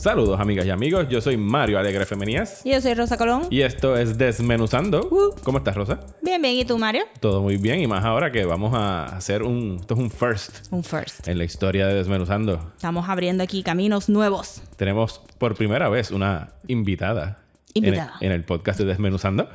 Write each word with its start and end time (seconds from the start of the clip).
Saludos 0.00 0.40
amigas 0.40 0.64
y 0.64 0.70
amigos, 0.70 1.08
yo 1.10 1.20
soy 1.20 1.36
Mario 1.36 1.78
Alegre 1.78 2.06
Femenías 2.06 2.62
Y 2.64 2.72
yo 2.72 2.80
soy 2.80 2.94
Rosa 2.94 3.18
Colón. 3.18 3.42
y 3.50 3.60
esto 3.60 3.98
es 3.98 4.16
Desmenuzando. 4.16 5.06
Uh. 5.10 5.34
¿Cómo 5.42 5.58
estás 5.58 5.76
Rosa? 5.76 6.00
Bien, 6.22 6.40
bien. 6.40 6.54
¿Y 6.56 6.64
tú, 6.64 6.78
Mario? 6.78 7.02
Todo 7.20 7.42
muy 7.42 7.58
bien 7.58 7.80
y 7.82 7.86
más 7.86 8.02
ahora 8.06 8.32
que 8.32 8.46
vamos 8.46 8.72
a 8.74 9.04
hacer 9.04 9.42
un... 9.42 9.76
Esto 9.78 9.92
es 9.92 10.00
un 10.00 10.10
first 10.10 10.66
Un 10.70 10.82
first. 10.84 11.28
en 11.28 11.36
la 11.36 11.44
historia 11.44 11.86
de 11.86 11.92
Desmenuzando. 11.96 12.72
Estamos 12.76 13.10
abriendo 13.10 13.44
aquí 13.44 13.62
caminos 13.62 14.08
nuevos. 14.08 14.62
Tenemos 14.76 15.20
por 15.36 15.54
primera 15.54 15.90
vez 15.90 16.10
una 16.12 16.54
invitada. 16.66 17.42
en 17.74 17.84
el- 17.84 17.88
Invitada. 17.90 18.14
En 18.22 18.32
el, 18.32 18.42
podcast 18.44 18.78
de 18.78 18.86
Desmenuzando. 18.86 19.50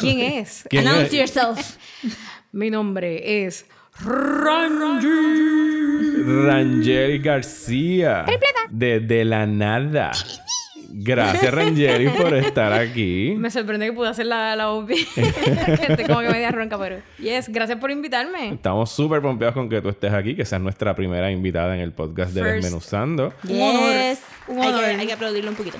¿Quién 0.00 0.18
es? 0.18 0.64
¿Quién 0.68 0.88
Announce 0.88 1.22
es? 1.22 1.32
yourself. 1.32 1.76
Mi 2.50 2.70
nombre 2.70 3.44
es 3.46 3.66
Rangeli 6.46 7.18
García. 7.18 8.24
De 8.70 9.00
De 9.00 9.24
la 9.24 9.46
Nada. 9.46 10.12
Gracias 10.90 11.52
Rangeli 11.52 12.08
por 12.10 12.32
estar 12.34 12.72
aquí. 12.72 13.34
Me 13.36 13.50
sorprende 13.50 13.86
que 13.86 13.92
pude 13.92 14.08
hacer 14.08 14.26
la, 14.26 14.56
la. 14.56 14.68
Estoy 14.88 16.04
como 16.06 16.20
que 16.20 16.30
media 16.30 16.50
ronca, 16.50 16.78
pero... 16.78 17.00
Yes, 17.18 17.48
gracias 17.48 17.78
por 17.78 17.90
invitarme. 17.90 18.50
Estamos 18.54 18.90
súper 18.90 19.20
pompeados 19.20 19.54
con 19.54 19.68
que 19.68 19.82
tú 19.82 19.88
estés 19.90 20.12
aquí, 20.12 20.34
que 20.34 20.44
seas 20.44 20.62
nuestra 20.62 20.94
primera 20.94 21.30
invitada 21.30 21.74
en 21.74 21.80
el 21.80 21.92
podcast 21.92 22.32
de 22.32 22.42
First. 22.42 22.54
Desmenuzando. 22.54 23.34
Un 23.48 23.60
honor. 23.60 23.92
Yes. 23.92 24.22
Hay, 24.48 24.72
que, 24.72 24.84
hay 25.00 25.06
que 25.06 25.12
aplaudirlo 25.12 25.50
un 25.50 25.56
poquito. 25.56 25.78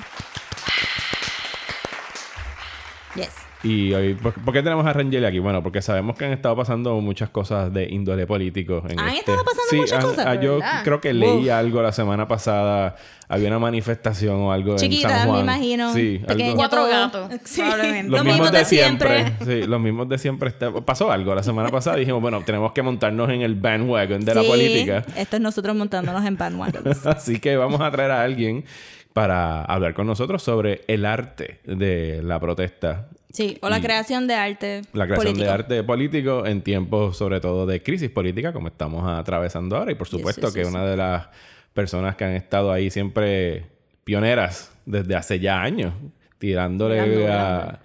Yes. 3.15 3.48
Y 3.65 3.93
hoy, 3.93 4.15
¿por, 4.15 4.33
por 4.35 4.55
qué 4.55 4.63
tenemos 4.63 4.87
a 4.87 4.93
Rangeli 4.93 5.27
aquí? 5.27 5.41
Bueno, 5.41 5.65
porque 5.65 5.83
sabemos 5.83 6.17
que 6.17 6.25
han 6.25 6.33
estado 6.33 6.55
pasando 6.55 6.95
muchas 7.01 7.29
cosas 7.31 7.73
de 7.75 7.89
índole 7.91 8.25
político. 8.25 8.85
En 8.89 9.01
¿Han 9.01 9.09
este- 9.09 9.19
estado 9.33 9.45
pasando 9.45 9.63
Sí, 9.71 9.77
muchas 9.79 9.99
han- 10.05 10.11
cosas? 10.11 10.27
ah, 10.27 10.35
yo 10.37 10.55
¿Verdad? 10.61 10.85
creo 10.85 11.01
que 11.01 11.13
leí 11.13 11.49
algo 11.49 11.83
la 11.83 11.91
semana 11.91 12.29
pasada. 12.29 12.95
Había 13.29 13.49
una 13.49 13.59
manifestación 13.59 14.37
o 14.37 14.53
algo 14.53 14.73
en 14.73 14.79
Chiquita, 14.79 15.09
San 15.11 15.27
Juan. 15.29 15.45
me 15.45 15.53
imagino. 15.53 15.93
Sí, 15.93 16.23
Pequeño. 16.27 16.55
Cuatro 16.55 16.87
gatos, 16.87 17.31
Sí. 17.45 17.61
probablemente. 17.61 18.11
Los 18.13 18.21
Lo 18.21 18.25
mismos 18.25 18.41
mismo 18.53 18.59
de 18.59 18.65
siempre. 18.65 19.25
Sí, 19.45 19.63
los 19.67 19.81
mismos 19.81 20.09
de 20.09 20.19
siempre. 20.19 20.49
Está- 20.51 20.73
Pasó 20.73 21.11
algo 21.11 21.35
la 21.35 21.43
semana 21.43 21.69
pasada. 21.71 21.97
Dijimos, 21.97 22.23
bueno, 22.23 22.41
tenemos 22.47 22.71
que 22.73 22.83
montarnos 22.83 23.29
en 23.31 23.43
el 23.43 23.57
bandwagon 23.57 24.25
de 24.25 24.35
la 24.37 24.43
Sí, 24.43 24.47
política. 24.49 25.05
Esto 25.17 25.37
es 25.37 25.43
nosotros 25.43 25.75
montándonos 25.75 26.25
en 26.25 26.37
bandwagons. 26.39 27.07
Así 27.07 27.41
que 27.41 27.57
vamos 27.57 27.81
a 27.81 27.91
traer 27.91 28.13
a 28.13 28.23
alguien 28.23 28.65
para 29.13 29.65
hablar 29.65 29.95
con 29.95 30.07
nosotros 30.07 30.43
sobre 30.45 30.83
el 30.87 31.05
arte 31.05 31.59
de 31.65 32.21
la 32.23 32.39
protesta 32.39 33.09
Sí, 33.33 33.59
o 33.61 33.69
la 33.69 33.79
Y- 33.79 33.83
creación 33.83 34.27
de 34.27 34.35
arte 34.35 34.83
La 34.93 35.05
creación 35.05 35.17
político. 35.33 35.45
de 35.45 35.51
arte 35.51 35.83
político 35.85 36.47
en 36.47 36.63
tiempos, 36.63 37.17
sobre 37.19 37.41
todo, 37.41 37.67
de 37.67 37.83
crisis 37.83 38.11
política, 38.11 38.53
como 38.53 38.69
estamos 38.69 39.05
atravesando 39.07 39.77
ahora. 39.77 39.93
Y 39.93 39.97
por 39.97 40.09
supuesto 40.09 40.53
que 40.53 40.65
una 40.65 40.85
de 40.87 40.97
las 40.97 41.29
personas 41.75 42.17
que 42.17 42.25
han 42.25 42.33
estado 42.33 42.73
ahí 42.73 42.91
siempre 42.91 43.67
pioneras 44.05 44.73
desde 44.87 45.15
hace 45.15 45.39
ya 45.41 45.61
años, 45.63 45.93
tirándole 46.39 47.03
Mirando, 47.03 47.33
a, 47.33 47.81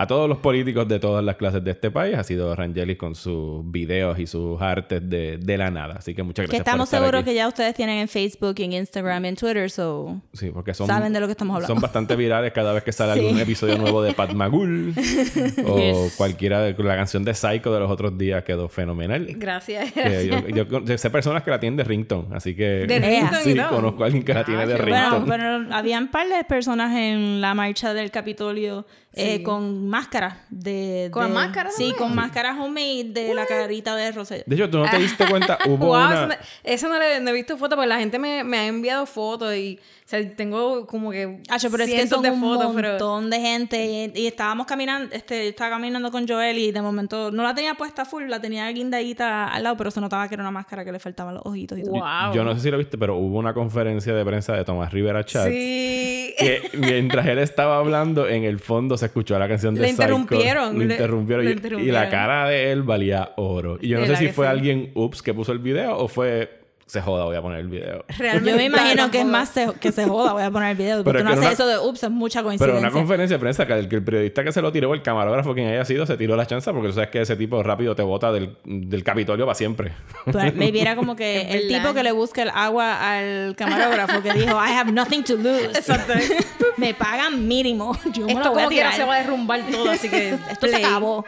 a 0.00 0.06
todos 0.06 0.28
los 0.28 0.38
políticos 0.38 0.86
de 0.86 1.00
todas 1.00 1.24
las 1.24 1.34
clases 1.34 1.64
de 1.64 1.72
este 1.72 1.90
país, 1.90 2.16
ha 2.16 2.22
sido 2.22 2.54
Rangelis 2.54 2.96
con 2.96 3.16
sus 3.16 3.68
videos 3.68 4.16
y 4.20 4.28
sus 4.28 4.60
artes 4.62 5.00
de, 5.10 5.38
de 5.38 5.58
la 5.58 5.72
nada. 5.72 5.96
Así 5.98 6.14
que 6.14 6.22
muchas 6.22 6.44
Que 6.44 6.50
gracias 6.50 6.62
por 6.62 6.68
estamos 6.68 6.86
estar 6.86 7.00
seguros 7.00 7.20
aquí. 7.22 7.30
que 7.30 7.34
ya 7.34 7.48
ustedes 7.48 7.74
tienen 7.74 7.98
en 7.98 8.06
Facebook, 8.08 8.54
en 8.58 8.74
Instagram, 8.74 9.24
en 9.24 9.34
Twitter, 9.34 9.68
so... 9.72 10.20
Sí, 10.34 10.50
porque 10.54 10.72
son, 10.72 10.86
Saben 10.86 11.12
de 11.12 11.18
lo 11.18 11.26
que 11.26 11.32
estamos 11.32 11.54
hablando. 11.56 11.74
Son 11.74 11.82
bastante 11.82 12.14
virales 12.14 12.52
cada 12.52 12.72
vez 12.72 12.84
que 12.84 12.92
sale 12.92 13.14
Sí. 13.14 13.20
algún 13.26 13.40
episodio 13.40 13.76
nuevo 13.76 14.00
de 14.02 14.12
Pat 14.12 14.32
Magul 14.34 14.94
o 15.66 15.78
Yes. 15.78 16.14
cualquiera 16.16 16.60
de 16.62 16.74
la 16.80 16.94
canción 16.96 17.24
de 17.24 17.34
Psycho 17.34 17.72
de 17.74 17.80
los 17.80 17.90
otros 17.90 18.16
días 18.16 18.44
quedó 18.44 18.68
fenomenal. 18.68 19.26
Gracias. 19.36 19.90
Que 19.92 20.28
yo, 20.28 20.64
yo 20.64 20.84
yo 20.84 20.96
sé 20.98 21.10
personas 21.10 21.42
que 21.42 21.50
la 21.50 21.58
tienen 21.58 21.76
de 21.76 21.82
ringtone, 21.84 22.36
así 22.36 22.54
que 22.54 22.86
De 22.86 22.98
ringtone 23.00 23.42
sí, 23.42 23.54
todo. 23.56 23.68
conozco 23.70 24.02
a 24.04 24.06
alguien 24.06 24.22
que 24.24 24.32
la 24.34 24.44
tiene 24.44 24.64
de 24.64 24.74
Ah, 24.74 24.78
ringtone. 24.78 25.26
Bueno, 25.26 25.64
pero 25.66 25.74
habían 25.74 26.04
un 26.04 26.10
par 26.10 26.28
de 26.28 26.44
personas 26.44 26.94
en 26.96 27.40
la 27.40 27.54
marcha 27.54 27.94
del 27.94 28.12
Capitolio 28.12 28.86
eh, 29.18 29.42
con 29.42 29.88
máscaras 29.88 30.36
de... 30.50 31.08
¿Con 31.12 31.28
de- 31.28 31.32
máscaras 31.34 31.74
Sí, 31.76 31.92
con 31.98 32.14
máscaras 32.14 32.58
homemade 32.58 33.04
de 33.12 33.34
la 33.34 33.46
carita 33.46 33.94
de 33.96 34.12
Rosé. 34.12 34.44
De 34.46 34.54
hecho, 34.56 34.70
tú 34.70 34.78
no 34.78 34.88
te 34.90 34.98
diste 34.98 35.26
cuenta, 35.28 35.58
hubo 35.66 35.86
Wow, 35.86 35.94
una... 35.96 36.14
eso, 36.14 36.26
no- 36.26 36.34
eso 36.64 36.88
no, 36.88 36.98
le, 36.98 37.20
no 37.20 37.30
he 37.30 37.32
visto 37.34 37.56
fotos, 37.56 37.76
porque 37.76 37.88
la 37.88 37.98
gente 37.98 38.18
me, 38.18 38.44
me 38.44 38.58
ha 38.58 38.66
enviado 38.66 39.06
fotos 39.06 39.54
y 39.54 39.78
o 39.80 40.08
sea, 40.10 40.34
tengo 40.36 40.86
como 40.86 41.10
que 41.10 41.42
Acho, 41.50 41.70
pero 41.70 41.82
es 41.84 41.90
que 41.90 41.96
cientos 41.96 42.16
son 42.16 42.22
de 42.22 42.30
un 42.30 42.40
fotos, 42.40 42.72
pero 42.74 42.88
montón 42.92 43.28
de 43.28 43.40
gente 43.40 44.10
y, 44.14 44.22
y 44.22 44.26
estábamos 44.26 44.66
caminando, 44.66 45.14
este, 45.14 45.44
yo 45.44 45.50
estaba 45.50 45.70
caminando 45.72 46.10
con 46.10 46.26
Joel 46.26 46.56
y 46.56 46.72
de 46.72 46.80
momento 46.80 47.30
no 47.30 47.42
la 47.42 47.54
tenía 47.54 47.74
puesta 47.74 48.06
full, 48.06 48.24
la 48.26 48.40
tenía 48.40 48.66
guindadita 48.70 49.48
al 49.48 49.62
lado, 49.64 49.76
pero 49.76 49.90
se 49.90 50.00
notaba 50.00 50.26
que 50.26 50.34
era 50.34 50.42
una 50.42 50.50
máscara 50.50 50.82
que 50.82 50.92
le 50.92 50.98
faltaban 50.98 51.34
los 51.34 51.44
ojitos 51.44 51.78
y 51.78 51.82
todo. 51.82 51.92
wow. 51.92 52.32
Yo 52.32 52.42
no 52.42 52.54
sé 52.54 52.60
si 52.62 52.70
lo 52.70 52.78
viste, 52.78 52.96
pero 52.96 53.16
hubo 53.16 53.38
una 53.38 53.52
conferencia 53.52 54.14
de 54.14 54.24
prensa 54.24 54.54
de 54.54 54.64
Tomás 54.64 54.90
Rivera 54.94 55.24
Chat. 55.26 55.46
Sí. 55.48 56.34
Que 56.38 56.70
mientras 56.78 57.26
él 57.26 57.38
estaba 57.38 57.76
hablando, 57.78 58.26
en 58.28 58.44
el 58.44 58.58
fondo 58.60 58.96
se 58.96 59.07
escuchó 59.08 59.38
la 59.38 59.48
canción 59.48 59.74
de 59.74 59.80
Le 59.82 59.88
interrumpieron, 59.90 60.78
le- 60.78 60.84
interrumpieron. 60.94 61.44
lo 61.44 61.50
y- 61.50 61.52
Y, 61.52 61.56
la 61.56 61.58
interrumpieron. 61.58 62.10
cara 62.10 62.48
de 62.48 62.72
él 62.72 62.82
valía 62.84 63.32
oro. 63.36 63.78
Y 63.80 63.88
yo 63.88 63.98
no 64.00 64.06
sé 64.06 64.16
si 64.16 64.28
fue 64.28 64.46
sí. 64.46 64.50
alguien, 64.50 64.90
ups, 64.94 65.20
que 65.22 65.34
puso 65.34 65.52
el 65.52 65.58
video 65.58 65.96
o 65.98 66.08
fue, 66.08 66.57
se 66.88 67.02
joda, 67.02 67.24
voy 67.26 67.36
a 67.36 67.42
poner 67.42 67.60
el 67.60 67.68
video. 67.68 68.02
Realmente 68.16 68.50
Yo 68.50 68.56
me 68.56 68.64
imagino 68.64 69.10
que 69.10 69.20
es 69.20 69.26
más 69.26 69.50
se- 69.50 69.72
que 69.78 69.92
se 69.92 70.06
joda, 70.06 70.32
voy 70.32 70.42
a 70.42 70.50
poner 70.50 70.70
el 70.70 70.76
video, 70.78 71.04
porque 71.04 71.18
Pero 71.18 71.24
no 71.24 71.30
que 71.30 71.36
hace 71.36 71.46
una- 71.46 71.52
eso 71.52 71.66
de 71.66 71.78
ups, 71.78 72.02
es 72.02 72.10
mucha 72.10 72.38
Pero 72.40 72.46
coincidencia. 72.48 72.80
una 72.80 72.90
conferencia 72.90 73.36
de 73.36 73.40
prensa 73.40 73.66
que 73.66 73.74
el, 73.74 73.88
que 73.90 73.96
el 73.96 74.02
periodista 74.02 74.42
que 74.42 74.52
se 74.52 74.62
lo 74.62 74.72
tiró, 74.72 74.94
el 74.94 75.02
camarógrafo, 75.02 75.52
quien 75.54 75.68
haya 75.68 75.84
sido, 75.84 76.06
se 76.06 76.16
tiró 76.16 76.34
la 76.34 76.46
chanza 76.46 76.72
porque 76.72 76.88
tú 76.88 76.94
sabes 76.94 77.10
que 77.10 77.20
ese 77.20 77.36
tipo 77.36 77.62
rápido 77.62 77.94
te 77.94 78.02
bota 78.02 78.32
del, 78.32 78.56
del 78.64 79.04
Capitolio 79.04 79.44
para 79.44 79.54
siempre. 79.54 79.92
Pero 80.24 80.38
maybe 80.56 80.80
era 80.80 80.96
como 80.96 81.14
que 81.14 81.42
el 81.52 81.68
tipo 81.68 81.92
que 81.92 82.02
le 82.02 82.12
busca 82.12 82.42
el 82.42 82.50
agua 82.54 83.16
al 83.18 83.54
camarógrafo 83.54 84.22
que 84.22 84.32
dijo, 84.32 84.52
I 84.56 84.72
have 84.72 84.90
nothing 84.90 85.22
to 85.24 85.36
lose. 85.36 85.66
Exacto. 85.66 86.14
me 86.78 86.94
pagan 86.94 87.46
mínimo. 87.46 87.98
Yo 88.14 88.24
me 88.24 88.32
Esto 88.32 88.44
lo 88.44 88.50
voy 88.52 88.60
a 88.62 88.64
como 88.64 88.68
tirar. 88.70 88.94
se 88.94 89.04
va 89.04 89.16
a 89.16 89.18
derrumbar 89.18 89.60
todo, 89.70 89.90
así 89.90 90.08
que 90.08 90.30
Esto 90.50 90.66
se 90.66 90.72
play. 90.72 90.84
acabó. 90.84 91.24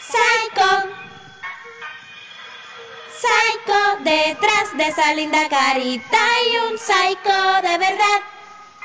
Psycho. 0.00 1.07
Psycho, 3.20 4.04
detrás 4.04 4.76
de 4.76 4.84
esa 4.84 5.14
linda 5.14 5.48
carita 5.48 6.16
hay 6.16 6.70
un 6.70 6.78
psycho 6.78 7.68
de 7.68 7.78
verdad. 7.78 8.20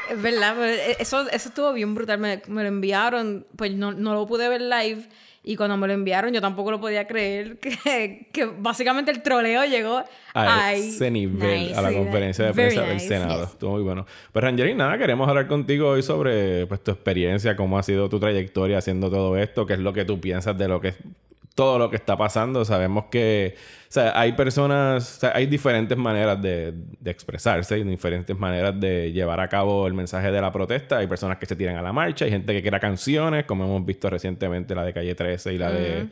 Es 0.10 0.22
verdad, 0.22 0.56
pero 0.58 0.74
eso, 1.00 1.30
eso 1.30 1.50
estuvo 1.50 1.72
bien 1.74 1.94
brutal. 1.96 2.18
Me, 2.20 2.42
me 2.48 2.64
lo 2.64 2.68
enviaron, 2.68 3.46
pues 3.56 3.72
no, 3.74 3.92
no 3.92 4.14
lo 4.14 4.26
pude 4.28 4.50
ver 4.50 4.62
live. 4.62 5.08
Y 5.46 5.56
cuando 5.58 5.76
me 5.78 5.88
lo 5.88 5.94
enviaron, 5.94 6.32
yo 6.34 6.40
tampoco 6.42 6.72
lo 6.72 6.80
podía 6.80 7.06
creer. 7.06 7.58
Que, 7.84 8.28
que 8.32 8.46
básicamente 8.46 9.12
el 9.12 9.22
troleo 9.22 9.66
llegó 9.66 10.04
A 10.34 10.68
ahí. 10.68 10.90
ese 10.90 11.12
nivel, 11.12 11.68
Nice. 11.68 11.76
a 11.76 11.82
la 11.82 11.90
Sí, 11.90 11.96
conferencia 11.96 12.46
de 12.46 12.52
very 12.54 12.76
prensa 12.76 12.90
del 12.90 13.00
Senado. 13.02 13.42
yes. 13.42 13.50
Estuvo 13.52 13.72
muy 13.72 13.82
bueno. 13.84 14.06
Pues 14.32 14.44
Rangeli, 14.44 14.74
nada, 14.74 14.98
queremos 14.98 15.28
hablar 15.30 15.48
contigo 15.48 15.90
hoy 15.90 16.02
sobre 16.02 16.66
pues, 16.68 16.82
tu 16.84 16.92
experiencia, 16.92 17.56
cómo 17.56 17.78
ha 17.78 17.84
sido 17.84 18.10
tu 18.10 18.20
trayectoria 18.20 18.78
haciendo 18.80 19.10
todo 19.12 19.38
esto, 19.38 19.66
qué 19.66 19.74
es 19.74 19.80
lo 19.80 19.94
que 19.94 20.06
tú 20.06 20.20
piensas 20.20 20.58
de 20.58 20.68
lo 20.70 20.80
que 20.82 20.94
todo 21.56 21.78
lo 21.78 21.90
que 21.90 21.96
está 21.96 22.18
pasando. 22.18 22.66
Sabemos 22.66 23.06
que 23.12 23.56
o 23.56 23.94
sea, 23.94 24.20
hay 24.20 24.34
personas, 24.34 25.18
o 25.18 25.20
sea, 25.20 25.34
hay 25.36 25.46
diferentes 25.46 25.96
maneras 25.96 26.42
de, 26.42 26.74
de 27.00 27.12
expresarse, 27.12 27.76
hay 27.76 27.84
diferentes 27.84 28.36
maneras 28.36 28.80
de 28.80 29.12
llevar 29.12 29.40
a 29.40 29.48
cabo 29.48 29.86
el 29.86 29.94
mensaje 29.94 30.32
de 30.32 30.42
la 30.42 30.52
protesta. 30.52 30.98
Hay 30.98 31.06
personas 31.06 31.38
que 31.38 31.46
se 31.46 31.56
tiran 31.56 31.76
a 31.76 31.82
la 31.84 31.94
marcha, 31.94 32.26
hay 32.26 32.32
gente 32.32 32.54
que 32.54 32.68
crea 32.68 32.80
canciones, 32.80 33.46
como 33.46 33.66
hemos 33.66 33.86
visto 33.86 34.10
recientemente 34.10 34.74
la 34.74 34.84
de 34.84 34.94
Calle 34.94 35.14
13 35.14 35.54
y 35.54 35.58
la 35.60 35.72
de 35.72 36.10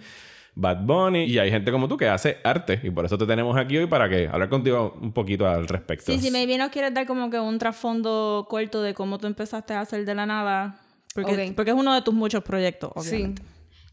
Bad 0.53 0.83
Bunny. 0.83 1.23
Y 1.23 1.39
hay 1.39 1.49
gente 1.49 1.71
como 1.71 1.87
tú 1.87 1.97
que 1.97 2.07
hace 2.07 2.37
arte. 2.43 2.79
Y 2.83 2.91
por 2.91 3.03
eso 3.05 3.17
te 3.17 3.25
tenemos 3.25 3.57
aquí 3.57 3.79
hoy 3.79 3.87
para 3.87 4.07
que 4.07 4.27
hablar 4.31 4.49
contigo 4.49 4.95
un 5.01 5.11
poquito 5.11 5.47
al 5.47 5.67
respecto. 5.67 6.11
Sí, 6.11 6.19
sí, 6.19 6.29
maybe 6.29 6.59
nos 6.59 6.69
quieres 6.69 6.93
dar 6.93 7.07
como 7.07 7.31
que 7.31 7.39
un 7.39 7.57
trasfondo 7.57 8.45
corto 8.47 8.83
de 8.83 8.93
cómo 8.93 9.17
tú 9.17 9.25
empezaste 9.25 9.73
a 9.73 9.81
hacer 9.81 10.05
de 10.05 10.13
la 10.13 10.27
nada. 10.27 10.79
Porque, 11.15 11.51
es 11.71 11.73
uno 11.73 11.95
de 11.95 12.03
tus 12.03 12.13
muchos 12.13 12.43
proyectos, 12.43 12.91
Sí. 13.03 13.33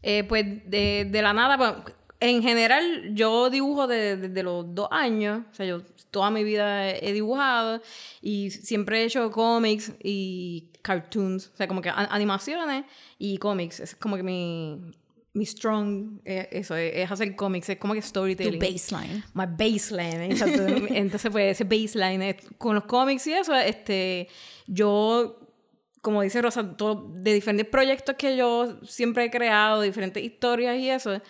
Eh, 0.01 0.23
pues 0.23 0.45
de, 0.65 1.07
de 1.09 1.21
la 1.21 1.33
nada, 1.33 1.57
pues, 1.57 1.95
en 2.21 2.41
general, 2.41 3.11
yo 3.13 3.49
dibujo 3.49 3.87
desde 3.87 4.17
de, 4.17 4.29
de 4.29 4.43
los 4.43 4.73
dos 4.75 4.89
años. 4.91 5.43
O 5.51 5.55
sea, 5.55 5.65
yo 5.65 5.81
toda 6.11 6.29
mi 6.31 6.43
vida 6.43 6.89
he 6.89 7.13
dibujado 7.13 7.81
y 8.21 8.51
siempre 8.51 9.01
he 9.01 9.05
hecho 9.05 9.31
cómics 9.31 9.93
y 10.03 10.69
cartoons. 10.81 11.51
O 11.53 11.57
sea, 11.57 11.67
como 11.67 11.81
que 11.81 11.89
animaciones 11.89 12.85
y 13.17 13.37
cómics. 13.37 13.79
Es 13.79 13.95
como 13.95 14.17
que 14.17 14.23
mi, 14.23 14.81
mi 15.33 15.45
strong, 15.45 16.19
eh, 16.25 16.49
eso, 16.51 16.75
es, 16.75 17.09
hacer 17.09 17.35
cómics. 17.37 17.69
Es 17.69 17.77
como 17.77 17.93
que 17.93 18.01
Tu 18.01 18.07
storytelling. 18.07 18.59
baseline. 18.59 19.23
My 19.33 19.45
baseline, 19.45 20.31
exacto. 20.31 20.65
Entonces, 20.89 21.31
pues, 21.31 21.59
ese 21.59 21.63
baseline, 21.63 22.35
con 22.57 22.75
los 22.75 22.83
cómics 22.83 23.27
y 23.27 23.33
eso, 23.33 23.55
este, 23.55 24.27
yo 24.67 25.39
como 26.01 26.21
dice 26.21 26.41
Rosa, 26.41 26.75
todo, 26.77 27.07
de 27.13 27.33
diferentes 27.33 27.65
proyectos 27.65 28.15
que 28.15 28.37
yo 28.37 28.77
siempre 28.83 29.25
he 29.25 29.31
creado, 29.31 29.81
diferentes 29.81 30.23
historias 30.23 30.77
y 30.77 30.89
eso, 30.89 31.21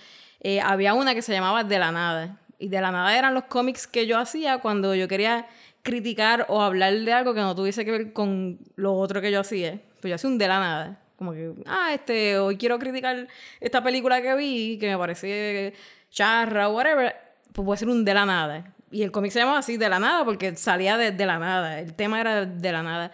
eh, 0.42 0.62
había 0.62 0.94
una 0.94 1.13
que 1.13 1.21
se 1.21 1.33
llamaba 1.33 1.63
De 1.63 1.80
la 1.80 1.92
Nada. 1.92 2.39
Y 2.60 2.69
De 2.69 2.81
la 2.81 2.92
Nada 2.92 3.18
eran 3.18 3.33
los 3.33 3.45
cómics 3.45 3.88
que 3.88 4.06
yo 4.06 4.18
hacía 4.18 4.60
cuando 4.60 4.94
yo 4.95 5.07
quería 5.07 5.48
criticar 5.81 6.45
o 6.50 6.62
hablar 6.62 6.94
de 6.94 7.13
algo 7.13 7.33
que 7.33 7.39
no 7.39 7.56
tuviese 7.56 7.86
que 7.86 7.92
ver 7.92 8.13
con 8.13 8.60
lo 8.75 8.94
otro 8.94 9.21
que 9.21 9.31
yo 9.31 9.39
hacía. 9.39 9.80
Pues 10.01 10.10
yo 10.10 10.16
hacía 10.16 10.30
un 10.30 10.38
De 10.38 10.48
la 10.48 10.60
Nada. 10.60 11.00
Como 11.16 11.33
que, 11.33 11.54
ah, 11.66 11.92
este, 11.94 12.38
hoy 12.38 12.57
quiero 12.57 12.80
criticar 12.80 13.27
esta 13.60 13.83
película 13.83 14.21
que 14.21 14.36
vi, 14.36 14.77
que 14.77 14.88
me 14.88 14.98
parece 14.98 15.74
charra 16.12 16.69
o 16.69 16.75
whatever, 16.75 17.16
pues 17.51 17.66
voy 17.66 17.74
a 17.74 17.75
hacer 17.75 17.89
un 17.89 18.06
De 18.06 18.13
la 18.13 18.25
Nada. 18.25 18.74
Y 18.92 19.04
el 19.04 19.12
cómic 19.12 19.31
se 19.31 19.39
llamaba 19.39 19.60
así, 19.60 19.77
De 19.77 19.89
la 19.89 20.00
Nada, 20.00 20.25
porque 20.25 20.56
salía 20.56 20.98
de, 20.98 21.12
de 21.12 21.25
la 21.25 21.39
nada. 21.39 21.80
El 21.80 21.94
tema 21.94 22.21
era 22.21 22.45
de 22.45 22.71
la 22.71 22.83
nada. 22.83 23.12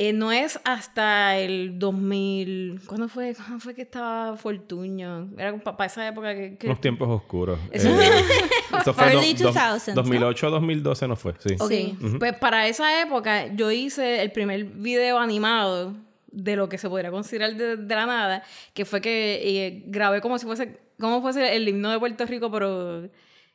Eh, 0.00 0.12
no 0.12 0.30
es 0.30 0.60
hasta 0.62 1.36
el 1.38 1.76
2000. 1.76 2.82
¿Cuándo 2.86 3.08
fue, 3.08 3.34
¿Cuándo 3.34 3.58
fue 3.58 3.74
que 3.74 3.82
estaba 3.82 4.36
Fortuño? 4.36 5.28
Era 5.36 5.58
para 5.58 5.86
esa 5.86 6.06
época 6.06 6.36
que. 6.36 6.56
que- 6.56 6.68
Unos 6.68 6.80
tiempos 6.80 7.08
oscuros. 7.08 7.58
Eso- 7.72 7.88
Eh, 7.88 8.08
eso 8.80 8.94
fue 8.94 9.12
Early 9.12 9.34
do- 9.34 9.46
dos- 9.46 9.56
2000s, 9.56 9.88
¿no? 9.88 9.94
2008 9.94 10.50
2012 10.50 11.08
no 11.08 11.16
fue, 11.16 11.34
sí. 11.40 11.56
Sí. 11.68 11.98
Pues 12.20 12.34
para 12.38 12.68
esa 12.68 13.02
época 13.02 13.48
yo 13.56 13.72
hice 13.72 14.22
el 14.22 14.30
primer 14.30 14.66
video 14.66 15.18
animado 15.18 15.94
de 16.30 16.54
lo 16.54 16.68
que 16.68 16.78
se 16.78 16.88
podría 16.88 17.10
considerar 17.10 17.56
de, 17.56 17.76
de 17.76 17.94
la 17.96 18.06
nada, 18.06 18.44
que 18.74 18.84
fue 18.84 19.00
que 19.00 19.40
eh, 19.42 19.82
grabé 19.86 20.20
como 20.20 20.38
si 20.38 20.46
fuese, 20.46 20.78
como 21.00 21.20
fuese 21.22 21.56
el 21.56 21.66
himno 21.66 21.90
de 21.90 21.98
Puerto 21.98 22.24
Rico, 22.24 22.52
pero 22.52 23.08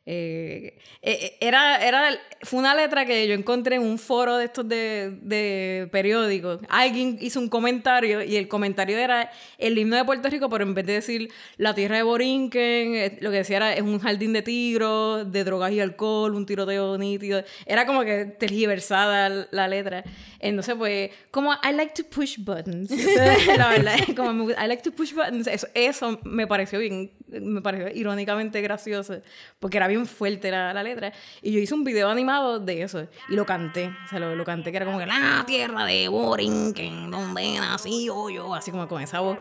eh, 0.06 0.78
eh, 1.00 1.38
era, 1.40 1.82
era, 1.82 2.10
fue 2.42 2.58
una 2.58 2.74
letra 2.74 3.06
que 3.06 3.26
yo 3.26 3.34
encontré 3.34 3.76
en 3.76 3.82
un 3.82 3.98
foro 3.98 4.36
de 4.36 4.44
estos 4.44 4.68
de, 4.68 5.18
de 5.22 5.88
periódicos. 5.90 6.60
Alguien 6.68 7.16
hizo 7.20 7.40
un 7.40 7.48
comentario 7.48 8.22
y 8.22 8.36
el 8.36 8.46
comentario 8.46 8.98
era 8.98 9.30
el 9.56 9.78
himno 9.78 9.96
de 9.96 10.04
Puerto 10.04 10.28
Rico, 10.28 10.50
pero 10.50 10.64
en 10.64 10.74
vez 10.74 10.84
de 10.84 10.92
decir 10.94 11.30
la 11.56 11.74
tierra 11.74 11.96
de 11.96 12.02
Borinquen, 12.02 12.94
eh, 12.94 13.18
lo 13.20 13.30
que 13.30 13.38
decía 13.38 13.56
era 13.56 13.72
es 13.72 13.82
un 13.82 13.98
jardín 13.98 14.34
de 14.34 14.42
tigros, 14.42 15.30
de 15.32 15.42
drogas 15.42 15.72
y 15.72 15.80
alcohol, 15.80 16.34
un 16.34 16.44
tiroteo 16.44 16.98
nítido. 16.98 17.42
Era 17.64 17.86
como 17.86 18.02
que 18.02 18.26
tergiversada 18.26 19.48
la 19.50 19.68
letra. 19.68 20.04
Entonces, 20.38 20.74
pues, 20.74 21.10
como 21.30 21.54
I 21.54 21.72
like 21.72 21.94
to 21.94 22.04
push 22.04 22.36
buttons. 22.38 22.90
la 23.56 23.68
verdad, 23.70 23.96
como 24.16 24.50
I 24.50 24.66
like 24.68 24.82
to 24.82 24.92
push 24.92 25.14
buttons. 25.14 25.46
Eso, 25.46 25.66
eso 25.72 26.20
me 26.24 26.46
pareció 26.46 26.78
bien, 26.78 27.12
me 27.28 27.62
pareció 27.62 27.88
irónicamente 27.88 28.60
gracioso, 28.60 29.22
porque 29.58 29.78
era 29.78 29.88
bien 29.88 29.93
fuerte 30.04 30.50
la, 30.50 30.72
la 30.72 30.82
letra. 30.82 31.12
Y 31.42 31.52
yo 31.52 31.60
hice 31.60 31.74
un 31.74 31.84
video 31.84 32.08
animado 32.08 32.58
de 32.58 32.82
eso 32.82 33.06
y 33.28 33.34
lo 33.34 33.46
canté. 33.46 33.92
O 34.04 34.08
sea, 34.08 34.18
lo, 34.18 34.34
lo 34.36 34.44
canté 34.44 34.70
que 34.70 34.76
era 34.76 34.86
como 34.86 34.98
que 34.98 35.06
la 35.06 35.44
tierra 35.46 35.84
de 35.84 36.08
Borinquen, 36.08 37.10
donde 37.10 37.58
nací 37.58 38.06
yo, 38.06 38.30
yo, 38.30 38.54
así 38.54 38.70
como 38.70 38.88
con 38.88 39.02
esa 39.02 39.20
voz. 39.20 39.38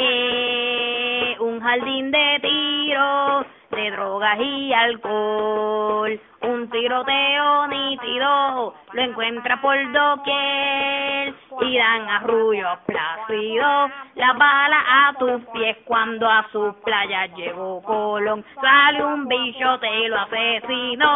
Eh, 0.00 1.36
un 1.40 1.60
jardín 1.60 2.12
de 2.12 2.38
tiros, 2.40 3.46
de 3.70 3.90
drogas 3.90 4.38
y 4.40 4.72
alcohol. 4.72 6.20
Un 6.40 6.70
tiroteo 6.70 7.66
nítido, 7.66 8.74
lo 8.92 9.02
encuentra 9.02 9.60
por 9.60 9.76
doquier. 9.92 11.34
Y 11.60 11.76
dan 11.76 12.08
arrullos 12.08 12.78
plácidos, 12.86 13.90
la 14.14 14.32
bala 14.34 14.84
a 14.88 15.14
tus 15.14 15.44
pies 15.52 15.78
cuando 15.84 16.28
a 16.30 16.46
sus 16.52 16.76
playas 16.76 17.34
llegó 17.34 17.82
Colón. 17.82 18.44
Sale 18.60 19.04
un 19.04 19.26
bicho, 19.26 19.80
te 19.80 20.08
lo 20.08 20.20
asesinó. 20.20 21.08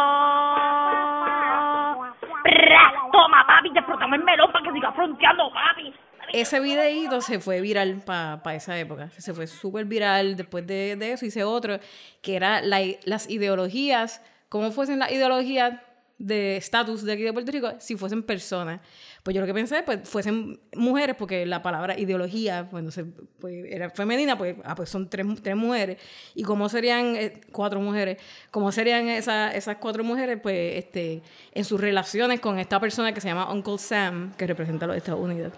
¡Pra! 2.43 2.93
Toma, 3.13 3.47
papi, 3.47 3.71
te 3.71 3.79
explotamos 3.79 4.19
el 4.19 4.25
melón 4.25 4.51
para 4.51 4.65
que 4.65 4.73
siga 4.73 4.91
fronteando, 4.91 5.49
papi. 5.53 5.93
Ese 6.33 6.59
videíto 6.59 7.21
se 7.21 7.39
fue 7.39 7.61
viral 7.61 8.01
para 8.05 8.55
esa 8.55 8.77
época. 8.77 9.09
Se 9.17 9.33
fue 9.33 9.47
súper 9.47 9.85
viral. 9.85 10.35
Después 10.35 10.65
de, 10.67 10.95
de 10.97 11.11
eso 11.13 11.25
hice 11.25 11.43
otro, 11.43 11.79
que 12.21 12.35
era 12.35 12.61
la- 12.61 12.81
las 13.05 13.29
ideologías, 13.29 14.21
cómo 14.49 14.71
fuesen 14.71 14.99
las 14.99 15.11
ideologías 15.11 15.79
de 16.19 16.57
estatus 16.57 17.03
de 17.03 17.11
aquí 17.13 17.23
de 17.23 17.33
Puerto 17.33 17.51
Rico 17.51 17.73
si 17.79 17.95
fuesen 17.97 18.23
personas. 18.23 18.79
Pues 19.23 19.33
yo 19.33 19.41
lo 19.41 19.47
que 19.47 19.53
pensé, 19.53 19.83
pues 19.83 20.07
fuesen 20.07 20.59
mujeres, 20.75 21.15
porque 21.17 21.45
la 21.45 21.61
palabra 21.61 21.97
ideología, 21.99 22.67
pues, 22.69 22.81
entonces, 22.81 23.05
pues 23.39 23.65
era 23.69 23.89
femenina, 23.89 24.37
pues, 24.37 24.55
ah, 24.63 24.75
pues 24.75 24.89
son 24.89 25.09
tres, 25.09 25.25
tres 25.41 25.55
mujeres. 25.55 25.97
¿Y 26.35 26.43
cómo 26.43 26.69
serían 26.69 27.15
eh, 27.15 27.41
cuatro 27.51 27.79
mujeres? 27.81 28.17
¿Cómo 28.51 28.71
serían 28.71 29.07
esa- 29.09 29.51
esas 29.53 29.77
cuatro 29.77 30.03
mujeres, 30.03 30.39
pues, 30.41 30.77
este, 30.77 31.23
en 31.53 31.65
sus 31.65 31.79
relaciones 31.81 32.39
con 32.39 32.59
esta 32.59 32.79
persona 32.79 33.13
que 33.13 33.19
se 33.21 33.27
llama 33.27 33.51
Uncle 33.51 33.77
Sam, 33.77 34.33
que 34.37 34.45
representa 34.47 34.85
a 34.85 34.89
los 34.89 34.97
Estados 34.97 35.19
Unidos? 35.21 35.51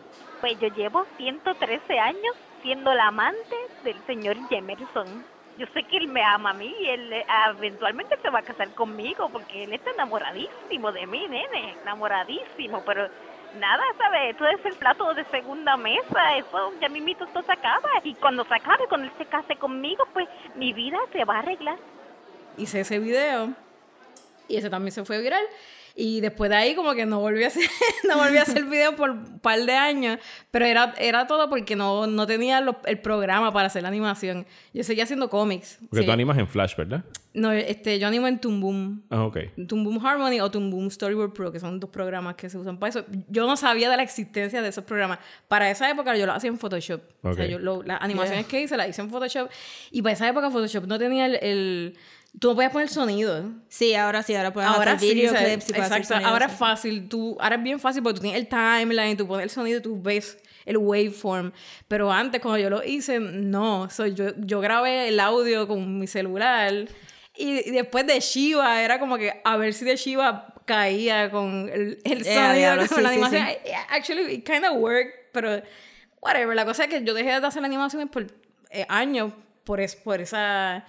Pues 0.46 0.60
yo 0.60 0.68
llevo 0.68 1.08
113 1.18 1.98
años 1.98 2.36
siendo 2.62 2.94
la 2.94 3.08
amante 3.08 3.56
del 3.84 3.96
señor 4.06 4.38
Jemerson. 4.48 5.26
Yo 5.58 5.66
sé 5.74 5.82
que 5.86 5.98
él 5.98 6.08
me 6.08 6.24
ama 6.24 6.52
a 6.52 6.54
mí 6.54 6.72
y 6.82 6.86
él 6.86 7.14
eh, 7.14 7.26
eventualmente 7.58 8.16
se 8.22 8.30
va 8.30 8.40
a 8.40 8.44
casar 8.44 8.70
conmigo 8.76 9.28
porque 9.30 9.64
él 9.64 9.74
está 9.74 9.90
enamoradísimo 9.90 10.92
de 10.92 11.08
mí, 11.08 11.28
nene, 11.28 11.76
enamoradísimo, 11.82 12.84
pero 12.86 13.10
nada, 13.60 13.84
¿sabes? 13.98 14.36
Eso 14.36 14.46
es 14.46 14.64
el 14.66 14.76
plato 14.76 15.16
de 15.16 15.26
segunda 15.32 15.78
mesa, 15.78 16.38
eso 16.38 16.74
ya 16.80 16.90
mismito 16.90 17.26
esto 17.26 17.42
se 17.42 17.52
acaba. 17.52 17.90
Y 18.04 18.14
cuando 18.14 18.46
se 18.46 18.54
acabe, 18.54 18.86
cuando 18.88 19.08
él 19.08 19.14
se 19.18 19.26
case 19.26 19.56
conmigo, 19.56 20.08
pues 20.14 20.30
mi 20.54 20.74
vida 20.74 21.00
se 21.12 21.26
va 21.26 21.38
a 21.38 21.40
arreglar. 21.40 21.80
hice 22.56 22.82
ese 22.82 23.00
video 23.00 23.50
y 24.48 24.58
ese 24.58 24.70
también 24.70 24.92
se 24.92 25.04
fue 25.04 25.20
viral. 25.24 25.44
Y 25.98 26.20
después 26.20 26.50
de 26.50 26.58
ahí 26.58 26.76
como 26.76 26.94
que 26.94 27.06
no 27.06 27.22
volví 27.22 27.44
a 27.46 27.48
hacer, 27.48 27.64
no 28.10 28.18
volví 28.18 28.38
a 28.38 28.42
hacer 28.42 28.66
video 28.70 28.96
por 28.98 29.12
un 29.12 29.40
par 29.40 29.60
de 29.62 29.74
años, 29.74 30.20
pero 30.52 30.66
era, 30.66 30.94
era 30.98 31.26
todo 31.26 31.50
porque 31.50 31.76
no, 31.78 32.06
no 32.06 32.28
tenía 32.28 32.60
lo- 32.60 32.78
el 32.86 33.00
programa 33.00 33.54
para 33.54 33.68
hacer 33.68 33.82
la 33.84 33.88
animación. 33.88 34.46
Yo 34.74 34.84
seguía 34.84 35.06
haciendo 35.06 35.30
cómics. 35.30 35.78
Porque 35.90 36.02
Sí. 36.02 36.06
tú 36.06 36.12
animas 36.12 36.38
en 36.38 36.48
Flash, 36.50 36.76
¿verdad? 36.76 37.06
No, 37.34 37.52
este, 37.52 37.98
yo 38.00 38.08
animo 38.08 38.28
en 38.28 38.40
Toon 38.40 38.62
Boom. 38.62 39.04
Ah, 39.10 39.24
ok. 39.24 39.38
Toon 39.68 39.84
Boom 39.84 40.06
Harmony 40.06 40.40
o 40.42 40.50
Toon 40.52 40.70
Boom 40.72 40.90
Storyboard 40.90 41.34
Pro, 41.34 41.52
que 41.52 41.60
son 41.60 41.80
dos 41.82 41.90
programas 41.90 42.36
que 42.36 42.50
se 42.50 42.58
usan 42.58 42.78
para 42.80 42.90
eso. 42.92 43.06
Yo 43.30 43.46
no 43.46 43.56
sabía 43.58 43.90
de 43.90 43.98
la 43.98 44.04
existencia 44.04 44.62
de 44.62 44.70
esos 44.70 44.84
programas. 44.86 45.20
Para 45.50 45.70
esa 45.70 45.90
época 45.90 46.16
yo 46.18 46.26
lo 46.26 46.32
hacía 46.34 46.50
en 46.50 46.58
Photoshop. 46.58 47.02
O 47.24 47.34
sea, 47.34 47.46
yo 47.46 47.60
lo- 47.60 47.84
las 47.84 48.02
animaciones 48.02 48.46
que 48.48 48.62
hice 48.62 48.76
las 48.78 48.88
hice 48.90 49.02
en 49.02 49.10
Photoshop. 49.10 49.50
Y 49.92 50.02
para 50.02 50.14
esa 50.14 50.28
época 50.30 50.50
Photoshop 50.50 50.86
no 50.88 50.98
tenía 50.98 51.26
el... 51.26 51.36
el- 51.42 51.98
tú 52.40 52.50
no 52.50 52.56
podías 52.56 52.72
poner 52.72 52.90
sonido. 52.90 53.52
Sí, 53.70 53.96
ahora 53.96 54.24
sí, 54.24 54.36
ahora 54.36 54.52
puedes 54.54 54.70
Ahora 54.70 54.94
hacer 54.94 55.10
sí, 55.14 55.26
o 55.26 55.30
sea, 55.32 55.40
videoclips 55.40 55.70
y 55.70 55.74
puedes 55.74 55.86
hacer 55.86 55.98
exacto. 56.02 56.14
sonidos, 56.16 56.32
Ahora 56.32 56.46
es 56.48 56.52
fácil. 56.54 57.10
Tú, 57.10 57.38
ahora 57.40 57.56
es 57.56 57.64
bien 57.64 57.80
fácil 57.80 58.04
porque 58.04 58.16
tú 58.18 58.22
tienes 58.22 58.40
el 58.42 58.48
timeline, 58.48 59.18
tú 59.18 59.28
pones 59.28 59.44
el 59.44 59.50
sonido, 59.50 59.82
tú 59.82 60.02
ves 60.02 60.38
el 60.66 60.78
waveform. 60.78 61.52
Pero 61.88 62.12
antes, 62.12 62.42
cuando 62.42 62.58
yo 62.58 62.70
lo 62.70 62.84
hice, 62.84 63.20
no. 63.20 63.90
So, 63.90 64.06
yo, 64.08 64.32
yo 64.38 64.60
grabé 64.62 65.08
el 65.10 65.20
audio 65.20 65.68
con 65.68 65.98
mi 66.00 66.08
celular. 66.08 66.88
Y, 67.38 67.68
y 67.70 67.72
después 67.72 68.08
de 68.08 68.20
Shiva, 68.20 68.82
era 68.82 69.00
como 69.00 69.18
que 69.18 69.42
a 69.44 69.58
ver 69.58 69.74
si 69.74 69.86
de 69.86 69.96
Shiva 69.96 70.54
caía 70.66 71.30
con 71.30 71.70
el, 71.72 72.00
el 72.04 72.24
Yeah, 72.24 72.34
sonido, 72.34 72.54
diablo, 72.56 72.88
con 72.88 72.98
sí, 72.98 73.04
la 73.04 73.10
animación. 73.10 73.48
sí. 73.48 73.54
Yeah, 73.66 73.88
Actually, 73.90 74.34
it 74.36 74.46
kind 74.46 74.66
of 74.66 74.78
worked, 74.78 75.12
pero 75.32 75.62
whatever. 76.22 76.56
La 76.56 76.66
cosa 76.66 76.86
es 76.86 76.90
que 76.90 77.04
yo 77.04 77.14
dejé 77.14 77.40
de 77.40 77.46
hacer 77.48 77.64
animaciones 77.64 78.10
por 78.10 78.26
eh, 78.72 78.86
años 78.90 79.32
por, 79.64 79.80
es, 79.80 79.96
por 79.96 80.22
esa 80.22 80.86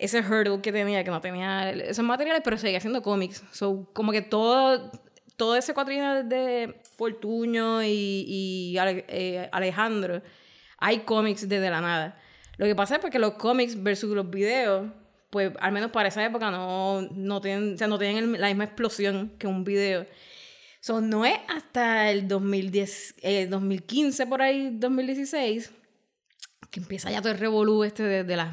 ese 0.00 0.20
hurdle 0.20 0.60
que 0.62 0.72
tenía, 0.72 1.04
que 1.04 1.10
no 1.10 1.20
tenía 1.20 1.70
esos 1.70 2.04
materiales, 2.04 2.42
pero 2.44 2.56
seguía 2.58 2.78
haciendo 2.78 3.02
cómics. 3.02 3.42
So, 3.52 3.88
como 3.92 4.12
que 4.12 4.22
todo, 4.22 4.90
todo 5.36 5.56
ese 5.56 5.74
cuatrino 5.74 6.24
de 6.24 6.80
Fortuño 6.96 7.82
y, 7.82 8.24
y 8.26 8.78
Ale- 8.78 9.04
eh, 9.08 9.48
Alejandro, 9.52 10.22
hay 10.78 11.00
cómics 11.00 11.48
desde 11.48 11.70
la 11.70 11.80
nada. 11.80 12.18
Lo 12.56 12.66
que 12.66 12.74
pasa 12.74 12.96
es 12.96 13.00
porque 13.00 13.18
los 13.18 13.34
cómics 13.34 13.82
versus 13.82 14.14
los 14.14 14.28
videos, 14.30 14.90
pues 15.30 15.52
al 15.60 15.72
menos 15.72 15.90
para 15.90 16.08
esa 16.08 16.24
época 16.24 16.50
no, 16.50 17.02
no 17.12 17.40
tienen, 17.40 17.74
o 17.74 17.78
sea, 17.78 17.86
no 17.86 17.98
tienen 17.98 18.34
el- 18.34 18.40
la 18.40 18.48
misma 18.48 18.64
explosión 18.64 19.32
que 19.38 19.46
un 19.46 19.64
video. 19.64 20.06
So, 20.80 21.00
no 21.02 21.26
es 21.26 21.38
hasta 21.48 22.10
el 22.10 22.26
2010, 22.26 23.14
eh, 23.22 23.46
2015, 23.48 24.26
por 24.26 24.40
ahí, 24.40 24.70
2016, 24.72 25.72
que 26.70 26.80
empieza 26.80 27.10
ya 27.10 27.20
todo 27.20 27.32
el 27.32 27.38
revolú 27.38 27.84
este 27.84 28.02
de, 28.02 28.24
de 28.24 28.36
las 28.36 28.48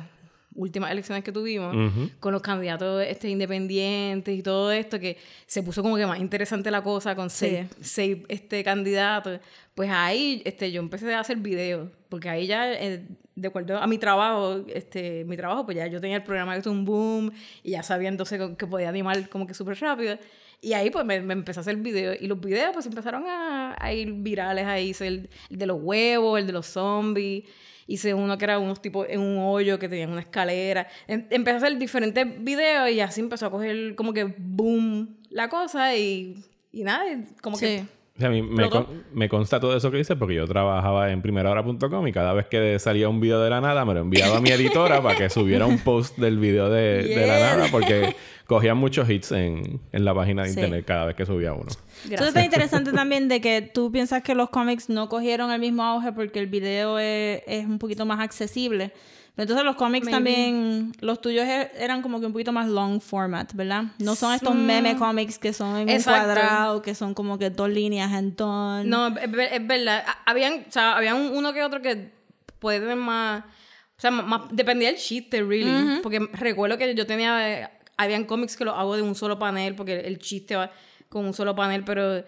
últimas 0.57 0.91
elecciones 0.91 1.23
que 1.23 1.31
tuvimos, 1.31 1.73
con 2.19 2.33
los 2.33 2.41
candidatos 2.41 3.05
este, 3.07 3.29
independientes 3.29 4.37
y 4.37 4.43
todo 4.43 4.71
esto, 4.71 4.99
que 4.99 5.17
se 5.45 5.63
puso 5.63 5.81
como 5.81 5.95
que 5.95 6.05
más 6.05 6.19
interesante 6.19 6.69
la 6.69 6.83
cosa 6.83 7.15
con 7.15 7.29
seis, 7.29 7.67
seis, 7.79 8.17
este, 8.27 8.63
candidatos. 8.63 9.39
Pues 9.73 9.89
ahí 9.89 10.41
este, 10.43 10.71
yo 10.71 10.81
empecé 10.81 11.13
a 11.13 11.21
hacer 11.21 11.37
videos, 11.37 11.89
porque 12.09 12.27
ahí 12.27 12.47
ya, 12.47 12.73
eh, 12.73 13.05
de 13.35 13.47
acuerdo 13.47 13.77
a 13.77 13.87
mi 13.87 13.97
trabajo, 13.97 14.65
este, 14.73 15.23
mi 15.25 15.37
trabajo, 15.37 15.63
pues 15.65 15.77
ya 15.77 15.87
yo 15.87 16.01
tenía 16.01 16.17
el 16.17 16.23
programa 16.23 16.53
que 16.53 16.59
es 16.59 16.67
un 16.67 16.83
boom, 16.83 17.31
y 17.63 17.71
ya 17.71 17.83
sabía 17.83 18.09
entonces 18.09 18.41
que 18.57 18.67
podía 18.67 18.89
animar 18.89 19.29
como 19.29 19.45
que 19.45 19.53
súper 19.53 19.79
rápido. 19.79 20.17
Y 20.59 20.73
ahí 20.73 20.89
pues 20.89 21.05
me, 21.05 21.21
me 21.21 21.33
empecé 21.33 21.59
a 21.59 21.61
hacer 21.61 21.75
videos. 21.75 22.17
Y 22.19 22.25
los 22.25 22.39
videos 22.41 22.71
pues 22.73 22.87
empezaron 22.87 23.25
a, 23.27 23.75
a 23.79 23.93
ir 23.93 24.11
virales 24.11 24.65
ahí. 24.65 24.89
Hice 24.89 25.05
el, 25.05 25.29
el 25.51 25.57
de 25.59 25.67
los 25.67 25.77
huevos, 25.79 26.39
el 26.39 26.47
de 26.47 26.53
los 26.53 26.65
zombies. 26.65 27.43
Hice 27.87 28.13
uno 28.13 28.37
que 28.37 28.45
era 28.45 28.59
unos 28.59 28.81
tipos 28.81 29.07
en 29.09 29.21
un 29.21 29.37
hoyo 29.39 29.79
que 29.79 29.89
tenían 29.89 30.11
una 30.11 30.21
escalera. 30.21 30.87
Em- 31.07 31.25
empecé 31.29 31.55
a 31.55 31.57
hacer 31.57 31.77
diferentes 31.77 32.43
videos 32.43 32.89
y 32.91 32.99
así 32.99 33.21
empezó 33.21 33.45
a 33.47 33.51
coger 33.51 33.95
como 33.95 34.13
que 34.13 34.25
boom 34.37 35.17
la 35.29 35.49
cosa 35.49 35.95
y, 35.95 36.43
y 36.71 36.83
nada, 36.83 37.05
como 37.41 37.57
que. 37.57 37.85
O 38.17 38.19
sea, 38.19 38.29
a 38.29 38.31
mí 38.31 38.41
me, 38.41 38.67
con- 38.69 38.87
me 39.13 39.29
consta 39.29 39.59
todo 39.59 39.77
eso 39.77 39.91
que 39.91 39.97
dices 39.97 40.15
porque 40.17 40.33
yo 40.33 40.47
trabajaba 40.47 41.11
en 41.11 41.21
primerahora.com 41.21 42.07
y 42.07 42.11
cada 42.11 42.33
vez 42.33 42.47
que 42.47 42.79
salía 42.79 43.09
un 43.09 43.19
video 43.21 43.39
de 43.41 43.49
la 43.51 43.61
nada 43.61 43.85
me 43.85 43.93
lo 43.93 43.99
enviaba 43.99 44.37
a 44.37 44.41
mi 44.41 44.49
editora 44.49 45.01
para 45.03 45.15
que 45.15 45.29
subiera 45.29 45.67
un 45.67 45.77
post 45.79 46.17
del 46.17 46.39
video 46.39 46.69
de, 46.69 47.03
de 47.03 47.27
la 47.27 47.39
nada 47.39 47.67
porque 47.71 48.15
cogían 48.47 48.77
muchos 48.77 49.07
hits 49.07 49.31
en, 49.33 49.79
en 49.91 50.03
la 50.05 50.15
página 50.15 50.43
de 50.43 50.49
Sí. 50.49 50.55
internet 50.55 50.83
cada 50.87 51.05
vez 51.05 51.15
que 51.15 51.25
subía 51.27 51.53
uno. 51.53 51.67
Entonces 52.05 52.27
está 52.29 52.43
interesante 52.43 52.91
también 52.91 53.27
de 53.27 53.39
que 53.39 53.61
tú 53.61 53.91
piensas 53.91 54.23
que 54.23 54.33
los 54.33 54.49
cómics 54.49 54.89
no 54.89 55.09
cogieron 55.09 55.51
el 55.51 55.59
mismo 55.59 55.83
auge 55.83 56.11
porque 56.11 56.39
el 56.39 56.47
video 56.47 56.97
es, 56.97 57.43
es 57.45 57.65
un 57.65 57.77
poquito 57.77 58.05
más 58.07 58.19
accesible. 58.19 58.93
Entonces 59.37 59.63
los 59.63 59.75
cómics 59.75 60.05
Maybe. 60.05 60.15
también, 60.17 60.91
los 60.99 61.21
tuyos 61.21 61.45
er- 61.45 61.69
eran 61.77 62.01
como 62.01 62.19
que 62.19 62.25
un 62.25 62.31
poquito 62.33 62.51
más 62.51 62.67
long 62.67 62.99
format, 62.99 63.53
¿verdad? 63.53 63.83
No 63.99 64.15
son 64.15 64.33
estos 64.33 64.55
Mm. 64.55 64.65
meme 64.65 64.95
cómics 64.97 65.37
que 65.37 65.53
son 65.53 65.77
en 65.77 65.89
Exacto. 65.89 66.19
un 66.21 66.25
cuadrado, 66.35 66.81
que 66.81 66.95
son 66.95 67.13
como 67.13 67.37
que 67.37 67.49
dos 67.51 67.69
líneas 67.69 68.11
en 68.13 68.35
tono. 68.35 68.83
No, 68.83 69.07
es, 69.17 69.29
es 69.51 69.67
verdad. 69.67 70.03
Ha- 70.07 70.17
Habían, 70.31 70.65
o 70.67 70.71
sea, 70.71 70.97
habían 70.97 71.17
uno 71.35 71.53
que 71.53 71.63
otro 71.63 71.81
que 71.81 72.11
puede 72.59 72.79
tener 72.79 72.95
más. 72.95 73.43
O 73.45 73.99
sea, 74.01 74.09
más, 74.11 74.25
más- 74.25 74.41
dependía 74.51 74.89
del 74.89 74.97
chiste, 74.97 75.41
really. 75.43 75.99
Porque 76.01 76.19
recuerdo 76.33 76.77
que 76.77 76.93
yo 76.95 77.05
tenía. 77.05 77.49
eh, 77.61 77.69
habían 77.95 78.25
cómics 78.25 78.55
que 78.57 78.65
los 78.65 78.75
hago 78.77 78.95
de 78.95 79.01
un 79.03 79.15
solo 79.15 79.37
panel, 79.39 79.75
porque 79.75 79.99
el 80.01 80.19
chiste 80.19 80.55
va 80.55 80.71
con 81.09 81.25
un 81.25 81.33
solo 81.33 81.55
panel, 81.55 81.83
pero. 81.83 82.23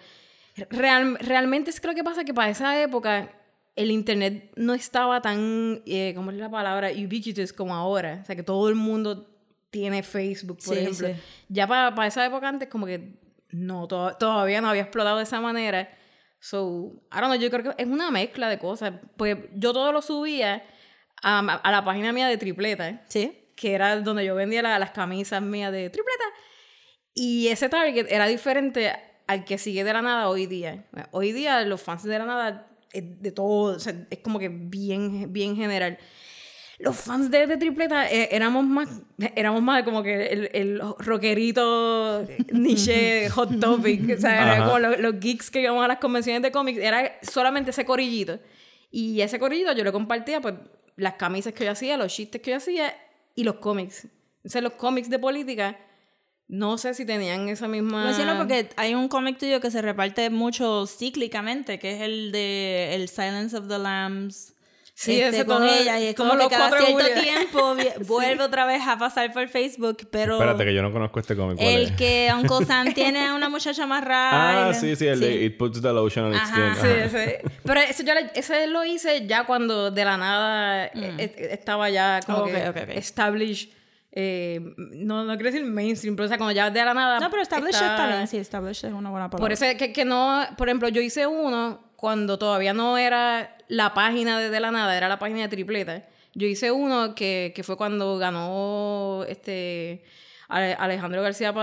Real, 0.69 1.17
realmente 1.21 1.69
es 1.69 1.79
que 1.79 1.87
lo 1.87 1.95
que 1.95 2.03
pasa 2.03 2.23
que 2.25 2.33
para 2.33 2.49
esa 2.49 2.81
época 2.81 3.31
el 3.81 3.91
internet 3.91 4.51
no 4.55 4.74
estaba 4.74 5.21
tan, 5.21 5.81
eh, 5.86 6.13
¿cómo 6.15 6.31
es 6.31 6.38
la 6.38 6.50
palabra? 6.51 6.89
Ubiquitous 6.91 7.53
como 7.53 7.74
ahora. 7.75 8.19
O 8.21 8.25
sea, 8.25 8.36
que 8.36 8.43
todo 8.43 8.67
el 8.69 8.75
mundo 8.75 9.29
tiene 9.71 10.03
Facebook, 10.03 10.57
por 10.65 10.75
Sí, 10.75 10.81
ejemplo. 10.81 11.07
sí. 11.07 11.13
Ya 11.48 11.67
para, 11.67 11.95
para 11.95 12.07
esa 12.07 12.25
época 12.25 12.48
antes 12.50 12.67
como 12.69 12.86
que 12.86 13.19
no, 13.51 13.88
to- 13.88 14.15
todavía 14.19 14.62
no 14.62 14.69
había 14.69 14.81
explotado 14.83 15.17
de 15.17 15.24
esa 15.24 15.39
manera. 15.41 15.89
So, 16.39 16.93
I 17.12 17.19
don't 17.19 17.25
know, 17.31 17.36
yo 17.36 17.50
creo 17.50 17.75
que 17.75 17.81
es 17.83 17.88
una 17.89 18.12
mezcla 18.12 18.50
de 18.50 18.59
cosas. 18.59 18.93
Pues 19.17 19.38
yo 19.55 19.74
todo 19.74 19.91
lo 19.91 20.01
subía 20.01 20.63
a, 21.21 21.39
a 21.39 21.71
la 21.71 21.83
página 21.86 22.12
mía 22.13 22.27
de 22.27 22.38
tripleta, 22.38 23.01
Sí. 23.07 23.38
que 23.55 23.74
era 23.74 24.00
donde 24.01 24.25
yo 24.25 24.36
vendía 24.36 24.62
la- 24.62 24.79
las 24.79 24.91
camisas 24.91 25.41
mías 25.41 25.71
de 25.71 25.89
tripleta. 25.89 26.24
Y 27.13 27.48
ese 27.50 27.69
target 27.69 28.07
era 28.09 28.27
diferente 28.27 28.91
al 29.27 29.43
que 29.45 29.57
sigue 29.57 29.83
de 29.83 29.93
la 29.93 30.01
nada 30.01 30.29
hoy 30.29 30.45
día. 30.48 30.86
Hoy 31.12 31.31
día 31.31 31.62
los 31.62 31.81
fans 31.81 32.03
de 32.03 32.17
la 32.17 32.25
nada 32.25 32.65
es 32.91 33.22
de 33.22 33.31
todo, 33.31 33.75
o 33.75 33.79
sea, 33.79 34.08
es 34.10 34.19
como 34.19 34.39
que 34.39 34.50
bien, 34.50 35.31
bien 35.31 35.55
general. 35.55 35.98
Los 36.79 36.96
fans 36.96 37.29
de, 37.29 37.46
de 37.46 37.58
Tripleta 37.58 38.10
eh, 38.10 38.29
éramos 38.31 38.65
más, 38.65 39.01
éramos 39.36 39.62
más 39.62 39.84
como 39.84 40.01
que 40.01 40.27
el, 40.27 40.50
el 40.53 40.81
rockerito 41.00 42.25
niche 42.53 43.29
hot 43.31 43.60
topic, 43.60 44.17
o 44.17 44.22
sea, 44.22 44.55
era 44.55 44.65
como 44.65 44.79
los, 44.79 44.98
los 45.00 45.19
geeks 45.19 45.51
que 45.51 45.62
íbamos 45.62 45.84
a 45.84 45.89
las 45.89 45.98
convenciones 45.98 46.41
de 46.41 46.51
cómics, 46.51 46.79
era 46.79 47.19
solamente 47.22 47.72
ese 47.72 47.84
corillito. 47.84 48.39
Y 48.91 49.19
ese 49.22 49.39
corillito 49.39 49.74
yo 49.74 49.84
le 49.84 49.91
compartía 49.91 50.39
pues 50.39 50.55
las 50.96 51.15
camisas 51.15 51.53
que 51.53 51.65
yo 51.65 51.72
hacía, 51.72 51.98
los 51.98 52.13
chistes 52.13 52.41
que 52.41 52.51
yo 52.51 52.58
hacía 52.58 52.96
y 53.36 53.43
los 53.43 53.55
cómics. 53.55 54.08
Entonces 54.38 54.63
los 54.63 54.74
cómics 54.74 55.10
de 55.10 55.19
política, 55.19 55.77
no 56.49 56.77
sé 56.77 56.93
si 56.95 57.05
tenían 57.05 57.47
esa 57.47 57.67
misma... 57.67 57.99
Lo 58.01 58.05
menciono 58.07 58.37
porque 58.37 58.69
hay 58.75 58.95
un 58.95 59.07
cómic 59.07 59.37
tuyo 59.37 59.61
que 59.61 59.71
se 59.71 59.81
reparte 59.81 60.29
mucho 60.29 60.85
cíclicamente, 60.87 61.79
que 61.79 61.95
es 61.95 62.01
el 62.01 62.31
de 62.31 62.95
El 62.95 63.07
Silence 63.07 63.55
of 63.55 63.67
the 63.67 63.77
Lambs. 63.79 64.53
Sí, 64.95 65.13
este, 65.21 65.37
ese 65.37 65.45
con 65.45 65.59
todo- 65.59 65.73
ella 65.73 65.97
y 65.97 66.07
es 66.07 66.15
como 66.15 66.31
que 66.31 66.37
los 66.39 66.47
cada 66.49 66.77
cierto 66.77 67.21
tiempo 67.21 67.75
vuelve 68.05 68.43
otra 68.43 68.65
vez 68.65 68.81
a 68.85 68.97
pasar 68.97 69.31
por 69.31 69.47
Facebook, 69.47 70.09
pero 70.11 70.33
Espérate 70.33 70.65
que 70.65 70.73
yo 70.73 70.81
no 70.81 70.91
conozco 70.91 71.21
este 71.21 71.37
cómic. 71.37 71.55
¿cuál 71.55 71.69
el 71.69 71.81
es? 71.83 71.91
que 71.93 72.29
Uncle 72.35 72.65
Sam 72.65 72.93
tiene 72.93 73.27
a 73.27 73.33
una 73.33 73.47
muchacha 73.47 73.85
más 73.85 74.03
rara. 74.03 74.67
Ah, 74.69 74.73
sí, 74.73 74.97
sí, 74.97 75.07
el 75.07 75.21
de 75.21 75.45
It 75.45 75.57
Puts 75.57 75.81
the 75.81 75.93
Lotion 75.93 76.25
on 76.25 76.33
Its 76.33 76.41
Ajá. 76.41 76.75
Skin. 76.75 76.81
Sí, 76.81 76.97
ese. 77.05 77.41
Pero 77.63 77.79
ese, 77.79 78.03
yo 78.03 78.13
le- 78.13 78.31
ese 78.35 78.67
lo 78.67 78.83
hice 78.83 79.25
ya 79.25 79.45
cuando 79.45 79.89
de 79.89 80.03
la 80.03 80.17
nada 80.17 80.87
eh, 80.87 80.91
eh, 81.17 81.49
estaba 81.51 81.89
ya 81.89 82.19
como 82.25 82.39
Mm. 82.39 82.41
Ok, 82.41 82.51
que 82.51 82.69
ok, 82.69 82.77
ok. 82.83 82.89
established. 82.97 83.69
Eh, 84.11 84.59
no, 84.77 85.23
no 85.23 85.35
quiero 85.35 85.51
decir 85.51 85.65
mainstream, 85.65 86.15
pero 86.15 86.25
o 86.25 86.27
sea, 86.29 86.37
cuando 86.37 86.53
ya 86.53 86.69
de 86.69 86.83
la 86.83 86.93
nada. 86.93 87.19
No, 87.19 87.29
pero 87.29 87.41
Established 87.41 87.75
está- 87.75 87.95
está 87.95 88.07
bien, 88.15 88.27
sí, 88.27 88.37
Established 88.37 88.87
es 88.89 88.93
una 88.93 89.09
buena 89.09 89.29
palabra. 89.29 89.43
Por 89.43 89.51
eso 89.51 89.65
es 89.65 89.75
que, 89.75 89.93
que 89.93 90.05
no, 90.05 90.41
por 90.57 90.67
ejemplo, 90.67 90.89
yo 90.89 91.01
hice 91.01 91.27
uno 91.27 91.91
cuando 91.95 92.39
todavía 92.39 92.73
no 92.73 92.97
era 92.97 93.55
la 93.67 93.93
página 93.93 94.39
de, 94.39 94.49
de 94.49 94.59
la 94.59 94.71
nada, 94.71 94.95
era 94.97 95.07
la 95.07 95.19
página 95.19 95.41
de 95.41 95.49
tripleta. 95.49 96.05
Yo 96.33 96.47
hice 96.47 96.71
uno 96.71 97.13
que, 97.15 97.51
que 97.55 97.63
fue 97.63 97.75
cuando 97.77 98.17
ganó 98.17 99.25
este 99.27 100.03
Ale- 100.47 100.73
Alejandro 100.75 101.21
García 101.21 101.53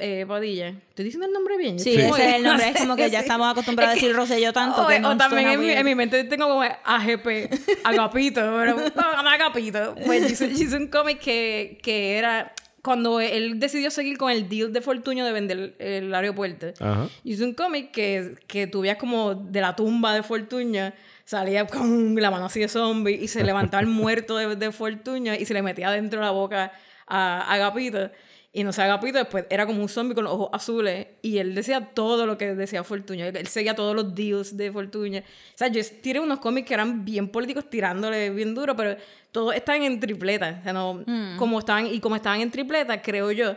eh, 0.00 0.24
Padilla. 0.26 0.68
¿Estoy 0.68 1.04
diciendo 1.04 1.26
el 1.26 1.32
nombre 1.32 1.56
bien? 1.56 1.78
Sí, 1.78 1.92
Yo 1.94 2.14
ese 2.16 2.28
es 2.28 2.34
el 2.36 2.42
no 2.42 2.50
nombre, 2.50 2.68
es 2.70 2.76
como 2.76 2.96
que 2.96 3.10
ya 3.10 3.18
sí. 3.20 3.24
estamos 3.24 3.50
acostumbrados 3.50 3.92
a 3.92 3.94
Es 3.94 4.00
que- 4.00 4.06
decir 4.06 4.16
Rosselló 4.16 4.52
tanto 4.52 4.84
o, 4.84 4.88
que 4.88 4.98
no 5.00 5.10
o 5.10 5.16
también 5.16 5.48
en 5.48 5.60
mi, 5.60 5.70
en 5.70 5.84
mi 5.84 5.94
mente 5.94 6.24
tengo 6.24 6.48
como 6.48 6.62
AGP, 6.62 7.50
Agapito, 7.84 8.40
pero 8.40 8.76
no, 8.76 9.28
Agapito. 9.28 9.94
Pues 10.04 10.30
hice, 10.30 10.46
hice 10.50 10.76
un 10.76 10.88
cómic 10.88 11.18
que, 11.20 11.78
que 11.82 12.16
era 12.18 12.52
cuando 12.82 13.20
él 13.20 13.60
decidió 13.60 13.90
seguir 13.90 14.16
con 14.16 14.30
el 14.30 14.48
deal 14.48 14.72
de 14.72 14.80
Fortuño 14.80 15.24
de 15.24 15.32
vender 15.32 15.74
el, 15.78 16.14
aeropuerto. 16.14 16.68
Ajá. 16.80 17.08
Hice 17.24 17.44
un 17.44 17.52
cómic 17.54 17.90
que, 17.90 18.36
que 18.46 18.66
tú 18.66 18.80
veías 18.80 18.96
como 18.96 19.34
de 19.34 19.60
la 19.60 19.76
tumba 19.76 20.14
de 20.14 20.22
Fortuño 20.22 20.92
salía 21.26 21.64
con 21.66 22.16
la 22.20 22.28
mano 22.30 22.46
así 22.46 22.58
de 22.58 22.66
zombie 22.68 23.14
y 23.14 23.28
se 23.28 23.44
levantaba 23.44 23.80
el 23.82 23.86
muerto 24.02 24.36
de, 24.36 24.56
de 24.56 24.72
Fortuño 24.72 25.34
y 25.34 25.44
se 25.44 25.54
le 25.54 25.62
metía 25.62 25.90
dentro 25.90 26.18
de 26.20 26.26
la 26.26 26.32
boca 26.32 26.72
a, 27.06 27.42
a 27.42 27.52
Agapito. 27.54 28.10
Y 28.52 28.64
no 28.64 28.72
sé, 28.72 28.82
Agapito 28.82 29.16
después 29.18 29.44
era 29.48 29.64
como 29.64 29.80
un 29.80 29.88
zombie 29.88 30.12
con 30.14 30.24
los 30.24 30.32
ojos 30.32 30.48
azules 30.52 31.06
y 31.22 31.38
él 31.38 31.54
decía 31.54 31.90
todo 31.94 32.26
lo 32.26 32.36
que 32.36 32.56
decía 32.56 32.82
Fortuño. 32.82 33.24
Él, 33.24 33.46
seguía 33.46 33.76
todos 33.76 33.94
los 33.94 34.12
deals 34.12 34.56
de 34.56 34.72
Fortuño. 34.72 35.20
O 35.20 35.22
sea, 35.54 35.68
yo 35.68 35.80
tiré 36.02 36.18
unos 36.18 36.40
cómics 36.40 36.66
que 36.66 36.74
eran 36.74 37.04
bien 37.04 37.28
políticos 37.28 37.70
tirándole 37.70 38.30
bien 38.30 38.52
duro, 38.56 38.74
pero 38.74 38.96
todos 39.30 39.54
estaban 39.54 39.82
en 39.84 40.00
tripleta. 40.00 40.56
O 40.60 40.62
sea, 40.64 40.72
no, 40.72 41.04
como 41.38 41.60
estaban, 41.60 41.86
y 41.86 42.00
como 42.00 42.16
estaban 42.16 42.40
en 42.40 42.50
tripleta, 42.50 43.00
creo 43.00 43.30
yo 43.30 43.54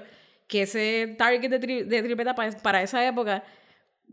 que 0.47 0.61
ese 0.61 1.15
target 1.17 1.49
de, 1.49 1.59
tri- 1.59 1.85
de 1.85 2.03
tripleta 2.03 2.35
para, 2.35 2.51
para 2.59 2.83
esa 2.83 3.03
época, 3.07 3.43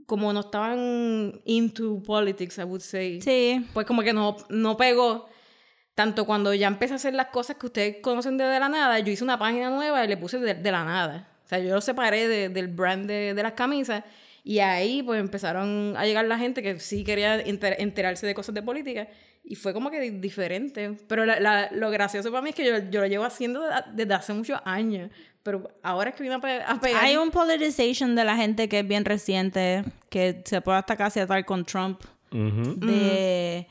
como 0.06 0.32
no 0.32 0.40
estaban 0.40 1.40
into 1.44 2.02
politics, 2.02 2.56
I 2.56 2.62
would 2.64 2.80
say, 2.80 3.20
Sí. 3.20 3.66
pues 3.74 3.86
como 3.86 4.00
que 4.02 4.14
no, 4.14 4.34
no 4.48 4.78
pegó. 4.78 5.28
Tanto 6.00 6.24
cuando 6.24 6.54
ya 6.54 6.66
empecé 6.66 6.94
a 6.94 6.96
hacer 6.96 7.12
las 7.14 7.26
cosas 7.26 7.56
que 7.56 7.66
ustedes 7.66 7.96
conocen 8.00 8.38
de, 8.38 8.44
de 8.44 8.58
la 8.58 8.70
nada, 8.70 8.98
yo 9.00 9.12
hice 9.12 9.22
una 9.22 9.38
página 9.38 9.68
nueva 9.68 10.02
y 10.02 10.08
le 10.08 10.16
puse 10.16 10.38
de, 10.38 10.54
de 10.54 10.72
la 10.72 10.82
nada. 10.84 11.28
O 11.44 11.48
sea, 11.48 11.58
yo 11.58 11.74
lo 11.74 11.80
separé 11.82 12.26
de- 12.26 12.48
del 12.48 12.68
brand 12.68 13.06
de, 13.06 13.34
de 13.34 13.42
las 13.42 13.52
camisas 13.52 14.02
y 14.42 14.60
ahí 14.60 15.02
pues 15.02 15.20
empezaron 15.20 15.94
a 15.98 16.06
llegar 16.06 16.24
la 16.24 16.38
gente 16.38 16.62
que 16.62 16.78
sí 16.80 17.04
quería 17.04 17.38
enter- 17.44 17.76
enterarse 17.78 18.26
de 18.26 18.32
cosas 18.34 18.54
de 18.54 18.62
política 18.62 19.08
y 19.44 19.56
fue 19.56 19.74
como 19.74 19.90
que 19.90 20.00
di- 20.00 20.18
diferente. 20.20 20.96
Pero 21.06 21.26
la- 21.26 21.38
la- 21.38 21.68
lo 21.72 21.90
gracioso 21.90 22.30
para 22.30 22.40
mí 22.40 22.48
es 22.50 22.54
que 22.54 22.64
yo, 22.64 22.78
yo 22.90 23.00
lo 23.02 23.06
llevo 23.06 23.24
haciendo 23.24 23.60
de- 23.60 23.74
desde 23.92 24.14
hace 24.14 24.32
muchos 24.32 24.58
años, 24.64 25.10
pero 25.42 25.70
ahora 25.82 26.10
es 26.10 26.16
que 26.16 26.22
vino 26.22 26.36
a, 26.36 26.40
pe- 26.40 26.62
a 26.66 26.80
pegar. 26.80 27.04
Hay 27.04 27.16
un 27.16 27.30
politicization 27.30 28.14
de 28.16 28.24
la 28.24 28.36
gente 28.36 28.68
que 28.70 28.78
es 28.78 28.88
bien 28.88 29.04
reciente, 29.04 29.84
que 30.08 30.40
se 30.46 30.60
puede 30.62 30.78
hasta 30.78 30.96
casi 30.96 31.20
atar 31.20 31.44
con 31.44 31.64
Trump. 31.66 32.00
Ujú. 32.32 32.74
De. 32.86 33.66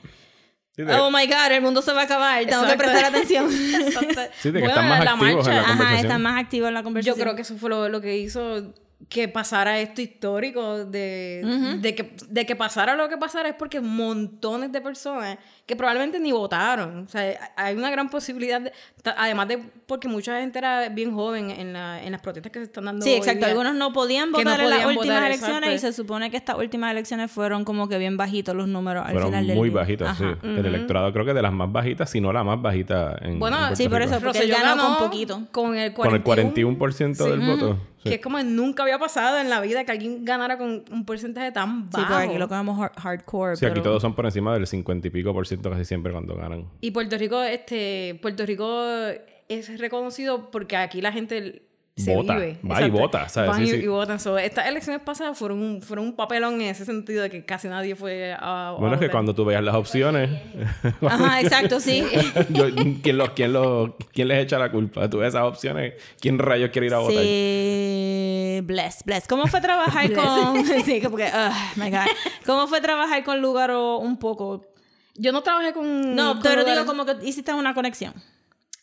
Sí, 0.76 0.82
de- 0.82 0.94
Oh 0.94 1.10
my 1.10 1.26
god, 1.26 1.50
el 1.52 1.62
mundo 1.62 1.82
se 1.82 1.92
va 1.92 2.02
a 2.02 2.04
acabar, 2.04 2.38
tengo 2.46 2.62
que 2.64 2.72
Exacto. 2.72 2.78
prestar 2.78 3.04
atención. 3.06 3.44
Exacto. 3.86 4.20
Sí, 4.40 4.50
de 4.50 4.60
que 4.60 4.66
Bueno, 4.66 4.68
están 4.68 4.88
más 4.88 5.04
la 5.04 5.10
activos 5.12 5.48
en 5.48 5.54
la 5.54 5.60
marcha- 5.60 5.60
Ajá, 5.60 5.66
conversación. 5.68 6.06
están 6.06 6.22
más 6.22 6.40
activos 6.40 6.68
en 6.68 6.74
la 6.74 6.80
Yo 6.80 6.84
conversación. 6.84 7.22
creo 7.24 7.36
que 7.36 7.42
eso 7.42 7.56
fue 7.56 7.70
lo, 7.70 7.88
lo 7.88 8.00
que 8.00 8.16
hizo 8.18 8.72
que 9.08 9.26
pasara 9.28 9.80
esto 9.80 10.00
histórico, 10.02 10.84
de, 10.84 11.78
de, 11.80 11.94
que, 11.94 12.14
de 12.28 12.46
que 12.46 12.54
pasara 12.54 12.94
lo 12.94 13.08
que 13.08 13.16
pasara 13.16 13.48
es 13.48 13.54
porque 13.54 13.80
montones 13.80 14.70
de 14.70 14.80
personas 14.80 15.38
que 15.66 15.74
probablemente 15.74 16.20
ni 16.20 16.30
votaron. 16.32 17.04
O 17.04 17.08
sea, 17.08 17.52
hay 17.56 17.74
una 17.76 17.90
gran 17.90 18.08
posibilidad, 18.08 18.60
de- 18.60 18.72
además 19.16 19.48
de 19.48 19.58
porque 19.86 20.06
mucha 20.06 20.38
gente 20.40 20.58
era 20.58 20.88
bien 20.90 21.12
joven 21.14 21.50
en, 21.50 21.72
la, 21.72 22.02
en 22.04 22.12
las 22.12 22.20
protestas 22.20 22.52
que 22.52 22.58
se 22.60 22.64
están 22.66 22.84
dando. 22.84 23.02
Sí, 23.04 23.10
hoy 23.12 23.16
exacto. 23.18 23.38
día. 23.38 23.48
Algunos 23.48 23.74
no 23.74 23.92
podían 23.92 24.30
no 24.30 24.38
votar 24.38 24.60
en 24.60 24.70
las 24.70 24.86
últimas 24.86 25.06
votar, 25.06 25.24
elecciones 25.26 25.74
y 25.74 25.78
se 25.78 25.92
supone 25.92 26.30
que 26.30 26.36
estas 26.36 26.56
últimas 26.56 26.90
elecciones 26.92 27.30
fueron 27.30 27.64
como 27.64 27.88
que 27.88 27.98
bien 27.98 28.16
bajitos 28.16 28.54
los 28.54 28.68
números 28.68 29.04
al 29.06 29.12
Fueron 29.12 29.30
final 29.30 29.46
del 29.46 29.56
muy 29.56 29.70
Ajá. 30.10 30.36
sí. 30.42 30.46
El 30.48 30.66
electorado 30.66 31.12
creo 31.12 31.24
que 31.24 31.34
de 31.34 31.42
las 31.42 31.52
más 31.52 31.72
bajitas, 31.72 32.10
si 32.10 32.20
no 32.20 32.32
la 32.32 32.44
más 32.44 32.60
bajita 32.60 33.16
en, 33.22 33.38
Bueno, 33.38 33.68
en 33.68 33.76
sí, 33.76 33.88
por 33.88 33.98
Rico. 33.98 34.10
eso, 34.12 34.20
porque 34.22 34.40
él 34.40 34.50
ganó 34.50 34.76
con 34.96 34.96
poquito. 35.08 35.42
Con 35.50 35.74
el 35.76 35.94
41%, 35.94 35.94
Con 35.94 36.14
el 36.14 36.24
41% 36.24 37.16
del 37.30 37.40
voto. 37.40 37.78
Sí. 38.02 38.08
Que 38.10 38.14
es 38.16 38.20
como 38.20 38.42
nunca 38.42 38.82
había 38.82 38.98
pasado 38.98 39.38
en 39.38 39.48
la 39.50 39.60
vida 39.60 39.84
que 39.84 39.92
alguien 39.92 40.24
ganara 40.24 40.58
con 40.58 40.84
un 40.90 41.04
porcentaje 41.04 41.52
tan 41.52 41.84
Sí, 41.84 41.88
bajo. 41.92 42.08
porque 42.08 42.24
aquí 42.28 42.38
lo 42.38 42.48
cogemos 42.48 42.78
hard- 42.78 42.94
hardcore. 43.00 43.56
Sí, 43.56 43.66
aquí 43.66 43.80
todos 43.80 44.00
son 44.02 44.14
por 44.14 44.24
encima 44.26 44.52
del 44.54 44.66
50 44.66 45.08
y 45.08 45.10
pico 45.10 45.32
por 45.32 45.46
ciento 45.46 45.70
casi 45.70 45.84
siempre 45.84 46.12
cuando 46.12 46.34
ganan. 46.36 46.66
Y 46.80 46.90
Puerto 46.90 47.16
Rico, 47.18 47.42
este, 47.42 48.18
Puerto 48.22 48.44
Rico 48.46 48.84
es 49.48 49.78
reconocido 49.78 50.50
porque 50.50 50.76
aquí 50.76 51.00
la 51.00 51.12
gente 51.12 51.62
se 51.96 52.14
Vota, 52.14 52.34
vive. 52.36 52.58
va 52.68 52.80
y 52.82 52.88
vota, 52.90 53.28
¿sabes? 53.28 53.50
Van 53.50 53.58
Sí, 53.58 53.64
y, 53.64 53.66
sí. 53.72 53.76
y 53.84 53.86
votan. 53.86 54.18
So, 54.20 54.38
estas 54.38 54.66
elecciones 54.66 55.02
pasadas 55.02 55.36
fueron 55.36 55.60
un, 55.60 55.82
fueron 55.82 56.06
un 56.06 56.16
papelón 56.16 56.54
en 56.54 56.68
ese 56.70 56.84
sentido 56.86 57.22
de 57.22 57.28
que 57.30 57.44
casi 57.44 57.68
nadie 57.68 57.94
fue 57.94 58.32
a, 58.32 58.68
a 58.68 58.72
Bueno, 58.72 58.94
es 58.94 59.00
que 59.00 59.10
cuando 59.10 59.34
tú 59.34 59.44
veas 59.44 59.62
las 59.62 59.74
opciones, 59.74 60.30
Ajá, 61.06 61.40
exacto, 61.40 61.78
sí. 61.80 62.02
yo- 62.48 62.66
¿quién, 63.02 63.18
los, 63.18 63.30
quién, 63.30 63.52
los, 63.52 63.90
¿quién 64.12 64.28
les 64.28 64.42
echa 64.44 64.58
la 64.58 64.70
culpa? 64.70 65.10
Tú 65.10 65.18
ves 65.18 65.28
esas 65.28 65.42
opciones, 65.42 65.94
¿quién 66.20 66.38
rayos 66.38 66.70
quiere 66.70 66.86
ir 66.86 66.94
a 66.94 66.98
votar? 67.00 67.22
Sí, 67.22 68.60
bless, 68.64 69.04
bless. 69.04 69.26
¿Cómo 69.28 69.46
fue 69.46 69.60
trabajar 69.60 70.10
con... 70.12 70.64
sí, 70.84 71.00
que 71.00 71.10
porque, 71.10 71.30
oh 71.34 71.52
my 71.76 71.90
God. 71.90 72.06
¿Cómo 72.46 72.66
fue 72.66 72.80
trabajar 72.80 73.22
con 73.24 73.40
Lugaro 73.42 73.98
un 73.98 74.18
poco? 74.18 74.64
Yo 75.16 75.32
no 75.32 75.42
trabajé 75.42 75.72
con. 75.74 76.14
No, 76.14 76.34
con 76.34 76.42
pero 76.42 76.60
Lugaro. 76.62 76.80
digo 76.80 76.86
como 76.86 77.04
que 77.04 77.16
hiciste 77.26 77.52
una 77.52 77.74
conexión. 77.74 78.14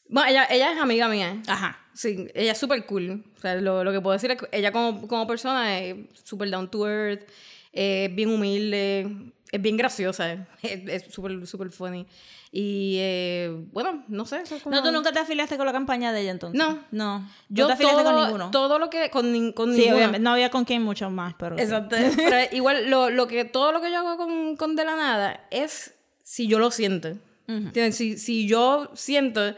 Bueno, 0.09 0.29
ella, 0.29 0.47
ella 0.49 0.71
es 0.73 0.79
amiga 0.79 1.07
mía. 1.07 1.41
Ajá. 1.47 1.79
Sí, 1.93 2.27
ella 2.33 2.51
es 2.51 2.57
súper 2.57 2.85
cool. 2.85 3.23
O 3.37 3.41
sea, 3.41 3.55
lo, 3.55 3.83
lo 3.83 3.91
que 3.91 4.01
puedo 4.01 4.13
decir 4.13 4.31
es 4.31 4.37
que 4.37 4.47
ella 4.51 4.71
como, 4.71 5.07
como 5.07 5.25
persona 5.25 5.79
es 5.79 5.95
súper 6.23 6.49
down 6.49 6.69
to 6.69 6.87
earth, 6.87 7.27
es 7.73 8.13
bien 8.15 8.29
humilde, 8.29 9.31
es 9.51 9.61
bien 9.61 9.77
graciosa, 9.77 10.47
es 10.61 11.05
súper, 11.11 11.45
súper 11.47 11.71
funny. 11.71 12.05
Y 12.51 12.97
eh, 12.99 13.65
bueno, 13.71 14.03
no 14.07 14.25
sé. 14.25 14.37
Eso 14.37 14.55
es 14.55 14.63
como... 14.63 14.75
No, 14.75 14.83
tú 14.83 14.91
nunca 14.91 15.11
te 15.11 15.19
afiliaste 15.19 15.57
con 15.57 15.65
la 15.65 15.73
campaña 15.73 16.13
de 16.13 16.21
ella 16.21 16.31
entonces. 16.31 16.57
No. 16.57 16.79
No. 16.91 17.29
Yo 17.49 17.63
no 17.63 17.67
te 17.67 17.73
afiliaste 17.73 18.03
todo, 18.03 18.13
con 18.13 18.23
ninguno. 18.23 18.51
todo 18.51 18.79
lo 18.79 18.89
que... 18.89 19.09
Con, 19.09 19.51
con 19.51 19.75
sí, 19.75 19.89
obviamente. 19.89 20.19
No 20.19 20.31
había 20.31 20.49
con 20.49 20.63
quién 20.63 20.81
mucho 20.81 21.09
más, 21.09 21.33
pero. 21.37 21.57
sí. 21.57 21.63
Exacto. 21.63 21.95
Pero 22.15 22.37
igual, 22.51 22.89
lo, 22.89 23.09
lo 23.09 23.27
que, 23.27 23.43
todo 23.43 23.71
lo 23.71 23.81
que 23.81 23.91
yo 23.91 23.99
hago 23.99 24.17
con, 24.17 24.55
con 24.55 24.75
De 24.75 24.85
la 24.85 24.95
Nada 24.95 25.45
es 25.51 25.93
si 26.23 26.47
yo 26.47 26.59
lo 26.59 26.71
siento. 26.71 27.17
¿Entiendes? 27.47 27.95
Si, 27.95 28.17
si 28.17 28.47
yo 28.47 28.91
siento 28.93 29.55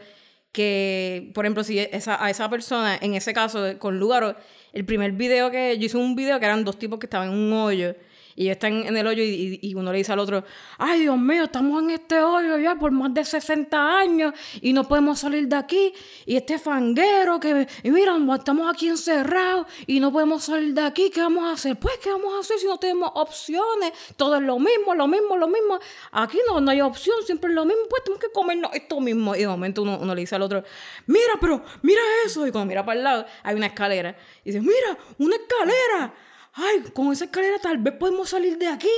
que, 0.52 1.30
por 1.34 1.44
ejemplo, 1.44 1.64
si 1.64 1.78
esa, 1.78 2.22
a 2.22 2.30
esa 2.30 2.48
persona, 2.50 2.98
en 3.00 3.14
ese 3.14 3.32
caso 3.32 3.78
con 3.78 3.98
Lugaro, 3.98 4.36
el 4.72 4.84
primer 4.84 5.12
video 5.12 5.50
que 5.50 5.78
yo 5.78 5.86
hice 5.86 5.96
un 5.96 6.14
video 6.14 6.38
que 6.38 6.46
eran 6.46 6.64
dos 6.64 6.78
tipos 6.78 6.98
que 6.98 7.06
estaban 7.06 7.28
en 7.28 7.34
un 7.34 7.52
hoyo 7.52 7.94
y 8.36 8.48
están 8.48 8.72
en 8.86 8.96
el 8.96 9.06
hoyo 9.06 9.22
y, 9.22 9.58
y- 9.62 9.70
y 9.70 9.74
uno 9.74 9.90
le 9.92 9.98
dice 9.98 10.12
al 10.12 10.18
otro, 10.18 10.44
ay 10.78 11.00
Dios 11.00 11.18
mío, 11.18 11.44
estamos 11.44 11.82
en 11.82 11.90
este 11.90 12.20
hoyo 12.20 12.58
ya 12.58 12.76
por 12.76 12.90
más 12.92 13.12
de 13.14 13.24
60 13.24 13.98
años 13.98 14.32
y 14.60 14.72
no 14.72 14.86
podemos 14.86 15.18
salir 15.20 15.48
de 15.48 15.56
aquí 15.56 15.92
y 16.26 16.36
este 16.36 16.58
fanguero 16.58 17.38
que, 17.40 17.66
y 17.82 17.90
mira, 17.90 18.16
estamos 18.36 18.72
aquí 18.72 18.88
encerrados 18.88 19.66
y 19.86 20.00
no 20.00 20.12
podemos 20.12 20.44
salir 20.44 20.74
de 20.74 20.82
aquí, 20.82 21.10
¿qué 21.10 21.20
vamos 21.20 21.44
a 21.44 21.52
hacer? 21.52 21.76
Pues, 21.78 21.98
¿qué 22.02 22.10
vamos 22.10 22.34
a 22.34 22.40
hacer 22.40 22.58
si 22.58 22.66
no 22.66 22.78
tenemos 22.78 23.10
opciones? 23.14 23.92
Todo 24.16 24.36
es 24.36 24.42
lo 24.42 24.58
mismo, 24.58 24.94
lo 24.94 25.06
mismo, 25.06 25.36
lo 25.36 25.48
mismo. 25.48 25.78
Aquí 26.12 26.38
no, 26.48 26.60
no 26.60 26.70
hay 26.70 26.80
opción, 26.80 27.16
siempre 27.24 27.50
es 27.50 27.54
lo 27.56 27.64
mismo, 27.64 27.82
pues 27.88 28.04
tenemos 28.04 28.20
que 28.24 28.30
comernos 28.32 28.70
esto 28.74 29.00
mismo. 29.00 29.34
Y 29.34 29.40
de 29.40 29.48
momento 29.48 29.82
uno, 29.82 29.98
uno 30.00 30.14
le 30.14 30.20
dice 30.22 30.34
al 30.36 30.42
otro, 30.42 30.62
mira, 31.06 31.34
pero 31.40 31.62
mira 31.82 32.00
eso. 32.24 32.46
Y 32.46 32.50
cuando 32.52 32.68
mira 32.68 32.84
para 32.84 32.98
el 32.98 33.04
lado, 33.04 33.26
hay 33.42 33.54
una 33.56 33.66
escalera. 33.66 34.16
Y 34.44 34.50
dice, 34.52 34.60
mira, 34.60 34.96
una 35.18 35.36
escalera. 35.36 36.14
Ay, 36.52 36.82
con 36.92 37.12
esa 37.12 37.24
escalera 37.26 37.58
tal 37.58 37.78
vez 37.78 37.94
podemos 37.94 38.28
salir 38.28 38.58
de 38.58 38.66
aquí. 38.66 38.90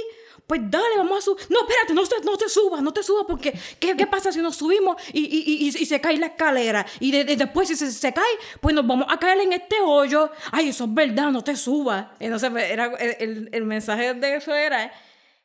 Pues 0.47 0.61
dale, 0.71 0.97
vamos 0.97 1.19
a 1.19 1.21
subir. 1.23 1.47
No, 1.51 1.61
espérate, 1.61 1.95
no 1.95 2.03
te, 2.05 2.17
no 2.25 2.37
te 2.37 2.49
subas, 2.49 2.83
no 2.83 2.93
te 2.93 3.03
subas, 3.03 3.25
porque 3.29 3.53
¿qué, 3.79 3.97
qué 3.97 4.07
pasa 4.07 4.33
si 4.33 4.41
nos 4.41 4.57
subimos 4.57 4.97
y, 5.13 5.21
y, 5.21 5.69
y, 5.69 5.73
se 5.87 6.01
cae 6.01 6.19
la 6.19 6.27
escalera? 6.27 6.85
Y 7.01 7.13
de- 7.13 7.25
de- 7.25 7.37
después, 7.37 7.69
si 7.69 7.77
se, 7.77 7.91
se 7.93 8.13
cae, 8.13 8.25
pues 8.61 8.75
nos 8.75 8.87
vamos 8.87 9.07
a 9.09 9.19
caer 9.19 9.39
en 9.41 9.53
este 9.53 9.77
hoyo. 9.81 10.31
Ay, 10.51 10.71
eso 10.71 10.85
es 10.85 10.95
verdad, 10.95 11.31
no 11.31 11.43
te 11.45 11.55
subas. 11.57 12.07
Entonces, 12.19 12.51
pues, 12.51 12.71
era, 12.71 12.87
el, 12.87 13.49
el- 13.53 13.65
mensaje 13.65 14.15
de 14.15 14.35
eso 14.37 14.53
era 14.55 14.93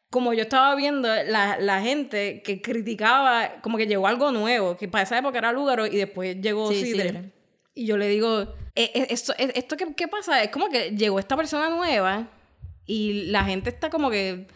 como 0.10 0.34
yo 0.34 0.44
estaba 0.44 0.74
viendo 0.76 1.08
la, 1.26 1.58
la 1.60 1.82
gente 1.82 2.42
que 2.42 2.62
criticaba, 2.62 3.60
como 3.62 3.78
que 3.78 3.86
llegó 3.88 4.08
algo 4.08 4.32
nuevo, 4.32 4.78
que 4.78 4.88
para 4.88 5.04
esa 5.04 5.18
época 5.18 5.38
era 5.38 5.52
Lúgaro 5.52 5.86
y 5.86 5.96
después 5.98 6.38
llegó 6.42 6.72
Sí. 6.72 6.80
Y 7.77 7.86
yo 7.86 7.96
le 7.98 8.07
digo, 8.07 8.41
"Eh, 8.75 8.91
eh, 8.96 9.07
esto, 9.12 9.34
eh, 9.38 9.51
esto 9.55 9.77
¿qué, 9.77 9.93
qué 9.96 10.07
pasa? 10.07 10.41
Es 10.43 10.50
como 10.50 10.69
que 10.69 10.91
llegó 10.91 11.19
esta 11.19 11.38
persona 11.38 11.69
nueva 11.69 12.27
y 12.88 13.25
la 13.31 13.43
gente 13.46 13.69
está 13.69 13.89
como 13.89 14.10
que 14.10 14.48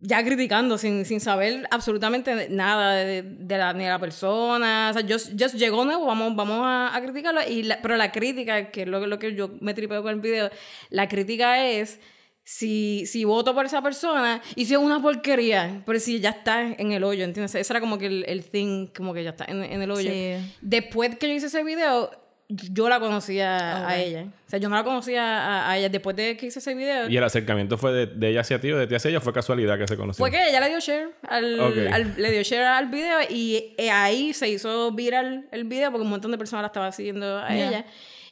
ya 0.00 0.22
criticando 0.24 0.78
sin, 0.78 1.04
sin 1.04 1.20
saber 1.20 1.66
absolutamente 1.70 2.48
nada 2.50 2.94
de, 2.96 3.22
de 3.22 3.58
la, 3.58 3.72
ni 3.72 3.86
la 3.86 3.98
persona. 4.00 4.88
O 4.90 4.92
sea, 4.98 5.06
just, 5.08 5.40
just 5.40 5.54
llegó 5.54 5.84
nuevo, 5.84 6.04
vamos, 6.06 6.34
vamos 6.34 6.58
a, 6.64 6.94
a 6.94 7.00
criticarlo. 7.00 7.40
Y 7.48 7.62
la- 7.62 7.80
pero 7.80 7.96
la 7.96 8.10
crítica, 8.10 8.70
que 8.70 8.82
es 8.82 8.88
lo, 8.88 9.06
lo 9.06 9.18
que 9.18 9.34
yo 9.34 9.50
me 9.60 9.74
tripeo 9.74 10.02
con 10.02 10.12
el 10.12 10.20
video, 10.20 10.50
la 10.90 11.08
crítica 11.08 11.64
es 11.66 12.00
si, 12.44 13.04
si 13.06 13.24
voto 13.24 13.54
por 13.54 13.66
esa 13.66 13.82
persona 13.82 14.42
y 14.56 14.64
si 14.64 14.74
es 14.74 14.80
una 14.80 15.00
porquería, 15.00 15.82
pero 15.86 15.98
si 16.00 16.20
ya 16.20 16.30
está 16.30 16.62
en 16.62 16.92
el 16.92 17.04
hoyo, 17.04 17.24
¿entiendes? 17.24 17.54
Ese 17.54 17.72
era 17.72 17.80
como 17.80 17.98
que 17.98 18.06
el, 18.06 18.24
el 18.26 18.44
thing, 18.44 18.88
como 18.88 19.14
que 19.14 19.22
ya 19.24 19.30
está 19.30 19.44
en, 19.46 19.62
en 19.62 19.80
el 19.82 19.90
hoyo. 19.90 20.10
Sí. 20.10 20.34
Después 20.60 21.16
que 21.18 21.28
yo 21.28 21.34
hice 21.34 21.46
ese 21.46 21.62
video, 21.62 22.10
yo 22.48 22.88
la 22.88 23.00
conocía 23.00 23.86
a 23.88 23.98
ella. 23.98 24.26
O 24.46 24.50
sea, 24.50 24.58
yo 24.58 24.68
no 24.68 24.74
la 24.76 24.84
conocía 24.84 25.22
a, 25.22 25.70
a 25.70 25.78
ella. 25.78 25.88
Después 25.88 26.14
de 26.16 26.36
que 26.36 26.46
hice 26.46 26.58
ese 26.58 26.74
video, 26.74 27.08
Y 27.08 27.16
el 27.16 27.24
acercamiento 27.24 27.78
fue 27.78 27.92
de, 27.92 28.06
de 28.06 28.28
ella 28.30 28.40
hacia 28.42 28.60
ti 28.60 28.70
o 28.72 28.76
de 28.76 28.86
ti 28.86 28.94
hacia 28.96 29.08
ella, 29.10 29.20
fue 29.20 29.32
casualidad 29.32 29.78
que 29.78 29.86
se 29.86 29.96
conocieron. 29.96 30.30
fue 30.30 30.30
que 30.38 30.48
ella 30.50 30.60
le 30.60 30.68
dio 30.68 30.80
share 30.80 31.10
al, 31.22 31.60
Ok. 31.60 31.76
al- 31.92 32.14
le 32.18 32.30
dio 32.30 32.42
share 32.42 32.64
al 32.66 32.88
video 32.88 33.20
y 33.30 33.74
eh, 33.78 33.90
ahí 33.90 34.34
se 34.34 34.48
hizo 34.48 34.90
viral 34.92 35.46
el 35.52 35.64
video 35.64 35.90
porque 35.92 36.02
un 36.04 36.10
montón 36.10 36.30
de 36.32 36.36
personas 36.38 36.64
la 36.64 36.66
estaban 36.66 36.92
siguiendo 36.92 37.38
a 37.38 37.48
Yeah. 37.54 37.68
ella. 37.68 37.84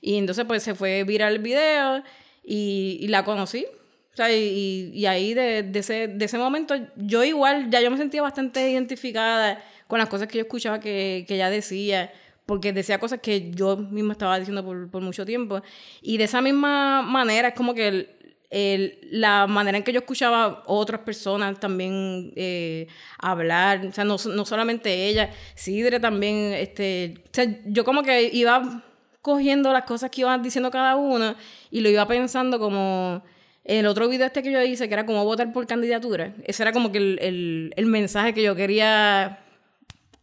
Y 0.02 0.18
entonces 0.18 0.44
pues 0.46 0.62
se 0.64 0.74
fue 0.74 1.04
viral 1.04 1.34
el 1.34 1.38
video 1.38 2.02
y, 2.42 2.98
y 3.00 3.08
la 3.08 3.24
conocí. 3.24 3.66
O 4.12 4.16
sea, 4.16 4.32
y, 4.34 4.90
y 4.94 5.06
ahí 5.06 5.34
de, 5.34 5.62
de 5.62 5.78
ese, 5.78 6.08
de 6.08 6.24
ese 6.24 6.36
momento 6.38 6.74
yo 6.96 7.22
igual, 7.24 7.70
ya 7.70 7.80
yo 7.80 7.90
me 7.90 7.96
sentía 7.96 8.22
bastante 8.22 8.68
identificada 8.70 9.62
con 9.86 9.98
las 9.98 10.08
cosas 10.08 10.28
que 10.28 10.38
yo 10.38 10.42
escuchaba 10.42 10.80
que, 10.80 11.24
que 11.28 11.34
ella 11.36 11.48
decía, 11.50 12.12
porque 12.46 12.72
decía 12.72 12.98
cosas 12.98 13.20
que 13.20 13.50
yo 13.52 13.76
misma 13.76 14.12
estaba 14.12 14.38
diciendo 14.38 14.64
por, 14.64 14.90
por 14.90 15.02
mucho 15.02 15.24
tiempo. 15.24 15.62
Y 16.02 16.16
de 16.18 16.24
esa 16.24 16.40
misma 16.42 17.02
manera 17.02 17.48
es 17.48 17.54
como 17.54 17.72
que 17.74 17.88
el, 17.88 18.08
el- 18.50 18.98
la 19.12 19.46
manera 19.46 19.78
en 19.78 19.84
que 19.84 19.92
yo 19.92 20.00
escuchaba 20.00 20.64
otras 20.66 21.00
personas 21.02 21.58
también 21.60 22.32
eh, 22.36 22.88
hablar, 23.18 23.86
o 23.86 23.92
sea, 23.92 24.04
no, 24.04 24.16
no 24.34 24.44
solamente 24.44 25.06
ella, 25.06 25.30
Sidre 25.54 26.00
también, 26.00 26.52
este, 26.54 27.14
o 27.26 27.28
sea, 27.32 27.46
yo 27.66 27.84
como 27.84 28.02
que 28.02 28.22
iba 28.32 28.82
cogiendo 29.22 29.72
las 29.72 29.84
cosas 29.84 30.10
que 30.10 30.22
iban 30.22 30.42
diciendo 30.42 30.70
cada 30.70 30.96
uno 30.96 31.34
y 31.70 31.80
lo 31.80 31.88
iba 31.90 32.06
pensando 32.08 32.58
como 32.58 33.22
el 33.64 33.86
otro 33.86 34.08
video 34.08 34.26
este 34.26 34.42
que 34.42 34.52
yo 34.52 34.62
hice, 34.62 34.88
que 34.88 34.94
era 34.94 35.06
como 35.06 35.24
votar 35.24 35.52
por 35.52 35.66
candidatura, 35.66 36.34
ese 36.44 36.62
era 36.62 36.72
como 36.72 36.90
que 36.92 36.98
el, 36.98 37.18
el, 37.20 37.72
el 37.76 37.86
mensaje 37.86 38.34
que 38.34 38.42
yo 38.42 38.54
quería 38.56 39.40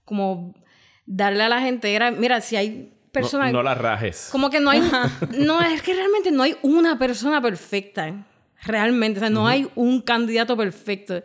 como 0.06 0.56
darle 1.06 1.44
a 1.44 1.50
la 1.50 1.62
gente, 1.62 1.94
era, 1.94 2.12
mira, 2.12 2.42
si 2.42 2.56
hay 2.56 2.70
No, 2.70 3.12
personas... 3.12 3.52
no 3.54 3.64
la 3.64 3.76
rajes. 3.76 4.30
Como 4.32 4.50
que 4.50 4.60
no 4.60 4.70
hay. 4.70 4.82
no, 5.38 5.62
es 5.62 5.82
que 5.82 5.94
realmente 5.94 6.32
no 6.32 6.44
hay 6.44 6.56
una 6.62 6.98
persona 7.00 7.42
perfecta. 7.42 8.26
Realmente. 8.64 9.20
O 9.20 9.22
sea, 9.22 9.30
no 9.30 9.48
hay 9.48 9.68
un 9.76 10.02
candidato 10.02 10.58
perfecto. 10.58 11.22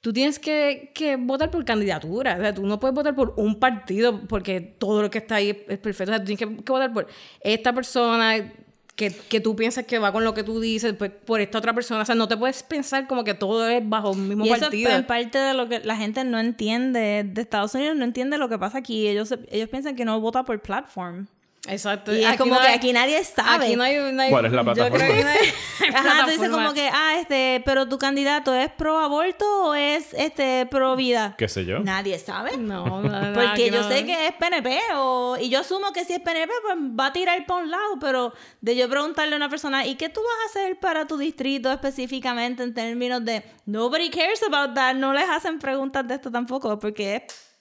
Tú 0.00 0.12
tienes 0.12 0.38
que, 0.38 0.90
que 0.94 1.16
votar 1.16 1.50
por 1.50 1.64
candidatura. 1.64 2.36
O 2.36 2.40
sea, 2.40 2.52
tú 2.54 2.66
no 2.66 2.78
puedes 2.80 2.94
votar 2.94 3.14
por 3.14 3.34
un 3.36 3.58
partido 3.60 4.20
porque 4.28 4.60
todo 4.60 5.00
lo 5.02 5.10
que 5.10 5.18
está 5.18 5.36
ahí 5.36 5.50
es, 5.50 5.56
es 5.68 5.78
perfecto. 5.78 6.12
O 6.12 6.14
sea, 6.14 6.18
tú 6.18 6.26
tienes 6.26 6.38
que, 6.38 6.62
que 6.64 6.72
votar 6.72 6.92
por 6.92 7.06
esta 7.40 7.72
persona 7.72 8.52
que, 8.94 9.10
que 9.10 9.40
tú 9.40 9.56
piensas 9.56 9.86
que 9.86 9.98
va 9.98 10.12
con 10.12 10.22
lo 10.24 10.34
que 10.34 10.42
tú 10.44 10.60
dices, 10.60 10.94
pues 10.94 11.10
por 11.10 11.40
esta 11.40 11.58
otra 11.58 11.74
persona. 11.74 12.02
O 12.02 12.04
sea, 12.04 12.14
no 12.14 12.28
te 12.28 12.36
puedes 12.36 12.62
pensar 12.62 13.06
como 13.06 13.24
que 13.24 13.34
todo 13.34 13.66
es 13.68 13.86
bajo 13.88 14.10
un 14.10 14.28
mismo 14.28 14.44
Y 14.44 14.50
eso 14.50 14.60
partido. 14.60 14.90
es 14.90 14.96
en 14.96 15.06
parte 15.06 15.38
de 15.38 15.54
lo 15.54 15.68
que 15.68 15.80
la 15.80 15.96
gente 15.96 16.24
no 16.24 16.38
entiende 16.38 17.24
de 17.24 17.40
Estados 17.40 17.74
Unidos, 17.74 17.96
no 17.96 18.04
entiende 18.04 18.36
lo 18.38 18.48
que 18.48 18.58
pasa 18.58 18.78
aquí. 18.78 19.08
Ellos, 19.08 19.34
ellos 19.50 19.68
piensan 19.68 19.96
que 19.96 20.04
no 20.04 20.20
vota 20.20 20.44
por 20.44 20.60
platform. 20.60 21.26
Exacto. 21.68 22.12
Y 22.12 22.24
es 22.24 22.36
como 22.36 22.54
no 22.56 22.60
que 22.60 22.66
hay- 22.66 22.74
aquí 22.74 22.92
nadie 22.92 23.22
sabe. 23.22 23.66
Aquí 23.66 23.76
no 23.76 23.84
hay, 23.84 23.96
no 24.12 24.20
hay- 24.22 24.30
¿Cuál 24.30 24.46
es 24.46 24.52
la 24.52 24.62
yo 24.64 24.72
creo 24.74 24.88
plataforma? 24.88 25.14
que 25.14 25.22
no 25.22 25.28
hay- 25.30 25.38
Ajá, 25.94 26.24
tú 26.24 26.30
dices 26.30 26.38
plataforma. 26.38 26.56
como 26.64 26.74
que, 26.74 26.88
ah, 26.92 27.18
este, 27.20 27.62
pero 27.64 27.88
tu 27.88 27.98
candidato 27.98 28.52
es 28.52 28.68
pro 28.72 28.98
aborto 28.98 29.44
o 29.66 29.74
es 29.74 30.12
este 30.14 30.66
pro 30.66 30.96
vida. 30.96 31.36
¿Qué 31.38 31.46
sé 31.48 31.64
yo? 31.64 31.78
Nadie 31.78 32.18
sabe. 32.18 32.56
No, 32.56 32.84
no, 33.02 33.02
no, 33.02 33.32
Porque 33.32 33.70
yo 33.70 33.82
no. 33.82 33.88
sé 33.88 34.04
que 34.04 34.26
es 34.26 34.32
PNP 34.34 34.76
o, 34.96 35.36
y 35.40 35.50
yo 35.50 35.60
asumo 35.60 35.92
que 35.92 36.04
si 36.04 36.14
es 36.14 36.18
PNP 36.20 36.52
pues 36.62 36.76
va 36.98 37.06
a 37.06 37.12
tirar 37.12 37.46
para 37.46 37.62
un 37.62 37.70
lado, 37.70 37.98
pero 38.00 38.32
de 38.60 38.74
yo 38.74 38.88
preguntarle 38.88 39.34
a 39.34 39.36
una 39.36 39.48
persona, 39.48 39.86
¿y 39.86 39.94
qué 39.94 40.08
tú 40.08 40.20
vas 40.20 40.46
a 40.46 40.50
hacer 40.60 40.80
para 40.80 41.06
tu 41.06 41.16
distrito 41.16 41.70
específicamente 41.70 42.64
en 42.64 42.74
términos 42.74 43.24
de 43.24 43.44
nobody 43.66 44.10
cares 44.10 44.42
about 44.42 44.74
that? 44.74 44.94
No 44.94 45.12
les 45.12 45.28
hacen 45.28 45.60
preguntas 45.60 46.08
de 46.08 46.14
esto 46.14 46.28
tampoco 46.30 46.76
porque 46.80 47.16
es 47.16 47.51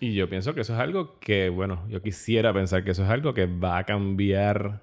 Y 0.00 0.14
yo 0.14 0.28
pienso 0.28 0.54
que 0.54 0.60
eso 0.62 0.74
es 0.74 0.80
algo 0.80 1.18
que, 1.18 1.48
bueno, 1.48 1.84
yo 1.88 2.02
quisiera 2.02 2.52
pensar 2.52 2.84
que 2.84 2.90
eso 2.92 3.04
es 3.04 3.10
algo 3.10 3.34
que 3.34 3.46
va 3.46 3.78
a 3.78 3.84
cambiar 3.84 4.82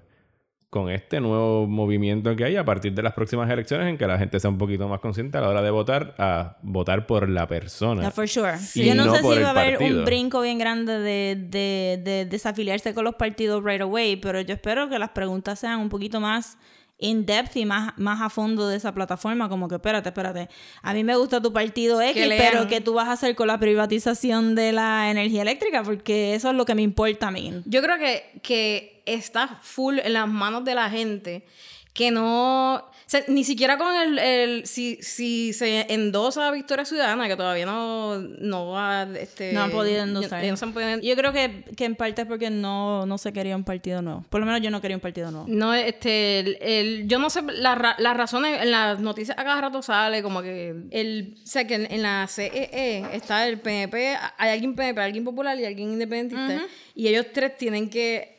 con 0.72 0.88
este 0.88 1.20
nuevo 1.20 1.66
movimiento 1.66 2.34
que 2.34 2.44
hay 2.46 2.56
a 2.56 2.64
partir 2.64 2.94
de 2.94 3.02
las 3.02 3.12
próximas 3.12 3.50
elecciones 3.50 3.88
en 3.88 3.98
que 3.98 4.06
la 4.06 4.16
gente 4.16 4.40
sea 4.40 4.48
un 4.48 4.56
poquito 4.56 4.88
más 4.88 5.00
consciente 5.00 5.36
a 5.36 5.42
la 5.42 5.50
hora 5.50 5.60
de 5.60 5.70
votar, 5.70 6.14
a 6.16 6.56
votar 6.62 7.06
por 7.06 7.28
la 7.28 7.46
persona. 7.46 8.00
Yeah, 8.00 8.10
for 8.10 8.26
sure. 8.26 8.54
Y 8.74 8.86
Yo 8.86 8.94
no, 8.94 9.04
no 9.04 9.14
sé 9.14 9.20
por 9.20 9.36
si 9.36 9.42
va 9.42 9.48
a 9.48 9.50
haber 9.50 9.76
partido. 9.76 9.98
un 9.98 10.04
brinco 10.06 10.40
bien 10.40 10.56
grande 10.56 10.98
de, 10.98 11.36
de, 11.36 12.00
de 12.02 12.24
desafiliarse 12.24 12.94
con 12.94 13.04
los 13.04 13.16
partidos 13.16 13.62
right 13.62 13.82
away, 13.82 14.16
pero 14.16 14.40
yo 14.40 14.54
espero 14.54 14.88
que 14.88 14.98
las 14.98 15.10
preguntas 15.10 15.58
sean 15.58 15.78
un 15.78 15.90
poquito 15.90 16.20
más 16.20 16.56
in 17.02 17.26
depth 17.26 17.56
y 17.56 17.66
más, 17.66 17.92
más 17.98 18.20
a 18.22 18.30
fondo 18.30 18.68
de 18.68 18.76
esa 18.76 18.94
plataforma, 18.94 19.48
como 19.48 19.68
que 19.68 19.74
espérate, 19.74 20.08
espérate, 20.08 20.48
a 20.82 20.94
mí 20.94 21.02
me 21.04 21.16
gusta 21.16 21.42
tu 21.42 21.52
partido 21.52 22.00
X, 22.00 22.14
Que 22.14 22.36
pero 22.38 22.68
¿qué 22.68 22.80
tú 22.80 22.94
vas 22.94 23.08
a 23.08 23.12
hacer 23.12 23.34
con 23.34 23.48
la 23.48 23.58
privatización 23.58 24.54
de 24.54 24.72
la 24.72 25.10
energía 25.10 25.42
eléctrica? 25.42 25.82
Porque 25.82 26.34
eso 26.34 26.50
es 26.50 26.56
lo 26.56 26.64
que 26.64 26.74
me 26.74 26.82
importa 26.82 27.28
a 27.28 27.30
mí. 27.32 27.60
Yo 27.66 27.82
creo 27.82 27.98
que, 27.98 28.40
que 28.42 29.02
está 29.04 29.58
full 29.62 29.98
en 29.98 30.12
las 30.12 30.28
manos 30.28 30.64
de 30.64 30.74
la 30.76 30.88
gente 30.88 31.44
que 31.92 32.10
no... 32.10 32.74
o 32.76 32.90
sea, 33.06 33.22
ni 33.28 33.44
siquiera 33.44 33.76
con 33.76 33.94
el... 33.94 34.18
el- 34.18 34.66
si, 34.66 34.96
si 35.02 35.52
se 35.52 35.92
endosa 35.92 36.50
Victoria 36.50 36.86
Ciudadana, 36.86 37.28
que 37.28 37.36
todavía 37.36 37.66
no, 37.66 38.16
no 38.18 38.78
ha... 38.78 39.02
Este, 39.02 39.52
No 39.52 39.62
han 39.64 39.70
podido 39.70 40.02
endosar. 40.02 40.42
no 40.42 40.72
podido- 40.72 41.00
Yo 41.00 41.14
creo 41.16 41.32
que, 41.34 41.64
que 41.76 41.84
en 41.84 41.94
parte 41.94 42.22
es 42.22 42.28
porque 42.28 42.48
no, 42.48 43.04
no 43.04 43.18
se 43.18 43.32
quería 43.34 43.54
un 43.56 43.64
partido 43.64 44.00
nuevo. 44.00 44.24
Por 44.30 44.40
lo 44.40 44.46
menos 44.46 44.62
yo 44.62 44.70
no 44.70 44.80
quería 44.80 44.96
un 44.96 45.02
partido 45.02 45.30
nuevo. 45.30 45.46
No, 45.48 45.74
este, 45.74 46.38
el, 46.40 46.58
el- 46.62 47.08
yo 47.08 47.18
no 47.18 47.28
sé, 47.28 47.42
la 47.42 47.94
las 47.98 48.16
razones, 48.16 48.62
en 48.62 48.70
las 48.70 48.98
noticias 48.98 49.38
a 49.38 49.44
cada 49.44 49.60
rato 49.60 49.82
sale 49.82 50.22
como 50.22 50.40
que, 50.40 50.74
el, 50.90 51.34
o 51.42 51.46
sea, 51.46 51.66
que 51.66 51.74
en, 51.74 51.92
en 51.92 52.02
la 52.02 52.26
CEE 52.28 53.04
está 53.12 53.46
el 53.46 53.60
PNP, 53.60 54.16
hay 54.38 54.50
alguien 54.50 54.74
PNP, 54.74 54.98
alguien 55.00 55.24
popular 55.24 55.58
y 55.60 55.66
alguien 55.66 55.92
independentista, 55.92 56.62
y 56.94 57.08
ellos 57.08 57.26
tres 57.34 57.56
tienen 57.58 57.90
que 57.90 58.31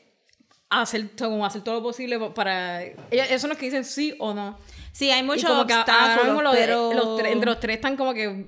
hacer, 0.81 1.09
todo- 1.09 1.29
como 1.29 1.45
hacer 1.45 1.61
todo 1.61 1.75
lo 1.75 1.83
posible 1.83 2.19
para, 2.31 2.83
esos 3.11 3.41
son 3.41 3.49
los 3.49 3.57
que 3.59 3.65
dicen 3.65 3.85
sí 3.85 4.15
o 4.19 4.33
no. 4.33 4.57
Sí, 4.91 5.09
hay 5.09 5.23
muchos 5.23 5.49
obstáculos, 5.49 6.43
los 6.43 7.17
tres- 7.17 7.31
entre 7.31 7.49
los 7.49 7.59
tres 7.59 7.75
están 7.77 7.95
como 7.97 8.13
que, 8.13 8.45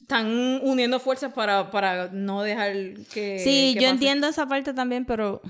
están 0.00 0.26
uniendo 0.64 0.98
fuerzas 0.98 1.32
para, 1.32 1.70
para 1.70 2.08
no 2.08 2.42
dejar 2.42 2.72
que... 3.12 3.38
Sí, 3.38 3.74
que 3.74 3.80
yo 3.80 3.80
pase. 3.82 3.90
entiendo 3.90 4.26
esa 4.26 4.46
parte 4.46 4.74
también, 4.74 5.04
pero... 5.04 5.40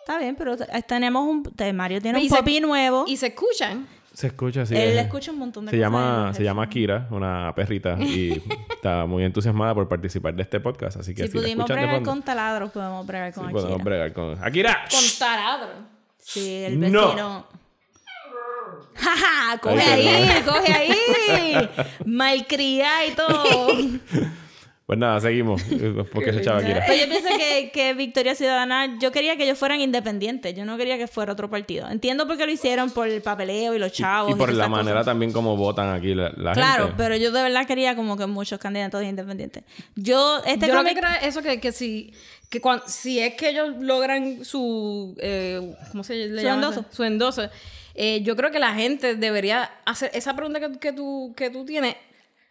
Está 0.00 0.18
bien, 0.18 0.34
pero 0.34 0.56
tenemos 0.86 1.28
un... 1.28 1.76
Mario 1.76 2.00
tiene 2.00 2.18
un 2.18 2.28
popi 2.28 2.60
nuevo. 2.60 3.04
Y 3.06 3.16
se 3.18 3.28
escuchan. 3.28 3.86
Se 4.14 4.26
escucha 4.26 4.62
así. 4.62 4.74
Él 4.76 4.98
escucha 4.98 5.30
un 5.32 5.38
montón 5.38 5.64
de 5.64 5.70
se 5.70 5.76
cosas 5.78 5.86
llama, 5.92 6.34
se 6.34 6.44
llama 6.44 6.68
Kira, 6.68 7.06
una 7.10 7.52
perrita, 7.54 7.96
y 7.98 8.42
está 8.70 9.06
muy 9.06 9.24
entusiasmada 9.24 9.74
por 9.74 9.88
participar 9.88 10.34
de 10.34 10.42
este 10.42 10.60
podcast. 10.60 10.98
Así 10.98 11.14
que 11.14 11.22
Si 11.26 11.28
pudimos 11.30 11.66
bregar 11.66 11.94
fondo, 11.94 12.10
con 12.10 12.22
taladros, 12.22 12.70
podemos 12.72 13.06
bregar 13.06 13.32
con 13.32 13.44
sí, 13.44 13.48
Akira. 13.50 13.62
podemos 13.62 13.84
bregar 13.84 14.12
con 14.12 14.44
¡Akira! 14.44 14.84
Con 14.90 15.00
taladro. 15.18 15.68
Sí, 16.18 16.64
el 16.64 16.78
No. 16.92 17.06
vecino. 17.08 17.46
¡Jaja! 18.94 19.58
¡Coge 19.60 19.80
ahí! 19.80 20.42
¡Coge 20.44 20.72
ahí! 20.72 21.70
Malcriada 22.06 23.06
y 23.06 23.10
todo. 23.12 23.68
Pues 24.86 24.98
nada, 24.98 25.20
seguimos. 25.20 25.62
Porque 26.12 26.32
se 26.32 26.40
echaba 26.40 26.58
Akira. 26.58 26.82
Pues 26.86 27.00
yo 27.00 27.08
pienso 27.08 27.28
que, 27.38 27.70
que 27.72 27.94
Victoria 27.94 28.34
Ciudadana, 28.34 28.98
yo 29.00 29.12
quería 29.12 29.36
que 29.36 29.44
ellos 29.44 29.56
fueran 29.58 29.80
independientes, 29.80 30.54
yo 30.54 30.64
no 30.64 30.76
quería 30.76 30.98
que 30.98 31.06
fuera 31.06 31.32
otro 31.32 31.48
partido. 31.48 31.88
Entiendo 31.88 32.26
por 32.26 32.36
qué 32.36 32.44
lo 32.46 32.52
hicieron, 32.52 32.90
por 32.90 33.06
el 33.08 33.22
papeleo 33.22 33.74
y 33.74 33.78
los 33.78 33.92
chavos. 33.92 34.32
Y 34.32 34.34
por 34.34 34.48
todas 34.50 34.56
la 34.58 34.68
manera 34.68 34.96
cosas. 34.96 35.06
también 35.06 35.32
como 35.32 35.56
votan 35.56 35.94
aquí 35.94 36.14
la, 36.14 36.30
la 36.36 36.52
Claro, 36.52 36.84
gente. 36.88 36.96
pero 36.98 37.16
yo 37.16 37.30
de 37.30 37.42
verdad 37.42 37.66
quería 37.66 37.94
como 37.96 38.16
que 38.16 38.26
muchos 38.26 38.58
candidatos 38.58 39.02
independientes. 39.04 39.62
Yo, 39.94 40.42
este 40.44 40.66
yo 40.66 40.74
lo 40.74 40.84
que 40.84 40.94
creo 40.94 41.10
es 41.20 41.28
eso 41.28 41.42
que, 41.42 41.60
que 41.60 41.72
si 41.72 42.12
que 42.50 42.60
cuan- 42.60 42.82
si 42.86 43.18
es 43.20 43.34
que 43.34 43.48
ellos 43.50 43.76
logran 43.78 44.44
su 44.44 45.14
eh, 45.20 45.74
¿cómo 45.90 46.04
se 46.04 46.16
le 46.16 46.28
Su 46.40 46.44
llama? 46.44 46.66
endoso. 46.66 46.84
su 46.90 47.04
endoso 47.04 47.48
eh, 47.94 48.20
yo 48.24 48.36
creo 48.36 48.50
que 48.50 48.58
la 48.58 48.74
gente 48.74 49.14
debería 49.16 49.70
hacer 49.86 50.10
esa 50.12 50.34
pregunta 50.36 50.60
que, 50.60 50.78
que 50.78 50.92
tú 50.92 51.32
que 51.36 51.48
tú 51.50 51.64
tienes 51.64 51.94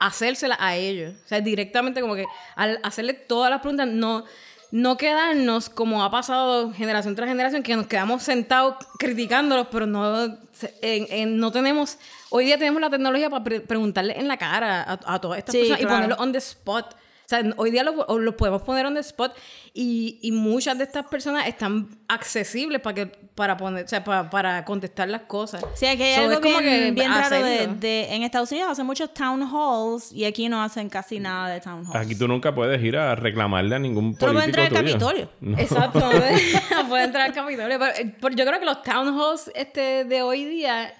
hacérsela 0.01 0.57
a 0.59 0.75
ellos 0.75 1.13
o 1.23 1.27
sea 1.27 1.39
directamente 1.41 2.01
como 2.01 2.15
que 2.15 2.25
al 2.55 2.79
hacerle 2.83 3.13
todas 3.13 3.49
las 3.49 3.61
preguntas 3.61 3.87
no 3.87 4.25
no 4.71 4.95
quedarnos 4.95 5.69
como 5.69 6.01
ha 6.03 6.09
pasado 6.09 6.71
generación 6.73 7.13
tras 7.15 7.27
generación 7.29 7.61
que 7.61 7.75
nos 7.75 7.87
quedamos 7.87 8.23
sentados 8.23 8.75
criticándolos 8.97 9.67
pero 9.71 9.85
no 9.85 10.25
en- 10.81 11.07
en- 11.09 11.37
no 11.37 11.51
tenemos 11.51 11.97
hoy 12.29 12.45
día 12.45 12.57
tenemos 12.57 12.81
la 12.81 12.89
tecnología 12.89 13.29
para 13.29 13.43
pre- 13.43 13.59
preguntarle 13.61 14.17
en 14.19 14.27
la 14.27 14.37
cara 14.37 14.81
a, 14.83 14.99
a 15.15 15.19
todas 15.19 15.39
estas 15.39 15.53
Sí, 15.53 15.59
personas 15.59 15.81
y 15.81 15.83
claro. 15.83 15.95
ponerlos 15.97 16.19
on 16.19 16.31
the 16.31 16.37
spot 16.37 16.95
sea, 17.31 17.43
hoy 17.57 17.71
día 17.71 17.83
los 17.83 17.95
los 18.19 18.35
podemos 18.35 18.61
poner 18.61 18.85
on 18.85 18.93
the 18.93 18.99
spot 19.01 19.33
y, 19.73 20.19
y 20.21 20.31
muchas 20.31 20.77
de 20.77 20.83
estas 20.83 21.05
personas 21.07 21.47
están 21.47 21.89
accesibles 22.07 22.79
para 22.81 22.93
que 22.93 23.05
para 23.35 23.55
poner, 23.57 23.85
o 23.85 23.87
sea, 23.87 24.03
para, 24.03 24.29
para 24.29 24.63
contestar 24.65 25.07
las 25.09 25.21
cosas. 25.21 25.63
Sí, 25.73 25.85
aquí 25.87 26.03
hay 26.03 26.15
So, 26.15 26.21
algo 26.21 26.33
es 26.33 26.39
como 26.41 26.59
bien, 26.59 26.69
que 26.83 26.91
bien 26.91 27.11
raro 27.11 27.43
de, 27.43 27.67
de- 27.67 28.13
En 28.13 28.23
Estados 28.23 28.51
Unidos 28.51 28.71
hacen 28.71 28.85
muchos 28.85 29.13
town 29.13 29.41
halls 29.41 30.11
y 30.11 30.25
aquí 30.25 30.49
no 30.49 30.61
hacen 30.61 30.89
casi 30.89 31.19
nada 31.19 31.47
de 31.49 31.59
town 31.61 31.85
halls. 31.85 31.95
Aquí 31.95 32.15
tú 32.15 32.27
nunca 32.27 32.53
puedes 32.53 32.81
ir 32.83 32.97
a 32.97 33.15
reclamarle 33.15 33.75
a 33.75 33.79
ningún 33.79 34.15
Tú 34.17 34.25
no 34.27 34.33
político 34.33 34.33
puedes 34.33 34.47
entrar 34.67 34.67
al. 34.67 34.73
Capitolio. 34.91 35.29
No. 35.41 35.57
Exacto, 35.57 35.99
no 35.99 36.09
puede, 36.11 36.41
no 36.83 36.87
puede 36.89 37.03
entrar 37.05 37.27
al 37.27 37.33
Capitolio. 37.33 37.79
Pero, 37.79 37.91
eh, 37.95 38.15
pero 38.21 38.35
yo 38.35 38.45
creo 38.45 38.59
que 38.59 38.65
los 38.65 38.83
town 38.83 39.07
halls 39.19 39.49
este, 39.55 40.03
de 40.03 40.21
hoy 40.21 40.43
día, 40.45 40.93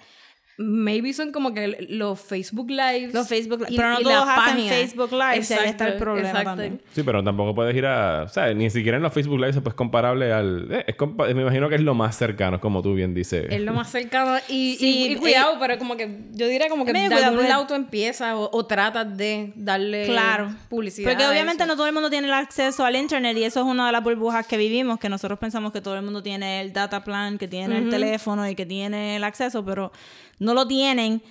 maybe 0.58 1.12
son 1.12 1.32
como 1.32 1.52
que 1.54 1.86
los 1.88 2.20
Facebook 2.20 2.70
Lives. 2.70 3.12
Los 3.14 3.26
Facebook 3.28 3.60
Live. 3.60 3.72
y- 3.72 3.76
Pero 3.76 3.90
no 3.90 4.00
y 4.00 4.02
todos 4.04 4.28
hacen 4.28 4.54
página. 4.54 4.70
Facebook 4.72 5.12
Lives, 5.12 5.50
y 5.50 5.54
ahí 5.54 5.68
está 5.68 5.84
el 5.84 5.92
Exacto, 5.92 5.98
problema 5.98 6.28
exacto. 6.28 6.50
también. 6.50 6.80
Sí, 6.92 7.02
pero 7.02 7.24
tampoco 7.24 7.54
puedes 7.54 7.74
ir 7.74 7.86
a... 7.86 8.22
O 8.24 8.28
sea, 8.28 8.52
ni 8.54 8.68
siquiera 8.70 8.96
en 8.98 9.02
los 9.02 9.12
Facebook 9.12 9.38
Live 9.40 9.60
es 9.66 9.74
comparable 9.74 10.32
al... 10.32 10.68
eh, 10.70 10.84
es 10.86 10.96
compa- 10.96 11.32
me 11.34 11.42
imagino 11.42 11.68
que 11.68 11.76
es 11.76 11.80
lo 11.80 11.94
más 11.94 12.16
cercano, 12.16 12.60
como 12.60 12.82
tú 12.82 12.94
bien 12.94 13.14
dices. 13.14 13.46
Es 13.50 13.60
lo 13.60 13.72
más 13.72 13.90
cercano. 13.90 14.36
Y, 14.48 14.76
Sí, 14.78 15.06
y- 15.08 15.12
y 15.12 15.16
cuidado, 15.16 15.56
pero 15.58 15.78
como 15.78 15.96
que 15.96 16.18
yo 16.32 16.46
diría 16.46 16.68
como 16.68 16.84
que 16.84 16.92
de 16.92 16.98
algún 17.14 17.36
pues. 17.36 17.48
lado 17.48 17.66
tú 17.66 17.74
empiezas 17.74 18.34
o, 18.34 18.50
o 18.52 18.66
tratas 18.66 19.16
de 19.16 19.52
darle 19.56 20.04
Claro. 20.06 20.54
publicidad. 20.68 21.10
Porque 21.10 21.26
obviamente 21.26 21.66
no 21.66 21.74
todo 21.76 21.86
el 21.86 21.92
mundo 21.94 22.10
tiene 22.10 22.26
el 22.28 22.34
acceso 22.34 22.84
al 22.84 22.96
internet 22.96 23.36
y 23.38 23.44
eso 23.44 23.60
es 23.60 23.66
una 23.66 23.86
de 23.86 23.92
las 23.92 24.02
burbujas 24.04 24.46
que 24.46 24.56
vivimos, 24.58 24.98
que 24.98 25.08
nosotros 25.08 25.38
pensamos 25.38 25.72
que 25.72 25.80
todo 25.80 25.96
el 25.96 26.02
mundo 26.02 26.22
tiene 26.22 26.60
el 26.60 26.72
data 26.72 27.02
plan, 27.04 27.38
que 27.38 27.48
tiene 27.48 27.78
el 27.78 27.90
teléfono 27.90 28.48
y 28.48 28.54
que 28.54 28.66
tiene 28.66 29.16
el 29.16 29.24
acceso, 29.24 29.64
pero 29.64 29.92
no 30.42 30.54
lo 30.54 30.66
tienen. 30.66 31.22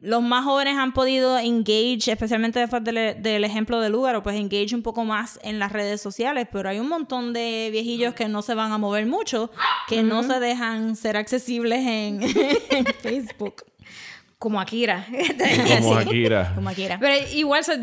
Los 0.00 0.22
más 0.22 0.44
jóvenes 0.44 0.76
han 0.76 0.92
podido 0.92 1.38
engage, 1.38 2.10
especialmente 2.12 2.58
después 2.60 2.84
del, 2.84 3.22
del 3.22 3.42
ejemplo 3.44 3.80
de 3.80 3.88
Lugaro, 3.88 4.22
pues 4.22 4.36
engage 4.36 4.74
un 4.74 4.82
poco 4.82 5.04
más 5.04 5.40
en 5.42 5.58
las 5.58 5.72
redes 5.72 6.02
sociales, 6.02 6.46
pero 6.52 6.68
hay 6.68 6.78
un 6.78 6.88
montón 6.88 7.32
de 7.32 7.70
viejillos 7.72 8.12
que 8.12 8.28
no 8.28 8.42
se 8.42 8.54
van 8.54 8.70
a 8.72 8.76
mover 8.76 9.06
mucho, 9.06 9.50
que 9.88 10.02
no 10.02 10.22
se 10.22 10.40
dejan 10.40 10.94
ser 10.96 11.16
accesibles 11.16 11.78
en, 11.86 12.20
en 12.70 12.84
Facebook. 13.00 13.64
Como 14.38 14.60
Akira. 14.60 15.06
Como. 15.80 15.94
Akira. 15.96 16.52
Como 16.54 16.70
quiera. 16.72 16.98
Pero 17.00 17.26
igual, 17.32 17.60
o 17.60 17.64
sea, 17.64 17.78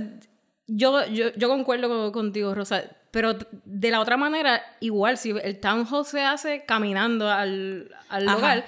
yo, 0.68 1.04
yo, 1.08 1.34
yo 1.36 1.50
concuerdo 1.50 1.90
con- 1.90 2.12
contigo, 2.12 2.54
Rosa. 2.54 2.84
Pero 3.10 3.36
de 3.66 3.90
la 3.92 4.00
otra 4.00 4.16
manera, 4.16 4.62
igual, 4.80 5.18
si 5.18 5.32
el 5.32 5.60
town 5.60 5.88
hall 5.92 6.06
se 6.06 6.22
hace 6.22 6.64
caminando 6.68 7.30
al, 7.30 7.90
al 8.10 8.30
Ajá. 8.30 8.64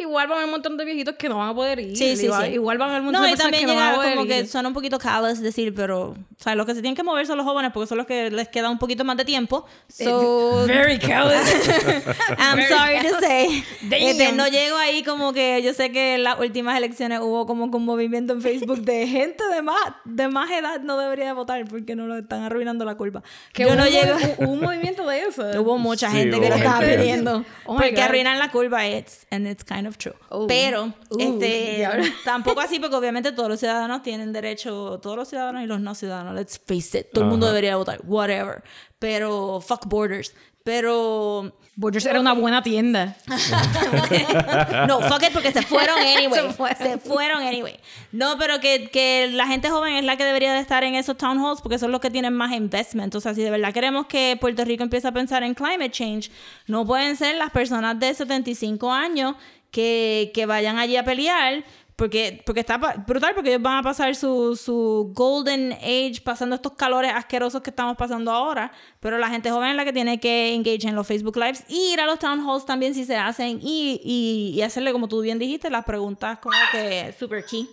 Igual 0.00 0.26
van 0.28 0.32
a 0.32 0.40
haber 0.40 0.44
un 0.46 0.50
montón 0.52 0.76
de 0.76 0.84
viejitos 0.84 1.14
que 1.16 1.28
no 1.28 1.38
van 1.38 1.48
a 1.50 1.54
poder 1.54 1.78
ir. 1.80 1.96
Sí, 1.96 2.16
sí, 2.16 2.26
igual, 2.26 2.46
sí. 2.46 2.52
igual 2.54 2.78
van 2.78 2.88
a 2.88 2.92
haber 2.92 3.00
un 3.00 3.06
montón 3.06 3.22
No, 3.22 3.26
de 3.26 3.32
y 3.32 3.36
personas 3.36 3.52
también 3.52 3.66
que 3.68 3.74
no 3.74 3.80
van 3.80 3.88
a 3.88 3.90
llega 3.92 4.02
poder 4.02 4.16
como 4.16 4.26
que 4.28 4.38
ir. 4.40 4.48
suena 4.48 4.68
un 4.68 4.74
poquito 4.74 4.98
callous 4.98 5.40
decir, 5.40 5.74
pero, 5.74 6.10
o 6.10 6.16
sea, 6.42 6.54
los 6.54 6.66
que 6.66 6.74
se 6.74 6.80
tienen 6.80 6.94
que 6.96 7.02
mover 7.02 7.26
son 7.26 7.36
los 7.38 7.46
jóvenes 7.46 7.72
porque 7.72 7.86
son 7.88 7.98
los 7.98 8.06
que 8.06 8.30
les 8.30 8.48
queda 8.48 8.70
un 8.70 8.78
poquito 8.78 9.04
más 9.04 9.16
de 9.16 9.24
tiempo. 9.24 9.66
So, 9.88 10.64
Very 10.66 10.98
callous. 10.98 11.46
I'm 12.38 12.60
sorry 12.68 13.00
to 13.08 13.20
say. 13.20 13.64
Damn. 13.82 13.92
Este, 14.02 14.32
no 14.32 14.46
llego 14.48 14.76
ahí 14.76 15.02
como 15.02 15.32
que 15.32 15.62
yo 15.62 15.74
sé 15.74 15.90
que 15.92 16.14
en 16.16 16.24
las 16.24 16.38
últimas 16.38 16.76
elecciones 16.76 17.20
hubo 17.20 17.46
como 17.46 17.70
que 17.70 17.76
un 17.76 17.84
movimiento 17.84 18.32
en 18.32 18.42
Facebook 18.42 18.80
de 18.82 19.06
gente 19.08 19.44
de 19.52 19.62
más, 19.62 19.76
de 20.04 20.28
más 20.28 20.50
edad 20.50 20.80
no 20.80 20.98
debería 20.98 21.32
votar 21.34 21.64
porque 21.66 21.94
no 21.96 22.06
lo 22.06 22.16
están 22.18 22.42
arruinando 22.42 22.84
la 22.84 22.96
culpa. 22.96 23.22
que 23.52 23.62
yo 23.64 23.68
hubo, 23.70 23.76
no 23.76 23.86
llego. 23.86 24.16
hubo 24.38 24.52
un 24.52 24.60
movimiento 24.60 25.06
de 25.06 25.22
eso. 25.22 25.42
Hubo 25.60 25.78
mucha 25.78 26.10
Sí, 26.10 26.16
gente 26.18 26.40
que 26.40 26.48
lo 26.48 26.56
estaba 26.56 26.80
pidiendo. 26.80 27.44
Oh 27.66 27.74
porque 27.76 27.90
God. 27.92 28.00
arruinan 28.00 28.38
la 28.38 28.50
curva, 28.50 28.86
it's, 28.86 29.26
and 29.30 29.46
it's 29.46 29.64
kind 29.64 29.86
of 29.86 29.87
true. 29.96 30.14
Oh. 30.28 30.46
Pero, 30.46 30.92
Uh, 31.10 31.20
este, 31.20 31.88
tampoco 32.24 32.60
así, 32.60 32.78
porque 32.78 32.96
obviamente 32.96 33.32
todos 33.32 33.48
los 33.48 33.58
ciudadanos 33.60 34.02
tienen 34.02 34.32
derecho, 34.32 34.98
todos 35.02 35.16
los 35.16 35.28
ciudadanos 35.28 35.62
y 35.62 35.66
los 35.66 35.80
no 35.80 35.94
ciudadanos, 35.94 36.34
let's 36.34 36.58
face 36.58 36.98
it, 36.98 37.06
todo 37.12 37.24
el 37.24 37.30
mundo 37.30 37.46
debería 37.46 37.76
votar, 37.76 38.00
whatever. 38.04 38.62
Pero, 38.98 39.60
fuck 39.60 39.86
borders. 39.86 40.34
Pero, 40.64 41.54
Borders 41.80 42.06
era 42.06 42.18
una 42.18 42.32
buena 42.32 42.60
tienda. 42.60 43.16
no, 44.88 45.00
fuck 45.00 45.22
it, 45.22 45.32
porque 45.32 45.52
se 45.52 45.62
fueron 45.62 45.96
anyway. 46.16 46.48
Se 46.48 46.52
fueron. 46.52 46.76
se 46.76 46.98
fueron 46.98 47.40
anyway. 47.40 47.78
No, 48.10 48.36
pero 48.36 48.58
que, 48.58 48.90
que 48.90 49.30
la 49.32 49.46
gente 49.46 49.70
joven 49.70 49.94
es 49.94 50.04
la 50.04 50.16
que 50.16 50.24
debería 50.24 50.52
de 50.52 50.58
estar 50.58 50.82
en 50.82 50.96
esos 50.96 51.16
town 51.16 51.38
halls 51.38 51.60
porque 51.60 51.78
son 51.78 51.92
los 51.92 52.00
que 52.00 52.10
tienen 52.10 52.34
más 52.34 52.50
investment. 52.52 53.14
O 53.14 53.20
sea, 53.20 53.32
si 53.32 53.42
de 53.42 53.50
verdad 53.50 53.72
queremos 53.72 54.06
que 54.06 54.36
Puerto 54.40 54.64
Rico 54.64 54.82
empiece 54.82 55.06
a 55.06 55.12
pensar 55.12 55.44
en 55.44 55.54
climate 55.54 55.90
change, 55.90 56.32
no 56.66 56.84
pueden 56.84 57.14
ser 57.14 57.36
las 57.36 57.52
personas 57.52 57.96
de 58.00 58.12
75 58.12 58.92
años 58.92 59.36
que, 59.70 60.30
que 60.34 60.46
vayan 60.46 60.78
allí 60.78 60.96
a 60.96 61.04
pelear. 61.04 61.64
Porque, 61.96 62.40
porque 62.46 62.60
está 62.60 62.76
brutal, 62.78 63.32
porque 63.34 63.48
ellos 63.50 63.60
van 63.62 63.78
a 63.78 63.82
pasar 63.82 64.14
su, 64.14 64.54
su 64.54 65.10
golden 65.14 65.72
age 65.72 66.20
pasando 66.22 66.54
estos 66.54 66.74
calores 66.74 67.10
asquerosos 67.12 67.60
que 67.60 67.70
estamos 67.70 67.96
pasando 67.96 68.30
ahora. 68.30 68.70
Pero 69.00 69.18
la 69.18 69.28
gente 69.28 69.50
joven 69.50 69.70
es 69.70 69.74
la 69.76 69.84
que 69.84 69.92
tiene 69.92 70.20
que 70.20 70.54
engage 70.54 70.86
en 70.86 70.94
los 70.94 71.04
Facebook 71.08 71.36
Lives 71.36 71.64
y 71.66 71.92
ir 71.92 72.00
a 72.00 72.06
los 72.06 72.20
town 72.20 72.38
halls 72.48 72.64
también 72.64 72.94
si 72.94 73.04
se 73.04 73.16
hacen 73.16 73.58
y, 73.60 74.00
y, 74.04 74.52
y 74.56 74.62
hacerle, 74.62 74.92
como 74.92 75.08
tú 75.08 75.20
bien 75.22 75.40
dijiste, 75.40 75.70
las 75.70 75.84
preguntas 75.84 76.38
como 76.38 76.54
que 76.70 77.12
super 77.18 77.44
key. 77.44 77.68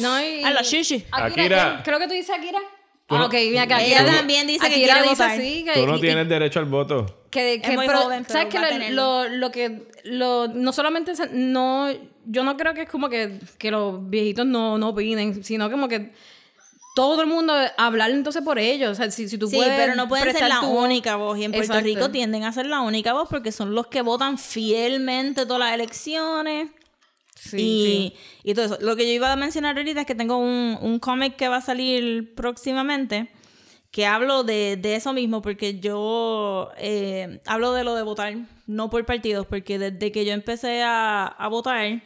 No, 0.00 0.18
y... 0.18 0.42
A 0.44 0.50
la 0.52 0.62
shishi. 0.62 1.04
Akira, 1.10 1.26
Akira. 1.26 1.76
¿qué- 1.76 1.82
creo 1.82 1.98
que 1.98 2.06
tú 2.08 2.14
dices 2.14 2.34
Akira. 2.34 2.58
Ah, 3.08 3.18
no- 3.18 3.26
ok, 3.26 3.32
mira 3.34 3.66
que 3.66 3.74
Ella 3.74 4.00
Akira 4.00 4.16
también 4.16 4.46
dice 4.46 4.66
que 4.68 4.74
quiere 4.74 4.92
dice 5.02 5.08
votar. 5.10 5.30
así, 5.32 5.64
que- 5.64 5.72
Tú 5.74 5.86
no 5.86 5.98
y- 5.98 6.00
tienes 6.00 6.28
derecho 6.28 6.60
al 6.60 6.64
voto. 6.66 7.24
Que, 7.30 7.60
que- 7.60 7.72
muy 7.76 7.86
pero, 7.86 8.02
joven, 8.02 8.24
pero 8.26 8.38
¿sabes 8.40 8.54
que 8.54 8.90
lo, 8.90 9.24
lo, 9.24 9.28
lo 9.36 9.50
que 9.50 9.88
lo, 10.04 10.48
no 10.48 10.72
solamente 10.72 11.12
no 11.32 11.88
yo 12.24 12.44
no 12.44 12.56
creo 12.56 12.72
que 12.74 12.82
es 12.82 12.88
como 12.88 13.08
que, 13.08 13.38
que 13.58 13.70
los 13.70 14.08
viejitos 14.08 14.46
no, 14.46 14.78
no 14.78 14.90
opinen 14.90 15.42
sino 15.42 15.70
como 15.70 15.88
que 15.88 16.12
todo 16.94 17.22
el 17.22 17.26
mundo 17.26 17.52
hablar 17.78 18.10
entonces 18.10 18.42
por 18.42 18.58
ellos 18.58 18.92
o 18.92 18.94
sea 18.94 19.10
si, 19.10 19.28
si 19.28 19.38
tú 19.38 19.48
Sí, 19.48 19.56
puedes 19.56 19.72
pero 19.76 19.94
no 19.94 20.08
pueden 20.08 20.30
ser 20.32 20.48
la 20.48 20.60
tu 20.60 20.66
única 20.66 21.16
voz. 21.16 21.38
Y 21.38 21.44
en 21.44 21.52
Puerto 21.52 21.72
Exacto. 21.72 21.86
Rico 21.86 22.10
tienden 22.10 22.44
a 22.44 22.52
ser 22.52 22.66
la 22.66 22.80
única 22.82 23.12
voz 23.14 23.28
porque 23.30 23.50
son 23.50 23.74
los 23.74 23.86
que 23.88 24.02
votan 24.02 24.36
fielmente 24.38 25.44
todas 25.46 25.60
las 25.60 25.72
elecciones. 25.74 26.68
Sí, 27.50 28.14
y, 28.44 28.50
y 28.50 28.54
todo 28.54 28.66
eso. 28.66 28.78
Lo 28.80 28.94
que 28.96 29.04
yo 29.06 29.12
iba 29.12 29.32
a 29.32 29.36
mencionar 29.36 29.76
ahorita 29.76 30.02
es 30.02 30.06
que 30.06 30.14
tengo 30.14 30.36
un, 30.36 30.78
un 30.80 30.98
cómic 30.98 31.36
que 31.36 31.48
va 31.48 31.56
a 31.56 31.60
salir 31.60 32.34
próximamente 32.34 33.28
que 33.90 34.06
hablo 34.06 34.42
de, 34.42 34.78
de 34.80 34.96
eso 34.96 35.12
mismo 35.12 35.42
porque 35.42 35.78
yo 35.78 36.70
eh, 36.78 37.40
hablo 37.44 37.74
de 37.74 37.84
lo 37.84 37.94
de 37.94 38.02
votar, 38.02 38.34
no 38.66 38.88
por 38.88 39.04
partidos, 39.04 39.46
porque 39.46 39.78
desde 39.78 40.10
que 40.10 40.24
yo 40.24 40.32
empecé 40.32 40.82
a, 40.82 41.26
a 41.26 41.48
votar, 41.48 42.02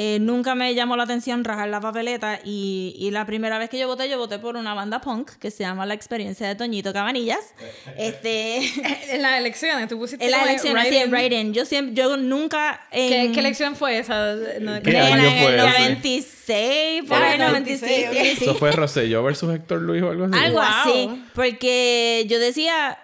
eh, 0.00 0.18
nunca 0.20 0.54
me 0.54 0.72
llamó 0.76 0.96
la 0.96 1.02
atención 1.02 1.42
rajar 1.42 1.68
la 1.68 1.80
papeleta 1.80 2.38
y, 2.44 2.94
y 2.96 3.10
la 3.10 3.26
primera 3.26 3.58
vez 3.58 3.68
que 3.68 3.80
yo 3.80 3.88
voté, 3.88 4.08
yo 4.08 4.16
voté 4.16 4.38
por 4.38 4.56
una 4.56 4.72
banda 4.72 5.00
punk 5.00 5.32
que 5.40 5.50
se 5.50 5.64
llama 5.64 5.86
La 5.86 5.94
Experiencia 5.94 6.46
de 6.46 6.54
Toñito 6.54 6.92
Cabanillas. 6.92 7.40
Este, 7.96 8.58
En 9.12 9.22
las 9.22 9.38
elecciones, 9.38 9.88
tú 9.88 9.98
pusiste 9.98 10.24
en 10.24 10.30
las 10.30 10.42
elecciones, 10.44 10.88
sí, 10.88 10.96
en 10.98 11.10
write-in. 11.10 11.52
Yo, 11.52 11.64
siempre, 11.64 11.94
yo 11.94 12.16
nunca... 12.16 12.80
¿Qué, 12.92 13.24
en- 13.24 13.32
qué 13.32 13.40
elección 13.40 13.74
fue 13.74 13.98
esa? 13.98 14.34
No, 14.60 14.80
¿Qué 14.82 14.90
en 14.90 14.96
año 14.96 15.28
el 15.28 15.42
fue 15.42 15.56
ese? 15.56 15.56
96, 15.56 17.04
por 17.08 17.22
ahí, 17.22 17.38
96, 17.38 17.80
96, 18.06 18.08
sí, 18.30 18.36
sí. 18.36 18.44
Eso 18.44 18.54
fue 18.54 18.70
Rosselló 18.72 19.22
versus 19.24 19.52
Héctor 19.54 19.82
Luis 19.82 20.02
o 20.02 20.10
algo 20.10 20.24
así. 20.26 20.34
Algo 20.38 20.58
Wow. 20.60 20.68
así. 20.68 21.22
Porque 21.34 22.24
yo 22.28 22.38
decía, 22.38 22.98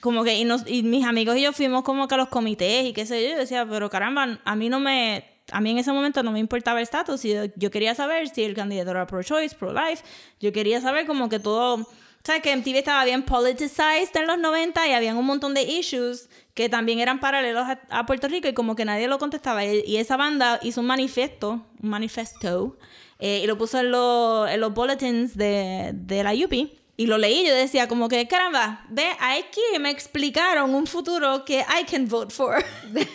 como 0.00 0.24
que, 0.24 0.34
y, 0.34 0.44
nos- 0.44 0.66
y 0.66 0.82
mis 0.82 1.06
amigos 1.06 1.36
y 1.36 1.42
yo 1.42 1.52
fuimos 1.52 1.84
como 1.84 2.08
que 2.08 2.14
a 2.14 2.18
los 2.18 2.28
comités 2.28 2.84
y 2.86 2.92
qué 2.92 3.06
sé 3.06 3.22
yo. 3.22 3.30
Yo 3.30 3.38
decía, 3.38 3.64
pero 3.70 3.88
caramba, 3.90 4.40
a 4.44 4.56
mí 4.56 4.68
no 4.68 4.80
me. 4.80 5.24
A 5.52 5.60
mí 5.60 5.70
en 5.70 5.78
ese 5.78 5.92
momento 5.92 6.22
no 6.22 6.32
me 6.32 6.38
importaba 6.38 6.78
el 6.78 6.84
estatus. 6.84 7.22
Yo, 7.22 7.70
quería 7.70 7.94
saber 7.94 8.28
si 8.28 8.42
el 8.42 8.54
candidato 8.54 8.90
era 8.90 9.06
pro-choice, 9.06 9.54
pro-life. 9.56 10.02
Yo 10.40 10.52
quería 10.52 10.80
saber 10.80 11.06
como 11.06 11.28
que 11.28 11.38
todo. 11.38 11.86
¿Sabes? 12.24 12.42
Que 12.42 12.54
MTV 12.54 12.76
estaba 12.78 13.04
bien 13.04 13.24
politicized 13.24 14.14
en 14.14 14.28
los 14.28 14.38
90 14.38 14.86
y 14.86 14.92
habían 14.92 15.16
un 15.16 15.26
montón 15.26 15.54
de 15.54 15.62
issues 15.64 16.28
que 16.54 16.68
también 16.68 17.00
eran 17.00 17.18
paralelos 17.18 17.66
a, 17.90 18.06
Puerto 18.06 18.28
Rico 18.28 18.46
y 18.46 18.52
como 18.54 18.76
que 18.76 18.84
nadie 18.84 19.08
lo 19.08 19.18
contestaba. 19.18 19.64
Y, 19.64 19.96
esa 19.96 20.16
banda 20.16 20.60
hizo 20.62 20.80
un 20.80 20.86
manifiesto, 20.86 21.66
un 21.82 21.90
manifesto, 21.90 22.78
eh, 23.18 23.40
y 23.42 23.46
lo 23.48 23.58
puso 23.58 23.80
en, 23.80 23.90
los- 23.90 24.48
en 24.48 24.60
los 24.60 24.72
bulletins 24.72 25.36
de, 25.36 25.90
de 25.94 26.22
la 26.22 26.32
UP. 26.32 26.81
Y 27.02 27.06
lo 27.06 27.18
leí 27.18 27.44
yo 27.44 27.52
decía 27.52 27.88
como 27.88 28.08
que, 28.08 28.28
caramba, 28.28 28.80
ve, 28.88 29.04
aquí 29.18 29.60
me 29.80 29.90
explicaron 29.90 30.72
un 30.72 30.86
futuro 30.86 31.44
que 31.44 31.58
I 31.58 31.84
can 31.84 32.06
vote 32.06 32.32
for. 32.32 32.64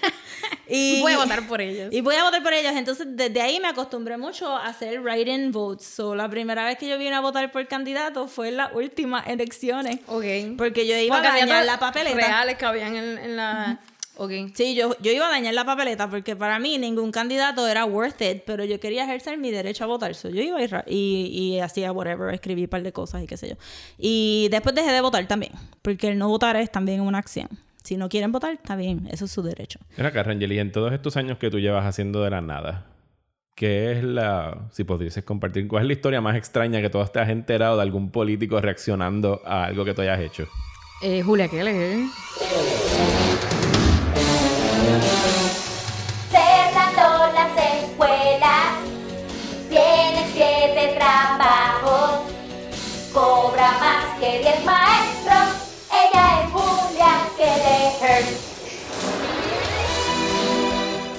y 0.67 0.99
Voy 0.99 1.13
a 1.13 1.17
votar 1.19 1.47
por 1.47 1.61
ellos. 1.61 1.87
Y 1.93 2.01
voy 2.01 2.15
a 2.15 2.25
votar 2.25 2.43
por 2.43 2.51
ellos. 2.51 2.73
Entonces, 2.75 3.07
desde 3.11 3.39
ahí 3.39 3.61
me 3.61 3.69
acostumbré 3.69 4.17
mucho 4.17 4.53
a 4.53 4.65
hacer 4.65 4.99
write-in 4.99 5.53
votes. 5.53 5.87
So, 5.87 6.15
la 6.15 6.27
primera 6.27 6.65
vez 6.65 6.77
que 6.77 6.89
yo 6.89 6.97
vine 6.97 7.15
a 7.15 7.21
votar 7.21 7.49
por 7.49 7.65
candidato 7.69 8.27
fue 8.27 8.49
en 8.49 8.57
las 8.57 8.73
últimas 8.73 9.25
elecciones. 9.25 9.99
Ok. 10.07 10.25
Porque 10.57 10.85
yo 10.85 10.97
iba 10.97 11.19
a 11.19 11.21
candidatos 11.21 11.65
la 11.65 11.79
papeleta. 11.79 12.17
Reales 12.17 12.57
que 12.57 12.65
habían 12.65 12.93
en, 12.93 13.17
en 13.17 13.37
la... 13.37 13.79
Ok. 14.19 14.31
Sí, 14.55 14.73
yo, 14.75 14.95
yo 14.99 15.11
iba 15.11 15.27
a 15.27 15.29
dañar 15.29 15.53
la 15.53 15.63
papeleta 15.63 16.09
porque 16.09 16.35
para 16.35 16.57
mí 16.59 16.77
ningún 16.77 17.11
candidato 17.11 17.67
era 17.67 17.85
worth 17.85 18.21
it, 18.21 18.43
pero 18.45 18.65
yo 18.65 18.79
quería 18.79 19.03
ejercer 19.03 19.37
mi 19.37 19.51
derecho 19.51 19.83
a 19.83 19.87
votar. 19.87 20.15
So, 20.15 20.29
yo 20.29 20.41
iba 20.41 20.61
y, 20.61 20.67
ra- 20.67 20.83
y, 20.87 21.29
y 21.31 21.59
hacía 21.59 21.91
whatever, 21.91 22.33
escribí 22.33 22.63
un 22.63 22.69
par 22.69 22.81
de 22.81 22.91
cosas 22.91 23.23
y 23.23 23.27
qué 23.27 23.37
sé 23.37 23.49
yo. 23.49 23.55
Y 23.97 24.47
después 24.49 24.73
dejé 24.73 24.91
de 24.91 25.01
votar 25.01 25.27
también, 25.27 25.51
porque 25.83 26.07
el 26.09 26.17
no 26.17 26.27
votar 26.29 26.55
es 26.55 26.71
también 26.71 27.01
una 27.01 27.19
acción. 27.19 27.47
Si 27.83 27.95
no 27.95 28.09
quieren 28.09 28.31
votar, 28.31 28.53
está 28.53 28.75
bien, 28.75 29.07
eso 29.11 29.25
es 29.25 29.31
su 29.31 29.41
derecho. 29.43 29.79
Mira 29.95 30.09
acá, 30.09 30.23
Rangel, 30.23 30.51
y 30.51 30.59
en 30.59 30.71
todos 30.71 30.91
estos 30.91 31.15
años 31.15 31.37
que 31.37 31.49
tú 31.49 31.59
llevas 31.59 31.85
haciendo 31.85 32.21
de 32.23 32.29
la 32.31 32.41
nada, 32.41 32.85
¿qué 33.55 33.91
es 33.93 34.03
la, 34.03 34.67
si 34.73 34.83
podrías 34.83 35.17
compartir, 35.23 35.67
cuál 35.67 35.83
es 35.83 35.87
la 35.87 35.93
historia 35.93 36.19
más 36.21 36.35
extraña 36.35 36.81
que 36.81 36.89
todos 36.89 37.11
te 37.13 37.19
has 37.19 37.29
enterado 37.29 37.77
de 37.77 37.83
algún 37.83 38.11
político 38.11 38.59
reaccionando 38.59 39.41
a 39.45 39.65
algo 39.65 39.85
que 39.85 39.93
tú 39.93 40.01
hayas 40.01 40.19
hecho? 40.19 40.47
Eh, 41.01 41.21
Julia 41.21 41.47
Keller. 41.47 41.99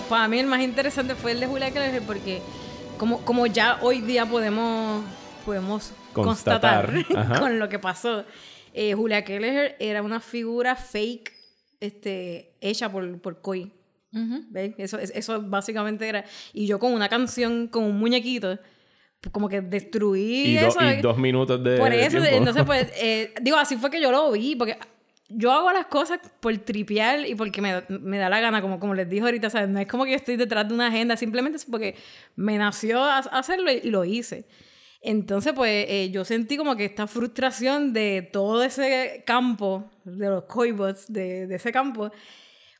Para 0.08 0.28
mí 0.28 0.38
el 0.38 0.46
más 0.46 0.62
interesante 0.62 1.14
fue 1.14 1.32
el 1.32 1.40
de 1.40 1.46
Julia 1.46 1.70
Keller 1.70 2.02
porque 2.02 2.40
como, 2.96 3.20
como 3.24 3.46
ya 3.46 3.78
hoy 3.82 4.00
día 4.00 4.26
podemos, 4.26 5.04
podemos 5.44 5.92
Constatar, 6.12 6.92
constatar, 6.92 7.38
con 7.40 7.58
lo 7.58 7.68
que 7.68 7.78
pasó, 7.78 8.24
eh, 8.72 8.94
Julia 8.94 9.24
Keller 9.24 9.76
era 9.78 10.02
una 10.02 10.20
figura 10.20 10.74
fake 10.76 11.32
este, 11.80 12.54
hecha 12.60 12.90
por, 12.90 13.20
por 13.20 13.40
Coy. 13.40 13.72
¿Ves? 14.10 14.74
Eso, 14.78 14.98
es- 14.98 15.12
eso 15.14 15.42
básicamente 15.42 16.08
era. 16.08 16.24
Y 16.54 16.66
yo 16.66 16.78
con 16.78 16.92
una 16.94 17.08
canción, 17.10 17.68
con 17.68 17.84
un 17.84 17.98
muñequito, 17.98 18.58
como 19.32 19.48
que 19.48 19.60
destruí 19.60 20.46
Y, 20.46 20.56
do- 20.56 20.68
eso. 20.68 20.78
y 20.82 21.00
dos 21.02 21.18
minutos 21.18 21.62
de 21.62 21.76
Por 21.76 21.92
eso, 21.92 22.18
tiempo. 22.18 22.36
entonces, 22.36 22.64
pues, 22.64 22.90
eh, 22.96 23.34
digo, 23.42 23.58
así 23.58 23.76
fue 23.76 23.90
que 23.90 24.00
yo 24.00 24.10
lo 24.10 24.32
vi, 24.32 24.56
porque 24.56 24.78
yo 25.28 25.52
hago 25.52 25.70
las 25.72 25.86
cosas 25.86 26.20
por 26.40 26.56
tripear 26.58 27.26
y 27.26 27.34
porque 27.34 27.60
me, 27.60 27.82
me 27.88 28.18
da 28.18 28.28
la 28.30 28.40
gana, 28.40 28.62
como, 28.62 28.80
como 28.80 28.94
les 28.94 29.08
dije 29.08 29.22
ahorita. 29.24 29.66
No 29.66 29.78
es 29.78 29.86
como 29.86 30.04
que 30.04 30.14
estoy 30.14 30.36
detrás 30.36 30.66
de 30.68 30.74
una 30.74 30.88
agenda, 30.88 31.16
simplemente 31.16 31.56
es 31.56 31.64
porque 31.64 31.94
me 32.36 32.56
nació 32.58 33.02
a- 33.04 33.18
hacerlo 33.18 33.70
y, 33.70 33.82
lo 33.90 34.04
hice. 34.04 34.46
Entonces, 35.00 35.52
pues, 35.54 35.86
eh, 35.88 36.10
yo 36.12 36.24
sentí 36.24 36.56
como 36.56 36.76
que 36.76 36.84
esta 36.86 37.06
frustración 37.06 37.92
de 37.92 38.28
todo 38.32 38.62
ese 38.64 39.22
campo, 39.26 39.90
de 40.04 40.28
los 40.28 40.44
coibots, 40.44 41.12
de, 41.12 41.46
de 41.46 41.54
ese 41.56 41.70
campo, 41.72 42.10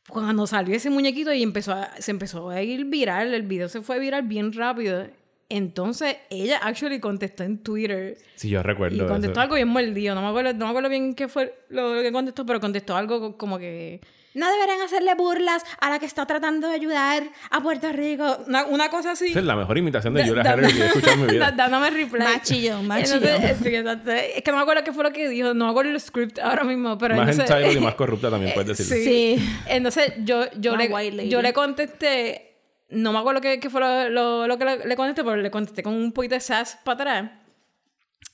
cuando 0.09 0.47
salió 0.47 0.75
ese 0.75 0.91
muñequito 0.91 1.33
y 1.33 1.43
empezó 1.43 1.73
a- 1.73 1.91
se 2.01 2.11
empezó 2.11 2.51
a 2.51 2.63
ir 2.63 2.85
viral, 2.87 3.35
el 3.35 3.43
video 3.43 3.69
se 3.69 3.83
fue 3.83 3.99
viral 4.01 4.23
bien 4.23 4.53
rápido. 4.53 5.07
Entonces, 5.51 6.17
ella 6.29 6.59
actually 6.63 7.01
contestó 7.01 7.43
en 7.43 7.59
Twitter 7.63 8.19
Sí, 8.37 8.51
yo 8.51 8.63
recuerdo 8.63 8.97
y 8.97 9.07
contestó 9.09 9.33
eso. 9.33 9.41
algo 9.41 9.55
bien 9.55 9.69
mordido. 9.69 10.15
No 10.15 10.21
me 10.23 10.29
acuerdo, 10.29 10.53
no 10.53 10.67
me 10.67 10.71
acuerdo 10.71 10.89
bien 10.91 11.15
qué 11.15 11.27
fue 11.29 11.55
lo, 11.71 11.95
lo 11.95 12.03
que 12.03 12.13
contestó, 12.13 12.45
pero 12.45 12.61
contestó 12.61 12.97
algo 12.97 13.19
co- 13.21 13.37
como 13.39 13.59
que. 13.59 14.01
No 14.35 14.47
deberían 14.53 14.83
hacerle 14.83 15.15
burlas 15.15 15.65
a 15.81 15.89
la 15.91 15.99
que 15.99 16.05
está 16.07 16.25
tratando 16.27 16.69
de 16.69 16.75
ayudar 16.75 17.25
a 17.51 17.61
Puerto 17.63 17.91
Rico. 17.93 18.37
Una, 18.47 18.67
una 18.67 18.91
cosa 18.91 19.13
así. 19.13 19.29
Esa 19.31 19.39
es 19.41 19.45
la 19.47 19.57
mejor 19.57 19.79
imitación 19.79 20.13
de 20.15 20.29
Julia 20.29 20.43
Keller 20.55 20.71
que 20.73 20.83
he 20.83 20.87
escuchado 20.87 21.13
en 21.15 21.21
mi 21.23 21.27
da- 21.27 21.33
vida. 21.33 21.53
Dándome 21.53 21.91
reply. 21.91 22.19
Más 22.21 22.43
chillón, 22.43 22.87
más 22.87 23.11
Entonces, 23.11 23.57
chillón. 23.63 23.89
eh. 24.07 24.33
Es 24.37 24.43
que 24.45 24.51
no 24.51 24.59
me 24.59 24.63
acuerdo 24.63 24.85
qué 24.85 24.93
fue 24.93 25.03
lo 25.03 25.13
que 25.13 25.29
dijo. 25.31 25.55
No 25.55 25.65
me 25.65 25.71
acuerdo 25.71 25.91
el 25.91 25.99
script 26.01 26.39
ahora 26.41 26.63
mismo. 26.63 26.97
Pero 26.99 27.17
más 27.17 27.31
entonces, 27.31 27.51
entitled 27.57 27.81
y 27.81 27.85
más 27.85 27.95
corrupta 27.97 28.31
también 28.31 28.53
puedes 28.55 28.77
decirlo. 28.77 29.03
Sí. 29.03 29.39
Sí. 29.39 29.49
Entonces 29.67 30.13
yo, 30.19 30.45
yo, 30.61 30.77
le, 30.77 31.29
yo 31.29 31.41
le 31.43 31.53
contesté, 31.55 32.48
no 32.91 33.13
me 33.13 33.19
acuerdo 33.19 33.41
qué, 33.41 33.61
qué 33.61 33.69
fue 33.71 33.81
lo, 33.81 34.09
lo- 34.11 34.47
lo 34.47 34.59
que 34.59 34.65
le, 34.65 34.97
contesté, 34.97 35.23
pero 35.25 35.37
le 35.37 35.51
contesté 35.51 35.83
con 35.83 35.95
un 35.95 36.13
poquito 36.13 36.35
de 36.35 36.41
sass 36.41 36.79
para 36.85 36.95
atrás. 37.03 37.31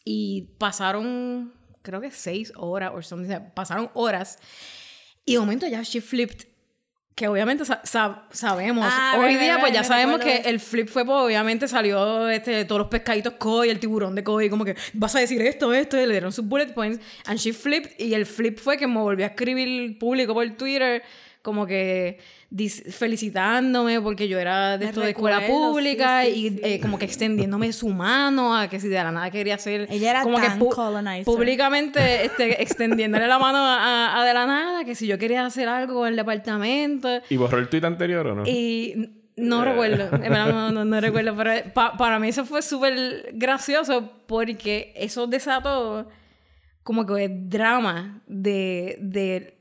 Y 0.05 0.55
pasaron, 0.59 1.53
creo 1.83 2.01
que 2.01 2.11
seis 2.11 2.53
horas 2.57 2.93
o 2.95 3.03
something, 3.03 3.35
pasaron 3.55 3.91
horas. 3.95 4.39
Y 5.25 5.35
de 5.35 5.39
momento 5.41 5.67
ya 5.67 5.83
she 5.83 6.01
flipped. 6.01 6.49
Que 7.17 7.29
obviamente 7.29 7.65
sa- 7.65 7.81
sa- 7.85 8.27
sabemos. 8.33 8.85
Ah, 8.91 9.15
Hoy 9.21 9.37
día, 9.37 9.59
pues 9.61 9.73
ya 9.73 9.85
sabemos 9.85 10.19
que 10.19 10.39
el 10.39 10.59
flip 10.59 10.89
fue, 10.89 11.05
pues 11.05 11.17
obviamente 11.17 11.69
salió 11.69 12.29
este, 12.29 12.65
todos 12.65 12.81
los 12.81 12.89
pescaditos 12.89 13.35
koi, 13.35 13.71
el 13.71 13.79
tiburón 13.79 14.17
de 14.17 14.25
koi, 14.25 14.51
como 14.51 14.65
que 14.65 14.75
vas 14.95 15.15
a 15.15 15.21
decir 15.21 15.41
esto, 15.43 15.73
esto, 15.73 15.97
y 15.97 16.07
le 16.07 16.11
dieron 16.11 16.33
sus 16.33 16.45
bullet 16.45 16.75
points. 16.75 16.99
And 17.27 17.39
she 17.39 17.53
flipped, 17.53 17.93
y 18.01 18.15
el 18.15 18.27
flip 18.27 18.59
fue 18.59 18.77
que 18.77 18.89
me 18.89 18.99
volvió 18.99 19.27
a 19.27 19.29
escribir 19.29 19.97
público 19.97 20.35
por 20.35 20.51
Twitter, 20.57 21.05
como 21.45 21.67
que 21.67 22.19
dis- 22.51 22.83
felicitándome 22.91 24.01
porque 24.01 24.29
yo 24.29 24.39
era 24.39 24.79
de 24.79 24.87
esto 24.87 25.03
de 25.03 25.11
escuela 25.11 25.41
recuerdo, 25.41 25.73
pública 25.73 26.23
sí, 26.25 26.33
sí, 26.33 26.47
y 26.47 26.51
sí. 26.51 26.61
eh, 26.65 26.81
como 26.81 26.99
que 26.99 27.05
extendiéndome 27.05 27.71
su 27.75 27.91
mano 27.91 28.57
a 28.57 28.69
que 28.69 28.81
si 28.81 28.89
de 28.89 28.95
la 28.97 29.13
nada 29.13 29.31
quería 29.31 29.57
hacer 29.57 29.87
Ella 29.91 30.11
era 30.11 30.23
como 30.23 30.37
tan 30.41 30.59
que 30.59 31.23
públicamente 31.25 32.25
este, 32.25 32.63
extendiéndole 32.63 33.27
la 33.29 33.39
mano 33.39 33.59
a, 33.59 34.19
a 34.21 34.25
de 34.25 34.33
la 34.33 34.47
nada 34.47 34.85
que 34.87 34.95
si 34.95 35.07
yo 35.07 35.19
quería 35.19 35.45
hacer 35.45 35.69
algo 35.69 35.95
con 35.97 36.09
el 36.09 36.17
departamento 36.17 37.09
¿Y 37.29 37.37
borró 37.37 37.59
el 37.59 37.69
tweet 37.69 37.85
anterior 37.85 38.27
o 38.27 38.35
no? 38.37 38.43
y 38.47 39.11
no 39.37 39.65
recuerdo, 39.65 40.05
en 40.15 40.21
verdad 40.23 40.47
no, 40.49 40.71
no, 40.71 40.85
no 40.87 41.01
recuerdo, 41.03 41.37
pero 41.37 41.73
pa- 41.75 41.97
para 41.99 42.19
mí 42.19 42.29
eso 42.29 42.47
fue 42.47 42.63
súper 42.63 43.31
gracioso 43.35 44.13
porque 44.27 44.95
eso 44.97 45.27
desató 45.27 46.09
como 46.83 47.05
que 47.05 47.29
drama 47.29 48.23
de, 48.27 48.97
de- 49.01 49.59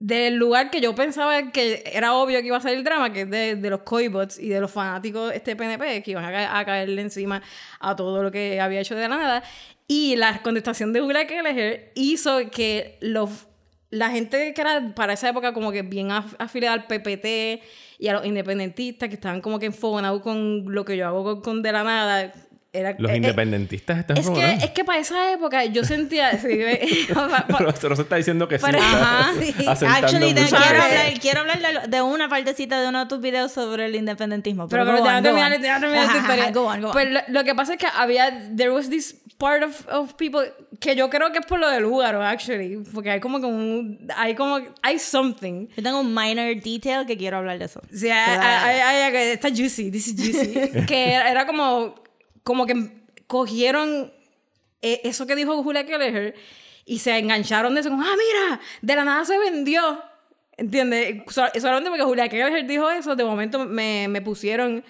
del 0.00 0.36
lugar 0.36 0.70
que 0.70 0.80
yo 0.80 0.94
pensaba 0.94 1.50
que 1.50 1.82
era 1.92 2.14
obvio 2.14 2.40
que 2.40 2.46
iba 2.46 2.56
a 2.56 2.60
ser 2.60 2.74
el 2.76 2.84
drama, 2.84 3.12
que 3.12 3.22
es 3.22 3.30
de, 3.30 3.56
de 3.56 3.70
los 3.70 3.80
coibots 3.80 4.38
y 4.38 4.48
de 4.48 4.60
los 4.60 4.70
fanáticos 4.70 5.32
este 5.34 5.56
PNP, 5.56 6.02
que 6.02 6.12
iban 6.12 6.24
a, 6.24 6.30
ca- 6.30 6.58
a 6.58 6.64
caerle 6.64 7.02
encima 7.02 7.42
a 7.80 7.96
todo 7.96 8.22
lo 8.22 8.30
que 8.30 8.60
había 8.60 8.80
hecho 8.80 8.94
de 8.94 9.02
la 9.02 9.16
nada. 9.16 9.42
Y 9.88 10.16
la 10.16 10.40
contestación 10.42 10.92
de 10.92 11.00
Julia 11.00 11.26
Keller 11.26 11.92
hizo 11.94 12.38
que 12.50 12.98
los 13.00 13.46
la 13.90 14.10
gente 14.10 14.52
que 14.52 14.60
era 14.60 14.92
para 14.94 15.14
esa 15.14 15.30
época 15.30 15.54
como 15.54 15.72
que 15.72 15.80
bien 15.80 16.10
af- 16.10 16.36
afiliada 16.38 16.74
al 16.74 16.86
PPT 16.86 17.62
y 17.98 18.08
a 18.08 18.12
los 18.12 18.26
independentistas 18.26 19.08
que 19.08 19.14
estaban 19.14 19.40
como 19.40 19.58
que 19.58 19.64
enfogonados 19.66 20.20
con 20.20 20.66
lo 20.74 20.84
que 20.84 20.94
yo 20.98 21.06
hago 21.06 21.24
con, 21.24 21.40
con 21.40 21.62
De 21.62 21.72
la 21.72 21.84
Nada, 21.84 22.30
era... 22.72 22.94
Los 22.98 23.10
eh, 23.10 23.14
eh, 23.14 23.16
independentistas 23.16 23.98
están 23.98 24.18
es 24.18 24.28
que, 24.28 24.52
es 24.64 24.70
que 24.70 24.84
para 24.84 24.98
esa 24.98 25.32
época 25.32 25.64
yo 25.66 25.84
sentía... 25.84 26.32
sí, 26.38 26.48
Pero 27.08 27.72
Rosa 27.88 28.02
está 28.02 28.16
diciendo 28.16 28.46
que 28.48 28.58
sí. 28.58 28.64
Pero- 28.66 28.78
ajá, 28.80 29.32
Sí, 29.40 29.54
Actually, 29.86 30.34
te- 30.34 30.44
quiero 30.44 30.82
hablar, 30.82 31.20
quiero 31.20 31.40
hablar 31.40 31.82
de, 31.82 31.88
de 31.88 32.02
una 32.02 32.28
partecita 32.28 32.80
de 32.80 32.88
uno 32.88 33.00
de 33.00 33.06
tus 33.06 33.20
videos 33.20 33.52
sobre 33.52 33.86
el 33.86 33.94
independentismo. 33.94 34.68
Pero, 34.68 34.84
Pero, 34.84 34.98
pero 35.04 35.22
terminar. 35.22 35.52
Pues 36.92 37.10
lo, 37.10 37.20
lo 37.28 37.44
que 37.44 37.54
pasa 37.54 37.72
es 37.74 37.78
que 37.78 37.86
había, 37.86 38.30
there 38.56 38.70
was 38.70 38.90
this 38.90 39.16
part 39.38 39.62
of, 39.62 39.86
of 39.88 40.14
people 40.14 40.52
que 40.80 40.96
yo 40.96 41.08
creo 41.10 41.30
que 41.32 41.38
es 41.38 41.46
por 41.46 41.58
lo 41.60 41.68
del 41.70 41.84
húgaro, 41.84 42.22
actually. 42.22 42.78
Porque 42.92 43.10
hay 43.12 43.20
como 43.20 43.40
que 43.40 43.46
un, 43.46 44.08
hay 44.16 44.34
como, 44.34 44.58
hay 44.82 44.98
something. 44.98 45.68
Yo 45.76 45.82
tengo 45.82 46.00
un 46.00 46.12
minor 46.14 46.54
detail 46.60 47.06
que 47.06 47.16
quiero 47.16 47.38
hablar 47.38 47.58
de 47.58 47.64
eso. 47.66 47.80
Hay- 47.92 48.80
hay- 48.80 48.80
hay- 48.80 49.16
hay- 49.16 49.28
está 49.30 49.48
juicy, 49.48 49.90
this 49.90 50.08
is 50.08 50.16
juicy. 50.16 50.86
que 50.86 51.12
era, 51.14 51.30
era 51.30 51.46
como, 51.46 51.94
como 52.48 52.64
que 52.64 52.74
cogieron 53.26 54.10
eh, 54.80 55.02
eso 55.04 55.26
que 55.26 55.36
dijo 55.36 55.62
Julia 55.62 55.84
Kelleher 55.84 56.34
y 56.86 57.00
se 57.00 57.18
engancharon 57.18 57.74
de 57.74 57.80
eso, 57.82 57.90
ah, 57.92 58.14
mira, 58.16 58.60
de 58.80 58.96
la 58.96 59.04
nada 59.04 59.22
se 59.26 59.36
vendió. 59.38 60.02
¿Entiendes? 60.56 61.24
Sol- 61.28 61.50
Solamente 61.60 61.90
porque 61.90 62.04
Julia 62.04 62.30
Kelleher 62.30 62.66
dijo 62.66 62.88
eso, 62.90 63.14
de 63.16 63.24
momento 63.24 63.66
me, 63.66 64.08
me 64.08 64.22
pusieron 64.22 64.82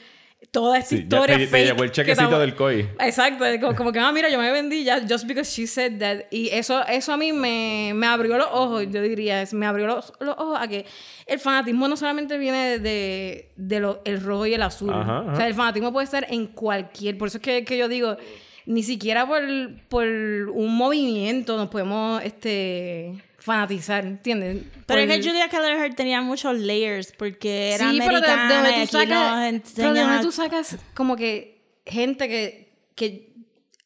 toda 0.50 0.78
esta 0.78 0.90
Sí, 0.90 0.96
ya 0.96 1.02
historia 1.02 1.36
te- 1.36 1.42
te 1.44 1.46
fake 1.48 1.66
llegó 1.66 1.82
el 1.84 1.90
que 1.90 1.94
chequecito 1.96 2.38
del 2.38 2.54
COI. 2.54 2.88
Exacto, 3.00 3.44
como, 3.60 3.74
como 3.76 3.92
que, 3.92 3.98
ah, 3.98 4.10
mira, 4.12 4.30
yo 4.30 4.38
me 4.38 4.50
vendí 4.50 4.84
ya, 4.84 5.00
just 5.08 5.26
because 5.26 5.50
she 5.50 5.66
said 5.66 5.98
that. 5.98 6.20
Y 6.30 6.48
eso, 6.50 6.84
eso 6.86 7.12
a 7.12 7.16
mí 7.16 7.32
me, 7.32 7.92
me 7.94 8.06
abrió 8.06 8.38
los 8.38 8.48
ojos, 8.50 8.84
yo 8.90 9.02
diría, 9.02 9.44
me 9.52 9.66
abrió 9.66 9.86
los, 9.86 10.12
los 10.20 10.34
ojos 10.38 10.58
a 10.60 10.66
que 10.68 10.86
el 11.26 11.38
fanatismo 11.38 11.86
no 11.88 11.96
solamente 11.96 12.38
viene 12.38 12.78
de, 12.78 13.50
de 13.56 13.80
lo- 13.80 14.00
el 14.04 14.22
rojo 14.22 14.46
y 14.46 14.54
el 14.54 14.62
azul. 14.62 14.90
Ajá, 14.90 15.18
ajá. 15.20 15.32
O 15.32 15.36
sea, 15.36 15.46
el 15.46 15.54
fanatismo 15.54 15.92
puede 15.92 16.04
estar 16.04 16.26
en 16.30 16.46
cualquier. 16.46 17.18
Por 17.18 17.28
eso 17.28 17.38
es 17.38 17.42
que, 17.42 17.64
que 17.64 17.76
yo 17.76 17.88
digo, 17.88 18.16
ni 18.64 18.82
siquiera 18.82 19.26
por, 19.26 19.42
por 19.88 20.06
un 20.06 20.74
movimiento 20.76 21.56
nos 21.56 21.68
podemos 21.68 22.22
este, 22.22 23.14
fanatizar, 23.48 24.04
¿entiendes? 24.04 24.62
Pero 24.86 25.00
Por- 25.02 25.10
es 25.10 25.16
que 25.16 25.28
Julia 25.28 25.48
Kelleher 25.48 25.94
tenía 25.94 26.20
muchos 26.20 26.56
layers 26.58 27.12
porque 27.18 27.72
era 27.74 27.90
sí, 27.90 27.98
pero 28.04 28.20
de, 28.20 28.26
de 28.26 28.32
americana 28.32 28.70
y 28.76 28.86
tú 28.86 28.92
sacas, 28.92 29.62
pero 29.74 29.92
de 29.94 30.00
donde 30.02 30.22
tú 30.22 30.32
sacas 30.32 30.76
como 30.94 31.16
que 31.16 31.60
gente 31.84 32.28
que, 32.28 32.72
que 32.94 33.32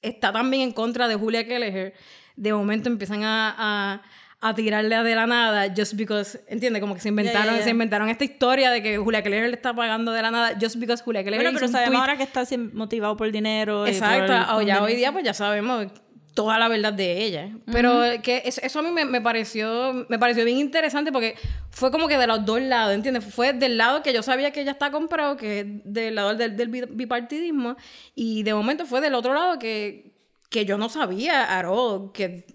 está 0.03 0.33
también 0.33 0.63
en 0.65 0.73
contra 0.73 1.09
de 1.09 1.15
Julia 1.15 1.47
Kelleher, 1.47 1.95
de 2.37 2.53
momento 2.53 2.89
empiezan 2.89 3.23
a, 3.25 3.55
a, 3.57 4.03
a 4.49 4.55
tirarle 4.55 4.97
de 5.03 5.15
la 5.15 5.27
nada 5.27 5.73
just 5.77 5.95
because, 5.95 6.41
¿entiendes? 6.49 6.81
Como 6.81 6.95
que 6.95 7.01
se 7.01 7.09
inventaron, 7.11 7.45
Ya, 7.47 7.53
ya, 7.53 7.59
ya. 7.59 7.65
se 7.65 7.71
inventaron 7.71 8.09
esta 8.09 8.25
historia 8.25 8.71
de 8.73 8.83
que 8.83 8.99
Julia 8.99 9.23
Kelleher 9.23 9.49
le 9.49 9.55
está 9.57 9.73
pagando 9.75 10.11
de 10.13 10.21
la 10.23 10.31
nada 10.33 10.59
just 10.61 10.77
because 10.77 11.03
Julia 11.05 11.23
Kelleher 11.23 11.43
Bueno, 11.43 11.57
pero 11.59 11.71
sabemos 11.71 11.91
tweet. 11.93 12.01
ahora 12.01 12.17
que 12.17 12.25
está 12.25 12.43
motivado 12.73 13.17
por 13.17 13.31
dinero. 13.31 13.87
y 13.87 13.91
Exacto, 13.91 14.33
por- 14.49 14.57
o 14.57 14.63
ya 14.63 14.83
hoy 14.83 14.97
día 14.97 15.13
pues 15.13 15.25
ya 15.25 15.35
sabemos 15.35 15.87
toda 16.35 16.59
la 16.59 16.69
verdad 16.69 16.93
de 16.93 17.25
ella. 17.25 17.51
Pero 17.71 18.03
que 18.23 18.43
eso, 18.45 18.61
eso 18.63 18.79
a 18.79 18.83
mí 18.83 18.91
me, 18.91 19.05
me 19.05 19.21
pareció 19.21 20.07
me 20.09 20.19
pareció 20.19 20.45
bien 20.45 20.59
interesante 20.59 21.13
porque 21.13 21.35
fue 21.71 21.91
como 21.91 22.09
que 22.09 22.17
de 22.17 22.27
los 22.27 22.45
dos 22.45 22.61
lados, 22.61 22.95
¿entiendes? 22.95 23.25
Fue 23.25 23.53
del 23.53 23.77
lado 23.77 24.03
que 24.03 24.13
yo 24.13 24.23
sabía 24.23 24.51
que 24.51 24.63
ella 24.63 24.73
está 24.73 24.91
comprado, 24.91 25.37
que 25.37 25.61
es 25.61 25.67
del 25.85 26.15
lado 26.15 26.35
del, 26.35 26.57
del 26.57 26.69
bi- 26.69 26.87
bipartidismo, 26.89 27.77
y 28.15 28.43
de 28.43 28.55
momento 28.55 28.87
fue 28.87 29.01
del 29.01 29.15
otro 29.15 29.35
lado 29.35 29.59
que, 29.59 30.13
que 30.49 30.65
yo 30.65 30.79
no 30.79 30.89
sabía, 30.89 31.49
all, 31.69 32.13
que 32.13 32.47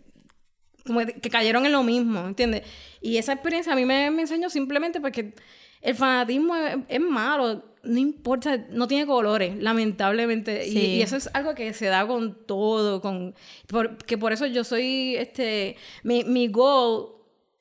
como 0.86 1.02
que 1.06 1.30
cayeron 1.30 1.66
en 1.66 1.74
lo 1.74 1.84
mismo, 1.84 2.26
¿entiendes? 2.26 2.64
Y 3.02 3.18
esa 3.18 3.34
experiencia 3.34 3.74
a 3.74 3.76
mí 3.76 3.86
me, 3.86 4.10
me 4.10 4.22
enseñó 4.22 4.50
simplemente 4.50 5.02
porque 5.02 5.34
el 5.82 5.96
fanatismo 5.96 6.56
es, 6.56 6.78
es 6.88 7.02
malo, 7.02 7.64
no 7.88 7.98
importa, 8.00 8.66
no 8.70 8.88
tiene 8.88 9.06
colores, 9.06 9.56
lamentablemente. 9.58 10.68
Y- 10.68 10.72
Sí. 10.72 10.80
Y, 10.98 11.02
eso 11.02 11.16
es 11.18 11.30
algo 11.34 11.56
que 11.56 11.74
se 11.74 11.88
da 11.88 12.06
con 12.08 12.36
todo, 12.46 13.02
con 13.02 13.34
por- 13.68 13.98
que 13.98 14.18
por 14.18 14.32
eso 14.34 14.46
yo 14.46 14.64
soy, 14.64 15.16
este, 15.16 15.76
mi, 16.04 16.24
mi 16.24 16.48
goal... 16.48 17.08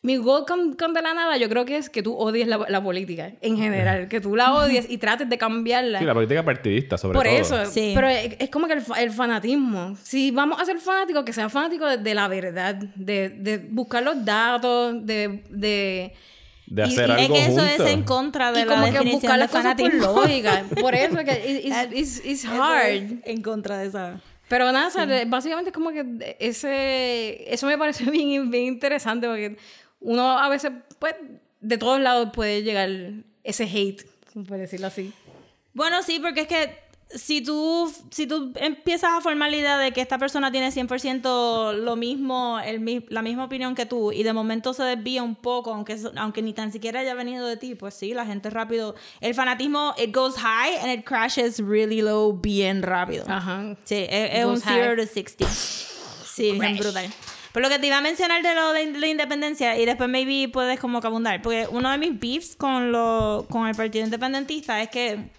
Mi 0.03 0.19
goal 0.19 0.45
con, 0.47 0.75
con 0.75 0.95
De 0.95 1.03
la 1.03 1.15
Nada 1.15 1.37
yo 1.37 1.49
creo 1.49 1.65
que 1.65 1.77
es 1.79 1.91
que 1.91 2.01
tú 2.01 2.15
odies 2.15 2.47
la, 2.47 2.59
la 2.69 2.81
política 2.81 3.33
en 3.41 3.57
general, 3.57 4.07
que 4.07 4.21
tú 4.21 4.37
la 4.37 4.55
odies 4.55 4.89
y 4.89 4.99
trates 4.99 5.29
de 5.29 5.37
cambiarla. 5.37 5.99
Sí, 5.99 6.05
la 6.05 6.15
política 6.15 6.45
partidista, 6.45 6.97
sobre 6.97 7.17
Por 7.19 7.27
todo. 7.27 7.35
eso, 7.37 7.67
Sí. 7.73 7.91
pero 7.93 8.07
es, 8.09 8.37
es 8.39 8.49
como 8.51 8.69
que 8.69 8.75
el, 8.75 8.83
fa- 8.83 9.03
el 9.03 9.11
fanatismo. 9.11 9.97
Si 10.05 10.31
vamos 10.31 10.61
a 10.61 10.65
ser 10.65 10.79
fanáticos, 10.79 11.25
que 11.25 11.33
sea 11.33 11.49
fanático 11.49 11.87
de, 11.87 11.97
de 11.97 12.15
la 12.15 12.29
verdad, 12.29 12.77
de, 12.77 13.31
de 13.31 13.59
buscar 13.59 14.05
los 14.05 14.25
datos, 14.25 15.05
de... 15.05 15.43
de 15.51 16.13
De 16.67 16.83
y- 16.83 16.85
hacer 16.85 17.09
y- 17.09 17.13
Es 17.13 17.19
algo 17.21 17.35
que 17.35 17.41
eso 17.43 17.51
juntos. 17.61 17.87
es 17.87 17.93
en 17.93 18.03
contra 18.03 18.53
de 18.53 18.61
y 18.61 18.65
la 18.65 18.71
como 18.75 18.87
que 18.87 18.93
definición 18.93 19.21
buscar 19.21 19.33
de 19.33 19.39
las 19.39 19.51
cosas 19.51 19.75
por 19.75 19.91
fanatismo. 19.91 20.21
lógica. 20.21 20.65
Por 20.81 20.95
eso 20.95 21.17
que 21.19 21.33
it- 21.51 21.65
it's, 21.67 21.93
it's- 22.21 22.23
it's 22.25 22.45
hard. 22.45 22.87
es 22.89 23.13
en 23.25 23.43
contra 23.43 23.79
de 23.79 23.87
esa. 23.89 24.21
Pero 24.49 24.71
nada, 24.73 24.89
o 24.89 24.91
sea, 24.91 25.07
básicamente 25.27 25.71
es 25.71 25.75
como 25.75 25.91
que 25.91 26.37
ese... 26.39 27.53
Eso 27.53 27.67
me 27.67 27.77
pareció 27.79 28.11
bien, 28.13 28.51
bien 28.51 28.65
interesante 28.65 29.27
porque 29.27 29.57
uno 30.01 30.39
a 30.39 30.49
veces, 30.49 30.71
pues, 30.99 31.15
de 31.61 31.79
todos 31.79 32.01
lados 32.01 32.31
puede 32.33 32.63
llegar 32.63 32.89
ese 33.43 33.65
hate, 33.65 34.03
por 34.47 34.57
decirlo 34.59 34.87
así. 34.89 35.13
Bueno, 35.73 36.03
sí, 36.03 36.21
porque 36.21 36.43
es 36.43 36.49
que 36.49 36.71
si 37.09 37.41
tú, 37.41 37.93
si 38.11 38.27
tú 38.27 38.53
empiezas 38.57 39.13
a 39.13 39.21
formar 39.21 39.51
la 39.51 39.57
idea 39.57 39.79
de 39.79 39.93
que 39.93 40.01
esta 40.01 40.19
persona 40.19 40.51
tiene 40.51 40.71
100% 40.71 41.75
lo 41.75 41.97
mismo, 41.97 42.59
el, 42.59 43.05
la 43.09 43.23
misma 43.23 43.45
opinión 43.45 43.75
que 43.75 43.87
tú, 43.87 44.11
y 44.11 44.25
de 44.25 44.33
momento 44.33 44.75
se 44.75 44.83
desvía 44.83 45.23
un 45.23 45.37
poco, 45.37 45.73
aunque, 45.73 45.97
aunque 46.17 46.43
ni 46.43 46.53
tan 46.53 46.73
siquiera 46.73 47.01
haya 47.01 47.15
venido 47.15 47.47
de 47.47 47.57
ti, 47.57 47.75
pues 47.77 47.95
sí, 47.95 48.13
la 48.13 48.27
gente 48.27 48.51
rápido. 48.51 48.97
El 49.21 49.35
fanatismo, 49.35 49.95
it 49.99 50.15
goes 50.15 50.35
high 50.37 50.77
and 50.83 50.99
it 50.99 51.05
crashes 51.05 51.61
really 51.61 52.03
low 52.03 52.33
bien 52.33 52.83
rápido. 52.83 53.25
Aja. 53.29 53.77
Sí, 53.85 54.07
es, 54.09 54.35
es 54.35 54.45
un 54.45 54.55
Goes 54.55 54.65
0 54.65 54.85
high. 54.89 54.97
to 54.97 55.13
60. 55.13 55.47
Sí, 55.47 56.53
bien 56.59 56.77
brutal. 56.77 57.07
Pero 57.53 57.69
lo 57.69 57.73
que 57.73 57.79
te 57.79 57.87
iba 57.87 57.97
a 57.97 58.03
mencionar 58.03 58.43
de 58.43 58.55
lo 58.55 58.73
de 58.73 58.93
la 58.99 59.07
independencia, 59.07 59.79
y 59.79 59.87
después 59.87 60.11
maybe 60.11 60.51
puedes 60.53 60.79
como 60.79 61.01
que 61.01 61.07
abundar, 61.07 61.41
porque 61.41 61.67
uno 61.71 61.91
de 61.91 61.97
mis 61.97 62.19
beefs 62.19 62.57
con, 62.57 62.93
lo, 62.93 63.47
con 63.49 63.67
el 63.69 63.75
Partido 63.75 64.05
Independentista 64.05 64.83
es 64.83 64.91
que 64.91 65.31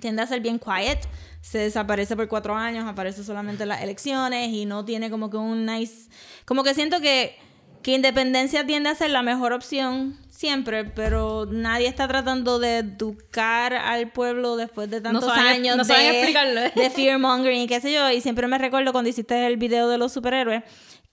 tiende 0.00 0.22
a 0.22 0.26
ser 0.26 0.40
bien 0.40 0.58
quiet, 0.58 1.00
se 1.40 1.58
desaparece 1.58 2.16
por 2.16 2.26
cuatro 2.28 2.54
años, 2.54 2.86
aparece 2.88 3.22
solamente 3.24 3.62
en 3.64 3.68
las 3.70 3.82
elecciones 3.82 4.48
y 4.50 4.64
no 4.66 4.84
tiene 4.84 5.10
como 5.10 5.30
que 5.30 5.36
un 5.36 5.66
nice... 5.66 6.08
Como 6.44 6.64
que 6.64 6.74
siento 6.74 7.00
que, 7.00 7.36
que 7.82 7.92
independencia 7.92 8.64
tiende 8.66 8.88
a 8.90 8.94
ser 8.94 9.10
la 9.10 9.22
mejor 9.22 9.52
opción 9.52 10.18
siempre, 10.30 10.84
pero 10.84 11.46
nadie 11.48 11.86
está 11.86 12.08
tratando 12.08 12.58
de 12.58 12.78
educar 12.78 13.72
al 13.74 14.10
pueblo 14.10 14.56
después 14.56 14.90
de 14.90 15.00
tantos 15.00 15.24
saben- 15.32 15.46
años 15.56 15.76
no 15.76 15.84
de, 15.84 16.10
explicarlo. 16.10 16.60
de 16.74 16.90
fear 16.90 17.18
mongering 17.18 17.62
y 17.62 17.66
qué 17.68 17.80
sé 17.80 17.92
yo. 17.92 18.10
Y 18.10 18.20
siempre 18.20 18.48
me 18.48 18.58
recuerdo 18.58 18.90
cuando 18.92 19.10
hiciste 19.10 19.46
el 19.46 19.56
video 19.58 19.88
de 19.88 19.98
los 19.98 20.12
superhéroes 20.12 20.62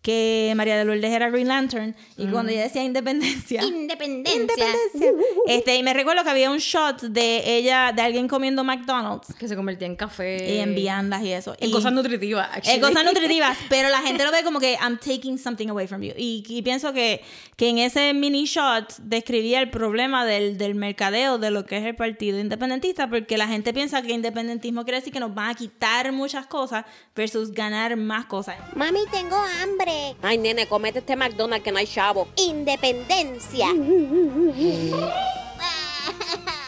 que 0.02 0.52
María 0.56 0.78
de 0.78 0.86
Lourdes 0.86 1.12
era 1.12 1.30
Green 1.30 1.48
Lantern 1.48 1.96
y 2.18 2.26
cuando 2.28 2.52
ella 2.52 2.64
decía 2.64 2.84
independencia. 2.84 3.62
Independencia. 3.64 4.36
Independencia. 4.36 5.12
Este, 5.46 5.76
y 5.76 5.84
me 5.84 5.94
recuerdo 5.94 6.24
que 6.24 6.30
había 6.32 6.50
un 6.50 6.58
shot 6.58 7.02
de 7.04 7.58
ella, 7.58 7.92
de 7.96 8.02
alguien 8.02 8.28
comiendo 8.28 8.64
McDonald's 8.64 9.34
Que 9.36 9.48
se 9.48 9.56
convertía 9.56 9.86
en 9.88 9.96
café. 9.96 10.56
y 10.56 10.58
en 10.60 10.74
viandas 10.74 11.22
y 11.24 11.32
eso. 11.34 11.56
En 11.60 11.70
Y- 11.70 11.72
cosas 11.72 11.94
nutritivas, 11.94 12.48
en 12.50 12.56
actually. 12.58 12.80
cosas 12.82 13.04
nutritivas, 13.06 13.58
pero 13.70 13.90
la 13.90 14.02
gente 14.02 14.24
lo 14.26 14.32
ve 14.32 14.44
como 14.44 14.60
que 14.60 14.74
I'm 14.82 14.98
taking 14.98 15.38
something 15.38 15.68
away 15.70 15.86
from 15.88 16.02
you. 16.02 16.14
Y, 16.18 16.44
y 16.48 16.62
pienso 16.64 16.94
que, 16.94 17.22
que 17.56 17.70
en 17.70 17.78
ese 17.78 18.14
mini 18.16 18.46
shot 18.46 18.96
describía 19.04 19.60
el 19.62 19.70
problema 19.70 20.26
del, 20.26 20.58
del 20.58 20.74
mercadeo 20.74 21.38
de 21.38 21.52
lo 21.52 21.66
que 21.66 21.78
es 21.78 21.86
el 21.86 21.96
partido 21.96 22.40
independentista, 22.40 23.08
porque 23.08 23.38
la 23.38 23.48
gente 23.48 23.72
piensa 23.74 24.02
que 24.02 24.14
independentismo 24.14 24.84
quiere 24.84 24.98
decir 24.98 25.14
que 25.14 25.20
nos 25.20 25.34
van 25.36 25.50
a 25.52 25.54
quitar 25.56 26.12
muchas 26.12 26.48
cosas 26.48 26.86
versus 27.16 27.52
ganar 27.52 27.96
más 27.98 28.26
cosas. 28.26 28.56
Mami, 28.76 29.02
tengo 29.12 29.36
hambre. 29.36 29.91
Ay, 30.22 30.38
nene, 30.38 30.68
comete 30.68 31.00
este 31.00 31.16
McDonald's 31.16 31.64
que 31.64 31.72
no 31.72 31.78
hay 31.80 31.88
chavo. 31.88 32.28
Independencia. 32.38 33.68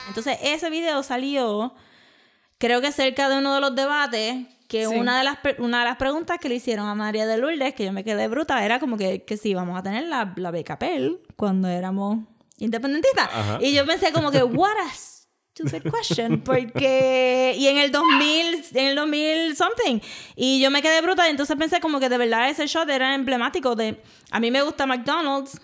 Entonces, 0.08 0.38
ese 0.44 0.70
video 0.70 1.02
salió, 1.04 1.74
creo 2.58 2.82
que 2.82 2.92
cerca 2.92 3.30
de 3.30 3.38
uno 3.40 3.56
de 3.56 3.62
los 3.62 3.76
debates, 3.76 4.46
que 4.68 4.88
Sí. 4.88 4.96
una, 4.96 5.18
de 5.18 5.24
las, 5.24 5.38
una 5.60 5.80
de 5.80 5.86
las 5.86 5.98
preguntas 5.98 6.38
que 6.40 6.50
le 6.50 6.56
hicieron 6.56 6.88
a 6.88 6.96
María 6.96 7.26
de 7.28 7.38
Lourdes, 7.38 7.74
que 7.74 7.86
yo 7.86 7.92
me 7.92 8.04
quedé 8.04 8.28
bruta, 8.28 8.64
era 8.66 8.80
como 8.80 8.98
que, 8.98 9.24
que 9.24 9.38
si 9.38 9.54
vamos 9.54 9.78
a 9.80 9.84
tener 9.84 10.06
la, 10.08 10.34
la 10.36 10.52
beca 10.52 10.78
Pell 10.80 11.20
cuando 11.36 11.68
éramos 11.68 12.20
independentistas. 12.58 13.30
Ajá. 13.32 13.58
Y 13.62 13.74
yo 13.74 13.86
pensé 13.86 14.12
como 14.12 14.32
que, 14.32 14.44
what 14.44 14.72
a 14.78 14.90
stupid 15.56 15.92
question, 15.92 16.42
porque... 16.42 17.56
Y 17.58 17.68
en 17.68 17.78
el 17.78 17.92
2000, 17.92 18.66
en 18.74 18.88
el 18.88 18.96
2000 18.96 19.56
something. 19.56 20.00
Y 20.36 20.60
yo 20.60 20.72
me 20.72 20.82
quedé 20.82 21.02
bruta, 21.02 21.28
y 21.28 21.32
entonces 21.32 21.56
pensé 21.58 21.80
como 21.80 22.00
que 22.00 22.10
de 22.10 22.18
verdad 22.18 22.50
ese 22.50 22.68
shot 22.68 22.90
era 22.90 23.16
emblemático 23.16 23.76
de... 23.76 24.02
A 24.32 24.40
mí 24.40 24.52
me 24.52 24.62
gusta 24.62 24.86
McDonald's, 24.86 25.60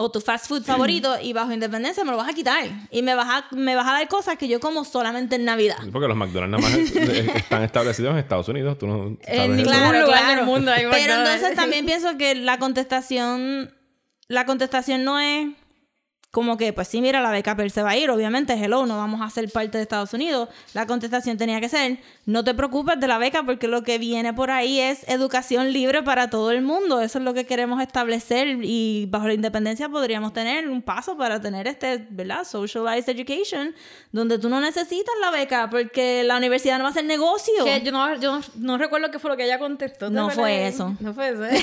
o 0.00 0.12
tu 0.12 0.20
fast 0.20 0.46
food 0.46 0.62
favorito 0.62 1.16
y 1.20 1.32
bajo 1.32 1.50
independencia 1.50 2.04
me 2.04 2.12
lo 2.12 2.16
vas 2.16 2.28
a 2.28 2.32
quitar 2.32 2.68
y 2.92 3.02
me 3.02 3.16
vas 3.16 3.26
a, 3.28 3.56
me 3.56 3.74
vas 3.74 3.84
a 3.88 3.94
dar 3.94 4.06
cosas 4.06 4.38
que 4.38 4.46
yo 4.46 4.60
como 4.60 4.84
solamente 4.84 5.34
en 5.34 5.44
Navidad. 5.44 5.78
Porque 5.90 6.06
los 6.06 6.16
McDonald's 6.16 6.52
nada 6.52 6.62
más 6.62 6.94
están 7.34 7.64
establecidos 7.64 8.12
en 8.12 8.18
Estados 8.18 8.48
Unidos. 8.48 8.78
Tú 8.78 8.86
no 8.86 8.96
sabes 8.96 9.18
En 9.26 9.60
Claro, 9.64 10.02
lugar 10.02 10.20
claro. 10.20 10.36
del 10.36 10.46
mundo 10.46 10.70
hay 10.70 10.86
Pero 10.88 11.14
entonces 11.14 11.56
también 11.56 11.84
pienso 11.86 12.16
que 12.16 12.36
la 12.36 12.60
contestación 12.60 13.74
la 14.28 14.46
contestación 14.46 15.02
no 15.02 15.18
es 15.18 15.48
como 16.30 16.58
que, 16.58 16.74
pues 16.74 16.88
sí, 16.88 17.00
mira, 17.00 17.22
la 17.22 17.30
beca 17.30 17.56
per 17.56 17.70
se 17.70 17.82
va 17.82 17.90
a 17.90 17.96
ir, 17.96 18.10
obviamente, 18.10 18.52
hello, 18.52 18.84
no 18.84 18.98
vamos 18.98 19.22
a 19.22 19.30
ser 19.30 19.50
parte 19.50 19.78
de 19.78 19.82
Estados 19.82 20.12
Unidos. 20.12 20.50
La 20.74 20.86
contestación 20.86 21.38
tenía 21.38 21.58
que 21.58 21.70
ser, 21.70 21.98
no 22.26 22.44
te 22.44 22.52
preocupes 22.52 23.00
de 23.00 23.08
la 23.08 23.16
beca 23.16 23.44
porque 23.44 23.66
lo 23.66 23.82
que 23.82 23.96
viene 23.96 24.34
por 24.34 24.50
ahí 24.50 24.78
es 24.78 25.08
educación 25.08 25.72
libre 25.72 26.02
para 26.02 26.28
todo 26.28 26.50
el 26.50 26.60
mundo. 26.60 27.00
Eso 27.00 27.18
es 27.18 27.24
lo 27.24 27.32
que 27.32 27.46
queremos 27.46 27.80
establecer 27.80 28.58
y 28.62 29.06
bajo 29.06 29.26
la 29.26 29.32
independencia 29.32 29.88
podríamos 29.88 30.34
tener 30.34 30.68
un 30.68 30.82
paso 30.82 31.16
para 31.16 31.40
tener 31.40 31.66
este, 31.66 32.06
¿verdad? 32.10 32.44
Socialized 32.44 33.08
education, 33.08 33.74
donde 34.12 34.38
tú 34.38 34.50
no 34.50 34.60
necesitas 34.60 35.14
la 35.22 35.30
beca 35.30 35.70
porque 35.70 36.24
la 36.24 36.36
universidad 36.36 36.76
no 36.76 36.84
va 36.84 36.88
a 36.88 36.90
hacer 36.90 37.06
negocio. 37.06 37.64
Que 37.64 37.80
yo 37.80 37.90
no, 37.90 38.20
yo 38.20 38.40
no, 38.56 38.76
recuerdo 38.76 39.10
qué 39.10 39.18
fue 39.18 39.30
lo 39.30 39.36
que 39.38 39.44
ella 39.44 39.58
contestó. 39.58 40.08
¿te 40.08 40.12
No 40.14 40.28
fue 40.28 40.66
eso. 40.66 40.94
No 41.00 41.14
fue 41.14 41.30
eso. 41.30 41.42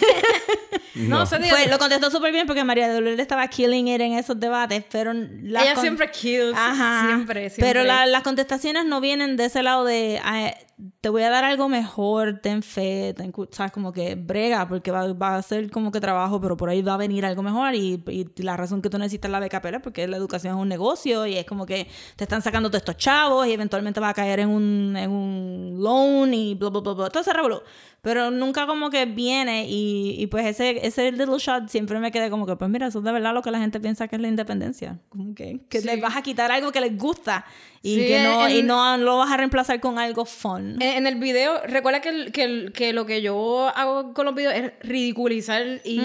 No. 0.96 1.20
no, 1.20 1.26
Fue- 1.26 1.68
lo 1.68 1.78
contestó 1.78 2.10
súper 2.10 2.32
bien 2.32 2.48
porque 2.48 2.64
María 2.64 2.88
de 2.88 3.02
Lourdes 3.02 3.20
estaba 3.20 3.46
killing 3.50 3.90
it 3.90 4.00
en 4.00 4.14
esos 4.14 4.40
debates, 4.40 4.55
pero... 4.92 5.14
las 5.14 5.64
ella 5.64 5.76
siempre 5.76 6.10
kills. 6.12 6.56
Ajá. 6.58 7.08
Siempre, 7.08 7.50
siempre. 7.50 7.66
Pero 7.74 7.84
la- 7.84 8.06
las 8.06 8.24
contestaciones 8.24 8.86
no 8.86 9.02
vienen 9.02 9.38
de 9.38 9.46
ese 9.46 9.64
lado 9.64 9.84
de 9.86 10.20
"Ay, 10.24 10.52
te 11.00 11.08
voy 11.10 11.22
a 11.24 11.30
dar 11.30 11.46
algo 11.46 11.70
mejor, 11.70 12.40
ten 12.42 12.62
fe, 12.62 13.14
ten, 13.16 13.32
cu-", 13.32 13.48
sabes, 13.52 13.72
como 13.72 13.94
que 13.94 14.16
brega, 14.16 14.68
porque 14.68 14.92
va, 14.92 15.12
va 15.14 15.36
a 15.38 15.42
ser 15.42 15.70
como 15.72 15.92
que 15.92 16.00
trabajo, 16.02 16.42
pero 16.42 16.58
por 16.58 16.70
ahí 16.70 16.82
va 16.82 16.96
a 16.96 16.98
venir 16.98 17.26
algo 17.26 17.42
mejor. 17.44 17.74
Y, 17.76 18.04
y 18.08 18.42
la 18.44 18.58
razón 18.58 18.82
que 18.82 18.90
tú 18.90 18.98
necesitas 18.98 19.32
la 19.32 19.40
beca 19.40 19.62
PELA 19.62 19.78
es 19.78 19.84
porque 19.84 20.08
la 20.08 20.18
educación 20.18 20.56
es 20.56 20.62
un 20.62 20.68
negocio 20.70 21.26
y 21.26 21.38
es 21.38 21.46
como 21.46 21.66
que 21.66 21.88
te 22.16 22.24
están 22.26 22.42
sacando 22.42 22.70
todos 22.70 22.82
estos 22.82 22.98
chavos 22.98 23.48
y 23.48 23.54
eventualmente 23.54 24.00
va 24.00 24.10
a 24.10 24.14
caer 24.14 24.42
en 24.42 24.50
un, 24.50 24.96
en 24.98 25.10
un 25.12 25.76
loan 25.80 26.34
y 26.34 26.56
bla, 26.56 26.70
bla, 26.70 26.82
bla, 26.82 26.94
bla. 26.94 27.10
Todo 27.10 27.24
se 27.24 27.32
revolú. 27.34 27.62
Pero 28.06 28.30
nunca 28.30 28.68
como 28.68 28.92
que 28.92 29.06
viene 29.08 29.66
y, 29.68 30.16
y 30.20 30.28
pues 30.28 30.46
ese, 30.46 30.86
ese 30.86 31.12
little 31.12 31.40
shot 31.40 31.70
siempre 31.70 31.98
me 32.00 32.12
quedé 32.12 32.30
como 32.30 32.46
que, 32.46 32.56
pues 32.56 32.70
mira, 32.70 32.86
eso 32.86 33.00
es 33.00 33.04
de 33.04 33.12
verdad 33.12 33.34
lo 33.34 33.42
que 33.42 33.50
la 33.50 33.58
gente 33.58 33.80
piensa 33.80 34.08
que 34.08 34.16
es 34.16 34.22
la 34.22 34.28
independencia. 34.28 35.00
Como 35.10 35.34
que, 35.34 35.62
que 35.70 35.82
Sí. 35.82 35.88
les 35.88 36.00
vas 36.00 36.16
a 36.16 36.22
quitar 36.22 36.52
algo 36.52 36.72
que 36.72 36.82
les 36.82 36.96
gusta 36.96 37.46
y 37.82 37.96
Sí, 37.96 38.06
que 38.06 38.20
no, 38.24 38.48
y 38.48 38.60
en- 38.60 38.68
no 38.68 38.96
lo 38.98 39.18
vas 39.18 39.32
a 39.32 39.38
reemplazar 39.38 39.80
con 39.80 39.98
algo 39.98 40.24
fun. 40.26 40.80
En, 40.84 41.08
el 41.08 41.16
video, 41.16 41.60
recuerda 41.66 42.00
que, 42.02 42.32
que, 42.32 42.72
que 42.76 42.94
lo 42.94 43.08
que 43.08 43.24
yo 43.24 43.70
hago 43.76 44.14
con 44.14 44.26
los 44.28 44.36
videos 44.36 44.54
es 44.54 44.72
ridiculizar 44.82 45.82
y, 45.84 46.00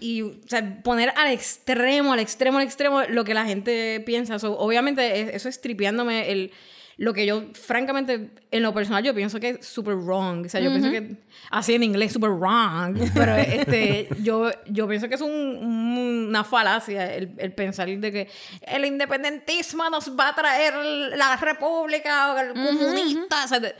y 0.00 0.22
o 0.22 0.32
sea, 0.48 0.82
poner 0.82 1.12
al 1.16 1.30
extremo, 1.32 2.14
al 2.14 2.18
extremo, 2.18 2.58
al 2.58 2.64
extremo 2.64 3.02
lo 3.08 3.22
que 3.24 3.32
la 3.34 3.44
gente 3.44 4.00
piensa. 4.04 4.40
So, 4.40 4.58
obviamente, 4.58 5.20
es- 5.20 5.34
eso 5.36 5.48
es 5.48 5.60
tripeándome 5.60 6.32
el, 6.32 6.50
lo 6.96 7.12
que 7.12 7.26
yo, 7.26 7.42
francamente, 7.54 8.30
en 8.50 8.62
lo 8.62 8.72
personal, 8.72 9.02
yo 9.02 9.14
pienso 9.14 9.40
que 9.40 9.48
es 9.50 9.66
super 9.66 9.94
wrong. 9.96 10.46
O 10.46 10.48
sea, 10.48 10.60
yo 10.60 10.70
pienso 10.70 10.90
que, 10.90 11.16
así 11.50 11.74
en 11.74 11.82
inglés, 11.82 12.12
super 12.12 12.30
wrong. 12.30 12.96
Pero 13.14 13.34
este, 13.36 14.08
yo, 14.22 14.50
yo 14.68 14.86
pienso 14.86 15.08
que 15.08 15.16
es 15.16 15.20
un- 15.20 15.30
un- 15.30 16.26
una 16.28 16.44
falacia 16.44 17.12
el, 17.14 17.32
el 17.38 17.52
pensar 17.52 17.88
de 17.88 18.12
que 18.12 18.28
el 18.62 18.84
independentismo 18.84 19.88
nos 19.90 20.08
va 20.18 20.28
a 20.28 20.34
traer 20.34 20.74
la 21.16 21.36
república 21.36 22.32
o 22.32 22.38
el 22.38 22.52
comunista. 22.52 23.44
O 23.44 23.48
sea, 23.48 23.60
de- 23.60 23.74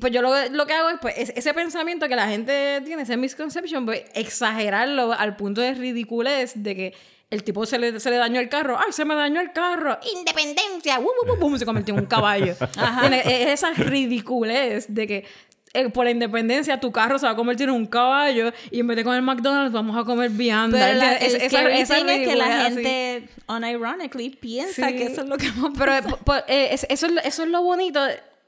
pues 0.00 0.12
yo 0.12 0.22
lo, 0.22 0.32
lo 0.50 0.66
que 0.66 0.72
hago 0.72 0.88
es, 0.90 0.98
pues, 1.00 1.18
es- 1.18 1.32
ese 1.36 1.52
pensamiento 1.52 2.08
que 2.08 2.16
la 2.16 2.28
gente 2.28 2.80
tiene, 2.84 3.02
ese 3.02 3.16
misconception, 3.16 3.84
pues 3.84 4.04
exagerarlo 4.14 5.12
al 5.12 5.36
punto 5.36 5.60
de 5.60 5.74
ridiculez 5.74 6.52
de 6.54 6.74
que 6.76 6.94
el 7.30 7.44
tipo 7.44 7.64
se 7.64 7.78
le, 7.78 8.00
se 8.00 8.10
le 8.10 8.16
dañó 8.16 8.40
el 8.40 8.48
carro. 8.48 8.76
¡Ay, 8.78 8.92
se 8.92 9.04
me 9.04 9.14
dañó 9.14 9.40
el 9.40 9.52
carro! 9.52 9.98
¡Independencia! 10.16 10.98
¡Bum, 10.98 11.08
bum, 11.26 11.38
bum! 11.38 11.56
Se 11.58 11.64
convirtió 11.64 11.94
en 11.94 12.00
un 12.00 12.06
caballo. 12.06 12.54
Tiene- 13.00 13.20
es 13.24 13.48
esa 13.50 13.70
ridiculez 13.72 14.86
de 14.92 15.06
que 15.06 15.24
eh, 15.72 15.88
por 15.90 16.04
la 16.04 16.10
independencia 16.10 16.80
tu 16.80 16.90
carro 16.90 17.16
se 17.20 17.26
va 17.26 17.32
a 17.32 17.36
convertir 17.36 17.68
en 17.68 17.76
un 17.76 17.86
caballo 17.86 18.52
y 18.72 18.80
en 18.80 18.86
vez 18.88 18.96
de 18.96 19.04
comer 19.04 19.22
McDonald's 19.22 19.72
vamos 19.72 19.96
a 19.96 20.02
comer 20.04 20.30
vianda. 20.30 20.76
Pero 20.78 20.98
la, 20.98 21.12
¿Entiendes? 21.12 21.34
el 21.34 21.40
Es- 21.42 21.52
esa- 21.52 21.68
esa 21.70 21.98
es 22.12 22.28
que 22.28 22.34
la 22.36 22.46
gente, 22.64 23.28
unironically, 23.48 24.30
piensa 24.30 24.88
Sí. 24.88 24.96
que 24.96 25.04
eso 25.04 25.20
es 25.20 25.28
lo 25.28 25.36
que 25.36 25.46
va 25.52 25.68
a 25.68 25.72
Pero 25.72 25.92
pasar. 25.92 26.10
eh, 26.10 26.16
po- 26.24 26.34
eh, 26.52 26.68
es- 26.72 26.86
eso, 26.88 27.06
es, 27.06 27.12
lo- 27.12 27.20
eso 27.20 27.42
es 27.44 27.48
lo 27.48 27.62
bonito 27.62 28.00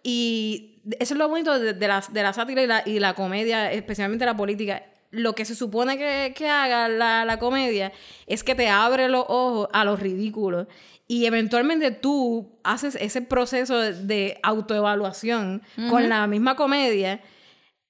y 0.03 0.81
eso 0.99 1.15
es 1.15 1.19
lo 1.19 1.29
bonito 1.29 1.57
de, 1.59 1.75
de 1.75 1.89
la, 1.89 2.03
de 2.11 2.23
la 2.25 2.33
sátira 2.33 2.63
y 2.63 2.67
la, 2.67 2.83
y 2.85 2.99
la 2.99 3.15
comedia, 3.15 3.71
especialmente 3.71 4.25
la 4.27 4.37
política. 4.37 4.83
Lo 5.13 5.35
que 5.35 5.45
se 5.45 5.55
supone 5.55 5.97
que, 5.99 6.33
que 6.35 6.49
haga 6.49 6.89
la, 6.89 7.25
la 7.25 7.39
comedia 7.39 7.93
es 8.27 8.43
que 8.43 8.55
te 8.57 8.69
abre 8.69 9.09
los 9.09 9.25
ojos 9.29 9.69
a 9.73 9.85
los 9.85 10.01
ridículos 10.01 10.67
y 11.07 11.27
eventualmente 11.27 11.91
tú 11.93 12.59
haces 12.65 12.97
ese 13.01 13.23
proceso 13.23 13.79
de 13.79 14.41
autoevaluación 14.43 15.63
con 15.91 16.09
la 16.09 16.27
misma 16.27 16.57
comedia. 16.57 17.21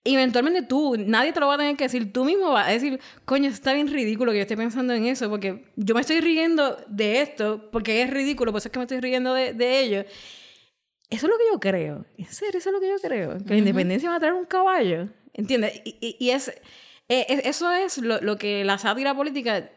Y 0.05 0.15
eventualmente 0.15 0.63
tú, 0.63 0.97
nadie 0.99 1.33
te 1.33 1.39
lo 1.39 1.47
va 1.47 1.55
a 1.55 1.59
tener 1.59 1.77
que 1.77 1.85
decir, 1.85 2.13
tú 2.13 2.25
mismo 2.25 2.51
vas 2.51 2.67
a 2.67 2.73
decir, 2.73 2.99
coño, 3.25 3.49
está 3.49 3.73
bien 3.73 3.87
ridículo 3.87 4.33
que 4.33 4.39
yo 4.39 4.43
esté 4.43 4.57
pensando 4.57 4.93
en 4.93 5.07
eso, 5.07 5.31
porque 5.31 5.65
yo 5.77 5.95
me 5.95 6.01
estoy 6.01 6.21
riendo 6.21 6.77
de 6.89 7.21
esto, 7.23 7.69
porque 7.71 8.03
es 8.03 8.11
ridículo, 8.11 8.51
por 8.51 8.59
eso 8.59 8.67
es 8.67 8.73
que 8.73 8.81
me 8.81 8.85
estoy 8.85 8.99
riendo 8.99 9.33
de, 9.33 9.55
de 9.55 9.81
ello. 9.81 10.01
Eso 11.09 11.27
es 11.27 11.31
lo 11.31 11.39
que 11.39 11.45
yo 11.53 11.61
creo. 11.61 12.05
En 12.19 12.27
serio, 12.27 12.59
eso 12.59 12.71
es 12.71 12.73
lo 12.73 12.81
que 12.81 12.89
yo 12.89 12.97
creo. 13.01 13.39
Que 13.39 13.51
la 13.51 13.57
independencia 13.59 14.11
va 14.11 14.17
a 14.17 14.19
traer 14.19 14.35
un 14.35 14.47
caballo. 14.47 15.09
¿Entiendes? 15.35 15.81
Y, 15.85 15.97
y- 16.01 16.17
y 16.19 16.31
es, 16.31 16.53
eh, 17.09 17.27
es- 17.29 17.47
eso 17.47 17.73
es 17.73 17.99
lo, 17.99 18.21
lo 18.21 18.37
que 18.39 18.65
la 18.65 18.79
sátira 18.79 19.15
política 19.15 19.71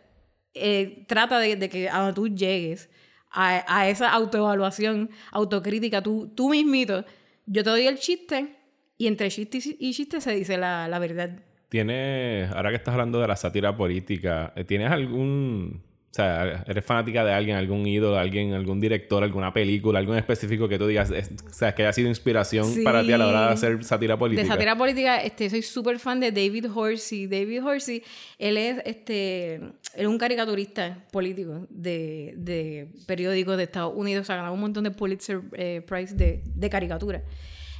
eh, 0.54 1.04
trata 1.08 1.40
de, 1.40 1.70
que 1.70 1.90
a 1.90 2.14
tú 2.14 2.28
llegues 2.30 2.90
a, 3.32 3.64
a 3.68 3.90
esa 3.90 4.12
autoevaluación, 4.12 5.10
autocrítica, 5.32 6.02
tú, 6.02 6.32
tú 6.36 6.50
mismito. 6.50 7.04
Yo 7.46 7.64
te 7.64 7.70
doy 7.70 7.88
el 7.88 7.98
chiste 8.00 8.56
y 8.98 9.08
entre 9.08 9.30
chiste 9.30 9.60
y 9.78 9.94
chiste 9.94 10.22
se 10.22 10.34
dice 10.34 10.58
la, 10.58 10.88
la 10.88 11.00
verdad. 11.00 11.32
Tienes, 11.70 12.50
ahora 12.52 12.70
que 12.70 12.78
estás 12.78 12.94
hablando 12.94 13.20
de 13.20 13.28
la 13.28 13.36
sátira 13.36 13.76
política, 13.76 14.54
eh, 14.56 14.64
¿tienes 14.64 14.90
algún, 14.92 15.84
sea, 16.16 16.63
eres 16.68 16.86
fanática 16.86 17.24
de 17.26 17.34
alguien, 17.34 17.57
algún 17.57 17.86
ídolo, 17.86 18.18
alguien, 18.18 18.53
algún 18.53 18.80
director, 18.80 19.24
alguna 19.24 19.51
película, 19.53 19.99
algo 19.99 20.13
en 20.13 20.20
específico 20.20 20.68
que 20.70 20.78
tú 20.78 20.88
digas, 20.88 21.11
es- 21.11 21.32
o 21.49 21.53
sea, 21.53 21.76
que 21.76 21.84
haya 21.84 21.93
sido 21.93 22.07
inspiración 22.09 22.66
Sí. 22.66 22.84
para 22.84 23.03
ti 23.03 23.11
a 23.11 23.18
la 23.18 23.28
hora 23.28 23.47
de 23.47 23.53
hacer 23.53 23.84
sátira 23.84 24.18
política? 24.18 24.43
De 24.43 24.47
sátira 24.47 24.78
política, 24.78 25.22
este, 25.22 25.49
soy 25.49 25.61
súper 25.61 25.99
fan 25.99 26.20
de 26.20 26.32
David 26.32 26.68
Horsey. 26.74 27.28
David 27.28 27.63
Horsey, 27.66 28.01
él 28.39 28.57
es, 28.57 28.78
este, 28.86 29.55
él 29.55 29.74
es 29.95 30.07
un 30.07 30.18
caricaturista 30.18 30.97
político 31.11 31.68
de, 31.70 32.34
de 32.38 32.88
periódicos 33.05 33.57
de 33.57 33.63
Estados 33.63 33.93
Unidos. 33.95 34.30
Ha 34.30 34.36
ganado 34.38 34.53
un 34.53 34.61
montón 34.61 34.84
de 34.86 34.91
Pulitzer 34.91 35.41
eh, 35.53 35.82
Prize 35.86 36.16
de, 36.16 36.41
de 36.45 36.70
caricatura. 36.70 37.22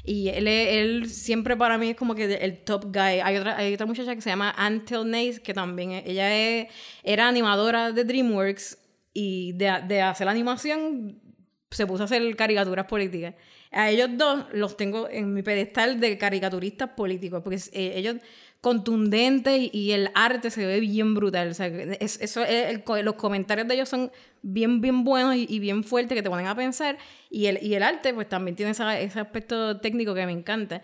Y 0.06 0.30
él, 0.30 0.48
él 0.48 1.10
siempre 1.10 1.58
para 1.58 1.78
mí 1.78 1.90
es 1.92 1.96
como 1.96 2.14
que 2.16 2.26
el 2.36 2.60
top 2.64 2.86
guy. 2.86 3.20
Hay 3.24 3.38
otra, 3.38 3.58
hay 3.58 3.74
otra 3.74 3.86
muchacha 3.88 4.14
que 4.16 4.22
se 4.22 4.30
llama 4.30 4.54
Antel 4.56 5.10
Nace, 5.10 5.42
que 5.42 5.54
también 5.54 5.92
ella 6.06 6.34
es- 6.36 6.68
era 7.04 7.28
animadora 7.28 7.92
de 7.92 8.04
DreamWorks 8.04 8.78
y 9.14 9.54
de, 9.54 9.72
de 9.88 10.02
hacer 10.02 10.28
animación 10.28 11.20
se 11.72 11.88
puso 11.88 12.04
a 12.04 12.06
hacer 12.06 12.36
caricaturas 12.36 12.86
políticas. 12.86 13.34
A 13.72 13.90
ellos 13.90 14.10
dos 14.14 14.46
los 14.54 14.78
tengo 14.78 15.10
en 15.10 15.34
mi 15.34 15.42
pedestal 15.42 16.00
de 16.00 16.18
caricaturistas 16.18 16.90
políticos, 16.92 17.42
porque 17.44 17.60
eh, 17.74 17.94
ellos 17.96 18.16
contundentes 18.66 19.70
y, 19.74 19.92
el 19.92 20.10
arte 20.16 20.50
se 20.50 20.66
ve 20.66 20.80
bien 20.80 21.14
brutal. 21.14 21.50
O 21.50 21.54
sea, 21.54 21.68
es- 21.68 22.20
eso 22.20 22.42
co- 22.84 23.00
los 23.04 23.14
comentarios 23.14 23.68
de 23.68 23.76
ellos 23.76 23.90
son 23.90 24.12
bien, 24.42 24.82
bien 24.82 25.04
buenos 25.04 25.36
y, 25.36 25.60
bien 25.60 25.84
fuertes 25.84 26.16
que 26.16 26.24
te 26.24 26.32
ponen 26.32 26.48
a 26.48 26.56
pensar. 26.56 26.98
Y 27.30 27.46
el, 27.46 27.84
arte, 27.84 28.12
pues 28.12 28.28
también 28.28 28.56
tiene 28.56 28.72
ese 28.72 29.20
aspecto 29.20 29.80
técnico 29.80 30.16
que 30.16 30.26
me 30.26 30.32
encanta. 30.32 30.82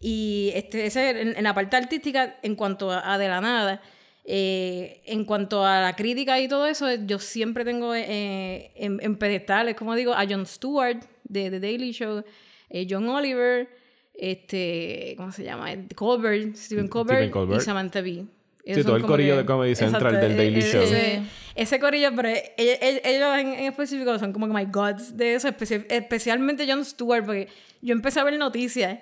Y 0.00 0.52
este, 0.54 0.86
ese, 0.86 1.10
en, 1.22 1.36
en 1.36 1.42
la 1.42 1.52
parte 1.54 1.76
artística, 1.76 2.36
en 2.42 2.54
cuanto 2.54 2.92
a, 2.92 3.14
a 3.14 3.18
de 3.18 3.26
la 3.28 3.40
nada, 3.40 3.82
eh, 4.24 5.02
en 5.04 5.24
cuanto 5.24 5.66
a 5.66 5.80
la 5.80 5.96
crítica 5.96 6.38
y 6.38 6.46
todo 6.46 6.68
eso, 6.68 6.86
yo 6.94 7.18
siempre 7.18 7.64
tengo 7.64 7.96
eh, 7.96 8.70
en, 8.76 9.00
en 9.02 9.16
pedestales, 9.16 9.74
como 9.74 9.96
digo, 9.96 10.14
a 10.14 10.24
Jon 10.24 10.46
Stewart 10.46 11.02
de 11.24 11.50
The 11.50 11.58
Daily 11.58 11.90
Show, 11.90 12.22
eh, 12.70 12.86
John 12.88 13.08
Oliver, 13.08 13.68
este, 14.14 15.14
¿cómo 15.16 15.32
se 15.32 15.44
llama? 15.44 15.68
Colbert, 15.94 16.54
Stephen 16.56 16.88
Colbert, 16.88 17.18
Stephen 17.18 17.30
Colbert. 17.30 17.60
y 17.62 17.64
Samantha 17.64 18.00
Bee. 18.00 18.24
Ellos 18.66 18.78
Sí, 18.78 18.84
todo 18.84 18.96
el 18.96 19.02
corillo 19.02 19.34
que- 19.34 19.38
de 19.40 19.44
Comedy 19.44 19.74
Central 19.74 20.14
Exacto, 20.14 20.26
del 20.28 20.36
Daily 20.38 20.60
eh, 20.60 20.62
Show. 20.72 20.82
Ese, 20.82 21.22
ese 21.54 21.78
corillo, 21.80 22.10
pero 22.16 22.28
ellos, 22.30 22.78
ellos 23.04 23.38
en, 23.38 23.48
en 23.48 23.64
específico 23.66 24.18
son 24.18 24.32
como 24.32 24.46
que 24.46 24.54
my 24.54 24.64
gods 24.72 25.14
de 25.16 25.34
eso, 25.34 25.48
especi- 25.48 25.84
especialmente 25.90 26.66
Jon 26.66 26.82
Stewart, 26.84 27.24
porque 27.26 27.48
yo 27.82 27.92
empecé 27.92 28.20
a 28.20 28.24
ver 28.24 28.38
noticias 28.38 29.00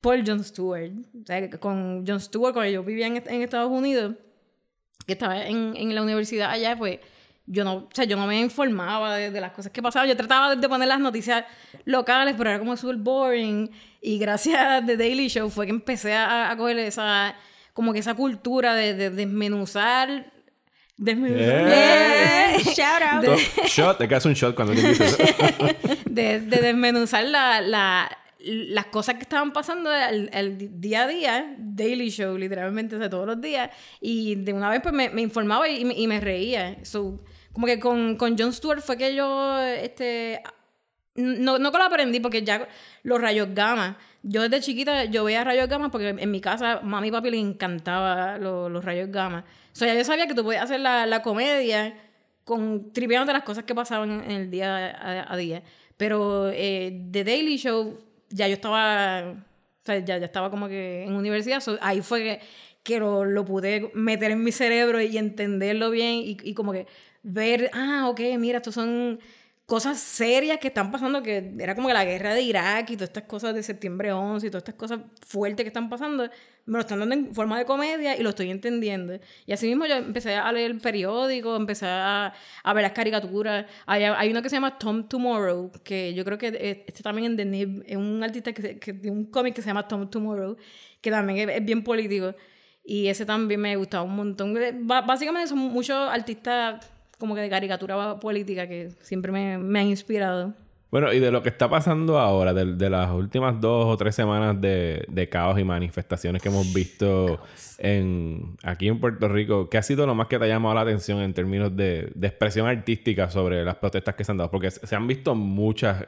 por 0.00 0.24
Jon 0.24 0.44
Stewart. 0.44 0.92
O 1.20 1.26
sea, 1.26 1.50
con 1.58 2.06
Jon 2.06 2.20
Stewart, 2.20 2.52
cuando 2.52 2.70
yo 2.70 2.84
vivía 2.84 3.08
en, 3.08 3.16
en 3.16 3.42
Estados 3.42 3.72
Unidos, 3.72 4.14
que 5.04 5.14
estaba 5.14 5.46
en, 5.46 5.74
en 5.76 5.94
la 5.96 6.02
universidad 6.02 6.50
allá, 6.50 6.76
pues 6.78 7.00
yo 7.46 7.64
no, 7.64 7.74
o 7.74 7.88
sea, 7.92 8.04
yo 8.04 8.16
no 8.16 8.28
me 8.28 8.38
informaba 8.38 9.16
de, 9.16 9.32
de 9.32 9.40
las 9.40 9.50
cosas 9.50 9.72
que 9.72 9.82
pasaban. 9.82 10.08
Yo 10.08 10.16
trataba 10.16 10.54
de, 10.54 10.60
de 10.60 10.68
poner 10.68 10.86
las 10.86 11.00
noticias 11.00 11.44
locales, 11.86 12.36
pero 12.38 12.50
era 12.50 12.58
como 12.60 12.76
súper 12.76 12.96
boring. 12.98 13.68
Y 14.02 14.18
gracias 14.18 14.58
a 14.60 14.84
The 14.84 14.96
Daily 14.96 15.28
Show 15.28 15.48
fue 15.48 15.66
que 15.66 15.70
empecé 15.70 16.12
a, 16.14 16.50
a 16.50 16.56
coger 16.56 16.78
esa, 16.80 17.36
como 17.72 17.92
que 17.92 18.00
esa 18.00 18.14
cultura 18.14 18.74
de, 18.74 18.94
de 18.94 19.10
desmenuzar. 19.10 20.32
Desmenuzar. 20.96 22.60
Shout 22.62 23.02
out. 23.02 23.24
To- 23.24 23.62
Shot, 23.66 23.98
te 23.98 24.08
quedas 24.08 24.24
un 24.26 24.34
shot 24.34 24.54
cuando 24.54 24.74
te 24.74 24.82
de, 26.10 26.40
de 26.40 26.56
desmenuzar 26.60 27.24
la, 27.24 27.60
la- 27.60 28.18
las 28.44 28.86
cosas 28.86 29.14
que 29.14 29.22
estaban 29.22 29.52
pasando 29.52 29.88
al, 29.88 30.28
al 30.32 30.80
día 30.80 31.02
a 31.04 31.06
día, 31.06 31.54
daily 31.58 32.10
show, 32.10 32.36
literalmente, 32.36 32.96
o 32.96 32.98
sea, 32.98 33.08
todos 33.08 33.26
los 33.26 33.40
días. 33.40 33.70
Y 34.00 34.34
de 34.34 34.52
una 34.52 34.68
vez 34.68 34.80
pues 34.82 34.92
me, 34.92 35.10
me 35.10 35.22
informaba 35.22 35.68
y, 35.68 35.84
me- 35.84 35.94
y 35.94 36.06
me 36.08 36.18
reía. 36.20 36.76
So, 36.84 37.22
como 37.52 37.66
que 37.66 37.78
con, 37.78 38.16
con 38.16 38.36
Jon 38.36 38.52
Stewart 38.52 38.80
fue 38.80 38.96
que 38.96 39.14
yo, 39.14 39.60
este, 39.60 40.42
no, 41.14 41.58
no 41.58 41.72
que 41.72 41.78
lo 41.78 41.84
aprendí 41.84 42.20
porque 42.20 42.42
ya 42.42 42.68
los 43.02 43.20
rayos 43.20 43.48
gamma, 43.54 43.98
yo 44.22 44.42
desde 44.42 44.60
chiquita 44.60 45.04
yo 45.04 45.24
veía 45.24 45.44
rayos 45.44 45.68
gamma 45.68 45.90
porque 45.90 46.08
en 46.10 46.30
mi 46.30 46.40
casa 46.40 46.80
mami 46.82 47.08
y 47.08 47.10
papi 47.10 47.30
les 47.30 47.40
encantaba 47.40 48.38
lo- 48.38 48.68
los 48.68 48.84
rayos 48.84 49.10
gamma. 49.10 49.44
O 49.72 49.74
sea, 49.76 49.94
yo 49.94 50.04
sabía 50.04 50.26
que 50.26 50.34
tú 50.34 50.42
podías 50.44 50.64
hacer 50.64 50.80
la, 50.80 51.06
la 51.06 51.22
comedia 51.22 51.94
con 52.44 52.92
tripeándote 52.92 53.32
las 53.32 53.42
cosas 53.44 53.64
que 53.64 53.74
pasaban 53.74 54.22
en 54.24 54.30
el 54.30 54.50
día 54.50 54.90
a, 54.90 55.32
a 55.32 55.36
día. 55.36 55.62
Pero 55.96 56.50
eh, 56.52 57.06
The 57.10 57.24
Daily 57.24 57.56
Show, 57.58 57.98
ya 58.30 58.48
yo 58.48 58.54
estaba, 58.54 59.22
o 59.32 59.84
sea, 59.84 59.98
ya, 59.98 60.18
ya 60.18 60.24
estaba 60.24 60.50
como 60.50 60.66
que 60.68 61.04
en 61.04 61.14
universidad, 61.14 61.60
so, 61.60 61.78
ahí 61.80 62.00
fue 62.00 62.22
que, 62.22 62.40
que 62.82 62.98
lo, 62.98 63.24
lo 63.24 63.44
pude 63.44 63.90
meter 63.94 64.30
en 64.32 64.42
mi 64.42 64.50
cerebro 64.52 65.00
y 65.00 65.16
entenderlo 65.18 65.90
bien 65.90 66.14
y, 66.16 66.36
y 66.42 66.54
como 66.54 66.72
que 66.72 66.86
ver, 67.22 67.70
ah, 67.74 68.08
ok, 68.08 68.20
mira, 68.38 68.58
estos 68.58 68.74
son 68.74 69.20
cosas 69.66 69.98
serias 70.00 70.58
que 70.58 70.68
están 70.68 70.90
pasando, 70.90 71.22
que 71.22 71.54
era 71.58 71.74
como 71.74 71.88
que 71.88 71.94
la 71.94 72.04
guerra 72.04 72.34
de 72.34 72.42
Irak 72.42 72.90
y 72.90 72.96
todas 72.96 73.08
estas 73.10 73.24
cosas 73.24 73.54
de 73.54 73.62
septiembre 73.62 74.12
11 74.12 74.46
y 74.46 74.50
todas 74.50 74.62
estas 74.62 74.74
cosas 74.74 75.00
fuertes 75.26 75.64
que 75.64 75.68
están 75.68 75.88
pasando, 75.88 76.24
me 76.66 76.74
lo 76.74 76.80
están 76.80 76.98
dando 76.98 77.14
en 77.14 77.34
forma 77.34 77.58
de 77.58 77.64
comedia 77.64 78.16
y 78.16 78.22
lo 78.22 78.30
estoy 78.30 78.50
entendiendo. 78.50 79.18
Y 79.46 79.52
así 79.52 79.66
mismo 79.66 79.86
yo 79.86 79.94
empecé 79.94 80.34
a 80.34 80.50
leer 80.52 80.72
el 80.72 80.80
periódico, 80.80 81.56
empecé 81.56 81.86
a, 81.86 82.32
a 82.62 82.74
ver 82.74 82.82
las 82.82 82.92
caricaturas. 82.92 83.66
Hay, 83.86 84.04
hay 84.04 84.30
uno 84.30 84.42
que 84.42 84.50
se 84.50 84.56
llama 84.56 84.78
Tom 84.78 85.08
Tomorrow, 85.08 85.72
que 85.82 86.12
yo 86.14 86.24
creo 86.24 86.38
que 86.38 86.48
eh, 86.48 86.84
este 86.86 87.02
también 87.02 87.32
en 87.32 87.36
The 87.36 87.44
Nib, 87.44 87.84
es 87.86 87.96
un 87.96 88.22
artista 88.22 88.52
que, 88.52 88.78
que 88.78 88.92
de 88.92 89.10
un 89.10 89.26
cómic 89.26 89.54
que 89.54 89.62
se 89.62 89.68
llama 89.68 89.88
Tom 89.88 90.10
Tomorrow, 90.10 90.56
que 91.00 91.10
también 91.10 91.48
es, 91.48 91.56
es 91.56 91.64
bien 91.64 91.82
político. 91.82 92.34
Y 92.84 93.06
ese 93.06 93.24
también 93.24 93.60
me 93.60 93.76
gustaba 93.76 94.02
un 94.02 94.16
montón. 94.16 94.58
Básicamente 94.82 95.48
son 95.48 95.58
muchos 95.58 95.96
artistas 96.10 96.91
como 97.22 97.36
que 97.36 97.40
de 97.40 97.48
caricatura 97.48 98.18
política 98.18 98.66
que 98.66 98.90
siempre 99.00 99.30
me, 99.30 99.56
me 99.56 99.78
han 99.78 99.86
inspirado. 99.86 100.54
Bueno, 100.90 101.12
y 101.12 101.20
de 101.20 101.30
lo 101.30 101.40
que 101.40 101.50
está 101.50 101.70
pasando 101.70 102.18
ahora, 102.18 102.52
de, 102.52 102.74
de 102.74 102.90
las 102.90 103.12
últimas 103.12 103.60
dos 103.60 103.86
o 103.86 103.96
tres 103.96 104.16
semanas 104.16 104.60
de, 104.60 105.04
de 105.06 105.28
caos 105.28 105.56
y 105.60 105.62
manifestaciones 105.62 106.42
que 106.42 106.48
hemos 106.48 106.74
visto 106.74 107.38
en, 107.78 108.56
aquí 108.64 108.88
en 108.88 108.98
Puerto 108.98 109.28
Rico, 109.28 109.70
¿qué 109.70 109.78
ha 109.78 109.82
sido 109.82 110.04
lo 110.04 110.16
más 110.16 110.26
que 110.26 110.36
te 110.36 110.46
ha 110.46 110.48
llamado 110.48 110.74
la 110.74 110.80
atención 110.80 111.20
en 111.20 111.32
términos 111.32 111.76
de, 111.76 112.10
de 112.12 112.26
expresión 112.26 112.66
artística 112.66 113.30
sobre 113.30 113.64
las 113.64 113.76
protestas 113.76 114.16
que 114.16 114.24
se 114.24 114.32
han 114.32 114.38
dado? 114.38 114.50
Porque 114.50 114.72
se 114.72 114.84
se 114.84 114.96
han 114.96 115.06
visto 115.06 115.36
muchas, 115.36 116.04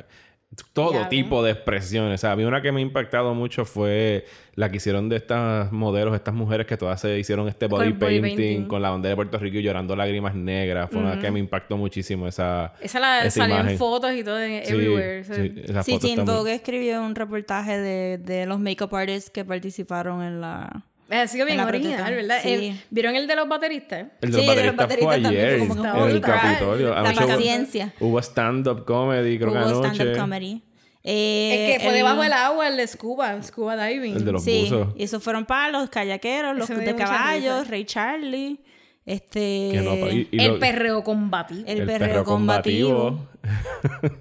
todo 0.73 0.93
Ya, 0.93 1.09
tipo 1.09 1.43
de 1.43 1.53
expresiones. 1.53 2.15
O 2.15 2.21
sea, 2.21 2.33
a 2.33 2.37
mí 2.37 2.45
una 2.45 2.61
que 2.63 2.73
me 2.73 2.81
ha 2.81 2.83
impactado 2.83 3.35
mucho 3.35 3.65
fue 3.65 4.27
la 4.57 4.71
que 4.71 4.77
hicieron 4.77 5.09
de 5.09 5.17
estas 5.17 5.73
modelos, 5.73 6.15
estas 6.15 6.35
mujeres 6.35 6.67
que 6.67 6.77
todas 6.77 7.01
se 7.01 7.19
hicieron 7.19 7.49
este 7.49 7.69
Con 7.69 7.79
body, 7.79 7.87
el 7.89 7.93
body 7.95 8.21
painting, 8.21 8.37
painting. 8.37 8.69
con 8.69 8.83
la 8.83 8.91
bandera 8.91 9.11
de 9.11 9.17
Puerto 9.17 9.39
Rico 9.39 9.59
y 9.59 9.63
llorando 9.63 9.97
lágrimas 9.97 10.35
negras. 10.35 10.89
Fue 10.91 11.01
una 11.01 11.19
que 11.19 11.31
me 11.31 11.41
impactó 11.41 11.77
muchísimo 11.77 12.29
esa, 12.29 12.73
Esa 12.81 13.01
la 13.01 13.25
esa 13.25 13.41
salió 13.41 13.55
imagen. 13.57 13.73
en 13.73 13.79
fotos 13.79 14.13
y 14.15 14.23
todo 14.23 14.41
en 14.41 14.65
Sí, 14.65 14.73
everywhere. 14.73 15.25
sí, 15.25 15.33
Sí, 15.83 15.99
Teen 15.99 16.19
está 16.21 16.25
muy- 16.25 16.35
Vogue 16.35 16.55
escribió 16.55 17.03
un 17.03 17.15
reportaje 17.15 17.79
de, 17.79 18.19
de 18.19 18.47
los 18.47 18.61
makeup 18.61 18.95
artists 18.95 19.31
que 19.31 19.45
participaron 19.45 20.23
en 20.23 20.41
la... 20.41 20.85
Ha 21.11 21.27
sido 21.27 21.45
bien 21.47 21.61
original. 21.61 22.15
¿verdad? 22.15 22.39
Sí. 22.43 22.49
Eh, 22.49 22.81
¿Vieron 22.91 23.15
el 23.15 23.27
de 23.27 23.37
los 23.37 23.47
bateristas? 23.49 24.07
El 24.23 24.31
de 24.33 24.37
los 24.39 24.47
Sí, 24.47 24.55
de 24.57 24.65
los 24.67 24.77
bateristas 24.77 24.87
fue 25.05 25.07
bateristas 25.07 25.23
también, 25.23 25.47
ayer 25.47 25.59
fue 25.59 25.77
como 25.77 26.07
en 26.07 26.11
el. 26.11 26.21
Capitolio. 26.21 26.91
La 26.95 27.01
Anoche 27.01 27.25
hubo- 27.25 27.29
paciencia. 27.29 27.93
Hubo 28.01 28.19
stand-up 28.23 28.85
comedy, 28.85 29.39
creo 29.39 29.53
que 29.53 29.59
Hubo 29.59 29.85
stand-up 29.85 30.19
comedy. 30.19 30.63
Eh, 31.07 31.67
el 31.67 31.73
que 31.75 31.81
fue 31.81 31.89
el- 31.91 31.97
debajo 31.97 32.23
del 32.23 32.33
agua, 32.33 32.69
el 32.69 32.77
de 32.79 32.87
scuba, 32.87 33.43
scuba 33.43 33.77
diving. 33.87 34.17
El 34.17 34.25
de 34.25 34.33
los 34.33 34.43
Sí, 34.43 34.63
buzos. 34.63 34.89
y 34.97 35.03
esos 35.05 35.23
fueron 35.23 35.45
para 35.45 35.69
los 35.79 35.91
kayakeros, 35.91 36.57
los 36.57 36.69
de 36.69 36.95
caballos. 36.97 37.69
Ray 37.69 37.85
Charlie, 37.85 38.59
este... 39.07 39.71
Que 39.73 39.81
no, 39.85 39.95
y- 40.11 40.29
y 40.31 40.41
el 40.41 40.53
lo- 40.55 40.59
perreo 40.59 41.05
combativo. 41.05 41.63
el 41.67 41.85
perreo 41.87 42.25
combativo. 42.25 43.19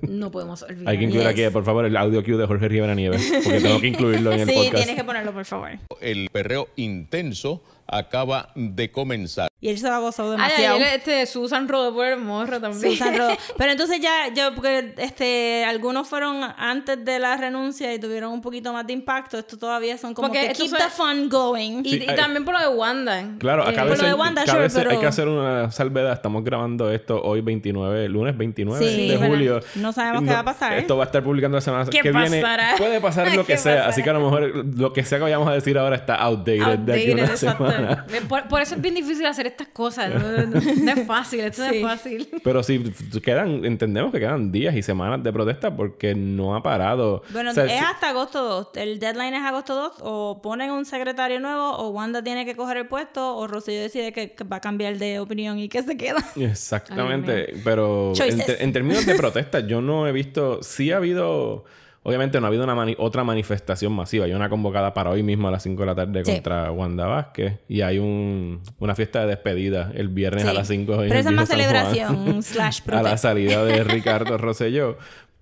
No 0.02 0.32
podemos 0.32 0.62
olvidar. 0.64 0.90
Hay 0.90 0.98
que 0.98 1.06
incluir 1.06 1.28
Yes. 1.28 1.32
aquí, 1.46 1.54
por 1.54 1.64
favor, 1.64 1.86
el 1.86 1.96
audio 1.96 2.24
cue 2.24 2.36
de 2.36 2.46
Jorge 2.46 2.68
Rivera 2.68 2.94
Nieves. 2.94 3.32
Porque 3.44 3.62
tengo 3.62 3.80
que 3.80 3.88
incluirlo 3.88 4.32
en 4.34 4.42
el 4.42 4.48
Sí, 4.50 4.54
podcast. 4.56 4.76
tienes 4.76 4.96
que 4.96 5.04
ponerlo, 5.04 5.32
por 5.34 5.46
favor. 5.46 5.70
El 6.02 6.30
perreo 6.32 6.68
intenso 6.76 7.64
acaba 7.88 8.50
de 8.56 8.92
comenzar. 8.92 9.48
Y 9.60 9.70
él 9.70 9.78
se 9.78 9.88
lo 9.88 9.94
ha 9.96 10.00
gozado 10.00 10.32
Ay, 10.34 10.38
demasiado. 10.38 10.76
ayer 10.76 10.88
este, 10.98 11.26
Susan 11.26 11.68
rodó 11.70 11.94
por 11.94 12.06
el 12.06 12.20
morro 12.20 12.60
también. 12.60 12.92
Susan 12.92 13.18
Ro- 13.18 13.30
Pero 13.58 13.72
entonces 13.72 14.02
ya, 14.02 14.34
yo, 14.36 14.54
porque 14.56 14.94
este, 14.98 15.64
algunos 15.64 16.08
fueron 16.08 16.44
antes 16.58 17.04
de 17.06 17.18
la 17.20 17.38
renuncia 17.38 17.94
y 17.94 18.00
tuvieron 18.00 18.34
un 18.34 18.42
poquito 18.42 18.74
más 18.74 18.86
de 18.86 18.92
impacto. 18.94 19.38
Esto 19.38 19.58
todavía 19.58 19.98
son 19.98 20.14
como 20.14 20.28
Porque 20.28 20.48
que 20.50 20.54
keep 20.54 20.70
fue- 20.70 20.80
the 20.80 20.90
fun 20.90 21.30
going. 21.30 21.82
Y, 21.86 21.92
Sí, 21.92 22.04
y 22.06 22.10
hay- 22.10 22.16
también 22.18 22.44
por 22.44 22.56
lo 22.56 22.60
de 22.60 22.68
Wanda. 22.76 23.24
Claro, 23.40 23.64
Eh, 23.66 23.70
acá 23.72 23.82
a 23.82 23.84
por 23.84 23.92
veces, 23.92 24.02
lo 24.04 24.08
de 24.10 24.14
Wanda, 24.16 24.44
cada 24.46 24.70
sure, 24.70 24.84
vez 24.84 24.92
hay 24.94 25.00
que 25.00 25.06
hacer 25.08 25.28
una 25.30 25.72
salvedad. 25.72 26.12
Estamos 26.12 26.44
grabando 26.44 26.92
esto 26.92 27.22
hoy 27.24 27.40
29, 27.40 28.10
lunes 28.10 28.38
29 28.38 28.86
Sí, 28.86 29.08
de 29.10 29.18
bueno, 29.18 29.34
julio. 29.34 29.60
no 29.76 29.94
sabemos 29.94 30.24
qué 30.24 30.32
va 30.34 30.40
a 30.40 30.44
pasar. 30.44 30.74
Esto 30.78 30.98
va 30.98 31.04
a 31.04 31.08
estar 31.08 31.24
publicando 31.24 31.56
la 31.56 31.62
semana 31.62 31.86
¿Qué 31.90 32.00
que 32.02 32.12
viene. 32.12 32.42
pasará? 32.42 32.76
Puede 32.78 33.00
pasar 33.00 33.28
lo 33.36 33.46
que 33.46 33.54
¿Qué 33.54 33.58
sea. 33.58 33.74
pasará? 33.76 33.90
Así 33.90 34.04
que 34.04 34.10
a 34.10 34.14
lo 34.14 34.20
mejor 34.20 34.66
lo 34.78 34.92
que 34.92 35.06
sea 35.06 35.20
que 35.20 35.24
vayamos 35.24 35.48
a 35.48 35.54
decir 35.54 35.78
ahora 35.78 35.96
está 35.96 36.16
outdated, 36.16 36.80
de 36.80 36.94
aquí 36.94 37.12
Outdated, 37.12 37.14
una 37.14 37.24
exacto. 37.24 37.64
Semana. 37.76 38.06
Por, 38.30 38.48
por 38.48 38.62
eso 38.62 38.76
es 38.76 38.82
bien 38.82 38.96
difícil 38.96 39.26
hacer 39.26 39.48
estas 39.48 39.68
cosas. 39.68 40.10
No, 40.14 40.20
no- 40.20 40.46
no 40.62 40.92
es 40.92 41.08
fácil, 41.08 41.42
esto 41.42 41.64
no 41.66 41.70
Sí. 41.72 41.78
es 41.78 41.84
fácil. 41.84 42.30
Pero 42.44 42.64
sí, 42.64 42.84
f- 42.86 43.22
quedan, 43.22 43.66
entendemos 43.66 44.12
que 44.12 44.20
quedan 44.20 44.52
días 44.52 44.76
y 44.76 44.82
semanas 44.84 45.24
de 45.24 45.34
protesta 45.34 45.76
porque 45.76 46.16
no 46.16 46.56
ha 46.56 46.64
parado. 46.64 47.24
Bueno, 47.32 47.52
O 47.52 47.54
sea, 47.54 47.66
es 47.66 47.82
hasta 47.82 48.10
agosto 48.10 48.42
2. 48.44 48.68
El 48.76 49.00
deadline 49.00 49.34
es 49.36 49.42
agosto 49.44 49.76
2. 49.76 49.94
O 50.02 50.42
ponen 50.42 50.72
un 50.72 50.86
secretario 50.86 51.40
nuevo, 51.40 51.72
o 51.78 51.90
Wanda 51.90 52.24
tiene 52.24 52.46
que 52.46 52.56
coger 52.56 52.78
el 52.78 52.88
puesto, 52.88 53.36
o 53.38 53.48
Rosselló 53.48 53.82
decide 53.82 54.12
que, 54.14 54.36
va 54.52 54.58
a 54.58 54.62
cambiar 54.62 54.98
de 54.98 55.20
opinión 55.20 55.60
y 55.60 55.70
que 55.70 55.82
se 55.84 55.98
queda. 55.98 56.24
Exactamente, 56.36 57.54
pero 57.64 58.14
en, 58.20 58.42
en 58.60 58.74
términos 58.74 59.06
de 59.06 59.16
protesta, 59.16 59.60
yo 59.62 59.82
no 59.82 60.08
he 60.08 60.12
visto, 60.12 60.62
sí 60.64 60.92
ha 60.92 60.98
habido, 60.98 61.66
obviamente 62.04 62.40
no 62.40 62.46
ha 62.46 62.50
habido 62.50 62.64
una 62.64 62.76
mani- 62.76 62.96
otra 63.00 63.24
manifestación 63.24 63.92
masiva, 63.94 64.26
hay 64.26 64.34
una 64.34 64.50
convocada 64.50 64.94
para 64.94 65.10
hoy 65.10 65.24
mismo 65.24 65.48
a 65.48 65.52
las 65.52 65.64
5 65.64 65.82
de 65.82 65.86
la 65.86 65.96
tarde 65.96 66.24
Sí. 66.26 66.32
contra 66.34 66.72
Wanda 66.72 67.06
Vázquez 67.08 67.60
y 67.68 67.82
hay 67.82 67.98
un, 68.00 68.62
una 68.80 68.94
fiesta 68.96 69.22
de 69.22 69.28
despedida 69.28 69.92
el 69.96 70.10
viernes 70.10 70.46
a 70.46 70.54
las 70.54 70.68
5 70.68 70.94
en 71.04 71.10
Pero 71.10 71.20
esa 71.20 71.30
es 71.30 71.36
más 71.36 71.48
San 71.50 71.58
celebración, 71.60 72.44
slash 72.44 72.82
a 72.92 73.02
la 73.04 73.18
salida 73.18 73.64
de 73.66 73.84
Ricardo 73.86 74.38
Rosselló. 74.38 74.98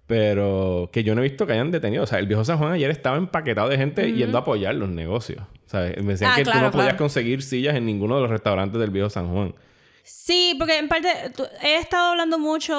Pero 0.07 0.89
que 0.91 1.05
yo 1.05 1.16
no 1.16 1.22
he 1.22 1.24
visto 1.24 1.47
que 1.47 1.53
hayan 1.53 1.72
detenido. 1.72 2.03
O 2.03 2.05
sea, 2.05 2.20
el 2.20 2.28
viejo 2.28 2.43
San 2.43 2.57
Juan 2.57 2.74
ayer 2.74 2.91
estaba 2.91 3.16
empaquetado 3.16 3.70
de 3.70 3.78
gente 3.78 4.12
yendo 4.12 4.38
a 4.38 4.41
apoyar 4.41 4.76
los 4.76 4.89
negocios. 4.89 5.41
¿Sabes? 5.68 5.95
Me 6.03 6.12
decían 6.14 6.32
Ah, 6.34 6.36
que 6.36 6.43
tú 6.43 6.51
claro, 6.51 6.66
no 6.68 6.72
podías 6.74 6.95
conseguir 6.95 7.41
sillas 7.41 7.76
en 7.76 7.86
ninguno 7.86 8.16
de 8.16 8.22
los 8.24 8.30
restaurantes 8.30 8.78
del 8.82 8.89
viejo 8.89 9.09
San 9.09 9.30
Juan. 9.32 9.53
Sí, 10.04 10.56
porque 10.58 10.78
en 10.78 10.88
parte 10.88 11.08
he 11.62 11.76
estado 11.78 12.12
hablando 12.12 12.39
mucho 12.39 12.74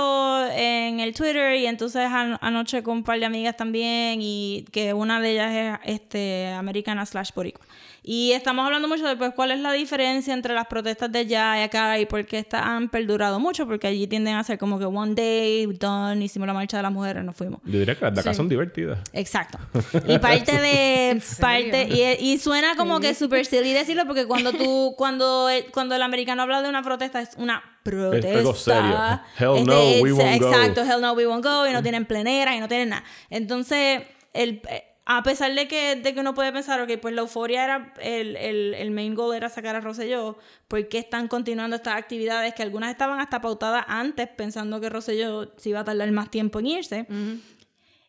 en 0.51 1.01
el 1.01 1.15
Twitter 1.15 1.57
y 1.57 1.67
entonces 1.67 2.03
an- 2.11 2.39
anoche 2.41 2.83
con 2.83 2.99
un 2.99 3.05
par 3.05 3.19
de 3.19 3.27
amigas 3.27 3.57
también 3.57 4.21
y 4.21 4.65
que 4.73 4.93
una 4.93 5.21
de 5.21 5.31
ellas 5.31 5.81
es 5.85 5.95
este 5.97 6.49
americana 6.49 7.07
slash 7.07 7.31
boricua. 7.35 7.65
Y 8.05 8.33
estamos 8.33 8.67
hablando 8.67 8.89
mucho 8.89 9.07
de 9.07 9.17
pues, 9.17 9.33
cuál 9.33 9.53
es 9.53 9.61
la 9.61 9.73
diferencia 9.73 10.35
entre 10.35 10.55
las 10.55 10.67
protestas 10.67 11.13
de 11.13 11.21
allá 11.21 11.61
y 11.61 11.63
acá 11.63 12.01
y 12.01 12.07
por 12.07 12.27
qué 12.27 12.39
estas 12.41 12.63
han 12.63 12.89
perdurado 12.89 13.39
mucho, 13.39 13.65
porque 13.65 13.87
allí 13.87 14.09
tienden 14.09 14.35
a 14.35 14.43
ser 14.43 14.59
como 14.59 14.81
que 14.81 14.87
one 14.87 15.15
day, 15.15 15.67
done, 15.67 16.25
hicimos 16.25 16.49
la 16.49 16.53
marcha 16.55 16.77
de 16.79 16.83
las 16.83 16.91
mujeres, 16.91 17.23
nos 17.23 17.37
fuimos. 17.37 17.61
Yo 17.65 17.79
diría 17.79 17.95
que 17.95 18.05
las 18.05 18.15
de 18.15 18.21
acá 18.21 18.35
son 18.35 18.49
divertidas. 18.49 18.99
Exacto. 19.13 19.59
Y 20.09 20.19
parte 20.19 20.61
de 20.61 21.23
parte 21.41 21.89
y, 21.89 22.33
y 22.33 22.39
suena 22.39 22.75
como 22.77 22.99
que 22.99 23.15
super 23.15 23.47
silly 23.47 23.73
decirlo 23.73 24.05
porque 24.07 24.27
cuando 24.27 24.53
tú 24.53 24.95
cuando 24.99 25.49
el, 25.49 25.67
cuando 25.67 25.95
el 25.95 26.03
americano 26.03 26.43
habla 26.43 26.61
de 26.61 26.69
una 26.69 26.83
protesta 26.83 27.21
es 27.21 27.31
una 27.37 27.63
protesta. 27.83 28.39
algo 28.39 28.55
serio. 28.55 28.99
Hell 29.39 29.59
Este, 29.59 29.65
no, 29.65 30.03
we 30.03 30.13
won't 30.13 30.41
go. 30.41 30.49
Exacto, 30.51 30.83
hell 30.83 31.01
no, 31.01 31.13
we 31.13 31.27
won't 31.27 31.45
go 31.45 31.67
y 31.69 31.73
no 31.73 31.83
tienen 31.83 32.05
plenera 32.07 32.57
y 32.57 32.61
no 32.61 32.69
tienen 32.69 32.91
nada. 32.91 33.05
Entonces, 33.31 34.03
el 34.33 34.61
eh, 34.69 34.92
a 35.05 35.23
pesar 35.23 35.53
de 35.55 35.67
que, 35.67 35.97
de 35.97 36.15
que 36.15 36.21
uno 36.21 36.35
puede 36.35 36.53
pensar, 36.53 36.81
ok, 36.81 36.93
pues 37.01 37.13
la 37.15 37.23
euforia 37.23 37.65
era, 37.65 37.93
el, 38.01 38.37
el, 38.37 38.75
el 38.75 38.91
main 38.93 39.15
goal 39.15 39.35
era 39.37 39.49
sacar 39.49 39.75
a 39.75 39.81
Rosselló, 39.81 40.39
¿por 40.69 40.89
qué 40.89 40.99
están 40.99 41.27
continuando 41.27 41.77
estas 41.77 41.97
actividades 41.97 42.55
que 42.55 42.63
algunas 42.63 42.91
estaban 42.91 43.19
hasta 43.21 43.41
pautadas 43.41 43.85
antes 43.89 44.29
pensando 44.29 44.81
que 44.81 44.89
Rosselló 44.89 45.53
se 45.57 45.71
iba 45.71 45.81
a 45.81 45.85
tardar 45.85 46.11
más 46.13 46.31
tiempo 46.31 46.61
en 46.61 46.67
irse? 46.67 47.07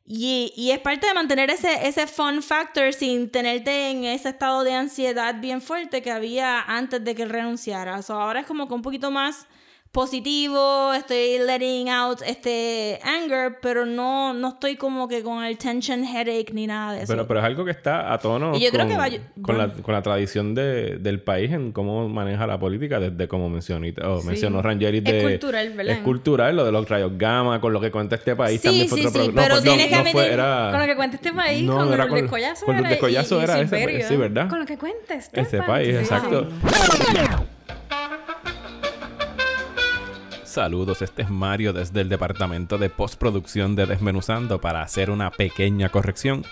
Y, 0.06 0.54
y 0.56 0.72
es 0.72 0.80
parte 0.80 1.08
de 1.08 1.14
mantener 1.14 1.50
ese, 1.50 1.88
ese 1.88 2.08
fun 2.08 2.44
factor 2.44 2.94
sin 2.94 3.30
tenerte 3.32 3.90
en 3.90 4.04
ese 4.04 4.30
estado 4.30 4.64
de 4.64 4.74
ansiedad 4.74 5.36
bien 5.40 5.62
fuerte 5.62 6.02
que 6.02 6.12
había 6.12 6.62
antes 6.62 7.04
de 7.04 7.16
que 7.16 7.24
él 7.24 7.30
renunciara. 7.30 8.02
So, 8.02 8.20
ahora 8.20 8.42
es 8.42 8.46
como 8.46 8.68
que 8.68 8.74
un 8.74 8.82
poquito 8.82 9.12
más 9.12 9.48
positivo, 9.94 10.92
estoy 10.94 11.38
letting 11.38 11.88
out 11.88 12.20
este 12.26 13.00
anger, 13.04 13.60
pero 13.62 13.86
no, 13.86 14.34
no 14.34 14.50
estoy 14.50 14.76
como 14.76 15.08
que 15.08 15.22
con 15.22 15.44
el 15.44 15.58
tension 15.58 16.04
headache 16.04 16.48
ni 16.52 16.66
nada 16.66 16.94
de 16.94 17.04
eso. 17.04 17.14
Pero, 17.14 17.28
pero 17.28 17.40
es 17.40 17.46
algo 17.46 17.64
que 17.64 17.70
está 17.72 18.12
a 18.12 18.18
tono 18.18 18.56
Y 18.56 18.60
yo 18.62 18.72
con, 18.72 18.80
creo 18.80 18.88
que 18.90 18.98
va- 18.98 19.18
con, 19.44 19.58
la, 19.58 19.72
con 19.72 19.94
la 19.94 20.02
tradición 20.02 20.56
de- 20.56 20.98
del 20.98 21.22
país 21.22 21.52
en 21.52 21.72
cómo 21.72 22.10
maneja 22.10 22.48
la 22.48 22.60
política, 22.60 23.00
desde 23.00 23.28
como 23.28 23.50
mencionó, 23.50 23.86
oh, 24.04 24.24
mencionó 24.24 24.62
Rangeris 24.64 25.04
Es 25.06 25.14
de... 25.14 25.22
cultural, 25.22 25.70
¿verdad? 25.74 25.94
Es 25.96 26.00
cultural, 26.02 26.56
lo 26.56 26.66
de 26.66 26.72
los 26.72 26.90
rayos 26.90 27.12
gamma, 27.16 27.62
con 27.62 27.72
lo 27.72 27.80
que 27.80 27.92
cuenta 27.92 28.16
este 28.16 28.36
país 28.36 28.60
Sí, 28.62 28.68
también 28.68 28.88
fue 28.90 28.98
sí, 28.98 29.06
otro 29.06 29.22
sí, 29.22 29.28
no, 29.28 29.34
pero 29.36 29.48
perdón, 29.56 29.64
tienes 29.64 29.88
que 29.88 30.04
no 30.04 30.06
fue, 30.12 30.34
era... 30.34 30.70
Con 30.72 30.80
lo 30.80 30.86
que 30.88 30.96
cuenta 30.96 31.16
este 31.18 31.32
país, 31.34 31.64
No, 31.64 31.78
con 31.78 31.88
no 31.90 31.94
era 31.94 32.04
el 32.06 32.10
con- 32.10 32.20
descollazo 32.22 32.66
con 32.66 32.76
el 32.76 32.80
era 32.82 32.90
y- 32.90 32.92
descollazo 32.94 33.40
y 33.40 33.44
era 33.44 33.62
ese, 33.62 33.78
Silverio. 33.78 34.08
sí, 34.08 34.16
¿verdad? 34.16 34.50
Con 34.50 34.60
lo 34.60 34.66
que 34.66 34.78
cuenta 34.80 35.14
este 35.14 35.40
Ese 35.42 35.58
país, 35.60 35.68
país, 35.68 35.96
exacto. 35.98 36.48
Saludos, 40.54 41.02
este 41.02 41.24
es 41.24 41.32
Mario 41.32 41.74
desde 41.74 42.02
el 42.02 42.10
departamento 42.10 42.78
de 42.78 42.92
postproducción 42.92 43.76
de 43.76 43.88
Desmenuzando 43.88 44.62
para 44.62 44.84
hacer 44.84 45.10
una 45.10 45.32
pequeña 45.32 45.90
corrección. 45.90 46.46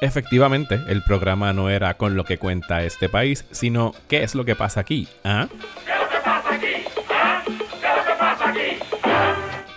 Efectivamente, 0.00 0.78
el 0.86 1.02
programa 1.02 1.52
no 1.52 1.68
era 1.68 1.94
con 1.94 2.14
lo 2.14 2.24
que 2.24 2.38
cuenta 2.38 2.84
este 2.84 3.08
país, 3.08 3.44
sino 3.50 3.96
qué 4.08 4.22
es 4.22 4.36
lo 4.36 4.44
que 4.44 4.54
pasa 4.54 4.78
aquí, 4.78 5.08
¿ah? 5.24 5.48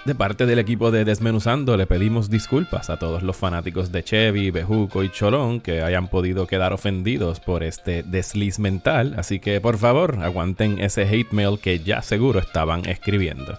De 0.06 0.14
parte 0.14 0.46
del 0.46 0.60
equipo 0.60 0.92
de 0.92 1.04
Desmenuzando 1.04 1.78
le 1.78 1.88
pedimos 1.88 2.30
disculpas 2.30 2.92
a 2.92 2.98
todos 2.98 3.24
los 3.24 3.36
fanáticos 3.36 3.92
de 3.92 4.04
Chevy, 4.04 4.52
Bejuco 4.52 5.02
y 5.02 5.10
Cholón 5.10 5.60
que 5.60 5.82
hayan 5.82 6.10
podido 6.10 6.46
quedar 6.46 6.74
ofendidos 6.74 7.40
por 7.40 7.64
este 7.64 8.04
desliz 8.04 8.60
mental, 8.60 9.16
así 9.18 9.40
que 9.40 9.60
por 9.60 9.80
favor 9.80 10.20
aguanten 10.22 10.80
ese 10.80 11.08
hate 11.08 11.32
mail 11.32 11.58
que 11.60 11.80
ya 11.80 12.04
seguro 12.04 12.40
estaban 12.40 12.88
escribiendo. 12.88 13.58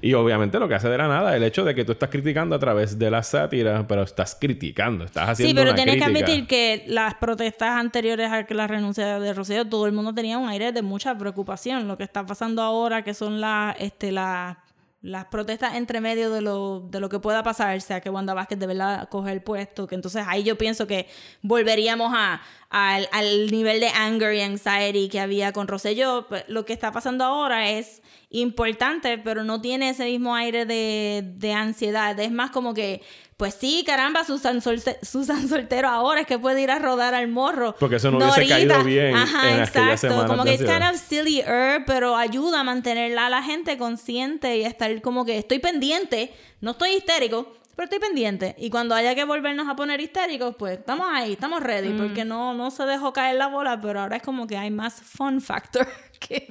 Y 0.00 0.14
obviamente 0.14 0.58
lo 0.58 0.68
que 0.68 0.74
hace 0.74 0.88
de 0.88 0.98
la 0.98 1.08
nada 1.08 1.36
el 1.36 1.42
hecho 1.42 1.64
de 1.64 1.74
que 1.74 1.84
tú 1.84 1.92
estás 1.92 2.10
criticando 2.10 2.56
a 2.56 2.58
través 2.58 2.98
de 2.98 3.10
la 3.10 3.22
sátira, 3.22 3.86
pero 3.86 4.02
estás 4.02 4.36
criticando, 4.38 5.04
estás 5.04 5.30
haciendo 5.30 5.50
Sí, 5.50 5.54
pero 5.54 5.70
una 5.70 5.76
tienes 5.76 5.96
que 5.96 6.04
admitir 6.04 6.46
que 6.46 6.84
las 6.86 7.14
protestas 7.14 7.70
anteriores 7.70 8.30
a 8.30 8.46
la 8.48 8.66
renuncia 8.66 9.18
de 9.18 9.34
Rocío, 9.34 9.66
todo 9.68 9.86
el 9.86 9.92
mundo 9.92 10.12
tenía 10.14 10.38
un 10.38 10.48
aire 10.48 10.72
de 10.72 10.82
mucha 10.82 11.16
preocupación. 11.16 11.88
Lo 11.88 11.96
que 11.96 12.04
está 12.04 12.24
pasando 12.24 12.62
ahora, 12.62 13.02
que 13.02 13.14
son 13.14 13.40
las, 13.40 13.76
este, 13.78 14.12
las, 14.12 14.56
las 15.06 15.26
protestas 15.26 15.74
entre 15.74 16.00
medio 16.00 16.30
de 16.30 16.40
lo, 16.40 16.80
de 16.80 16.98
lo 16.98 17.08
que 17.08 17.20
pueda 17.20 17.44
pasar, 17.44 17.80
sea 17.80 18.00
que 18.00 18.10
Wanda 18.10 18.34
Vázquez 18.34 18.58
de 18.58 18.66
verdad 18.66 19.08
coge 19.08 19.30
el 19.30 19.40
puesto, 19.40 19.86
que 19.86 19.94
entonces 19.94 20.24
ahí 20.26 20.42
yo 20.42 20.58
pienso 20.58 20.88
que 20.88 21.08
volveríamos 21.42 22.12
a, 22.12 22.42
al, 22.70 23.08
al 23.12 23.50
nivel 23.52 23.78
de 23.78 23.88
anger 23.88 24.34
y 24.34 24.40
anxiety 24.40 25.08
que 25.08 25.20
había 25.20 25.52
con 25.52 25.68
Rosselló. 25.68 26.26
Pues, 26.28 26.44
Lo 26.48 26.64
que 26.64 26.72
está 26.72 26.90
pasando 26.90 27.24
ahora 27.24 27.70
es 27.70 28.02
importante, 28.30 29.16
pero 29.18 29.44
no 29.44 29.60
tiene 29.60 29.90
ese 29.90 30.04
mismo 30.06 30.34
aire 30.34 30.66
de, 30.66 31.22
de 31.36 31.52
ansiedad. 31.52 32.18
Es 32.18 32.32
más 32.32 32.50
como 32.50 32.74
que, 32.74 33.02
pues 33.36 33.54
sí, 33.54 33.82
caramba, 33.86 34.24
Susan, 34.24 34.60
Solte- 34.62 34.98
Susan 35.02 35.46
Soltero 35.48 35.88
ahora 35.88 36.22
es 36.22 36.26
que 36.26 36.38
puede 36.38 36.62
ir 36.62 36.70
a 36.70 36.78
rodar 36.78 37.14
al 37.14 37.28
morro. 37.28 37.74
Porque 37.78 37.96
eso 37.96 38.10
no 38.10 38.18
hubiese 38.18 38.48
caído 38.48 38.82
bien 38.82 39.14
Ajá, 39.14 39.50
en 39.50 39.60
exacto. 39.60 39.96
semanas 39.98 40.26
Como 40.30 40.44
que 40.44 40.54
es 40.54 40.60
kind 40.62 40.82
of 40.90 40.96
silly, 40.96 41.42
pero 41.86 42.16
ayuda 42.16 42.60
a 42.60 42.64
mantenerla 42.64 43.26
a 43.26 43.30
la 43.30 43.42
gente 43.42 43.76
consciente 43.76 44.56
y 44.56 44.62
estar 44.64 45.00
como 45.02 45.24
que 45.24 45.36
estoy 45.38 45.58
pendiente, 45.58 46.32
no 46.60 46.70
estoy 46.72 46.92
histérico. 46.92 47.52
Pero 47.76 47.84
estoy 47.84 47.98
pendiente. 47.98 48.54
Y 48.56 48.70
cuando 48.70 48.94
haya 48.94 49.14
que 49.14 49.24
volvernos 49.24 49.68
a 49.68 49.76
poner 49.76 50.00
histéricos, 50.00 50.56
pues 50.58 50.78
estamos 50.78 51.06
ahí, 51.12 51.34
estamos 51.34 51.62
ready. 51.62 51.90
Mm. 51.90 51.98
Porque 51.98 52.24
no, 52.24 52.54
no 52.54 52.70
se 52.70 52.84
dejó 52.84 53.12
caer 53.12 53.36
la 53.36 53.48
bola, 53.48 53.78
pero 53.82 54.00
ahora 54.00 54.16
es 54.16 54.22
como 54.22 54.46
que 54.46 54.56
hay 54.56 54.70
más 54.70 54.94
fun 55.02 55.42
factor 55.42 55.86
que, 56.28 56.46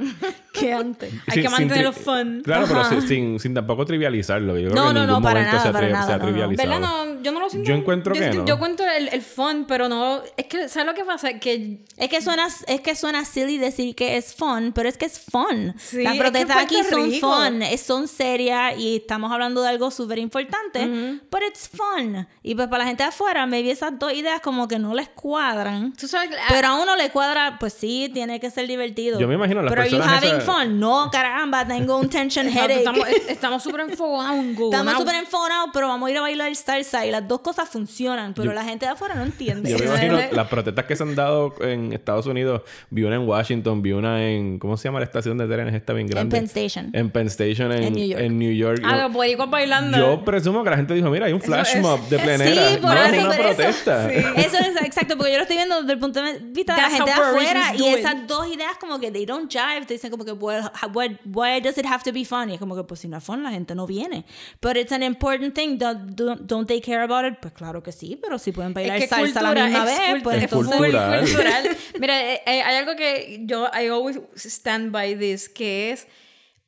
que 0.53 0.73
antes. 0.73 1.11
Hay 1.27 1.33
Sin- 1.33 1.43
que 1.43 1.49
sin 1.49 1.51
mantenerlo 1.51 1.93
fun. 1.93 2.41
Claro, 2.43 2.65
pero 2.67 2.81
Ajá. 2.81 2.89
sin, 2.89 3.07
sin, 3.07 3.39
sin 3.39 3.53
tampoco 3.53 3.85
trivializarlo. 3.85 4.57
Yo 4.57 4.69
creo 4.69 4.75
No, 4.75 4.83
que 4.83 4.87
en 4.89 4.93
no, 4.95 5.01
ningún 5.01 5.13
no, 5.15 5.21
para 5.21 5.39
momento 5.41 5.51
nada, 5.57 5.63
se 5.63 5.69
ha, 5.69 5.71
para 5.73 5.89
nada, 5.89 6.05
se 6.07 6.13
ha 6.13 6.17
no, 6.17 6.23
trivializado. 6.25 6.79
No, 6.79 7.21
yo 7.21 7.31
no 7.31 7.39
lo 7.39 7.49
siento. 7.49 7.67
Yo 7.69 7.75
encuentro 7.75 8.13
yo, 8.15 8.21
que 8.21 8.27
yo- 8.27 8.33
no. 8.41 8.45
Yo 8.45 8.59
cuento 8.59 8.83
el, 8.87 9.07
el 9.09 9.21
fun, 9.21 9.65
pero 9.67 9.89
no. 9.89 10.21
Es 10.37 10.45
que, 10.45 10.69
¿sabes 10.69 10.85
lo 10.87 10.93
que 10.93 11.03
pasa? 11.03 11.39
Que. 11.39 11.79
Es 11.97 12.09
que 12.09 12.21
suena, 12.21 12.47
es 12.67 12.81
que 12.81 12.95
suena 12.95 13.25
silly 13.25 13.57
decir 13.57 13.95
que 13.95 14.17
es 14.17 14.33
fun, 14.35 14.71
pero 14.73 14.87
es 14.89 14.97
que 14.97 15.05
es 15.05 15.19
fun. 15.19 15.73
Sí, 15.77 16.03
Las 16.03 16.13
es 16.13 16.17
que 16.17 16.23
protestas 16.23 16.57
aquí 16.57 16.83
son 16.89 17.09
Rico. 17.11 17.27
fun, 17.35 17.61
son 17.77 18.07
serias 18.07 18.77
y 18.77 18.97
estamos 18.97 19.31
hablando 19.31 19.61
de 19.61 19.69
algo 19.69 19.91
súper 19.91 20.19
importante, 20.19 21.19
pero 21.29 21.47
it's 21.47 21.69
fun. 21.69 22.27
Y 22.43 22.55
pues 22.55 22.67
para 22.67 22.83
la 22.83 22.87
gente 22.87 23.03
de 23.03 23.09
afuera, 23.09 23.45
maybe 23.45 23.71
esas 23.71 23.97
dos 23.97 24.13
ideas 24.13 24.41
como 24.41 24.67
que 24.67 24.79
no 24.79 24.93
les 24.93 25.09
cuadran. 25.09 25.93
Tú 25.93 26.07
sabes. 26.07 26.29
Pero 26.49 26.67
a 26.67 26.81
uno 26.81 26.95
le 26.95 27.09
cuadra, 27.09 27.57
pues 27.59 27.73
sí, 27.73 28.09
tiene 28.13 28.39
que 28.39 28.49
ser 28.51 28.67
divertido. 28.67 29.19
Yo 29.19 29.27
me 29.27 29.35
imagino 29.35 29.54
las 29.63 29.69
Pero 29.71 29.81
are 29.81 29.89
you 29.89 29.97
personas 29.97 30.23
having 30.23 30.35
esas- 30.41 30.43
fun? 30.45 30.79
No, 30.79 31.09
caramba, 31.11 31.65
tengo 31.67 31.97
un 31.97 32.09
tension 32.09 32.47
headache. 32.47 32.83
Estamos, 33.27 33.63
súper 33.63 33.81
enfocados 33.81 34.39
en 34.39 34.55
Google. 34.55 34.77
Estamos 34.77 34.99
súper 35.01 35.15
enfonados, 35.15 35.69
pero 35.73 35.87
vamos 35.87 36.07
a 36.07 36.11
ir 36.11 36.17
a 36.17 36.21
bailar 36.21 36.55
salsa 36.55 37.05
y 37.05 37.11
las 37.11 37.27
dos 37.27 37.41
cosas 37.41 37.69
funcionan, 37.69 38.33
pero 38.33 38.45
Yo- 38.45 38.53
la 38.53 38.63
gente 38.63 38.85
de 38.85 38.91
afuera 38.91 39.15
no 39.15 39.23
entiende. 39.23 39.69
Yo 39.69 39.77
me 39.77 39.85
imagino 39.85 40.19
las 40.31 40.47
protestas 40.47 40.85
que 40.85 40.95
se 40.95 41.03
han 41.03 41.15
dado 41.15 41.53
en 41.61 41.93
Estados 41.93 42.25
Unidos. 42.25 42.61
Vi 42.89 43.03
una 43.03 43.15
en 43.15 43.27
Washington, 43.27 43.81
vi 43.81 43.91
una 43.93 44.27
en. 44.29 44.59
¿Cómo 44.59 44.77
se 44.77 44.87
llama 44.87 44.99
la 44.99 45.05
estación 45.05 45.37
de 45.37 45.47
trenes 45.47 45.73
esta 45.73 45.93
bien 45.93 46.07
grande? 46.07 46.35
Penn 46.35 46.45
Station. 46.45 46.89
En 46.93 47.09
Penn 47.09 47.27
Station, 47.27 47.71
en, 47.71 47.83
En 47.83 47.93
New 47.93 48.07
York. 48.07 48.21
en 48.21 48.39
New 48.39 48.51
York. 48.53 48.81
Ah, 48.83 49.07
los 49.07 49.49
bailando. 49.49 49.97
Yo 49.97 50.23
presumo 50.25 50.63
que 50.63 50.69
la 50.69 50.77
gente 50.77 50.93
dijo: 50.93 51.09
Mira, 51.09 51.25
hay 51.27 51.33
un 51.33 51.41
flash 51.41 51.77
mob 51.77 51.99
de 52.09 52.17
Sí, 52.17 52.23
plenera. 52.23 52.61
por 52.81 52.89
no 52.93 53.03
es 53.03 53.13
eso, 53.13 53.25
una 53.27 53.35
por 53.37 53.45
eso. 53.45 53.55
protesta. 53.55 54.11
Eso 54.13 54.57
es 54.57 54.75
exacto, 54.83 55.17
porque 55.17 55.31
yo 55.31 55.37
lo 55.37 55.43
estoy 55.43 55.57
viendo 55.57 55.79
desde 55.81 55.93
el 55.93 55.99
punto 55.99 56.21
de 56.21 56.39
vista 56.39 56.75
de 56.75 56.81
la 56.81 56.89
gente 56.89 57.11
de 57.11 57.11
afuera 57.11 57.61
y 57.77 57.87
esas 57.87 58.27
dos 58.27 58.47
ideas 58.47 58.71
como 58.79 58.99
que 58.99 59.11
they 59.11 59.25
don't 59.25 59.44
jive, 59.49 59.85
te 59.85 59.93
dicen 59.95 60.11
como 60.11 60.23
que 60.25 60.31
well, 60.33 60.61
how- 60.81 60.89
what, 60.93 61.11
why 61.25 61.59
does 61.61 61.77
it 61.77 61.85
have 61.85 62.03
to 62.03 62.11
be 62.11 62.23
fun? 62.25 62.49
Y 62.49 62.53
es 62.55 62.59
como 62.59 62.75
que 62.75 62.83
pues 62.83 62.99
si 62.99 63.07
no 63.07 63.17
es 63.17 63.23
fun 63.23 63.43
la 63.43 63.51
gente 63.51 63.73
no 63.75 63.85
viene. 63.87 64.25
But 64.61 64.77
it's 64.77 64.91
an 64.91 65.03
important 65.03 65.53
thing, 65.55 65.77
don't, 65.77 66.11
don't, 66.15 66.41
don't 66.41 66.67
they 66.67 66.81
care 66.81 67.01
about 67.03 67.25
it? 67.25 67.39
Pues 67.41 67.53
claro 67.53 67.81
que 67.83 67.91
sí, 67.91 68.17
pero 68.21 68.37
si 68.39 68.51
pueden 68.51 68.73
bailar 68.73 68.97
Es 68.97 69.03
que 69.03 69.09
salsa 69.09 69.39
a 69.39 69.43
la 69.43 69.49
cultura, 69.49 69.65
misma 69.65 69.83
es 69.83 69.85
vez, 69.85 70.09
cultura, 70.09 70.23
pues 70.23 70.37
Es 70.37 70.43
entonces... 70.43 70.77
cultural. 70.77 71.19
cultural. 71.19 71.77
Mira, 71.99 72.21
eh, 72.33 72.41
eh, 72.45 72.61
hay 72.63 72.75
algo 72.75 72.95
que 72.95 73.41
yo, 73.45 73.65
I 73.73 73.87
always 73.87 74.19
stand 74.35 74.91
by 74.91 75.15
this, 75.17 75.49
que 75.49 75.91
es 75.91 76.07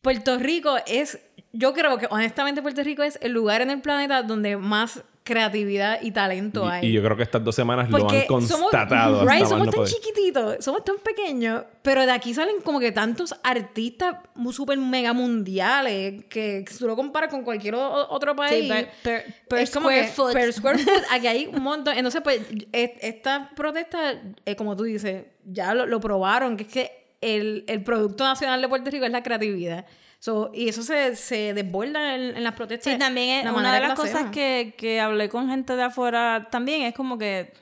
Puerto 0.02 0.38
Rico 0.38 0.78
es, 0.86 1.20
yo 1.58 1.74
creo 1.74 1.98
que 1.98 2.08
honestamente 2.12 2.62
Puerto 2.62 2.84
Rico 2.84 3.02
es 3.04 3.18
el 3.22 3.32
lugar 3.32 3.62
en 3.62 3.72
el 3.72 3.82
planeta 3.82 4.22
donde 4.22 4.58
más 4.58 5.02
creatividad 5.24 6.00
y 6.02 6.12
talento 6.12 6.68
hay. 6.70 6.86
Y, 6.86 6.90
y 6.90 6.94
yo 6.94 7.04
creo 7.04 7.18
que 7.18 7.24
estas 7.24 7.44
dos 7.44 7.54
semanas 7.54 7.90
lo 7.90 7.98
Porque 7.98 8.20
han 8.22 8.28
constatado. 8.28 9.20
somos, 9.20 9.34
right, 9.34 9.46
somos 9.46 9.66
no 9.66 9.72
tan 9.72 9.80
poder. 9.82 9.94
chiquititos, 9.94 10.64
somos 10.64 10.86
tan 10.86 10.96
pequeños, 11.00 11.64
pero 11.82 12.06
de 12.06 12.12
aquí 12.12 12.34
salen 12.34 12.62
como 12.64 12.80
que 12.80 12.92
tantos 12.94 13.36
artistas 13.44 14.16
super 14.52 14.78
mega 14.78 15.12
mundiales 15.14 16.24
que, 16.30 16.64
si 16.70 16.78
tú 16.78 16.88
lo 16.88 16.96
comparas 16.96 17.30
con 17.30 17.44
cualquier 17.44 17.76
otro 17.76 18.36
país. 18.36 18.64
Sí, 18.64 18.70
per, 18.70 18.90
per- 19.04 19.26
per 19.50 19.60
es 19.60 19.72
como 19.72 19.88
square 19.90 20.02
que 20.06 20.08
foot. 20.14 20.34
Per 20.34 20.54
square 20.54 20.78
foot, 20.80 21.04
aquí 21.12 21.28
hay 21.28 21.48
un 21.48 21.62
montón. 21.62 21.98
Entonces, 21.98 22.22
pues, 22.24 22.40
es- 22.72 22.92
esta 23.02 23.50
protesta, 23.56 24.22
eh, 24.46 24.56
como 24.56 24.76
tú 24.78 24.84
dices, 24.84 25.26
ya 25.44 25.74
lo, 25.74 25.86
lo 25.88 26.00
probaron, 26.00 26.56
que 26.56 26.64
es 26.64 26.70
que 26.70 26.92
el, 27.20 27.66
el 27.68 27.84
producto 27.84 28.24
nacional 28.24 28.62
de 28.62 28.70
Puerto 28.70 28.90
Rico 28.92 29.04
es 29.06 29.12
la 29.12 29.24
creatividad. 29.24 29.86
So, 30.28 30.52
y 30.54 30.68
eso 30.68 30.84
se, 30.84 31.16
se 31.16 31.54
desborda 31.54 32.14
en, 32.14 32.36
en 32.36 32.44
las 32.44 32.54
protestas. 32.54 32.92
Sí, 32.92 33.00
también 33.00 33.30
es 33.30 33.46
la 33.46 33.54
una 33.54 33.74
de 33.74 33.80
las 33.80 33.94
cosas 33.94 34.16
hacemos. 34.16 34.34
que, 34.34 34.76
que 34.78 35.00
hablé 35.00 35.30
con 35.30 35.50
gente 35.50 35.74
de 35.78 35.84
afuera 35.84 36.50
también 36.52 36.82
es 36.82 36.94
como 36.94 37.18
que 37.18 37.54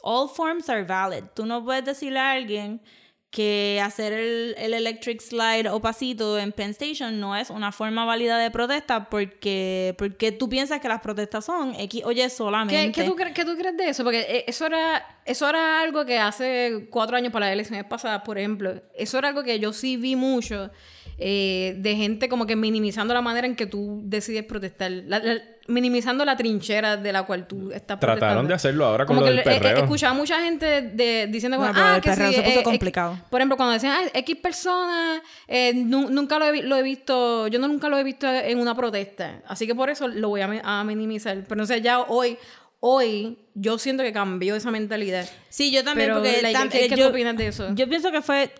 all 0.00 0.30
forms 0.30 0.70
are 0.70 0.84
valid. 0.84 1.24
Tú 1.34 1.44
no 1.44 1.62
puedes 1.62 1.84
decirle 1.84 2.18
a 2.20 2.30
alguien 2.30 2.80
que 3.28 3.78
hacer 3.84 4.14
el, 4.14 4.54
el 4.56 4.72
electric 4.72 5.20
slide 5.20 5.68
o 5.68 5.80
pasito 5.80 6.38
en 6.38 6.52
Penn 6.52 6.70
Station 6.70 7.20
no 7.20 7.36
es 7.36 7.50
una 7.50 7.72
forma 7.72 8.06
válida 8.06 8.38
de 8.38 8.50
protesta 8.50 9.10
porque, 9.10 9.94
porque 9.98 10.32
tú 10.32 10.48
piensas 10.48 10.80
que 10.80 10.88
las 10.88 11.02
protestas 11.02 11.44
son 11.44 11.74
X 11.74 12.04
o 12.06 12.12
Y 12.12 12.30
solamente. 12.30 12.90
¿Qué, 12.90 13.02
qué 13.02 13.04
tú, 13.06 13.16
qué 13.34 13.44
tú 13.44 13.54
crees 13.54 13.76
de 13.76 13.90
eso? 13.90 14.02
Porque 14.02 14.20
eh, 14.20 14.44
eso 14.46 14.64
era, 14.64 15.20
eso 15.26 15.46
era 15.46 15.82
algo 15.82 16.06
que 16.06 16.18
hace 16.18 16.86
cuatro 16.88 17.18
años 17.18 17.34
para 17.34 17.46
las 17.46 17.52
elecciones 17.52 17.84
pasadas, 17.84 18.22
por 18.22 18.38
ejemplo, 18.38 18.80
eso 18.94 19.18
era 19.18 19.28
algo 19.28 19.42
que 19.42 19.60
yo 19.60 19.74
sí 19.74 19.98
vi 19.98 20.16
mucho 20.16 20.70
eh, 21.18 21.76
de 21.78 21.96
gente 21.96 22.28
como 22.28 22.46
que 22.46 22.56
minimizando 22.56 23.14
la 23.14 23.20
manera 23.22 23.46
en 23.46 23.54
que 23.56 23.66
tú 23.66 24.00
decides 24.04 24.44
protestar, 24.44 24.90
La- 24.90 25.18
la- 25.20 25.40
minimizando 25.66 26.24
la 26.26 26.36
trinchera 26.36 26.96
de 26.98 27.10
la 27.12 27.22
cual 27.22 27.46
tú 27.46 27.70
estás 27.70 27.98
Trataron 27.98 28.18
protestando. 28.18 28.48
de 28.48 28.54
hacerlo 28.54 28.84
ahora 28.84 29.06
con 29.06 29.16
Como 29.16 29.26
lo 29.26 29.32
que 29.32 29.36
del 29.38 29.46
le- 29.46 29.56
eh, 29.56 29.60
perreo. 29.60 29.84
escuchaba 29.84 30.12
mucha 30.12 30.40
gente 30.42 30.82
de, 30.82 31.26
diciendo 31.30 31.56
Bueno, 31.56 31.72
como, 31.72 31.82
pero 31.82 31.92
ah, 31.94 31.96
el 31.96 32.02
que 32.02 32.10
perreo 32.10 32.28
sí, 32.28 32.34
se 32.34 32.42
puso 32.42 32.58
eh, 32.58 32.60
eh, 32.60 32.64
complicado. 32.64 33.18
por 33.30 33.40
ejemplo, 33.40 33.56
cuando 33.56 33.72
decían, 33.72 33.96
ah, 34.04 34.10
X 34.12 34.36
personas, 34.36 35.22
eh, 35.48 35.72
nu- 35.74 36.10
nunca 36.10 36.38
lo 36.38 36.46
he, 36.48 36.62
lo 36.62 36.76
he 36.76 36.82
visto, 36.82 37.46
yo 37.48 37.58
no 37.58 37.68
nunca 37.68 37.88
lo 37.88 37.96
he 37.98 38.04
visto 38.04 38.26
en 38.28 38.58
una 38.58 38.74
protesta. 38.74 39.40
Así 39.46 39.66
que 39.66 39.74
por 39.74 39.88
eso 39.88 40.06
lo 40.08 40.28
voy 40.28 40.42
a, 40.42 40.48
mi- 40.48 40.60
a 40.62 40.84
minimizar. 40.84 41.42
Pero 41.48 41.56
no 41.56 41.66
sé, 41.66 41.80
ya 41.80 42.00
hoy, 42.00 42.36
hoy, 42.80 43.38
yo 43.54 43.78
siento 43.78 44.02
que 44.02 44.12
cambió 44.12 44.56
esa 44.56 44.70
mentalidad. 44.70 45.26
Sí, 45.48 45.70
yo 45.72 45.82
también, 45.82 46.10
Pero, 46.10 46.20
porque 46.20 46.42
like, 46.42 46.58
tam- 46.58 46.68
¿qué- 46.68 46.84
eh, 46.84 46.88
qué 46.90 46.96
yo, 46.96 47.08
opinas 47.08 47.36
de 47.38 47.46
eso? 47.46 47.74
Yo 47.74 47.88
pienso 47.88 48.10
que 48.12 48.20
fue 48.20 48.52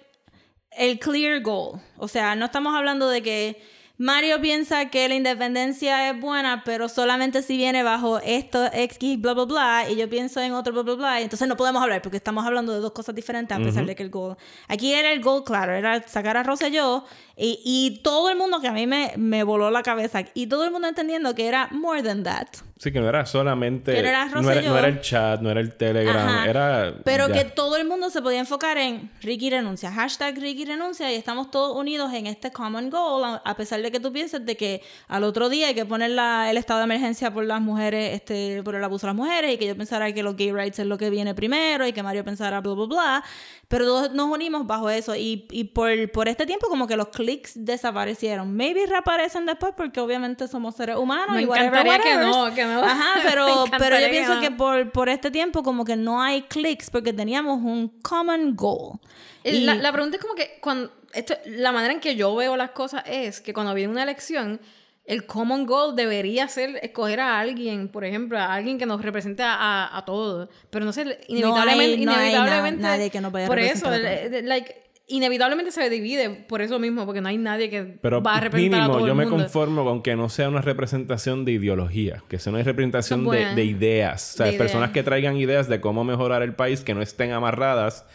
el 0.77 0.99
clear 0.99 1.41
goal. 1.41 1.81
O 1.97 2.09
sea, 2.09 2.35
no 2.37 2.47
estamos 2.47 2.75
hablando 2.75 3.09
de 3.09 3.23
que 3.23 3.63
Mario 3.97 4.41
piensa 4.41 4.91
que 4.91 5.09
la 5.09 5.15
independencia 5.15 6.11
es 6.11 6.21
buena, 6.21 6.63
pero 6.65 6.89
solamente 6.89 7.43
si 7.43 7.57
viene 7.57 7.85
bajo 7.85 8.19
esto, 8.19 8.69
X, 8.73 9.21
bla, 9.21 9.35
bla, 9.35 9.45
bla, 9.45 9.87
y 9.89 9.95
yo 9.95 10.11
pienso 10.11 10.41
en 10.41 10.53
otro, 10.53 10.73
bla, 10.73 10.83
bla, 10.83 10.95
bla, 10.95 11.21
y 11.21 11.25
entonces 11.25 11.47
no 11.47 11.57
podemos 11.57 11.81
hablar 11.81 12.03
porque 12.03 12.17
estamos 12.17 12.45
hablando 12.45 12.73
de 12.73 12.81
dos 12.81 12.91
cosas 12.91 13.15
diferentes 13.15 13.57
a 13.57 13.61
pesar 13.61 13.87
de 13.87 13.95
que 13.95 14.03
el 14.03 14.11
goal... 14.11 14.37
Aquí 14.67 14.93
era 14.93 15.13
el 15.13 15.23
goal, 15.23 15.45
claro, 15.45 15.75
era 15.75 16.03
sacar 16.09 16.37
a 16.37 16.43
Rosselló 16.43 17.05
y, 17.37 17.61
y 17.65 18.01
todo 18.03 18.31
el 18.31 18.37
mundo 18.37 18.61
que 18.61 18.67
a 18.67 18.73
mí 18.73 18.89
me, 18.89 19.13
me 19.17 19.45
voló 19.45 19.71
la 19.71 19.85
cabeza 19.85 20.25
y 20.35 20.49
todo 20.49 20.65
el 20.65 20.73
mundo 20.73 20.89
entendiendo 20.89 21.33
que 21.37 21.47
era 21.47 21.69
more 21.71 22.03
than 22.03 22.25
that. 22.25 22.49
Sí, 22.85 22.93
que 22.93 23.01
no 23.01 23.09
era 23.09 23.25
solamente... 23.25 23.95
Que 23.95 24.03
no 24.03 24.09
era 24.09 24.27
no, 24.27 24.31
era, 24.41 24.41
Rosselló. 24.43 24.69
no 24.71 24.79
era 24.79 24.89
el 24.89 25.01
chat, 25.01 25.41
no 25.41 25.51
era 25.51 25.61
el 25.61 25.75
Telegram, 25.75 26.29
Ajá. 26.29 26.47
era... 26.51 26.95
Pero 27.03 27.29
ya. 27.29 27.33
que 27.35 27.45
todo 27.47 27.77
el 27.79 27.87
mundo 27.89 28.11
se 28.11 28.21
podía 28.21 28.41
enfocar 28.41 28.77
en 28.77 29.11
Ricky 29.23 29.49
renuncia, 29.49 29.91
hashtag 29.91 30.37
Ricky 30.39 30.67
renuncia 30.67 31.11
y 31.11 31.15
estamos 31.15 31.51
todos 31.51 31.75
unidos 31.77 32.13
en 32.13 32.27
este 32.27 32.51
common 32.53 32.91
goal, 32.91 33.41
a- 33.43 33.57
pesar 33.57 33.81
de 33.81 33.91
que 33.91 34.01
tú 34.01 34.13
pienses 34.13 34.45
de 34.45 34.55
que 34.59 34.83
al 35.09 35.25
otro 35.25 35.49
día 35.49 35.69
hay 35.69 35.75
que 35.75 35.87
poner 35.87 36.11
la- 36.11 36.51
el 36.51 36.59
estado 36.59 36.81
de 36.81 36.85
emergencia 36.85 37.33
por 37.33 37.45
las 37.47 37.63
mujeres, 37.63 38.13
este, 38.15 38.63
por 38.63 38.75
el 38.75 38.85
abuso 38.85 39.07
a 39.07 39.09
las 39.11 39.17
mujeres 39.17 39.55
y 39.55 39.57
que 39.57 39.67
yo 39.67 39.77
pensara 39.77 40.13
que 40.13 40.23
los 40.23 40.37
gay 40.37 40.53
rights 40.53 40.79
es 40.79 40.87
lo 40.87 40.99
que 40.99 41.09
viene 41.09 41.35
primero 41.35 41.87
y 41.87 41.93
que 41.95 42.03
Mario 42.03 42.23
pensara 42.23 42.61
bla 42.61 42.75
bla 42.75 42.85
bla, 42.87 43.25
pero 43.69 43.87
todos 43.87 44.13
nos 44.13 44.29
unimos 44.29 44.67
bajo 44.67 44.91
eso 44.91 45.17
y, 45.17 45.47
y 45.51 45.65
por, 45.65 45.89
por 46.13 46.29
este 46.29 46.45
tiempo 46.45 46.67
como 46.69 46.87
que 46.87 46.97
los 46.99 47.09
clics 47.09 47.53
desaparecieron. 47.55 48.55
Maybe 48.55 48.85
reaparecen 48.87 49.47
después 49.47 49.73
porque 49.75 50.01
obviamente 50.01 50.47
somos 50.49 50.75
seres 50.77 50.97
humanos 50.97 51.35
Me 51.37 51.43
y 51.43 51.47
whatever, 51.47 51.69
encantaría 51.87 51.99
que 51.99 52.17
whatever. 52.17 52.27
no, 52.27 52.55
que 52.55 52.65
no. 52.67 52.74
Ajá, 52.83 53.21
pero, 53.29 53.65
pero 53.79 53.99
yo 54.01 54.09
pienso 54.11 54.41
que 54.41 54.51
por, 54.51 54.91
por 54.91 55.09
este 55.09 55.31
tiempo 55.31 55.63
como 55.63 55.85
que 55.85 55.97
no 55.97 56.23
hay 56.23 56.43
clics 56.43 56.91
porque 56.91 57.13
teníamos 57.13 57.61
un 57.63 57.89
common 58.01 58.57
goal. 58.57 58.99
Y- 59.45 59.61
La, 59.65 59.75
la 59.75 59.93
pregunta 59.93 60.17
es 60.17 60.23
como 60.23 60.35
que 60.35 60.59
cuando 60.61 60.91
esto, 61.13 61.35
la 61.47 61.71
manera 61.73 61.93
en 61.95 62.01
que 62.01 62.17
yo 62.17 62.35
veo 62.35 62.57
las 62.57 62.71
cosas 62.71 63.05
es 63.07 63.41
que 63.41 63.53
cuando 63.53 63.75
viene 63.75 63.93
una 63.93 64.03
elección, 64.03 64.61
el 65.05 65.27
common 65.27 65.67
goal 65.67 65.95
debería 65.95 66.49
ser 66.49 66.79
escoger 66.83 67.21
a 67.21 67.39
alguien, 67.39 67.89
por 67.89 68.05
ejemplo, 68.07 68.39
a 68.39 68.55
alguien 68.55 68.79
que 68.79 68.87
nos 68.87 69.03
represente 69.03 69.43
a, 69.45 69.97
a, 69.97 70.05
todos. 70.07 70.49
Pero 70.71 70.85
no 70.87 70.93
sé, 70.95 71.21
inevitablemente, 71.29 72.05
no 72.07 72.13
hay 72.13 72.19
na- 72.19 72.27
inevitablemente. 72.29 72.83
nadie 72.83 73.11
que 73.11 73.21
nos 73.21 73.31
vaya 73.31 73.45
a 73.47 73.49
Por 73.49 73.59
eso, 73.59 73.89
a 73.89 73.97
el- 73.97 74.49
like, 74.49 74.75
inevitablemente 75.07 75.71
se 75.71 75.89
divide 75.91 76.31
por 76.31 76.63
eso 76.63 76.79
mismo, 76.79 77.05
porque 77.05 77.21
no 77.21 77.29
hay 77.29 77.37
nadie 77.39 77.69
que 77.71 77.83
Pero 78.01 78.23
va 78.23 78.37
a 78.37 78.41
representar 78.41 78.81
a 78.81 78.83
mínimo, 78.85 78.97
todo 78.99 79.07
yo 79.07 79.13
el 79.13 79.19
me 79.19 79.25
mundo. 79.27 79.45
conformo 79.45 79.85
con 79.85 80.03
que 80.03 80.17
no 80.17 80.29
sea 80.29 80.49
una 80.49 80.63
representación 80.63 81.45
de 81.45 81.53
ideología, 81.53 82.23
que 82.29 82.39
sea 82.39 82.53
una 82.53 82.63
representación 82.63 83.29
de, 83.29 83.65
ideas. 83.65 84.35
O 84.35 84.37
sea, 84.39 84.47
De 84.47 84.53
personas 84.55 84.89
ideas. 84.89 84.95
que 84.95 85.03
traigan 85.03 85.37
ideas 85.37 85.69
de 85.69 85.81
cómo 85.81 86.05
mejorar 86.05 86.43
el 86.43 86.55
país, 86.55 86.81
que 86.83 86.95
no 86.95 87.03
estén 87.03 87.33
amarradas 87.33 88.07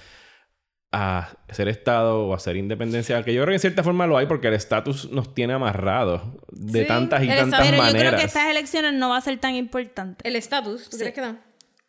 a 0.92 1.38
ser 1.50 1.68
Estado 1.68 2.26
o 2.26 2.34
a 2.34 2.40
ser 2.40 2.56
independencia. 2.58 3.22
Que 3.24 3.34
yo 3.36 3.42
creo 3.44 3.52
que 3.52 3.58
en 3.58 3.60
cierta 3.60 3.84
forma 3.84 4.08
lo 4.08 4.18
hay 4.18 4.26
porque 4.26 4.48
el 4.48 4.56
estatus 4.56 5.12
nos 5.12 5.36
tiene 5.36 5.54
amarrados 5.54 6.24
de 6.52 6.82
Sí, 6.82 6.88
tantas 6.88 7.24
y 7.24 7.28
tantas 7.28 7.60
pero 7.62 7.78
yo 7.78 7.84
maneras. 7.84 8.08
creo 8.14 8.20
que 8.20 8.26
estas 8.26 8.50
elecciones 8.50 8.94
no 8.94 9.10
va 9.10 9.18
a 9.18 9.22
ser 9.22 9.38
tan 9.40 9.54
importante. 9.54 10.28
El 10.28 10.36
estatus, 10.36 10.90
¿tú 10.90 10.98
crees 10.98 11.14
que 11.14 11.22
no? 11.22 11.38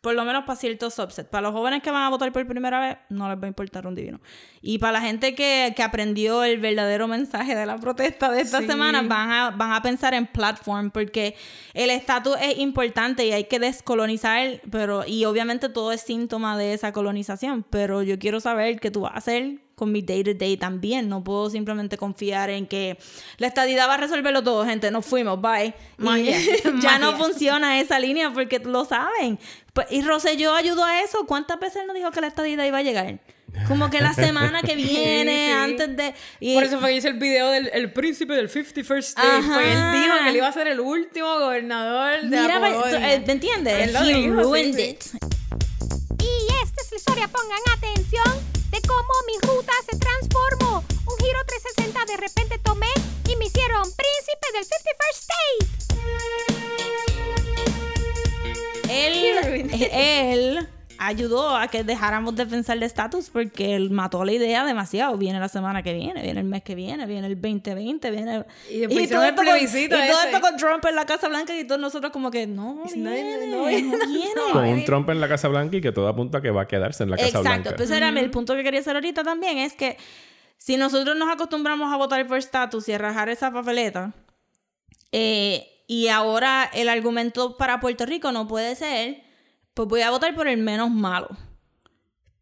Por 0.01 0.15
lo 0.15 0.25
menos 0.25 0.45
para 0.45 0.57
ciertos 0.59 0.95
subsets. 0.95 1.29
Para 1.29 1.43
los 1.43 1.51
jóvenes 1.53 1.83
que 1.83 1.91
van 1.91 2.01
a 2.01 2.09
votar 2.09 2.31
por 2.31 2.47
primera 2.47 2.79
vez, 2.79 2.97
no 3.09 3.29
les 3.29 3.37
va 3.37 3.43
a 3.45 3.47
importar 3.47 3.85
un 3.85 3.93
divino. 3.93 4.19
Y 4.59 4.79
para 4.79 4.93
la 4.93 5.01
gente 5.01 5.35
que, 5.35 5.73
que 5.75 5.83
aprendió 5.83 6.43
el 6.43 6.59
verdadero 6.59 7.07
mensaje 7.07 7.53
de 7.55 7.65
la 7.67 7.77
protesta 7.77 8.31
de 8.31 8.41
esta 8.41 8.61
Sí. 8.61 8.65
semana, 8.67 9.03
van 9.03 9.29
a, 9.31 9.51
van 9.51 9.73
a 9.73 9.81
pensar 9.83 10.15
en 10.15 10.25
platform, 10.25 10.89
porque 10.89 11.35
el 11.75 11.91
estatus 11.91 12.35
es 12.41 12.57
importante 12.57 13.25
y 13.27 13.31
hay 13.31 13.43
que 13.43 13.59
descolonizar, 13.59 14.61
pero, 14.71 15.05
y 15.05 15.25
obviamente 15.25 15.69
todo 15.69 15.91
es 15.91 16.01
síntoma 16.01 16.57
de 16.57 16.73
esa 16.73 16.91
colonización, 16.93 17.63
pero 17.69 18.01
yo 18.01 18.17
quiero 18.17 18.39
saber 18.39 18.79
qué 18.79 18.89
tú 18.89 19.01
vas 19.01 19.13
a 19.13 19.17
hacer 19.17 19.59
con 19.75 19.91
mi 19.91 20.03
day 20.03 20.23
to 20.23 20.35
day 20.35 20.57
también. 20.57 21.09
No 21.09 21.23
puedo 21.23 21.49
simplemente 21.49 21.97
confiar 21.97 22.51
en 22.51 22.67
que 22.67 22.99
la 23.39 23.47
estadidad 23.47 23.87
va 23.89 23.95
a 23.95 23.97
resolverlo 23.97 24.43
todo, 24.43 24.63
gente. 24.63 24.91
Nos 24.91 25.03
fuimos, 25.07 25.41
bye. 25.41 25.73
Y 25.97 26.03
Magia, 26.03 26.37
ya 26.83 26.99
no 26.99 27.13
magia. 27.13 27.25
funciona 27.25 27.79
esa 27.79 27.97
línea 27.99 28.31
porque 28.31 28.59
lo 28.59 28.85
saben. 28.85 29.39
Pues, 29.73 29.87
y 29.89 30.01
Rosselló 30.01 30.53
ayudó 30.53 30.83
a 30.83 31.01
eso. 31.01 31.25
¿Cuántas 31.25 31.59
veces 31.59 31.77
él 31.81 31.87
nos 31.87 31.95
dijo 31.95 32.11
que 32.11 32.19
la 32.21 32.27
estadidad 32.27 32.65
iba 32.65 32.79
a 32.79 32.81
llegar? 32.83 33.19
Como 33.67 33.89
que 33.89 33.99
la 34.01 34.13
semana 34.13 34.61
que 34.61 34.75
viene, 34.77 35.47
sí. 35.47 35.51
antes 35.51 35.95
de. 35.97 36.13
y- 36.39 36.55
Por 36.55 36.63
eso 36.63 36.79
fue 36.79 36.89
que 36.91 36.95
hice 36.97 37.07
el 37.09 37.19
video 37.19 37.49
del 37.49 37.69
el 37.73 37.91
príncipe 37.91 38.33
del 38.33 38.49
51st 38.49 38.97
State. 38.99 39.41
Fue 39.43 39.71
él 39.71 39.79
dijo 39.93 40.13
que 40.23 40.29
él 40.29 40.35
iba 40.37 40.47
a 40.47 40.51
ser 40.53 40.67
el 40.67 40.79
último 40.79 41.37
gobernador 41.39 42.21
de 42.21 42.27
Mira, 42.41 42.59
la 42.59 42.79
pues, 42.81 42.93
eh, 42.93 43.23
¿me 43.25 43.33
entiendes? 43.33 43.73
Él 43.87 43.93
lo 43.93 43.99
He 44.01 44.13
dijo, 44.13 44.35
sí, 44.35 44.41
ruined 44.43 44.75
sí. 44.75 44.81
it. 44.83 45.03
Y 46.21 46.47
esta 46.63 46.81
es 46.81 46.91
la 46.91 46.97
historia, 46.97 47.27
pongan 47.27 47.59
atención, 47.77 48.23
de 48.71 48.81
cómo 48.87 49.13
mi 49.27 49.33
ruta 49.49 49.73
se 49.89 49.97
transformó. 49.97 50.83
Un 51.07 51.17
giro 51.25 51.39
360 51.45 52.05
de 52.05 52.17
repente 52.17 52.57
tomé 52.59 52.87
y 53.29 53.35
me 53.35 53.45
hicieron 53.45 53.81
príncipe 53.83 54.47
del 54.53 54.63
51st 54.65 55.17
State. 55.19 57.10
Él, 58.91 59.69
él 59.91 60.67
ayudó 61.01 61.55
a 61.55 61.67
que 61.67 61.83
dejáramos 61.83 62.35
de 62.35 62.45
pensar 62.45 62.77
de 62.77 62.85
estatus 62.85 63.31
porque 63.31 63.75
él 63.75 63.89
mató 63.89 64.23
la 64.23 64.33
idea 64.33 64.63
demasiado. 64.63 65.17
Viene 65.17 65.39
la 65.39 65.49
semana 65.49 65.81
que 65.81 65.93
viene, 65.93 66.21
viene 66.21 66.39
el 66.39 66.45
mes 66.45 66.61
que 66.61 66.75
viene, 66.75 67.07
viene 67.07 67.25
el 67.25 67.41
2020, 67.41 68.11
viene... 68.11 68.45
Y 68.69 68.83
el 68.83 68.91
esto 68.91 69.15
con, 69.15 69.57
y 69.57 69.89
todo 69.89 69.99
esto 69.99 70.41
con 70.41 70.57
Trump 70.57 70.85
en 70.85 70.95
la 70.95 71.05
Casa 71.05 71.27
Blanca 71.27 71.57
y 71.57 71.65
todos 71.65 71.81
nosotros 71.81 72.11
como 72.11 72.29
que 72.29 72.45
no 72.45 72.83
viene, 72.93 73.47
no, 73.47 73.57
no, 73.57 73.65
viene. 73.65 73.97
Con 74.53 74.67
un 74.67 74.85
Trump 74.85 75.09
en 75.09 75.19
la 75.19 75.27
Casa 75.27 75.47
Blanca 75.47 75.77
y 75.77 75.81
que 75.81 75.91
todo 75.91 76.07
apunta 76.07 76.37
a 76.37 76.41
que 76.41 76.51
va 76.51 76.63
a 76.63 76.67
quedarse 76.67 77.03
en 77.03 77.09
la 77.09 77.17
Casa 77.17 77.29
Exacto. 77.29 77.49
Blanca. 77.49 77.75
Pues 77.75 77.89
era 77.89 78.09
el 78.09 78.29
punto 78.29 78.55
que 78.55 78.63
quería 78.63 78.81
hacer 78.81 78.95
ahorita 78.95 79.23
también 79.23 79.57
es 79.57 79.73
que 79.73 79.97
si 80.57 80.77
nosotros 80.77 81.15
nos 81.15 81.31
acostumbramos 81.31 81.91
a 81.91 81.97
votar 81.97 82.25
por 82.27 82.37
estatus 82.37 82.87
y 82.89 82.93
a 82.93 82.99
rajar 82.99 83.29
esa 83.29 83.51
papeleta, 83.51 84.13
eh, 85.11 85.80
y 85.91 86.07
ahora 86.07 86.69
el 86.73 86.87
argumento 86.87 87.57
para 87.57 87.81
Puerto 87.81 88.05
Rico 88.05 88.31
no 88.31 88.47
puede 88.47 88.77
ser, 88.77 89.25
pues 89.73 89.89
voy 89.89 89.99
a 90.03 90.09
votar 90.09 90.33
por 90.33 90.47
el 90.47 90.55
menos 90.55 90.89
malo. 90.89 91.27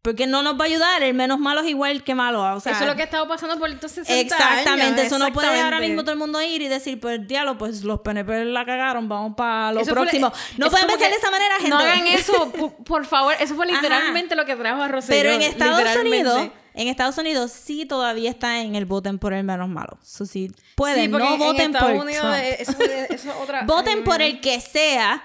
Porque 0.02 0.28
no 0.28 0.44
nos 0.44 0.54
va 0.54 0.62
a 0.62 0.66
ayudar, 0.68 1.02
el 1.02 1.14
menos 1.14 1.40
malo 1.40 1.60
es 1.62 1.66
igual 1.68 2.04
que 2.04 2.14
malo. 2.14 2.54
O 2.54 2.60
sea, 2.60 2.72
Eso 2.74 2.82
es 2.82 2.86
lo 2.88 2.94
que 2.94 3.02
ha 3.02 3.06
estado 3.06 3.26
pasando 3.26 3.58
por 3.58 3.68
estos 3.68 3.90
60 3.90 4.20
Exactamente, 4.20 5.00
años. 5.00 5.00
eso 5.00 5.18
no 5.18 5.32
puede 5.32 5.60
ahora 5.60 5.80
mismo 5.80 6.02
todo 6.02 6.12
el 6.12 6.18
mundo 6.18 6.40
ir 6.40 6.62
y 6.62 6.68
decir, 6.68 7.00
pues 7.00 7.26
diablo, 7.26 7.58
pues 7.58 7.82
los 7.82 7.98
PNP 8.02 8.44
la 8.44 8.64
cagaron, 8.64 9.08
vamos 9.08 9.34
para 9.36 9.72
lo 9.72 9.80
Eso 9.80 9.94
fue- 9.94 10.02
próximo. 10.02 10.32
no 10.56 10.70
pueden 10.70 10.86
pensar 10.86 11.10
de 11.10 11.16
esa 11.16 11.30
manera, 11.32 11.54
gente. 11.56 11.70
No 11.70 11.78
hagan 11.80 12.06
eso, 12.06 12.52
por, 12.86 13.04
favor. 13.04 13.34
Eso 13.40 13.56
fue 13.56 13.66
Ajá. 13.66 13.74
literalmente 13.74 14.36
lo 14.36 14.46
que 14.46 14.54
trajo 14.54 14.80
a 14.80 14.86
Rosselló. 14.86 15.20
Pero 15.20 15.32
en 15.32 15.42
Estados. 15.42 15.96
Unidos, 15.96 16.50
en 16.80 16.88
Estados 16.88 17.18
Unidos 17.18 17.50
sí 17.52 17.84
todavía 17.86 18.30
está 18.30 18.62
en 18.62 18.74
el 18.74 18.86
voten 18.86 19.18
por 19.18 19.32
el 19.32 19.44
menos 19.44 19.68
malo. 19.68 19.98
So, 20.02 20.24
si 20.26 20.50
pueden, 20.76 21.04
Sí, 21.04 21.08
no 21.08 21.32
en 21.34 21.38
voten 21.38 21.74
Estados 21.74 21.92
por 21.92 22.00
Unidos 22.06 22.22
Trump. 22.22 22.44
es- 22.58 22.68
eso, 22.68 22.82
eso 22.82 23.30
es 23.30 23.36
otra... 23.42 23.62
voten 23.64 23.98
ay, 23.98 24.04
por 24.04 24.18
no. 24.18 24.24
el 24.24 24.40
que 24.40 24.60
sea, 24.60 25.22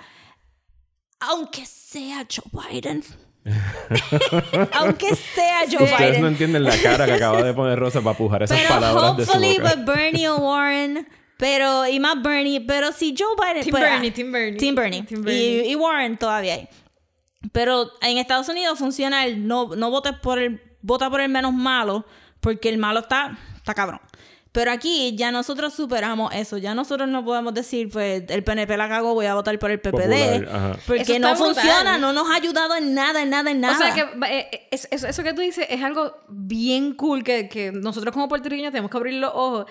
aunque 1.19 1.65
sea 1.65 2.25
Joe 2.29 2.63
Biden. 2.71 3.03
aunque 4.73 5.15
sea 5.15 5.59
Joe 5.71 5.83
Ustedes 5.83 5.99
Biden. 6.09 6.21
no 6.21 6.27
entienden 6.27 6.63
la 6.63 6.75
cara 6.81 7.05
que 7.05 7.13
acaba 7.13 7.41
de 7.43 7.53
poner 7.53 7.77
Rosa 7.79 8.01
para 8.01 8.17
pujar 8.17 8.43
esas 8.43 8.57
pero 8.57 8.69
palabras 8.69 9.17
de 9.17 9.25
su 9.25 9.31
hopefully 9.31 9.57
boca. 9.59 9.75
with 9.75 9.85
Bernie 9.85 10.27
o 10.29 10.37
Warren. 10.37 11.07
Pero, 11.37 11.85
y 11.85 11.99
más 11.99 12.21
Bernie, 12.21 12.61
pero 12.61 12.93
si 12.93 13.13
Joe 13.17 13.35
Biden. 13.37 13.61
Team 13.63 13.71
pues, 13.71 13.83
Bernie, 13.83 14.09
ah, 14.09 14.13
Team 14.13 14.31
Bernie. 14.31 14.57
Team 14.57 14.75
Bernie. 14.75 15.03
Team 15.03 15.19
Y, 15.21 15.23
Bernie. 15.25 15.67
y 15.69 15.75
Warren 15.75 16.17
todavía 16.17 16.53
hay. 16.53 16.69
Pero 17.51 17.91
en 18.01 18.17
Estados 18.17 18.47
Unidos 18.49 18.79
funciona 18.79 19.25
el 19.25 19.45
no, 19.45 19.75
no 19.75 19.91
votes 19.91 20.13
por 20.23 20.39
el, 20.39 20.61
vota 20.85 21.09
por 21.09 21.21
el 21.21 21.29
menos 21.29 21.53
malo, 21.53 22.05
porque 22.39 22.69
el 22.69 22.77
malo 22.77 22.99
está, 23.01 23.37
está 23.55 23.73
cabrón. 23.73 23.99
Pero 24.51 24.71
aquí 24.71 25.13
ya 25.17 25.31
nosotros 25.33 25.73
superamos 25.73 26.33
eso. 26.33 26.57
Ya 26.57 26.73
nosotros 26.73 27.09
no 27.09 27.25
podemos 27.25 27.53
decir, 27.53 27.89
pues, 27.91 28.23
el 28.29 28.41
PNP 28.41 28.77
la 28.77 28.87
cagó, 28.87 29.13
voy 29.13 29.25
a 29.25 29.33
votar 29.35 29.59
por 29.59 29.69
el 29.69 29.81
PPD. 29.81 29.91
Popular, 29.91 30.79
Porque 30.87 31.19
no 31.19 31.35
brutal. 31.35 31.37
funciona, 31.37 31.97
no 31.97 32.13
nos 32.13 32.29
ha 32.31 32.35
ayudado 32.35 32.73
en 32.77 32.93
nada, 32.93 33.21
en 33.21 33.29
nada, 33.31 33.51
en 33.51 33.59
nada. 33.59 33.75
O 33.75 33.77
sea 33.77 33.93
que 33.93 34.01
eh, 34.27 34.47
eh, 34.53 34.67
es- 34.71 34.87
eso, 34.91 35.07
eso 35.07 35.23
que 35.23 35.33
tú 35.33 35.41
dices 35.41 35.65
es 35.69 35.83
algo 35.83 36.15
bien 36.29 36.93
cool 36.93 37.21
que, 37.25 37.49
que 37.49 37.73
nosotros 37.73 38.13
como 38.13 38.29
puertorriqueños 38.29 38.71
tenemos 38.71 38.89
que 38.89 38.95
abrir 38.95 39.15
los 39.15 39.31
ojos. 39.33 39.65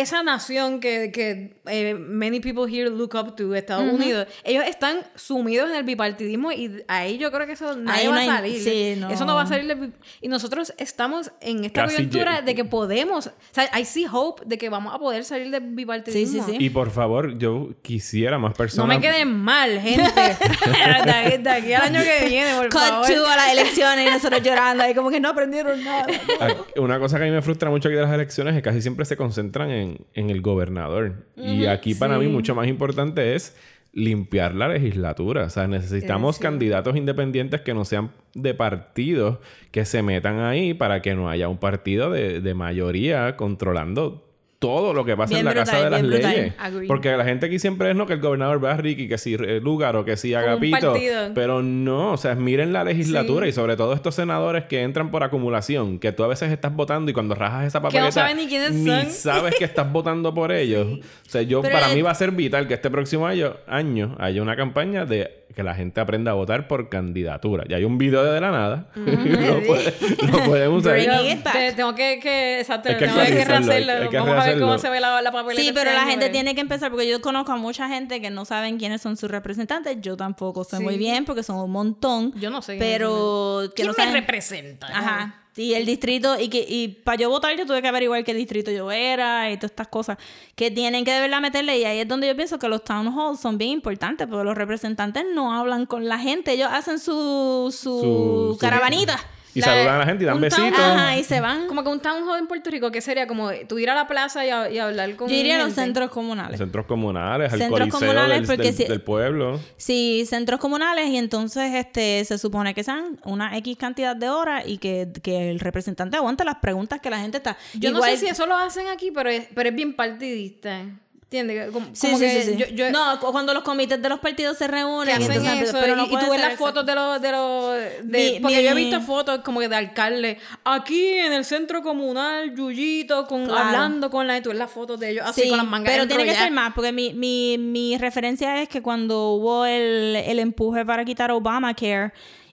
Esa 0.00 0.22
nación 0.22 0.80
que, 0.80 1.10
que 1.12 1.56
eh, 1.66 1.94
many 1.94 2.40
people 2.40 2.64
here 2.72 2.88
look 2.90 3.14
up 3.14 3.34
to, 3.36 3.54
Estados 3.54 3.92
Unidos, 3.92 4.26
ellos 4.44 4.64
están 4.66 4.98
sumidos 5.16 5.68
en 5.70 5.76
el 5.76 5.82
bipartidismo 5.84 6.52
y 6.52 6.82
ahí 6.88 7.18
yo 7.18 7.30
creo 7.32 7.46
que 7.46 7.52
eso 7.54 7.74
nadie 7.76 8.02
Ahí 8.02 8.06
va 8.08 8.14
no 8.14 8.20
a 8.32 8.36
salir. 8.36 8.60
sí, 8.62 8.94
no. 8.98 9.10
Eso 9.10 9.24
no 9.24 9.34
va 9.34 9.42
a 9.42 9.46
salir. 9.46 9.92
y 10.20 10.28
nosotros 10.28 10.72
estamos 10.78 11.32
en 11.40 11.64
esta 11.64 11.82
Casi 11.84 11.96
coyuntura 11.96 12.42
de 12.42 12.54
que 12.54 12.64
podemos. 12.64 13.26
O 13.26 13.32
sea, 13.50 13.68
I 13.78 13.84
see 13.84 14.06
hope 14.10 14.42
de 14.46 14.56
que 14.58 14.68
vamos 14.68 14.94
a 14.94 14.98
poder 14.98 15.24
salir 15.24 15.50
del 15.50 15.62
bipartidismo. 15.74 16.44
Sí, 16.44 16.52
sí, 16.52 16.58
sí. 16.58 16.64
Y 16.64 16.70
por 16.70 16.90
favor, 16.90 17.36
yo 17.38 17.70
quisiera 17.82 18.38
más 18.38 18.52
No 18.52 18.56
personas. 18.56 18.88
me 18.96 19.00
queden 19.02 19.34
mal, 19.34 19.80
gente. 19.80 20.02
de, 21.04 21.10
aquí, 21.10 21.42
de 21.42 21.50
aquí 21.50 21.72
al 21.72 21.82
año 21.82 22.00
que 22.02 22.28
viene, 22.28 22.54
por 22.56 22.68
Cut 22.68 22.78
favor. 22.80 23.06
to 23.06 23.26
a 23.26 23.36
las 23.36 23.52
elecciones 23.52 24.06
y 24.06 24.10
nosotros 24.10 24.42
llorando 24.42 24.84
ahí 24.84 24.94
como 24.94 25.10
que 25.10 25.20
no 25.20 25.30
aprendieron 25.30 25.82
nada. 25.82 26.06
Ah, 26.40 26.48
Una 26.76 26.98
cosa 26.98 27.16
que 27.18 27.24
a 27.24 27.26
mí 27.26 27.32
me 27.32 27.42
frustra 27.42 27.68
mucho 27.70 27.88
aquí 27.88 27.96
de 27.96 28.02
las 28.02 28.12
elecciones 28.12 28.54
es 28.54 28.58
que 28.58 28.62
casi 28.62 28.80
siempre 28.82 29.04
se 29.04 29.16
concentran 29.16 29.70
en, 29.70 29.87
en 30.14 30.30
el 30.30 30.40
gobernador. 30.40 31.26
y 31.36 31.66
aquí 31.66 31.94
para 31.94 32.18
mí 32.18 32.26
mucho 32.28 32.54
más 32.54 32.68
importante 32.68 33.34
es 33.34 33.56
limpiar 33.92 34.54
la 34.54 34.68
legislatura. 34.68 35.44
O 35.44 35.50
sea, 35.50 35.66
necesitamos 35.66 36.38
candidatos 36.38 36.96
independientes 36.96 37.62
que 37.62 37.74
no 37.74 37.84
sean 37.84 38.10
de 38.34 38.54
partidos 38.54 39.38
que 39.70 39.84
se 39.84 40.02
metan 40.02 40.40
ahí 40.40 40.74
para 40.74 41.02
que 41.02 41.14
no 41.14 41.28
haya 41.28 41.48
un 41.48 41.58
partido 41.58 42.10
de, 42.10 42.40
de 42.40 42.54
mayoría 42.54 43.36
controlando 43.36 44.27
todo 44.58 44.92
lo 44.92 45.04
que 45.04 45.16
pasa 45.16 45.28
Bien 45.34 45.40
en 45.40 45.44
la 45.44 45.50
brutal, 45.52 45.66
casa 45.66 45.84
de 45.84 45.90
las 45.90 46.02
leyes. 46.02 46.52
Porque 46.88 47.16
la 47.16 47.24
gente 47.24 47.46
aquí 47.46 47.58
siempre 47.60 47.90
es 47.90 47.96
no 47.96 48.06
que 48.06 48.14
el 48.14 48.20
gobernador 48.20 48.58
Barrick 48.58 48.98
y 48.98 49.08
que 49.08 49.16
si 49.16 49.34
eh, 49.34 49.60
Lugar 49.62 49.94
o 49.96 50.04
que 50.04 50.16
si 50.16 50.34
Agapito. 50.34 50.94
Pero 51.34 51.62
no, 51.62 52.12
o 52.12 52.16
sea, 52.16 52.34
miren 52.34 52.72
la 52.72 52.82
legislatura 52.82 53.46
y 53.46 53.52
sobre 53.52 53.76
todo 53.76 53.92
estos 53.94 54.16
senadores 54.16 54.64
que 54.64 54.82
entran 54.82 55.10
por 55.12 55.22
acumulación, 55.22 55.98
que 56.00 56.10
tú 56.10 56.24
a 56.24 56.26
veces 56.28 56.50
estás 56.50 56.74
votando 56.74 57.10
y 57.10 57.14
cuando 57.14 57.34
rajas 57.36 57.66
esa 57.66 57.80
papeleta 57.80 58.10
saben 58.10 58.36
ni 58.36 58.46
quiénes 58.48 58.72
ni 58.72 58.90
son. 58.90 59.10
sabes 59.10 59.54
que 59.56 59.64
estás 59.64 59.92
votando 59.92 60.34
por 60.34 60.50
ellos. 60.52 60.86
O 60.98 61.30
sea, 61.30 61.42
yo 61.42 61.62
Pero 61.62 61.74
para 61.74 61.90
el- 61.90 61.96
mí 61.96 62.02
va 62.02 62.10
a 62.10 62.14
ser 62.16 62.32
vital 62.32 62.66
que 62.66 62.74
este 62.74 62.90
próximo 62.90 63.26
año, 63.28 63.54
año 63.68 64.16
haya 64.18 64.42
una 64.42 64.56
campaña 64.56 65.04
de 65.04 65.44
que 65.54 65.62
la 65.62 65.74
gente 65.74 66.00
aprenda 66.00 66.30
a 66.32 66.34
votar 66.34 66.68
por 66.68 66.88
candidatura. 66.88 67.64
Y 67.68 67.74
hay 67.74 67.82
un 67.84 67.98
video 67.98 68.22
de, 68.22 68.32
de 68.32 68.40
la 68.40 68.50
nada. 68.52 68.86
lo, 68.94 69.60
puede- 69.66 69.94
lo 70.30 70.44
pueden 70.44 70.70
usar. 70.70 70.98
Te- 70.98 71.72
tengo 71.72 71.94
que, 71.94 72.20
que, 72.22 72.60
exacto, 72.60 72.88
Hay 72.90 72.96
que 72.96 73.06
tengo 73.06 73.16
que 73.16 73.20
actualizarlo, 73.22 73.66
rehacerlo. 73.66 73.92
hay 74.04 74.08
que 74.08 74.16
Vamos 74.18 74.34
cómo 74.58 74.78
se 74.78 74.88
ve 74.88 75.00
la, 75.00 75.20
la 75.22 75.32
papeleta. 75.32 75.60
Sí, 75.62 75.68
este 75.68 75.80
pero 75.80 75.92
la 75.92 76.02
año, 76.02 76.10
gente 76.10 76.26
eh. 76.26 76.30
tiene 76.30 76.54
que 76.54 76.60
empezar, 76.60 76.90
porque 76.90 77.08
yo 77.08 77.20
conozco 77.20 77.52
a 77.52 77.56
mucha 77.56 77.88
gente 77.88 78.20
que 78.20 78.30
no 78.30 78.44
saben 78.44 78.78
quiénes 78.78 79.02
son 79.02 79.16
sus 79.16 79.30
representantes. 79.30 79.96
Yo 80.00 80.16
tampoco 80.16 80.64
sé 80.64 80.78
Sí. 80.78 80.82
muy 80.82 80.96
bien 80.98 81.24
porque 81.24 81.42
son 81.42 81.56
un 81.58 81.70
montón. 81.70 82.32
Yo 82.40 82.50
no 82.50 82.62
sé 82.62 82.76
Pero 82.78 83.64
que 83.68 83.74
¿Quién 83.82 83.88
no 83.88 83.94
me 83.96 84.04
saben- 84.04 84.12
representa? 84.14 84.86
Ajá. 84.88 85.34
Y 85.56 85.74
el 85.74 85.86
distrito, 85.86 86.38
y 86.38 86.48
que 86.48 86.64
y 86.68 86.86
para 86.86 87.16
yo 87.18 87.30
votar 87.30 87.56
yo 87.56 87.66
tuve 87.66 87.82
que 87.82 87.88
averiguar 87.88 88.22
qué 88.22 88.32
distrito 88.32 88.70
yo 88.70 88.92
era 88.92 89.50
y 89.50 89.56
todas 89.56 89.72
estas 89.72 89.88
cosas 89.88 90.16
que 90.54 90.70
tienen 90.70 91.04
que 91.04 91.10
de 91.12 91.20
verdad 91.20 91.40
meterle. 91.40 91.76
Y 91.78 91.84
ahí 91.84 91.98
es 91.98 92.06
donde 92.06 92.28
yo 92.28 92.36
pienso 92.36 92.60
que 92.60 92.68
los 92.68 92.84
town 92.84 93.08
halls 93.08 93.40
son 93.40 93.58
bien 93.58 93.72
importantes, 93.72 94.28
porque 94.28 94.44
los 94.44 94.54
representantes 94.56 95.24
no 95.34 95.52
hablan 95.52 95.86
con 95.86 96.06
la 96.06 96.20
gente, 96.20 96.52
ellos 96.52 96.68
hacen 96.70 97.00
su, 97.00 97.74
su, 97.76 98.00
Su- 98.00 98.50
su- 98.52 98.58
caravanita. 98.60 99.18
Y 99.54 99.60
La- 99.60 99.66
saludan 99.66 99.94
a 99.94 99.98
la 99.98 100.04
gente 100.06 100.24
y 100.24 100.26
dan 100.26 100.40
besitos. 100.40 100.78
Ajá, 100.78 101.16
y 101.16 101.24
se 101.24 101.40
van. 101.40 101.66
Como 101.66 101.82
que 101.82 101.88
un 101.88 102.00
town 102.00 102.28
hall 102.28 102.38
en 102.38 102.46
Puerto 102.46 102.70
Rico, 102.70 102.90
¿qué 102.90 103.00
sería? 103.00 103.26
Como 103.26 103.50
tú 103.68 103.78
ir 103.78 103.88
a 103.90 103.94
la 103.94 104.06
plaza 104.06 104.44
y, 104.46 104.50
a- 104.50 104.70
y 104.70 104.78
hablar 104.78 105.16
con 105.16 105.28
Yo 105.28 105.34
iría 105.34 105.54
a 105.56 105.58
los 105.58 105.68
gente. 105.68 105.82
centros 105.82 106.10
comunales. 106.10 106.58
centros 106.58 106.86
comunales, 106.86 107.52
al 107.52 107.58
Centros 107.58 107.80
coliseo 107.80 107.98
comunales, 108.00 108.38
del, 108.38 108.46
porque 108.46 108.62
del- 108.72 108.74
si- 108.74 108.84
del 108.84 109.00
pueblo. 109.00 109.58
Sí, 109.76 110.24
centros 110.28 110.60
comunales 110.60 111.08
y 111.08 111.16
entonces 111.16 111.74
este 111.74 112.24
se 112.24 112.38
supone 112.38 112.74
que 112.74 112.84
sean 112.84 113.18
una 113.24 113.56
X 113.58 113.76
cantidad 113.78 114.14
de 114.14 114.28
horas 114.28 114.64
y 114.66 114.78
que, 114.78 115.08
que 115.22 115.50
el 115.50 115.60
representante 115.60 116.16
aguante 116.16 116.44
las 116.44 116.56
preguntas 116.56 117.00
que 117.00 117.10
la 117.10 117.18
gente 117.18 117.38
está. 117.38 117.56
Yo 117.74 117.90
no 117.90 118.02
sé 118.02 118.16
si 118.18 118.26
eso 118.26 118.46
lo 118.46 118.56
hacen 118.56 118.86
aquí, 118.88 119.10
pero 119.10 119.30
es, 119.30 119.46
pero 119.54 119.70
es 119.70 119.74
bien 119.74 119.94
partidista. 119.94 120.82
¿Entiendes? 121.30 121.70
Como, 121.72 121.86
Sí, 121.92 122.06
como 122.06 122.18
sí, 122.18 122.24
que 122.24 122.42
sí, 122.42 122.50
sí. 122.52 122.56
Yo, 122.56 122.66
yo- 122.68 122.90
no, 122.90 123.20
cu- 123.20 123.32
cuando 123.32 123.52
los 123.52 123.62
comités 123.62 124.00
de 124.00 124.08
los 124.08 124.18
partidos 124.18 124.56
se 124.56 124.66
reúnen 124.66 125.08
y 125.20 125.24
hacen 125.24 125.32
entonces- 125.42 125.68
eso 125.68 125.78
pero 125.78 125.94
no 125.94 126.04
y, 126.04 126.06
y 126.06 126.10
puede 126.10 126.24
tú 126.24 126.30
ves 126.32 126.40
las 126.40 126.52
eso. 126.54 126.64
fotos 126.64 126.86
de 126.86 126.94
los 126.94 127.20
de 127.20 127.32
los 127.32 127.74
de- 128.02 128.30
Mi- 128.32 128.40
porque 128.40 128.56
mi- 128.56 128.62
yo 128.64 128.70
he 128.70 128.74
visto 128.74 129.00
fotos 129.02 129.40
como 129.44 129.60
que 129.60 129.68
de 129.68 129.76
alcalde 129.76 130.38
aquí 130.64 131.06
en 131.18 131.34
el 131.34 131.44
centro 131.44 131.82
comunal 131.82 132.54
Yuyito 132.56 133.26
con 133.26 133.44
Claro. 133.44 133.60
hablando 133.62 134.08
con 134.10 134.26
la 134.26 134.38
y 134.38 134.40
tú 134.40 134.48
ves 134.48 134.58
las 134.58 134.70
fotos 134.70 134.98
de 134.98 135.10
ellos 135.10 135.24
así 135.26 135.42
Sí, 135.42 135.48
con 135.50 135.58
las 135.58 135.66
mangas 135.66 135.92
pero 135.92 136.08
tiene 136.08 136.24
que 136.24 136.34
ser 136.34 136.50
más, 136.50 136.72
porque 136.72 136.92
mi, 136.92 137.12
mi, 137.12 137.58
mi 137.58 137.98
referencia 137.98 138.62
es 138.62 138.68
que 138.70 138.80
cuando 138.80 139.32
hubo 139.32 139.66
el, 139.66 140.16
el 140.16 140.38
empuje 140.38 140.86
para 140.86 141.04
quitar 141.04 141.30
Obamacare 141.30 142.10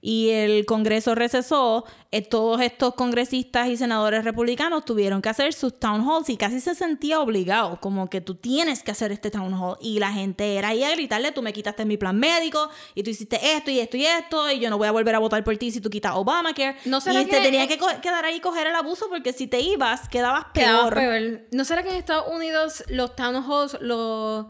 y 0.07 0.29
el 0.29 0.67
Congreso 0.67 1.15
recesó, 1.15 1.83
eh, 2.11 2.21
todos 2.21 2.61
estos 2.61 2.93
congresistas 2.93 3.69
y 3.69 3.75
senadores 3.75 4.23
republicanos 4.23 4.85
tuvieron 4.85 5.19
que 5.19 5.29
hacer 5.29 5.51
sus 5.51 5.79
town 5.79 6.07
halls 6.07 6.29
y 6.29 6.37
casi 6.37 6.59
se 6.59 6.75
sentía 6.75 7.19
obligado, 7.19 7.79
como 7.81 8.07
que 8.07 8.21
tú 8.21 8.35
tienes 8.35 8.83
que 8.83 8.91
hacer 8.91 9.11
este 9.11 9.31
town 9.31 9.51
hall. 9.55 9.77
Y 9.81 9.97
la 9.97 10.11
gente 10.13 10.57
era 10.57 10.67
ahí 10.67 10.83
a 10.83 10.91
gritarle, 10.91 11.31
tú 11.31 11.41
me 11.41 11.53
quitaste 11.53 11.85
mi 11.85 11.97
plan 11.97 12.19
médico 12.19 12.69
y 12.93 13.01
tú 13.01 13.09
hiciste 13.09 13.39
esto 13.55 13.71
y 13.71 13.79
esto 13.79 13.97
y 13.97 14.05
esto 14.05 14.51
y 14.51 14.59
yo 14.59 14.69
no 14.69 14.77
voy 14.77 14.87
a 14.87 14.91
volver 14.91 15.15
a 15.15 15.19
votar 15.19 15.43
por 15.43 15.57
ti 15.57 15.71
si 15.71 15.81
tú 15.81 15.89
quitas 15.89 16.13
Obamacare. 16.15 16.77
¿No 16.85 17.01
será 17.01 17.21
y 17.21 17.25
te 17.25 17.31
que- 17.37 17.41
tenía 17.41 17.67
que 17.67 17.79
quedar 18.03 18.25
ahí 18.25 18.35
y 18.35 18.39
coger 18.41 18.67
el 18.67 18.75
abuso 18.75 19.07
porque 19.09 19.33
si 19.33 19.47
te 19.47 19.59
ibas, 19.61 20.07
quedabas 20.07 20.45
peor. 20.53 20.65
Quedaba 20.65 20.91
peor. 20.91 21.41
¿No 21.51 21.65
será 21.65 21.81
que 21.81 21.89
en 21.89 21.95
Estados 21.95 22.25
Unidos 22.31 22.83
los 22.89 23.15
town 23.15 23.37
halls 23.37 23.75
los, 23.81 24.45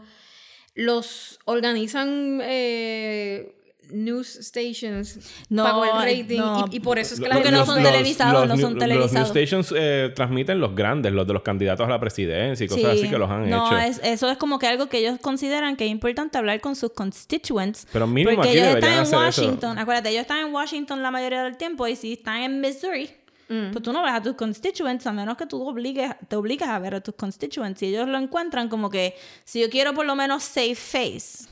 los 0.74 1.38
organizan 1.46 2.40
eh, 2.42 3.55
news 3.90 4.38
stations 4.42 5.18
No, 5.48 5.62
para 5.64 5.74
coger 5.74 6.18
rating 6.18 6.38
no. 6.38 6.64
y, 6.70 6.76
y 6.76 6.80
por 6.80 6.98
eso 6.98 7.14
es 7.14 7.20
que 7.20 7.28
la 7.28 7.34
Porque 7.36 7.48
gente 7.50 7.58
no 7.60 7.66
son 7.66 7.82
televisados, 7.82 8.48
no 8.48 8.56
Los 8.56 9.12
news 9.12 9.28
stations 9.28 9.74
eh, 9.76 10.12
transmiten 10.14 10.60
los 10.60 10.74
grandes, 10.74 11.12
los 11.12 11.26
de 11.26 11.32
los 11.32 11.42
candidatos 11.42 11.86
a 11.86 11.90
la 11.90 12.00
presidencia 12.00 12.64
y 12.64 12.68
cosas 12.68 12.92
Sí. 12.92 12.98
así 13.00 13.08
que 13.10 13.18
los 13.18 13.30
han 13.30 13.48
no, 13.48 13.66
hecho. 13.66 13.78
es- 13.78 14.00
eso 14.02 14.30
es 14.30 14.38
como 14.38 14.58
que 14.58 14.66
algo 14.66 14.88
que 14.88 14.98
ellos 14.98 15.18
consideran 15.20 15.76
que 15.76 15.84
es 15.86 15.90
importante 15.90 16.38
hablar 16.38 16.60
con 16.60 16.76
sus 16.76 16.92
constituents. 16.92 17.86
Pero 17.92 18.06
mínimo 18.06 18.36
porque 18.36 18.48
aquí 18.50 18.58
ellos 18.58 18.74
están 18.74 18.92
en 18.92 19.02
eso. 19.02 19.16
Washington. 19.16 19.78
Acuérdate, 19.78 20.10
ellos 20.10 20.22
están 20.22 20.46
en 20.46 20.54
Washington 20.54 21.02
la 21.02 21.10
mayoría 21.10 21.42
del 21.44 21.56
tiempo 21.56 21.86
y 21.86 21.96
si 21.96 22.14
están 22.14 22.42
en 22.42 22.60
Missouri, 22.60 23.10
Mm. 23.48 23.70
pues 23.70 23.80
tú 23.84 23.92
no 23.92 24.02
ves 24.02 24.12
a 24.12 24.20
tus 24.20 24.34
constituents 24.34 25.06
a 25.06 25.12
menos 25.12 25.36
que 25.36 25.46
tú 25.46 25.62
obligues, 25.64 26.10
te 26.26 26.34
obligas 26.34 26.68
a 26.68 26.78
ver 26.80 26.96
a 26.96 27.00
tus 27.00 27.14
constituents. 27.14 27.80
Y 27.82 27.86
ellos 27.86 28.08
lo 28.08 28.18
encuentran 28.18 28.68
como 28.68 28.90
que 28.90 29.14
si 29.44 29.60
yo 29.60 29.70
quiero 29.70 29.94
por 29.94 30.04
lo 30.04 30.16
menos 30.16 30.42
safe 30.42 30.74
face. 30.74 31.48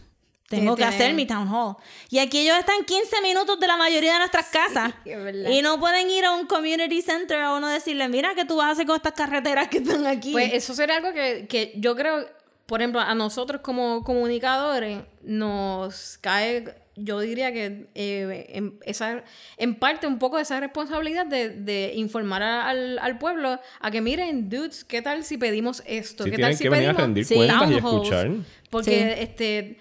Tengo 0.55 0.77
que 0.77 0.85
hacer 0.85 1.15
mi 1.15 1.27
town 1.27 1.49
hall. 1.49 1.77
Y 2.11 2.19
aquí 2.19 2.39
ellos 2.41 2.57
están 2.59 2.85
15 2.85 3.21
minutos 3.23 3.59
de 3.61 3.67
la 3.67 3.77
mayoría 3.77 4.13
de 4.15 4.19
nuestras 4.21 4.47
casas. 4.49 4.93
Y 5.51 5.63
no 5.63 5.79
pueden 5.81 6.09
ir 6.11 6.25
a 6.25 6.33
un 6.33 6.47
community 6.47 7.03
center 7.03 7.41
a 7.41 7.55
uno 7.55 7.69
decirle, 7.69 8.09
mira, 8.09 8.35
¿qué 8.35 8.45
tú 8.45 8.57
vas 8.57 8.67
a 8.69 8.71
hacer 8.73 8.87
con 8.87 8.97
estas 8.97 9.13
carreteras 9.13 9.69
que 9.69 9.79
están 9.79 10.07
aquí? 10.07 10.33
Pues 10.33 10.53
eso 10.53 10.75
sería 10.75 10.97
algo 10.97 11.13
que, 11.13 11.47
que 11.49 11.73
yo 11.77 11.95
creo, 11.97 12.27
por 12.67 12.81
ejemplo, 12.81 13.01
a 13.01 13.15
nosotros 13.15 13.61
como 13.63 14.03
comunicadores 14.05 15.01
nos 15.23 16.19
cae, 16.21 16.75
yo 16.97 17.19
diría 17.21 17.53
que 17.53 17.89
eh, 17.95 18.47
en, 18.51 18.79
esa, 18.87 19.25
en 19.57 19.75
parte 19.75 20.07
un 20.07 20.19
poco 20.19 20.37
de 20.37 20.43
esa 20.45 20.61
responsabilidad 20.61 21.27
de, 21.27 21.51
de 21.51 21.93
informar 21.97 22.43
a- 22.43 22.69
al, 22.69 22.99
al 23.01 23.19
pueblo 23.19 23.59
a 23.81 23.91
que 23.91 24.01
miren, 24.01 24.49
dudes, 24.49 24.85
¿qué 24.85 25.03
tal 25.03 25.25
si 25.25 25.37
pedimos 25.37 25.83
esto? 25.87 26.25
Sí, 26.25 26.31
¿Qué 26.31 26.39
tal 26.39 26.57
si 26.57 26.63
que 26.65 26.69
venir 26.71 26.89
a 26.91 26.93
pedimos 26.93 27.03
rendir 27.07 27.25
Sí. 27.25 27.35
cuentas 27.35 27.57
y 27.71 27.75
town 27.75 27.85
halls? 27.85 28.05
escuchar. 28.05 28.31
Porque 28.71 29.23
este 29.23 29.79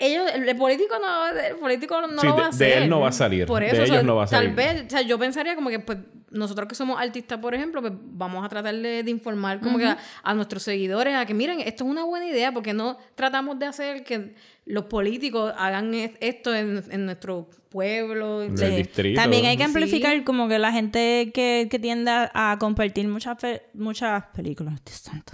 ellos, 0.00 0.24
el, 0.34 0.48
el 0.48 0.56
político 0.56 0.94
no, 0.98 1.28
el 1.28 1.56
político 1.56 2.00
no 2.00 2.20
Sí, 2.20 2.26
lo 2.26 2.34
va 2.34 2.36
de- 2.36 2.42
a 2.42 2.44
de 2.44 2.48
hacer. 2.50 2.82
él 2.82 2.88
no 2.88 3.00
va 3.00 3.08
a 3.08 3.12
salir, 3.12 3.46
Por 3.46 3.60
de 3.62 3.68
eso, 3.68 3.82
o 3.82 3.86
sea, 3.86 3.94
ellos 3.96 4.04
no 4.06 4.16
va 4.16 4.24
a 4.24 4.26
salir. 4.26 4.48
Tal 4.48 4.56
vez, 4.56 4.84
o 4.86 4.90
sea, 4.90 5.02
yo 5.02 5.18
pensaría 5.18 5.54
como 5.54 5.68
que 5.70 5.78
pues 5.78 5.98
nosotros 6.30 6.68
que 6.68 6.74
somos 6.74 7.00
artistas, 7.00 7.38
por 7.38 7.54
ejemplo, 7.54 7.80
pues 7.80 7.92
vamos 7.96 8.44
a 8.44 8.48
tratar 8.48 8.74
de, 8.74 9.02
de 9.02 9.10
informar 9.10 9.60
como 9.60 9.78
que 9.78 9.84
a, 9.86 9.98
a 10.22 10.34
nuestros 10.34 10.62
seguidores 10.62 11.14
a 11.14 11.26
que 11.26 11.34
miren, 11.34 11.60
esto 11.60 11.84
es 11.84 11.90
una 11.90 12.04
buena 12.04 12.26
idea 12.26 12.52
porque 12.52 12.72
no 12.72 12.96
tratamos 13.14 13.58
de 13.58 13.66
hacer 13.66 14.04
que 14.04 14.34
los 14.64 14.84
políticos 14.84 15.52
hagan 15.56 15.92
es- 15.94 16.12
esto 16.20 16.54
en, 16.54 16.82
en 16.90 17.04
nuestro 17.06 17.48
pueblo. 17.70 18.42
En 18.42 18.58
Sí. 18.58 18.64
el 18.64 18.76
distrito. 18.76 19.20
También 19.20 19.46
hay 19.46 19.56
que 19.56 19.62
Sí. 19.62 19.68
amplificar 19.68 20.24
como 20.24 20.48
que 20.48 20.58
la 20.58 20.72
gente 20.72 21.30
que, 21.32 21.68
que 21.70 21.78
tiende 21.78 22.10
a, 22.10 22.56
compartir 22.60 23.06
muchas 23.08 23.36
muchas 23.74 24.24
películas, 24.34 24.74
Dios 24.84 24.98
santo. 24.98 25.32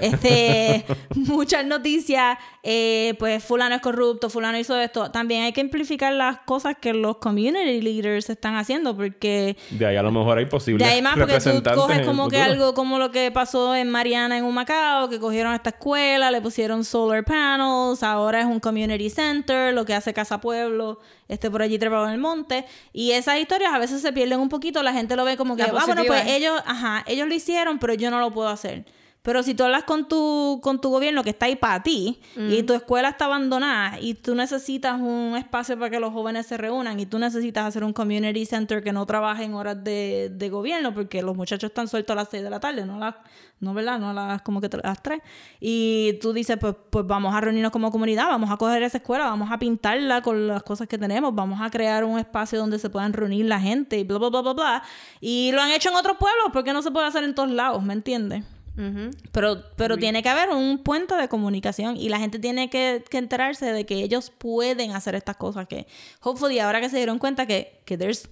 Este, 0.00 0.84
muchas 1.14 1.64
noticias, 1.64 2.38
eh, 2.62 3.14
pues 3.18 3.44
fulano 3.44 3.74
es 3.74 3.80
corrupto, 3.80 4.30
fulano 4.30 4.58
hizo 4.58 4.76
esto. 4.80 5.10
También 5.10 5.42
hay 5.42 5.52
que 5.52 5.60
amplificar 5.60 6.12
las 6.14 6.38
cosas 6.40 6.76
que 6.80 6.92
los 6.94 7.18
community 7.18 7.80
leaders 7.80 8.28
están 8.30 8.56
haciendo 8.56 8.96
porque 8.96 9.56
De 9.70 9.86
ahí 9.86 9.96
a 9.96 10.02
lo 10.02 10.10
mejor 10.10 10.38
hay 10.38 10.46
posibles 10.46 10.86
de 10.86 10.92
ahí 10.94 11.02
más 11.02 11.16
porque 11.16 11.38
tú 11.38 11.62
coges 11.74 12.06
como 12.06 12.28
que 12.28 12.38
algo 12.38 12.74
como 12.74 12.98
lo 12.98 13.10
que 13.10 13.30
pasó 13.30 13.74
en 13.74 13.90
Mariana 13.90 14.38
en 14.38 14.44
Humacao, 14.44 15.08
que 15.08 15.20
cogieron 15.20 15.54
esta 15.54 15.70
escuela, 15.70 16.30
le 16.30 16.40
pusieron 16.40 16.84
solar 16.84 17.24
panels, 17.24 18.02
ahora 18.02 18.40
es 18.40 18.46
un 18.46 18.58
community 18.60 19.10
center, 19.10 19.74
lo 19.74 19.84
que 19.84 19.94
hace 19.94 20.14
Casa 20.14 20.40
Pueblo, 20.40 20.98
este 21.28 21.50
por 21.50 21.62
allí 21.62 21.78
trepado 21.78 22.06
en 22.06 22.12
el 22.12 22.18
monte, 22.18 22.64
y 22.92 23.12
esas 23.12 23.38
historias 23.38 23.72
a 23.72 23.78
veces 23.78 24.02
se 24.02 24.12
pierden 24.12 24.40
un 24.40 24.48
poquito, 24.48 24.82
la 24.82 24.92
gente 24.92 25.16
lo 25.16 25.24
ve 25.24 25.36
como 25.36 25.56
que, 25.56 25.62
ah, 25.62 25.72
bueno, 25.86 26.02
pues 26.06 26.26
ellos, 26.26 26.60
ajá, 26.66 27.04
ellos 27.06 27.28
lo 27.28 27.34
hicieron, 27.34 27.78
pero 27.78 27.94
yo 27.94 28.10
no 28.10 28.20
lo 28.20 28.30
puedo 28.30 28.48
hacer. 28.48 28.84
Pero 29.24 29.42
si 29.42 29.54
tú 29.54 29.64
hablas 29.64 29.84
con 29.84 30.06
tu, 30.06 30.60
con 30.62 30.82
tu 30.82 30.90
gobierno 30.90 31.24
que 31.24 31.30
está 31.30 31.46
ahí 31.46 31.56
para 31.56 31.82
ti 31.82 32.20
y 32.36 32.62
tu 32.64 32.74
escuela 32.74 33.08
está 33.08 33.24
abandonada 33.24 33.98
y 33.98 34.12
tú 34.12 34.34
necesitas 34.34 35.00
un 35.00 35.34
espacio 35.38 35.78
para 35.78 35.88
que 35.88 35.98
los 35.98 36.12
jóvenes 36.12 36.44
se 36.44 36.58
reúnan 36.58 37.00
y 37.00 37.06
tú 37.06 37.18
necesitas 37.18 37.64
hacer 37.64 37.84
un 37.84 37.94
community 37.94 38.44
center 38.44 38.82
que 38.82 38.92
no 38.92 39.06
trabaje 39.06 39.44
en 39.44 39.54
horas 39.54 39.82
de, 39.82 40.30
de 40.30 40.50
gobierno 40.50 40.92
porque 40.92 41.22
los 41.22 41.34
muchachos 41.34 41.70
están 41.70 41.88
sueltos 41.88 42.12
a 42.12 42.16
las 42.16 42.28
6 42.28 42.42
de 42.42 42.50
la 42.50 42.60
tarde, 42.60 42.84
no 42.84 42.98
las, 42.98 43.14
no, 43.60 43.72
¿verdad? 43.72 43.98
No 43.98 44.12
las 44.12 44.42
como 44.42 44.60
que 44.60 44.66
a 44.66 44.88
las 44.88 45.02
3. 45.02 45.22
Y 45.58 46.18
tú 46.20 46.34
dices, 46.34 46.58
pues, 46.60 46.74
pues 46.90 47.06
vamos 47.06 47.34
a 47.34 47.40
reunirnos 47.40 47.72
como 47.72 47.90
comunidad, 47.90 48.26
vamos 48.26 48.50
a 48.50 48.58
coger 48.58 48.82
esa 48.82 48.98
escuela, 48.98 49.24
vamos 49.24 49.50
a 49.50 49.58
pintarla 49.58 50.20
con 50.20 50.48
las 50.48 50.62
cosas 50.62 50.86
que 50.86 50.98
tenemos, 50.98 51.34
vamos 51.34 51.62
a 51.62 51.70
crear 51.70 52.04
un 52.04 52.18
espacio 52.18 52.58
donde 52.58 52.78
se 52.78 52.90
puedan 52.90 53.14
reunir 53.14 53.46
la 53.46 53.58
gente 53.58 53.98
y 53.98 54.04
bla, 54.04 54.18
bla, 54.18 54.28
bla, 54.28 54.40
bla, 54.42 54.52
bla. 54.52 54.82
Y 55.22 55.50
lo 55.52 55.62
han 55.62 55.70
hecho 55.70 55.88
en 55.88 55.96
otros 55.96 56.18
pueblos 56.18 56.48
porque 56.52 56.74
no 56.74 56.82
se 56.82 56.90
puede 56.90 57.06
hacer 57.06 57.24
en 57.24 57.34
todos 57.34 57.50
lados, 57.50 57.82
¿me 57.82 57.94
entiendes? 57.94 58.44
Ujú. 58.76 59.10
Pero, 59.32 59.62
pero 59.76 59.96
tiene 59.96 60.22
que 60.22 60.28
haber 60.28 60.48
un 60.50 60.78
puente 60.78 61.14
de 61.14 61.28
comunicación 61.28 61.96
y 61.96 62.08
la 62.08 62.18
gente 62.18 62.38
tiene 62.38 62.70
que, 62.70 63.04
que 63.08 63.18
enterarse 63.18 63.66
de 63.72 63.86
que 63.86 64.02
ellos 64.02 64.30
pueden 64.36 64.92
hacer 64.92 65.14
estas 65.14 65.36
cosas 65.36 65.66
que, 65.68 65.86
hopefully, 66.22 66.58
ahora 66.58 66.80
que 66.80 66.88
se 66.88 66.96
dieron 66.96 67.18
cuenta 67.18 67.46
que, 67.46 67.80
que 67.84 67.96
there's, 67.96 68.28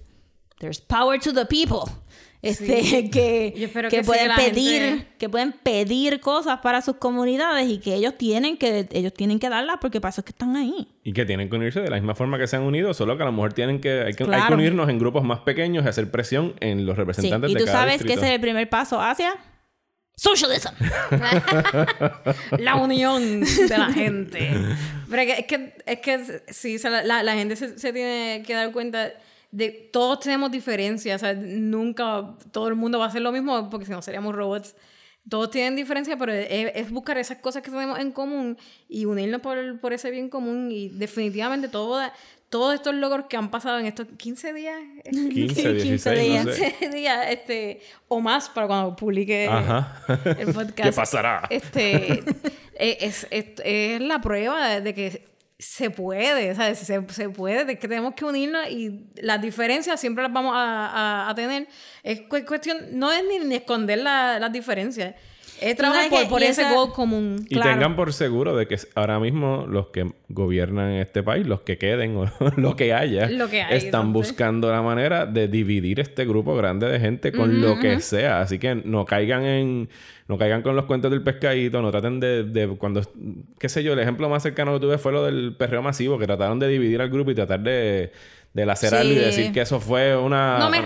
there's 0.59 0.81
power 0.81 1.19
to 1.19 1.33
the 1.33 1.45
people. 1.45 1.89
Este, 2.41 3.09
que, 3.09 3.53
Yo 3.55 3.67
espero 3.67 3.89
que, 3.89 3.95
que 3.97 4.03
sí, 4.03 4.07
pueden 4.09 4.35
pedir, 4.35 4.81
gente- 4.81 5.07
que 5.17 5.29
pueden 5.29 5.53
pedir 5.53 6.19
cosas 6.19 6.59
para 6.59 6.81
sus 6.81 6.97
comunidades 6.97 7.69
y 7.69 7.77
que 7.77 7.95
ellos 7.95 8.15
tienen 8.17 8.57
que, 8.57 8.85
ellos 8.91 9.13
tienen 9.13 9.39
que 9.39 9.47
darlas 9.47 9.77
porque 9.79 10.01
para 10.01 10.09
eso 10.09 10.19
es 10.19 10.25
que 10.25 10.31
están 10.31 10.57
ahí. 10.57 10.89
Y 11.05 11.13
que 11.13 11.23
tienen 11.25 11.49
que 11.49 11.55
unirse 11.55 11.79
de 11.79 11.89
la 11.89 11.95
misma 11.95 12.15
forma 12.15 12.37
que 12.37 12.47
se 12.47 12.57
han 12.57 12.63
unido, 12.63 12.93
solo 12.93 13.15
que 13.15 13.23
a 13.23 13.27
lo 13.27 13.31
mejor 13.31 13.53
tienen 13.53 13.79
que 13.79 13.91
hay, 13.91 13.97
que... 13.99 14.07
hay 14.07 14.13
que 14.15 14.25
Claro. 14.25 14.55
unirnos 14.55 14.89
en 14.89 14.99
grupos 14.99 15.23
más 15.23 15.39
pequeños 15.39 15.85
y 15.85 15.87
hacer 15.87 16.11
presión 16.11 16.53
en 16.59 16.85
los 16.85 16.95
Sí. 16.95 16.99
representantes 16.99 17.49
Y 17.49 17.53
de 17.53 17.59
tú 17.61 17.65
cada 17.65 17.77
sabes 17.77 17.93
que 17.99 18.03
distrito. 18.03 18.19
ese 18.19 18.29
es 18.31 18.35
el 18.35 18.41
primer 18.41 18.69
paso 18.69 18.99
hacia 19.01 19.35
Socialism. 20.15 20.73
la 22.59 22.75
unión 22.75 23.41
de 23.41 23.77
la 23.77 23.91
gente. 23.91 24.51
Pero 25.09 25.21
es 25.21 25.45
que, 25.45 25.75
es 25.85 25.99
que, 25.99 26.43
sí, 26.49 26.77
la, 26.83 27.23
la 27.23 27.33
gente 27.33 27.55
se, 27.55 27.77
se 27.79 27.91
tiene 27.91 28.43
que 28.45 28.53
dar 28.53 28.71
cuenta 28.71 29.11
de 29.51 29.69
todos 29.91 30.19
tenemos 30.19 30.51
diferencias. 30.51 31.21
O 31.21 31.25
sea, 31.25 31.33
nunca 31.33 32.35
todo 32.51 32.67
el 32.67 32.75
mundo 32.75 32.99
va 32.99 33.05
a 33.05 33.07
hacer 33.09 33.21
lo 33.21 33.31
mismo 33.31 33.69
porque 33.69 33.85
si 33.85 33.91
no 33.91 34.01
seríamos 34.01 34.35
robots. 34.35 34.75
Todos 35.29 35.51
tienen 35.51 35.75
diferencias, 35.75 36.17
pero 36.19 36.33
es, 36.33 36.71
es 36.75 36.91
buscar 36.91 37.17
esas 37.17 37.37
cosas 37.37 37.63
que 37.63 37.71
tenemos 37.71 37.97
en 37.99 38.11
común 38.11 38.57
y 38.89 39.05
unirnos 39.05 39.41
por, 39.41 39.79
por 39.79 39.93
ese 39.93 40.11
bien 40.11 40.29
común. 40.29 40.69
Y 40.71 40.89
definitivamente 40.89 41.69
todo, 41.69 42.01
todos 42.49 42.75
estos 42.75 42.93
logros 42.93 43.25
que 43.27 43.35
han 43.37 43.49
pasado 43.49 43.79
en 43.79 43.85
estos 43.85 44.07
15 44.17 44.53
días. 44.53 44.79
15, 45.11 45.73
16, 45.73 46.45
no 46.45 46.51
sé. 46.51 46.75
15 46.79 46.95
días, 46.95 47.25
este, 47.29 47.81
o 48.07 48.19
más 48.19 48.49
para 48.49 48.67
cuando 48.67 48.95
publique 48.95 49.47
Ajá. 49.47 50.03
el 50.37 50.47
podcast. 50.53 50.75
¿Qué 50.75 50.91
pasará? 50.91 51.47
Este, 51.49 52.23
es, 52.75 53.25
es, 53.31 53.45
es 53.63 54.01
la 54.01 54.21
prueba 54.21 54.81
de 54.81 54.93
que 54.93 55.32
se 55.63 55.89
puede, 55.89 56.53
¿sabes? 56.55 56.79
Se, 56.79 57.01
se 57.09 57.29
puede, 57.29 57.65
de 57.65 57.79
que 57.79 57.87
tenemos 57.87 58.13
que 58.15 58.25
unirnos 58.25 58.67
y 58.69 59.05
las 59.15 59.41
diferencias 59.41 59.99
siempre 59.99 60.23
las 60.23 60.31
vamos 60.33 60.53
a, 60.55 61.29
a, 61.29 61.35
tener. 61.35 61.67
Es 62.03 62.21
cu- 62.21 62.45
cuestión, 62.45 62.77
no 62.91 63.11
es 63.11 63.23
ni, 63.27 63.39
ni 63.39 63.55
esconder 63.55 63.99
la- 63.99 64.39
las 64.39 64.51
diferencias, 64.51 65.15
es 65.69 65.75
trabajar 65.75 66.09
por, 66.09 66.19
que- 66.21 66.25
por 66.27 66.41
y 66.41 66.45
ese 66.45 66.61
esa- 66.63 66.91
común. 66.93 67.45
Y 67.49 67.59
tengan 67.59 67.95
por 67.95 68.13
seguro 68.13 68.55
de 68.55 68.67
que 68.67 68.77
ahora 68.95 69.19
mismo 69.19 69.65
los 69.67 69.87
que 69.87 70.11
gobiernan 70.29 70.91
este 70.93 71.23
país, 71.23 71.45
los 71.47 71.61
que 71.61 71.77
queden 71.77 72.15
o 72.17 72.25
lo 72.57 72.75
que 72.75 72.93
haya, 72.93 73.29
Lo 73.29 73.49
que 73.49 73.61
hay, 73.61 73.77
están 73.77 74.13
buscando 74.13 74.71
la 74.71 74.81
manera 74.81 75.25
de 75.25 75.47
dividir 75.47 75.99
este 75.99 76.25
grupo 76.25 76.55
grande 76.55 76.87
de 76.87 76.99
gente 76.99 77.31
con 77.31 77.61
lo 77.61 77.79
que 77.79 77.99
sea. 77.99 78.41
Así 78.41 78.59
que 78.59 78.75
no 78.75 79.05
caigan 79.05 79.43
en... 79.45 79.89
No 80.25 80.37
caigan 80.37 80.61
con 80.61 80.73
los 80.77 80.85
cuentos 80.85 81.11
del 81.11 81.21
pescadito, 81.21 81.81
no 81.81 81.91
traten 81.91 82.21
de, 82.21 82.43
de 82.45 82.67
cuando... 82.77 83.01
Qué 83.59 83.67
sé 83.67 83.83
yo, 83.83 83.91
el 83.91 83.99
ejemplo 83.99 84.29
más 84.29 84.41
cercano 84.41 84.73
que 84.73 84.79
tuve 84.79 84.97
fue 84.97 85.11
lo 85.11 85.25
del 85.25 85.53
perreo 85.57 85.81
masivo, 85.81 86.17
que 86.17 86.25
trataron 86.25 86.59
de 86.59 86.69
dividir 86.69 87.01
al 87.01 87.09
grupo 87.09 87.31
y 87.31 87.35
tratar 87.35 87.59
de, 87.59 88.11
de 88.53 88.65
lacerarlo 88.65 89.11
y 89.11 89.15
Sí. 89.15 89.19
decir 89.21 89.51
que 89.51 89.61
eso 89.61 89.79
fue 89.79 90.15
una... 90.15 90.59
No 90.59 90.69
me. 90.69 90.81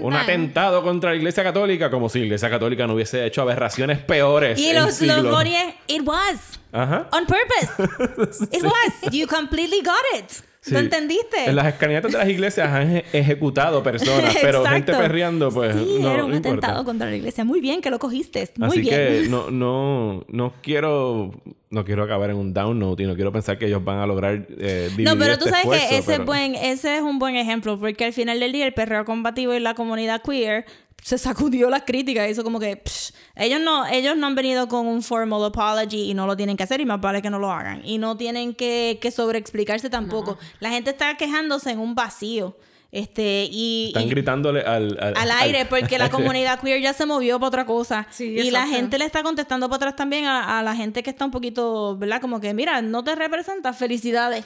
Un 0.00 0.14
atentado 0.14 0.82
contra 0.82 1.10
la 1.10 1.16
Iglesia 1.16 1.42
Católica, 1.42 1.90
como 1.90 2.08
si 2.08 2.20
la 2.20 2.26
Iglesia 2.26 2.48
Católica 2.48 2.86
no 2.86 2.94
hubiese 2.94 3.26
hecho 3.26 3.42
aberraciones 3.42 3.98
peores 3.98 4.58
Y 4.58 4.72
los, 4.72 5.00
los 5.00 5.44
it 5.88 6.02
was. 6.04 6.60
Ajá. 6.72 7.08
On 7.12 7.26
purpose. 7.26 8.46
It 8.56 8.62
was. 8.62 9.12
You 9.12 9.26
completely 9.26 9.82
got 9.82 10.20
it. 10.20 10.49
Sí. 10.62 10.72
¿Lo 10.74 10.80
entendiste? 10.80 11.46
En 11.46 11.56
las 11.56 11.66
escalinatas 11.68 12.12
de 12.12 12.18
las 12.18 12.28
iglesias 12.28 12.68
han 12.68 12.96
eje- 12.96 13.04
ejecutado 13.14 13.82
personas, 13.82 14.36
pero 14.42 14.62
gente 14.66 14.92
perreando, 14.92 15.50
pues 15.50 15.74
Sí, 15.74 15.96
no, 16.00 16.12
era 16.12 16.24
un 16.26 16.32
no 16.32 16.36
atentado 16.36 16.84
contra 16.84 17.08
la 17.08 17.16
iglesia. 17.16 17.44
Muy 17.46 17.60
bien 17.62 17.80
que 17.80 17.90
lo 17.90 17.98
cogiste. 17.98 18.46
Muy 18.58 18.68
Así 18.68 18.80
bien. 18.82 18.94
que 18.94 19.26
no, 19.30 19.50
no, 19.50 20.24
no 20.28 20.52
quiero, 20.62 21.30
no 21.70 21.84
quiero 21.86 22.02
acabar 22.04 22.28
en 22.28 22.36
un 22.36 22.52
down 22.52 22.78
note 22.78 23.04
y 23.04 23.06
no 23.06 23.14
quiero 23.14 23.32
pensar 23.32 23.56
que 23.56 23.66
ellos 23.68 23.82
van 23.82 24.00
a 24.00 24.06
lograr 24.06 24.46
eh, 24.58 24.90
No, 24.98 25.16
pero 25.16 25.38
tú 25.38 25.46
este 25.46 25.50
sabes 25.50 25.64
esfuerzo, 25.64 25.88
que 25.88 25.96
ese, 25.96 26.12
pero- 26.12 26.24
buen, 26.26 26.54
ese 26.54 26.96
es 26.96 27.02
un 27.02 27.18
buen 27.18 27.36
ejemplo, 27.36 27.80
porque 27.80 28.04
al 28.04 28.12
final 28.12 28.38
del 28.38 28.52
día 28.52 28.66
el 28.66 28.74
perreo 28.74 29.06
combativo 29.06 29.54
y 29.54 29.60
la 29.60 29.74
comunidad 29.74 30.20
queer 30.22 30.66
se 31.02 31.18
sacudió 31.18 31.70
las 31.70 31.82
críticas, 31.82 32.28
hizo 32.30 32.42
como 32.44 32.58
que 32.60 32.76
psh, 32.84 33.12
ellos 33.36 33.60
no 33.60 33.86
ellos 33.86 34.16
no 34.16 34.26
han 34.26 34.34
venido 34.34 34.68
con 34.68 34.86
un 34.86 35.02
formal 35.02 35.44
apology 35.44 36.10
y 36.10 36.14
no 36.14 36.26
lo 36.26 36.36
tienen 36.36 36.56
que 36.56 36.62
hacer 36.64 36.80
y 36.80 36.84
más 36.86 37.00
vale 37.00 37.22
que 37.22 37.30
no 37.30 37.38
lo 37.38 37.50
hagan 37.50 37.82
y 37.84 37.98
no 37.98 38.16
tienen 38.16 38.54
que, 38.54 38.98
que 39.00 39.10
sobreexplicarse 39.10 39.88
tampoco. 39.90 40.38
La 40.60 40.70
gente 40.70 40.90
está 40.90 41.16
quejándose 41.16 41.70
en 41.70 41.78
un 41.78 41.94
vacío. 41.94 42.56
Este, 42.92 43.46
y, 43.48 43.86
Están 43.88 44.02
y- 44.02 44.10
gritándole 44.10 44.62
al, 44.62 44.98
al, 45.00 45.16
al 45.16 45.30
aire 45.30 45.64
porque 45.64 45.96
la 45.96 46.10
comunidad 46.10 46.58
queer 46.60 46.80
ya 46.82 46.92
se 46.92 47.06
movió 47.06 47.38
para 47.38 47.46
otra 47.46 47.64
cosa 47.64 48.08
Sí, 48.10 48.24
y 48.36 48.50
la 48.50 48.66
gente 48.66 48.98
le 48.98 49.04
está 49.04 49.22
contestando 49.22 49.68
para 49.68 49.76
atrás 49.76 49.94
también 49.94 50.24
a, 50.24 50.58
a 50.58 50.62
la 50.64 50.74
gente 50.74 51.04
que 51.04 51.10
está 51.10 51.24
un 51.24 51.30
poquito, 51.30 51.96
¿verdad? 51.96 52.20
Como 52.20 52.40
que, 52.40 52.52
mira, 52.52 52.82
no 52.82 53.04
te 53.04 53.14
representa, 53.14 53.72
felicidades. 53.72 54.44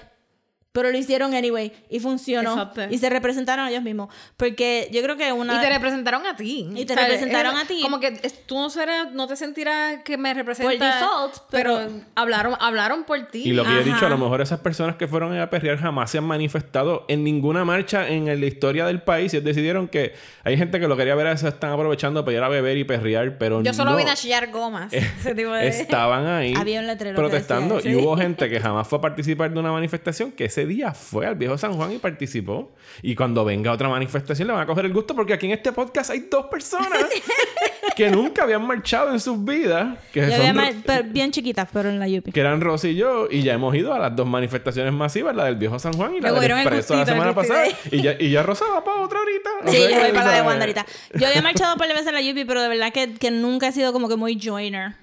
Pero 0.75 0.91
lo 0.91 0.99
hicieron 0.99 1.33
anyway 1.35 1.73
y 1.89 2.01
funcionó. 2.01 2.51
Exacto. 2.51 2.83
Y 2.91 2.99
se 2.99 3.09
representaron 3.09 3.69
ellos 3.69 3.85
mismos. 3.85 4.13
Porque 4.37 4.89
yo 4.93 5.03
creo 5.05 5.17
que 5.17 5.31
una... 5.33 5.57
Y 5.57 5.61
te 5.61 5.71
representaron 5.71 6.27
a 6.27 6.35
ti. 6.35 6.69
Y 6.75 6.85
te 6.85 6.97
representaron 6.97 7.57
a 7.57 7.65
ti. 7.65 7.79
Como 7.81 8.01
que 8.01 8.19
es- 8.25 8.45
tú 8.45 8.57
no, 8.57 8.69
serás, 8.71 9.13
no 9.13 9.29
te 9.29 9.37
sentirás 9.37 10.03
que 10.03 10.19
me 10.19 10.35
representa. 10.35 10.71
Por 10.73 10.81
default, 10.81 11.35
pero, 11.49 11.77
pero- 11.77 11.91
hablaron, 12.17 12.55
hablaron 12.59 13.05
por 13.05 13.25
ti. 13.29 13.45
Y 13.47 13.53
lo 13.53 13.63
que 13.63 13.71
yo 13.71 13.79
he 13.83 13.85
dicho, 13.85 14.05
a 14.05 14.09
lo 14.09 14.17
Ajá. 14.17 14.25
mejor 14.25 14.41
esas 14.41 14.59
personas 14.59 14.97
que 14.97 15.07
fueron 15.07 15.39
a 15.39 15.49
perrear 15.49 15.79
jamás 15.79 16.11
se 16.11 16.19
han 16.19 16.25
manifestado 16.25 17.05
en 17.07 17.23
ninguna 17.23 17.65
marcha 17.65 18.09
en 18.09 18.27
la 18.27 18.47
historia 18.47 18.85
del 18.87 19.01
país. 19.01 19.33
Y 19.33 19.39
decidieron 19.39 19.87
que 19.87 20.15
hay 20.43 20.57
gente 20.59 20.81
que 20.81 20.89
lo 20.89 20.97
quería 20.97 21.15
ver, 21.15 21.39
se 21.39 21.47
están 21.47 21.71
aprovechando 21.71 22.25
para 22.25 22.37
ir 22.37 22.43
a 22.43 22.49
beber 22.49 22.77
y 22.79 22.83
perrear, 22.83 23.39
pero 23.39 23.63
Yo 23.63 23.73
solo 23.73 23.93
no. 23.93 23.97
vine 23.97 24.11
a 24.11 24.17
chillar 24.17 24.51
gomas. 24.51 24.93
ese 24.93 25.37
tipo 25.37 25.53
de... 25.53 25.69
Estaban 25.69 26.27
ahí 26.27 26.53
Había 26.57 26.81
un 26.81 27.15
protestando 27.15 27.77
decía 27.77 27.93
y 27.93 27.95
eso. 27.95 28.03
hubo 28.05 28.17
gente 28.17 28.51
que 28.51 28.59
jamás 28.59 28.89
fue 28.89 28.99
a 28.99 29.01
participar 29.01 29.53
de 29.53 29.61
una 29.61 29.71
manifestación 29.71 30.33
que 30.33 30.47
ese 30.47 30.64
día 30.67 30.93
fue 30.95 31.27
al 31.27 31.35
viejo 31.35 31.57
San 31.59 31.75
Juan 31.75 31.93
y 31.93 31.99
participó. 31.99 32.73
Y 33.03 33.15
cuando 33.15 33.45
venga 33.45 33.73
otra 33.73 33.89
manifestación 33.89 34.49
le 34.49 34.55
van 34.55 34.63
a 34.63 34.67
coger 34.67 34.85
el 34.87 34.93
gusto 34.93 35.15
porque 35.15 35.33
aquí 35.35 35.47
en 35.47 35.53
este 35.53 35.73
podcast 35.73 36.11
hay 36.11 36.27
dos 36.31 36.47
personas 36.47 37.05
que 37.97 38.11
nunca 38.11 38.43
habían 38.45 38.67
marchado 38.67 39.13
en 39.13 39.21
sus 39.21 39.43
vidas. 39.45 39.99
Que, 40.13 40.31
son 40.31 40.57
mar- 40.57 40.75
pero 40.85 41.09
bien 41.09 41.31
chiquitas, 41.31 41.69
pero 41.73 41.89
en 41.89 41.99
la 41.99 42.09
Yupi. 42.09 42.33
que 42.33 42.41
eran 42.41 42.61
Rosy 42.61 42.89
y 42.91 42.95
yo, 42.97 43.29
y 43.31 43.43
ya 43.43 43.55
hemos 43.55 43.75
ido 43.75 43.93
a 43.95 43.99
las 43.99 44.15
dos 44.15 44.27
manifestaciones 44.27 44.93
masivas, 44.93 45.35
la 45.35 45.45
del 45.47 45.57
viejo 45.57 45.79
San 45.79 45.93
Juan 45.93 46.15
y 46.17 46.21
la 46.21 46.33
del 46.33 46.51
Expreso 46.51 46.97
la 46.97 47.07
semana 47.07 47.35
pasada. 47.35 47.65
Y 47.91 48.03
ya, 48.03 48.17
y 48.19 48.31
ya 48.31 48.43
Rosa 48.43 48.65
va 48.73 48.85
para 48.85 49.01
otra 49.03 49.19
ahorita. 49.21 49.51
O 49.65 49.71
Sí, 49.71 49.79
yo 49.79 50.01
voy 50.01 50.13
para 50.13 50.27
la 50.27 50.33
de. 50.37 50.43
Wanda 50.43 50.65
ahorita. 50.65 50.87
Yo 51.15 51.27
había 51.27 51.43
marchado 51.43 51.77
por 51.77 51.87
veces 51.89 52.07
en 52.07 52.15
la 52.15 52.21
Yupi, 52.21 52.45
pero 52.45 52.61
de 52.63 52.69
verdad 52.69 52.93
que, 52.93 53.15
que 53.15 53.31
nunca 53.31 53.69
he 53.69 53.73
sido 53.73 53.93
como 53.93 54.09
que 54.09 54.17
muy 54.17 54.39
joiner 54.43 54.97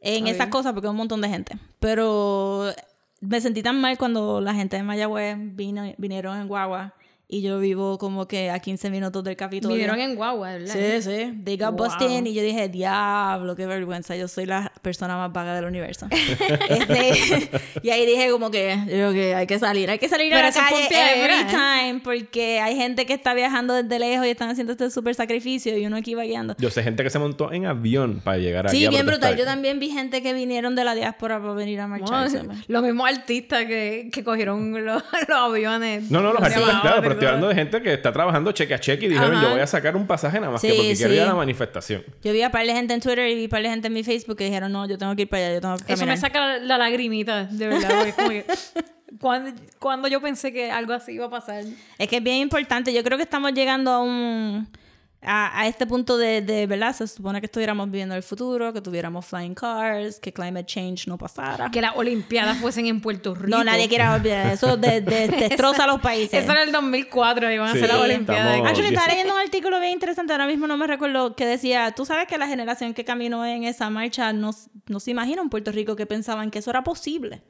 en 0.00 0.26
esas 0.28 0.48
cosas 0.48 0.72
porque 0.72 0.86
hay 0.86 0.90
un 0.92 0.96
montón 0.96 1.20
de 1.20 1.28
gente. 1.28 1.56
Pero 1.80 2.72
me 3.20 3.40
sentí 3.40 3.62
tan 3.62 3.80
mal 3.80 3.98
cuando 3.98 4.40
la 4.40 4.54
gente 4.54 4.76
de 4.76 4.82
Mayagüez 4.82 5.36
vino, 5.38 5.82
vinieron 5.98 6.38
en 6.38 6.48
Guagua 6.48 6.94
y 7.28 7.42
yo 7.42 7.58
vivo 7.58 7.98
como 7.98 8.28
que 8.28 8.50
a 8.50 8.58
15 8.60 8.88
minutos 8.90 9.24
del 9.24 9.36
Capitolio. 9.36 9.74
Vinieron 9.76 9.98
en 10.00 10.14
guagua, 10.14 10.52
¿verdad? 10.52 10.72
Sí, 10.72 11.02
sí. 11.02 11.32
They 11.44 11.56
got 11.56 11.76
Wow. 11.76 11.86
busted 11.88 12.08
in 12.10 12.26
y 12.28 12.34
yo 12.34 12.42
dije, 12.42 12.68
diablo, 12.68 13.56
qué 13.56 13.66
vergüenza. 13.66 14.14
Yo 14.16 14.28
soy 14.28 14.46
la 14.46 14.72
persona 14.82 15.16
más 15.16 15.32
vaga 15.32 15.54
del 15.54 15.64
universo. 15.64 16.06
Este, 16.68 17.50
y 17.82 17.90
ahí 17.90 18.06
dije 18.06 18.30
como 18.30 18.50
que, 18.50 18.76
yo 18.88 19.12
que 19.12 19.34
hay 19.34 19.46
que 19.46 19.58
salir. 19.58 19.90
Hay 19.90 19.98
que 19.98 20.08
salir 20.08 20.32
a 20.32 20.36
Pero 20.36 20.42
la 20.42 20.48
eso 20.50 20.60
es 20.60 20.88
calle 20.88 21.24
every 21.24 21.34
¿eh? 21.34 21.46
time 21.50 22.00
porque 22.02 22.60
hay 22.60 22.76
gente 22.76 23.06
que 23.06 23.12
está 23.14 23.34
viajando 23.34 23.74
desde 23.74 23.98
lejos 23.98 24.26
y 24.26 24.30
están 24.30 24.48
haciendo 24.48 24.72
este 24.72 24.90
súper 24.90 25.14
sacrificio 25.14 25.76
y 25.76 25.86
uno 25.86 25.96
aquí 25.96 26.14
va 26.14 26.22
guiando. 26.24 26.54
Yo 26.58 26.70
sé 26.70 26.82
gente 26.82 27.02
que 27.02 27.10
se 27.10 27.18
montó 27.18 27.52
en 27.52 27.66
avión 27.66 28.20
para 28.22 28.38
llegar 28.38 28.66
aquí 28.66 28.76
Sí, 28.78 28.86
a 28.86 28.90
bien 28.90 29.04
protestar. 29.06 29.30
brutal. 29.32 29.38
Yo 29.38 29.50
también 29.50 29.78
vi 29.80 29.90
gente 29.90 30.22
que 30.22 30.32
vinieron 30.32 30.74
de 30.74 30.84
la 30.84 30.94
diáspora 30.94 31.40
para 31.40 31.52
venir 31.54 31.80
a 31.80 31.86
marchar. 31.86 32.30
No, 32.32 32.52
los 32.68 32.82
mismos 32.82 33.08
artistas 33.08 33.64
que, 33.64 34.10
que 34.12 34.22
cogieron 34.24 34.84
los, 34.84 35.02
los 35.28 35.38
aviones. 35.38 36.10
No, 36.10 36.20
no, 36.20 36.32
los 36.32 36.40
de 36.40 36.46
artistas, 36.46 36.74
la 36.74 36.80
claro, 36.80 37.02
estoy 37.16 37.26
hablando 37.28 37.48
de 37.48 37.54
gente 37.54 37.82
que 37.82 37.92
está 37.94 38.12
trabajando 38.12 38.52
cheque 38.52 38.74
a 38.74 38.78
cheque 38.80 39.06
y 39.06 39.08
dijeron, 39.10 39.32
Ajá. 39.34 39.42
yo 39.44 39.50
voy 39.50 39.60
a 39.60 39.66
sacar 39.66 39.96
un 39.96 40.06
pasaje 40.06 40.38
nada 40.40 40.52
más 40.52 40.60
Sí, 40.60 40.68
que 40.68 40.74
porque 40.74 40.94
quiero 40.94 41.12
ir 41.14 41.20
a 41.20 41.22
sí. 41.24 41.28
la 41.28 41.34
manifestación. 41.34 42.04
Yo 42.22 42.32
vi 42.32 42.42
a 42.42 42.50
par 42.50 42.66
de 42.66 42.72
gente 42.72 42.94
en 42.94 43.00
Twitter 43.00 43.28
y 43.30 43.34
vi 43.34 43.44
a 43.46 43.48
par 43.48 43.62
de 43.62 43.68
gente 43.70 43.86
en 43.88 43.92
mi 43.92 44.04
Facebook 44.04 44.36
que 44.36 44.44
dijeron, 44.44 44.70
no, 44.72 44.86
yo 44.86 44.96
tengo 44.98 45.14
que 45.16 45.22
ir 45.22 45.28
para 45.28 45.44
allá, 45.46 45.54
yo 45.54 45.60
tengo 45.60 45.76
que 45.78 45.92
Eso 45.92 46.06
me 46.06 46.12
caminar". 46.12 46.18
saca 46.18 46.40
la, 46.40 46.58
la 46.58 46.78
lagrimita, 46.78 47.44
de 47.44 47.66
verdad. 47.68 48.14
como 48.14 48.28
que, 48.30 48.44
cuando, 49.20 49.50
cuando 49.78 50.08
yo 50.08 50.20
pensé 50.20 50.52
que 50.52 50.70
algo 50.70 50.92
así 50.92 51.12
iba 51.12 51.26
a 51.26 51.30
pasar. 51.30 51.64
Es 51.98 52.08
que 52.08 52.16
es 52.16 52.22
bien 52.22 52.36
importante. 52.38 52.92
Yo 52.92 53.02
creo 53.02 53.16
que 53.18 53.24
estamos 53.24 53.52
llegando 53.52 53.90
a 53.90 54.00
un. 54.02 54.68
A, 55.28 55.60
a 55.60 55.66
este 55.66 55.86
punto 55.86 56.16
de, 56.16 56.40
de, 56.40 56.66
¿verdad? 56.68 56.94
Se 56.94 57.06
supone 57.08 57.40
que 57.40 57.46
estuviéramos 57.46 57.90
viviendo 57.90 58.14
el 58.14 58.22
futuro, 58.22 58.72
que 58.72 58.80
tuviéramos 58.80 59.26
flying 59.26 59.54
cars, 59.54 60.20
que 60.20 60.32
climate 60.32 60.64
change 60.66 61.08
no 61.08 61.18
pasara. 61.18 61.68
Que 61.70 61.80
las 61.80 61.96
Olimpiadas 61.96 62.58
fuesen 62.58 62.86
en 62.86 63.00
Puerto 63.00 63.34
Rico. 63.34 63.48
No, 63.58 63.64
nadie 63.64 63.88
quiere 63.88 64.06
olvidar 64.08 64.52
eso. 64.52 64.76
De, 64.76 65.00
de- 65.00 65.26
destroza 65.48 65.82
a 65.84 65.86
los 65.88 66.00
países. 66.00 66.42
Eso 66.44 66.52
era 66.52 66.62
el 66.62 66.70
2004, 66.70 67.50
iban 67.50 67.68
a 67.68 67.72
Sí, 67.72 67.78
hacer 67.78 67.88
las 67.88 67.98
Olimpiadas. 68.00 68.60
Ah, 68.64 68.72
yo 68.72 68.84
estaba 68.84 69.08
leyendo 69.08 69.34
un 69.34 69.40
artículo 69.40 69.80
bien 69.80 69.92
interesante, 69.94 70.32
ahora 70.32 70.46
mismo 70.46 70.66
no 70.68 70.76
me 70.76 70.86
recuerdo, 70.86 71.34
que 71.34 71.44
decía, 71.44 71.90
tú 71.90 72.04
sabes 72.06 72.28
que 72.28 72.38
la 72.38 72.46
generación 72.46 72.94
que 72.94 73.04
caminó 73.04 73.44
en 73.44 73.64
esa 73.64 73.90
marcha 73.90 74.32
no, 74.32 74.50
no 74.86 75.00
se 75.00 75.10
imagina 75.10 75.42
en 75.42 75.48
Puerto 75.50 75.72
Rico 75.72 75.96
que 75.96 76.06
pensaban 76.06 76.50
que 76.52 76.60
eso 76.60 76.70
era 76.70 76.84
posible. 76.84 77.42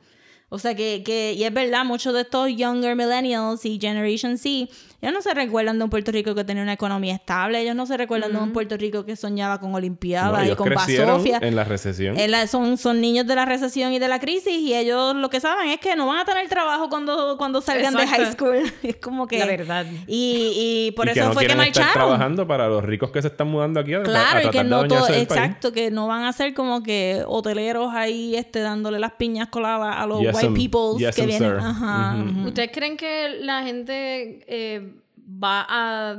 O 0.49 0.61
sea 0.61 0.77
que, 0.77 1.03
que, 1.05 1.33
y 1.33 1.43
es 1.43 1.53
verdad, 1.53 1.85
muchos 1.85 2.15
de 2.15 2.21
estos 2.21 2.49
younger 2.55 2.95
millennials 2.95 3.65
y 3.65 3.81
Generation 3.81 4.39
Z, 4.39 4.69
ellos 5.03 5.13
no 5.13 5.21
se 5.21 5.35
recuerdan 5.35 5.77
de 5.79 5.85
un 5.85 5.91
Puerto 5.91 6.13
Rico 6.13 6.37
que 6.37 6.45
tenía 6.45 6.63
una 6.63 6.73
economía 6.75 7.15
estable, 7.17 7.61
ellos 7.61 7.75
no 7.75 7.85
se 7.85 7.97
recuerdan 7.97 8.33
de 8.33 8.39
un 8.39 8.53
Puerto 8.53 8.77
Rico 8.77 9.05
que 9.05 9.17
soñaba 9.17 9.59
con 9.59 9.73
No, 9.73 9.77
Olimpiadas 9.79 10.49
y 10.49 10.55
con 10.55 10.71
Basofia. 10.73 11.39
en 11.43 11.57
la 11.57 11.65
recesión. 11.65 12.17
La- 12.31 12.47
son, 12.47 12.79
son 12.79 13.01
niños 13.01 13.27
de 13.27 13.35
la 13.35 13.45
recesión 13.45 13.93
y 13.93 13.99
de 13.99 14.07
la 14.07 14.21
crisis 14.21 14.53
y 14.61 14.73
ellos 14.73 15.17
lo 15.17 15.29
que 15.31 15.41
saben 15.41 15.69
es 15.71 15.81
que 15.81 15.97
no 15.97 16.07
van 16.07 16.19
a 16.21 16.25
tener 16.25 16.49
trabajo 16.49 16.89
cuando, 16.89 17.37
cuando 17.39 17.61
salgan 17.61 17.95
de 17.95 18.07
high 18.07 18.33
school. 18.33 18.73
Es 18.85 18.97
como 18.99 19.27
que... 19.27 19.39
La 19.41 19.47
verdad. 19.47 19.85
Y, 20.07 20.87
y 20.87 20.93
por 20.93 21.09
y 21.09 21.11
eso 21.11 21.21
que 21.23 21.27
no 21.27 21.33
fue 21.33 21.43
que 21.43 21.47
quieren 21.49 21.65
estar 21.67 21.85
marcharon. 21.87 22.09
trabajando 22.09 22.47
para 22.47 22.69
los 22.69 22.85
ricos 22.85 23.11
que 23.11 23.21
se 23.21 23.29
están 23.29 23.49
mudando 23.49 23.81
aquí 23.81 23.95
a, 23.95 23.99
a 23.99 24.03
Claro, 24.05 24.47
y 24.47 24.51
que 24.51 24.63
no 24.63 24.87
todo, 24.87 25.07
país. 25.09 25.23
exacto, 25.25 25.73
que 25.73 25.91
no 25.91 26.07
van 26.07 26.23
a 26.25 26.33
ser 26.33 26.55
como 26.55 26.85
que 26.85 27.25
hoteleros 27.27 27.93
ahí 27.93 28.37
este 28.37 28.61
dándole 28.61 29.01
las 29.01 29.13
piñas 29.15 29.49
coladas 29.49 29.97
a 29.99 30.07
los 30.07 30.21
Yes, 30.21 30.36
white 30.37 30.49
um, 30.49 30.55
peoples 30.55 30.99
yes, 30.99 31.15
que 31.17 31.23
um, 31.23 31.29
vienen. 31.29 31.51
sir. 31.51 31.59
Ajá. 31.61 32.17
Ujú. 32.17 32.31
ujú. 32.41 32.49
¿Ustedes 32.49 32.71
creen 32.73 32.97
que 32.97 33.39
la 33.41 33.63
gente 33.63 34.45
eh, 34.47 34.95
va 35.19 35.67
a... 35.69 36.17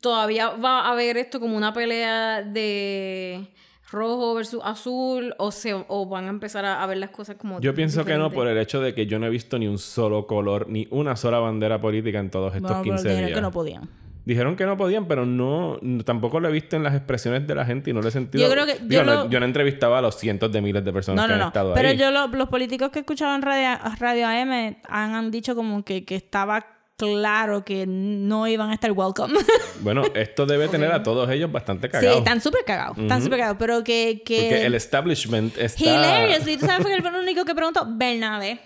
todavía 0.00 0.50
va 0.50 0.90
a 0.90 0.94
ver 0.94 1.16
esto 1.16 1.40
como 1.40 1.56
una 1.56 1.72
pelea 1.72 2.42
de 2.42 3.48
rojo 3.90 4.34
versus 4.34 4.60
azul 4.64 5.34
o 5.38 5.50
se 5.50 5.72
o 5.72 6.06
van 6.06 6.26
a 6.26 6.28
empezar 6.30 6.64
a, 6.64 6.82
a 6.82 6.86
ver 6.86 6.98
las 6.98 7.10
cosas 7.10 7.36
como 7.36 7.60
Yo 7.60 7.74
pienso 7.74 8.04
que 8.04 8.16
no 8.16 8.30
por 8.30 8.48
el 8.48 8.58
hecho 8.58 8.80
de 8.80 8.94
que 8.94 9.06
yo 9.06 9.18
no 9.18 9.26
he 9.26 9.30
visto 9.30 9.58
ni 9.58 9.68
un 9.68 9.78
solo 9.78 10.26
color, 10.26 10.68
ni 10.68 10.86
una 10.90 11.16
sola 11.16 11.38
bandera 11.38 11.80
política 11.80 12.18
en 12.18 12.30
todos 12.30 12.54
estos 12.54 12.62
Bueno, 12.70 12.82
pero 12.82 12.96
15 12.96 13.08
dijeron 13.08 13.26
días. 13.28 13.36
que 13.38 13.42
no 13.42 13.50
podían. 13.52 13.88
Dijeron 14.26 14.56
que 14.56 14.66
no 14.66 14.76
podían, 14.76 15.06
pero 15.06 15.24
no, 15.24 15.78
tampoco 16.04 16.40
lo 16.40 16.48
he 16.48 16.52
visto 16.52 16.76
en 16.76 16.82
las 16.82 16.94
expresiones 16.94 17.46
de 17.46 17.54
la 17.54 17.64
gente 17.64 17.90
y 17.90 17.92
no 17.94 18.02
lo 18.02 18.08
he 18.08 18.10
sentido. 18.10 18.44
Yo 18.44 18.52
creo 18.52 18.66
que- 18.66 18.74
Digo, 18.74 18.88
yo 18.90 19.04
no, 19.04 19.14
lo- 19.24 19.30
yo 19.30 19.40
no 19.40 19.46
entrevistaba 19.46 19.98
a 19.98 20.02
los 20.02 20.16
cientos 20.18 20.50
de 20.52 20.60
miles 20.60 20.84
de 20.84 20.92
personas 20.92 21.24
No, 21.24 21.32
que 21.32 21.38
no, 21.38 21.42
han 21.44 21.48
estado. 21.48 21.72
Pero 21.74 21.88
ahí. 21.88 21.96
yo 21.96 22.10
lo- 22.10 22.26
los 22.26 22.48
políticos 22.48 22.90
que 22.90 22.98
escuchaban 22.98 23.40
radio, 23.40 23.78
radio 24.00 24.26
AM 24.26 24.76
han, 24.88 25.14
han 25.14 25.30
dicho 25.30 25.54
como 25.54 25.84
que, 25.84 26.04
que 26.04 26.16
estaba 26.16 26.66
claro 26.96 27.64
que 27.64 27.84
no 27.86 28.48
iban 28.48 28.70
a 28.70 28.74
estar 28.74 28.90
welcome. 28.92 29.34
Bueno, 29.82 30.02
esto 30.14 30.44
debe 30.46 30.66
tener 30.68 30.90
a 30.90 31.02
todos 31.02 31.30
ellos 31.30 31.52
bastante 31.52 31.86
sí, 31.86 31.92
cagados. 31.92 32.18
están 32.18 32.40
súper 32.40 32.64
cagados. 32.64 32.98
Están 32.98 33.22
súper 33.22 33.38
cagados. 33.38 33.58
Pero 33.60 33.84
que... 33.84 34.22
que 34.24 34.38
Porque 34.40 34.66
el 34.66 34.74
establishment 34.74 35.56
está... 35.58 35.84
Hilariously. 35.84 36.56
¿Tú 36.56 36.66
sabes 36.66 36.82
fue 36.82 36.96
el 36.96 37.04
único 37.14 37.44
que 37.44 37.54
preguntó? 37.54 37.86
Bernabé. 37.88 38.58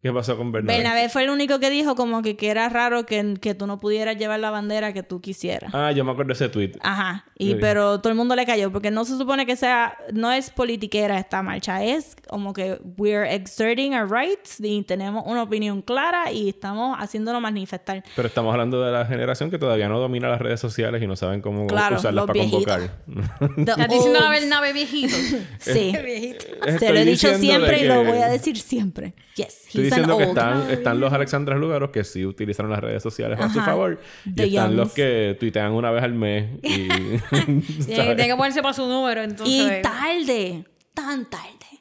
¿Qué 0.00 0.12
pasó 0.12 0.36
con 0.36 0.52
Bernabé? 0.52 0.78
Bernabé 0.78 1.08
fue 1.08 1.24
el 1.24 1.30
único 1.30 1.58
que 1.58 1.70
dijo 1.70 1.96
como 1.96 2.22
que, 2.22 2.36
que 2.36 2.50
era 2.50 2.68
raro 2.68 3.04
que, 3.04 3.34
que 3.40 3.54
tú 3.54 3.66
no 3.66 3.80
pudieras 3.80 4.16
llevar 4.16 4.38
la 4.38 4.50
bandera 4.50 4.92
que 4.92 5.02
tú 5.02 5.20
quisieras. 5.20 5.74
Ah, 5.74 5.90
yo 5.90 6.04
me 6.04 6.12
acuerdo 6.12 6.28
de 6.28 6.34
ese 6.34 6.48
tweet. 6.48 6.72
Ajá. 6.82 7.24
Y 7.36 7.56
pero 7.56 8.00
todo 8.00 8.10
el 8.10 8.16
mundo 8.16 8.36
le 8.36 8.46
cayó 8.46 8.70
porque 8.72 8.90
no 8.92 9.04
se 9.04 9.16
supone 9.16 9.44
que 9.46 9.56
sea 9.56 9.96
no 10.12 10.30
es 10.32 10.50
politiquera 10.50 11.18
esta 11.18 11.42
marcha, 11.42 11.82
es 11.84 12.16
como 12.28 12.52
que 12.52 12.78
we're 12.96 13.32
exerting 13.34 13.92
our 13.94 14.08
rights 14.10 14.58
y 14.60 14.82
tenemos 14.82 15.24
una 15.26 15.42
opinión 15.42 15.82
clara 15.82 16.30
y 16.32 16.48
estamos 16.48 16.96
haciéndonos 16.98 17.40
manifestar. 17.42 18.04
Pero 18.14 18.28
estamos 18.28 18.52
hablando 18.52 18.80
de 18.82 18.92
la 18.92 19.04
generación 19.04 19.50
que 19.50 19.58
todavía 19.58 19.88
no 19.88 19.98
domina 19.98 20.28
las 20.28 20.40
redes 20.40 20.60
sociales 20.60 21.02
y 21.02 21.06
no 21.08 21.16
saben 21.16 21.40
cómo 21.40 21.66
Claro, 21.66 21.96
usarlas 21.96 22.26
para 22.26 22.34
viejitos. 22.40 22.64
convocar. 22.64 22.90
The 23.56 23.70
Estás 23.72 23.88
diciendo 23.88 24.20
la. 24.20 24.30
Bernabé 24.30 24.72
viejito. 24.72 25.16
Sí. 25.58 25.92
viejito. 26.04 26.44
Se 26.78 26.92
lo 26.92 26.98
he 27.00 27.04
dicho 27.04 27.34
siempre 27.34 27.80
y 27.80 27.84
lo 27.88 28.04
voy 28.04 28.18
a 28.18 28.28
decir 28.28 28.56
siempre. 28.58 29.14
Yes, 29.36 29.66
he's 29.72 29.87
diciendo 29.90 30.18
que 30.18 30.24
están, 30.24 30.70
están 30.70 31.00
los 31.00 31.12
Alexandras 31.12 31.58
Lugaros 31.58 31.90
que 31.90 32.04
sí 32.04 32.24
utilizaron 32.24 32.70
las 32.70 32.80
redes 32.80 33.02
sociales 33.02 33.38
a 33.40 33.48
su 33.48 33.60
favor. 33.60 34.00
The 34.34 34.46
y 34.46 34.56
están 34.56 34.76
los 34.76 34.92
que 34.92 35.36
tuitean 35.38 35.72
una 35.72 35.90
vez 35.90 36.02
al 36.02 36.14
mes. 36.14 36.48
Y, 36.68 37.18
¿sabes? 37.94 38.16
tiene 38.16 38.28
que 38.28 38.36
ponerse 38.36 38.62
para 38.62 38.74
su 38.74 38.86
número, 38.86 39.22
entonces. 39.24 39.78
Y 39.78 39.82
tarde, 39.82 40.64
tan 40.94 41.28
tarde. 41.28 41.77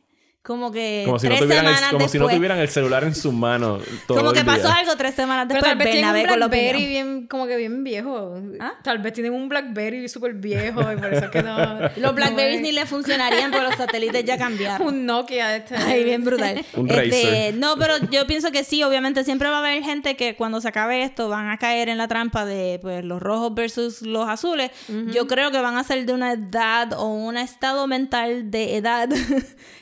Como 0.48 0.72
que 0.72 1.04
como 1.06 1.20
si, 1.20 1.28
no 1.28 1.32
tres 1.32 1.42
tuvieran 1.42 1.66
el, 1.66 1.76
semanas 1.76 1.92
como 1.92 2.08
si 2.08 2.20
no 2.20 2.30
tuvieran 2.30 2.58
el 2.60 2.70
celular 2.70 3.04
en 3.04 3.14
su 3.14 3.34
mano 3.34 3.80
todo 4.08 4.20
como 4.20 4.30
el 4.30 4.38
que 4.38 4.46
pasó 4.46 4.70
algo 4.70 4.96
tres 4.96 5.14
semanas 5.14 5.46
Pero 5.46 5.60
después. 5.60 5.72
tal 5.72 5.78
vez 5.78 5.92
tienen 5.92 6.10
un 6.10 6.38
Blackberry 6.38 6.86
bien, 6.88 7.28
como 7.28 7.48
que 7.48 7.58
bien 7.58 7.84
viejo. 7.84 8.40
¿Ah? 8.58 8.76
Tal 8.82 9.00
vez 9.00 9.12
tienen 9.12 9.34
un 9.34 9.50
Blackberry 9.50 10.08
súper 10.08 10.36
viejo 10.36 10.90
y 10.90 10.96
por 10.96 11.14
eso 11.14 11.26
es 11.26 11.32
que 11.32 11.44
no... 11.44 11.58
Los 11.98 12.16
Blackberries 12.16 12.62
no 12.62 12.68
ni 12.68 12.72
le 12.72 12.86
funcionarían 12.86 13.52
porque 13.52 13.66
los 13.66 13.76
satélites 13.76 14.24
ya 14.24 14.38
cambiaron. 14.38 14.88
Un 14.88 15.06
Nokia 15.06 15.58
este. 15.58 15.76
Ay, 15.76 16.06
bien 16.06 16.24
brutal. 16.24 16.64
Un 16.76 16.90
Este, 16.92 17.52
no, 17.52 17.76
pero 17.76 17.98
yo 18.10 18.26
pienso 18.26 18.50
que 18.50 18.64
sí, 18.64 18.82
obviamente 18.84 19.26
siempre 19.26 19.50
va 19.50 19.58
a 19.58 19.60
haber 19.60 19.84
gente 19.84 20.16
que 20.16 20.38
cuando 20.38 20.62
se 20.62 20.70
acabe 20.70 21.04
esto 21.04 21.28
van 21.28 21.50
a 21.50 21.58
caer 21.58 21.90
en 21.90 21.98
la 21.98 22.08
trampa 22.08 22.46
de 22.46 22.80
pues 22.82 23.04
los 23.04 23.22
rojos 23.22 23.54
versus 23.54 24.02
los 24.02 24.30
azules. 24.30 24.72
Yo 25.12 25.28
creo 25.28 25.52
que 25.52 25.60
van 25.60 25.76
a 25.76 25.84
ser 25.84 26.06
de 26.06 26.14
una 26.14 26.32
edad 26.32 26.94
o 26.94 27.08
un 27.08 27.36
estado 27.36 27.86
mental 27.86 28.50
de 28.50 28.78
edad 28.78 29.10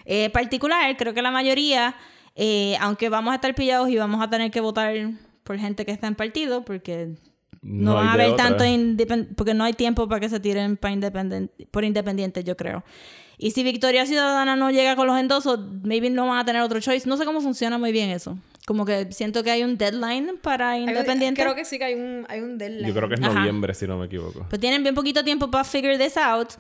eh, 0.06 0.32
particular. 0.32 0.55
Creo 0.60 1.14
que 1.14 1.22
la 1.22 1.32
mayoría, 1.32 1.96
eh, 2.36 2.76
aunque 2.80 3.10
vamos 3.10 3.32
a 3.32 3.36
estar 3.36 3.54
pillados 3.56 3.90
y 3.90 3.98
vamos 3.98 4.22
a 4.22 4.30
tener 4.30 4.52
que 4.52 4.60
votar 4.62 4.94
por 5.44 5.58
gente 5.58 5.86
que 5.86 5.92
está 5.92 6.08
en 6.08 6.16
partido, 6.16 6.66
porque 6.66 7.16
no, 7.62 7.92
No 7.92 7.94
van 7.96 8.08
a 8.08 8.14
haber 8.14 8.30
otra. 8.32 8.46
tanto 8.46 8.64
porque 9.36 9.54
no 9.54 9.64
hay 9.64 9.74
tiempo 9.74 10.08
para 10.08 10.20
que 10.20 10.30
se 10.30 10.40
tiren 10.40 10.78
para 10.78 10.94
independen- 10.94 11.50
por 11.72 11.84
independientes, 11.84 12.44
yo 12.44 12.56
creo. 12.56 12.84
Y 13.38 13.52
si 13.52 13.64
Victoria 13.64 14.06
Ciudadana 14.06 14.56
no 14.56 14.72
llega 14.72 14.96
con 14.96 15.08
los 15.08 15.20
endosos, 15.20 15.60
maybe 15.84 16.10
no 16.10 16.26
van 16.28 16.38
a 16.38 16.46
tener 16.46 16.62
otro 16.62 16.80
choice. 16.80 17.08
No 17.08 17.18
sé 17.18 17.26
cómo 17.26 17.42
funciona 17.42 17.78
muy 17.78 17.92
bien 17.92 18.10
eso. 18.10 18.38
Como 18.66 18.86
que 18.86 19.12
siento 19.12 19.44
que 19.44 19.52
hay 19.52 19.64
un 19.64 19.78
deadline 19.78 20.38
para 20.42 20.78
independientes. 20.80 21.44
Creo 21.44 21.54
que 21.54 21.66
sí 21.66 21.78
que 21.78 21.84
hay 21.84 21.94
un, 21.96 22.26
hay 22.30 22.40
un 22.40 22.58
deadline. 22.58 22.88
Yo 22.88 22.94
creo 22.96 23.10
que 23.10 23.16
es 23.16 23.22
Ajá. 23.22 23.34
noviembre, 23.34 23.74
si 23.74 23.88
no 23.88 23.98
me 23.98 24.06
equivoco. 24.06 24.46
Pues 24.50 24.60
tienen 24.62 24.84
bien 24.84 24.96
poquito 24.96 25.22
tiempo 25.24 25.52
para 25.52 25.66
figure 25.66 25.98
this 25.98 26.16
out. 26.18 26.54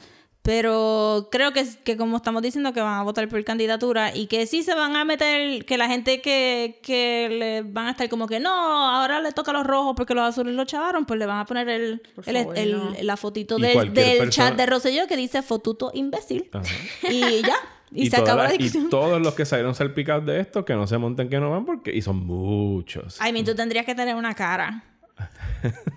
Pero 0.45 1.27
creo 1.31 1.53
que, 1.53 1.65
que 1.83 1.97
como 1.97 2.17
estamos 2.17 2.43
diciendo 2.43 2.71
que 2.71 2.79
van 2.79 2.99
a 2.99 3.03
votar 3.03 3.27
por 3.27 3.43
candidatura 3.43 4.15
y 4.15 4.27
que 4.27 4.45
sí 4.45 4.61
se 4.61 4.75
van 4.75 4.95
a 4.95 5.03
meter, 5.03 5.65
que 5.65 5.75
la 5.75 5.87
gente 5.87 6.21
que, 6.21 6.79
que 6.83 7.29
le 7.31 7.61
van 7.63 7.87
a 7.87 7.91
estar 7.91 8.07
como 8.09 8.27
que 8.27 8.39
no, 8.39 8.51
ahora 8.51 9.19
le 9.21 9.31
toca 9.31 9.49
a 9.49 9.55
los 9.55 9.65
rojos 9.65 9.95
porque 9.97 10.13
los 10.13 10.23
azules 10.23 10.53
lo 10.53 10.63
chavaron, 10.65 11.05
pues 11.05 11.19
le 11.19 11.25
van 11.25 11.39
a 11.39 11.45
poner 11.45 11.67
el, 11.67 12.01
el- 12.27 12.35
favor, 12.37 12.57
el- 12.59 12.71
no. 12.77 12.93
la 13.01 13.17
fotito 13.17 13.57
Y 13.57 13.63
del, 13.63 13.93
del 13.93 14.17
persona- 14.19 14.29
chat 14.49 14.55
de 14.55 14.65
Rosselló 14.67 15.07
que 15.07 15.17
dice 15.17 15.41
fotuto 15.41 15.89
imbécil. 15.95 16.47
Ajá. 16.53 16.65
Y 17.11 17.41
ya. 17.41 17.55
Y, 17.91 18.09
se 18.11 18.17
acabó 18.17 18.43
la 18.43 18.49
las- 18.53 18.75
y 18.75 18.89
todos 18.89 19.19
los 19.21 19.33
que 19.33 19.45
salieron 19.45 19.73
salpicados 19.73 20.25
de 20.27 20.39
esto, 20.41 20.63
que 20.63 20.73
no 20.75 20.85
se 20.85 20.97
monten 20.99 21.27
que 21.29 21.39
no 21.39 21.49
van, 21.49 21.65
porque... 21.65 21.95
Y 21.95 22.01
son 22.03 22.25
muchos. 22.25 23.17
Ay, 23.19 23.33
mi, 23.33 23.43
tú 23.43 23.55
tendrías 23.55 23.85
que 23.85 23.95
tener 23.95 24.15
una 24.15 24.33
cara. 24.35 24.83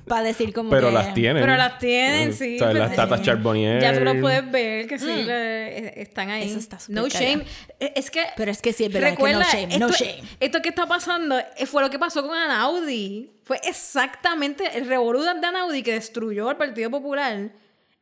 Para 0.07 0.23
decir 0.23 0.53
como 0.55 0.71
Pero 0.71 0.89
que... 0.89 0.95
las 0.95 1.15
tienen. 1.15 1.43
Pero 1.43 1.57
las 1.57 1.79
tienen, 1.79 2.31
Eh, 2.31 2.33
sí. 2.33 2.57
o 2.57 2.59
sea, 2.59 2.69
pero- 2.69 2.79
las 2.81 2.97
tatas 2.97 3.23
Charbonnier. 3.23 3.81
Ya 3.83 3.93
tú 3.99 4.05
lo 4.05 4.19
puedes 4.21 4.51
ver, 4.51 4.87
que 4.87 4.99
sí, 4.99 5.07
le- 5.25 5.79
eh, 5.79 5.93
están 6.03 6.31
ahí. 6.31 6.47
Mm. 6.47 6.51
Eso 6.51 6.59
está 6.59 6.79
No 6.89 7.09
shame. 7.09 7.45
Eh, 7.81 7.93
Es 7.97 8.11
que... 8.11 8.23
Pero 8.37 8.51
es 8.51 8.63
que 8.63 8.73
sí, 8.73 8.85
es 8.85 8.93
verdad 8.93 9.11
Recuerda, 9.11 9.45
que 9.51 9.57
no 9.57 9.61
shame, 9.61 9.75
esto, 9.75 9.87
no 9.89 9.93
shame. 9.93 10.29
esto 10.41 10.63
que 10.63 10.69
está 10.71 10.87
pasando 10.87 11.37
fue 11.67 11.83
lo 11.83 11.91
que 11.91 11.99
pasó 11.99 12.27
con 12.27 12.37
Anaudi. 12.37 13.31
Fue 13.45 13.61
exactamente 13.65 14.65
el 14.77 14.87
revolú 14.87 15.23
de 15.23 15.31
Anaudi 15.31 15.83
que 15.83 15.93
destruyó 15.93 16.49
al 16.49 16.57
Partido 16.57 16.91
Popular. 16.91 17.51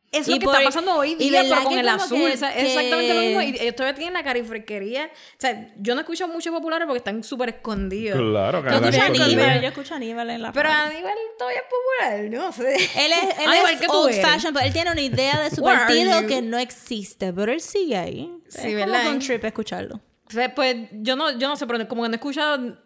Es 0.09 0.25
Y 0.27 0.31
lo 0.31 0.39
que 0.39 0.45
por- 0.45 0.53
está 0.55 0.65
pasando 0.65 0.95
hoy 0.95 1.11
y 1.19 1.29
día, 1.29 1.41
verdad 1.43 1.55
pero 1.57 1.63
con 1.65 1.73
que 1.73 1.79
el 1.81 1.89
azul. 1.89 2.17
que- 2.19 2.33
es 2.33 2.41
exactamente 2.41 3.13
lo 3.13 3.19
mismo. 3.21 3.41
Y 3.41 3.57
ellos 3.61 3.75
todavía 3.75 3.95
tienen 3.95 4.13
la 4.13 4.23
carifrequería. 4.23 5.05
O 5.07 5.35
sea, 5.37 5.73
yo 5.77 5.95
no 5.95 6.01
escucho 6.01 6.27
muchos 6.29 6.53
populares 6.53 6.85
porque 6.85 6.99
están 6.99 7.23
súper 7.23 7.49
escondidos. 7.49 8.17
Claro, 8.17 8.63
que 8.63 8.69
Yo 8.69 8.75
escucho. 8.77 9.23
Aníbal, 9.23 9.61
yo 9.61 9.67
escucho 9.67 9.93
a 9.93 9.97
Aníbal 9.97 10.29
en 10.29 10.41
la 10.43 10.51
Pero. 10.53 10.69
Aníbal 10.71 11.13
todavía 11.37 11.59
es 11.59 11.65
popular, 11.65 12.41
no 12.41 12.51
sé. 12.53 12.75
Él 12.75 13.11
es, 13.11 13.37
él 13.39 13.53
igual 13.53 13.73
es 13.73 13.89
old 13.89 14.09
eres. 14.13 14.25
fashion, 14.25 14.53
pero 14.53 14.65
él 14.65 14.73
tiene 14.73 14.91
una 14.91 15.01
idea 15.01 15.41
de 15.41 15.49
su 15.55 15.61
partido 15.61 16.25
que 16.25 16.41
no 16.41 16.57
existe, 16.57 17.33
pero 17.33 17.51
él 17.51 17.59
sigue 17.59 17.97
ahí. 17.97 18.31
Sí, 18.47 18.67
es 18.69 18.75
¿verdad? 18.75 18.99
como 19.03 19.09
un 19.15 19.19
trip 19.19 19.43
escucharlo. 19.43 19.95
O 20.27 20.31
sea, 20.31 20.55
Pues 20.55 20.75
yo 20.93 21.17
no, 21.17 21.37
yo 21.37 21.49
no 21.49 21.57
sé, 21.57 21.67
pero 21.67 21.85
como 21.87 22.03
que 22.03 22.09
no 22.09 22.13
he 22.13 22.17
escuchado. 22.17 22.77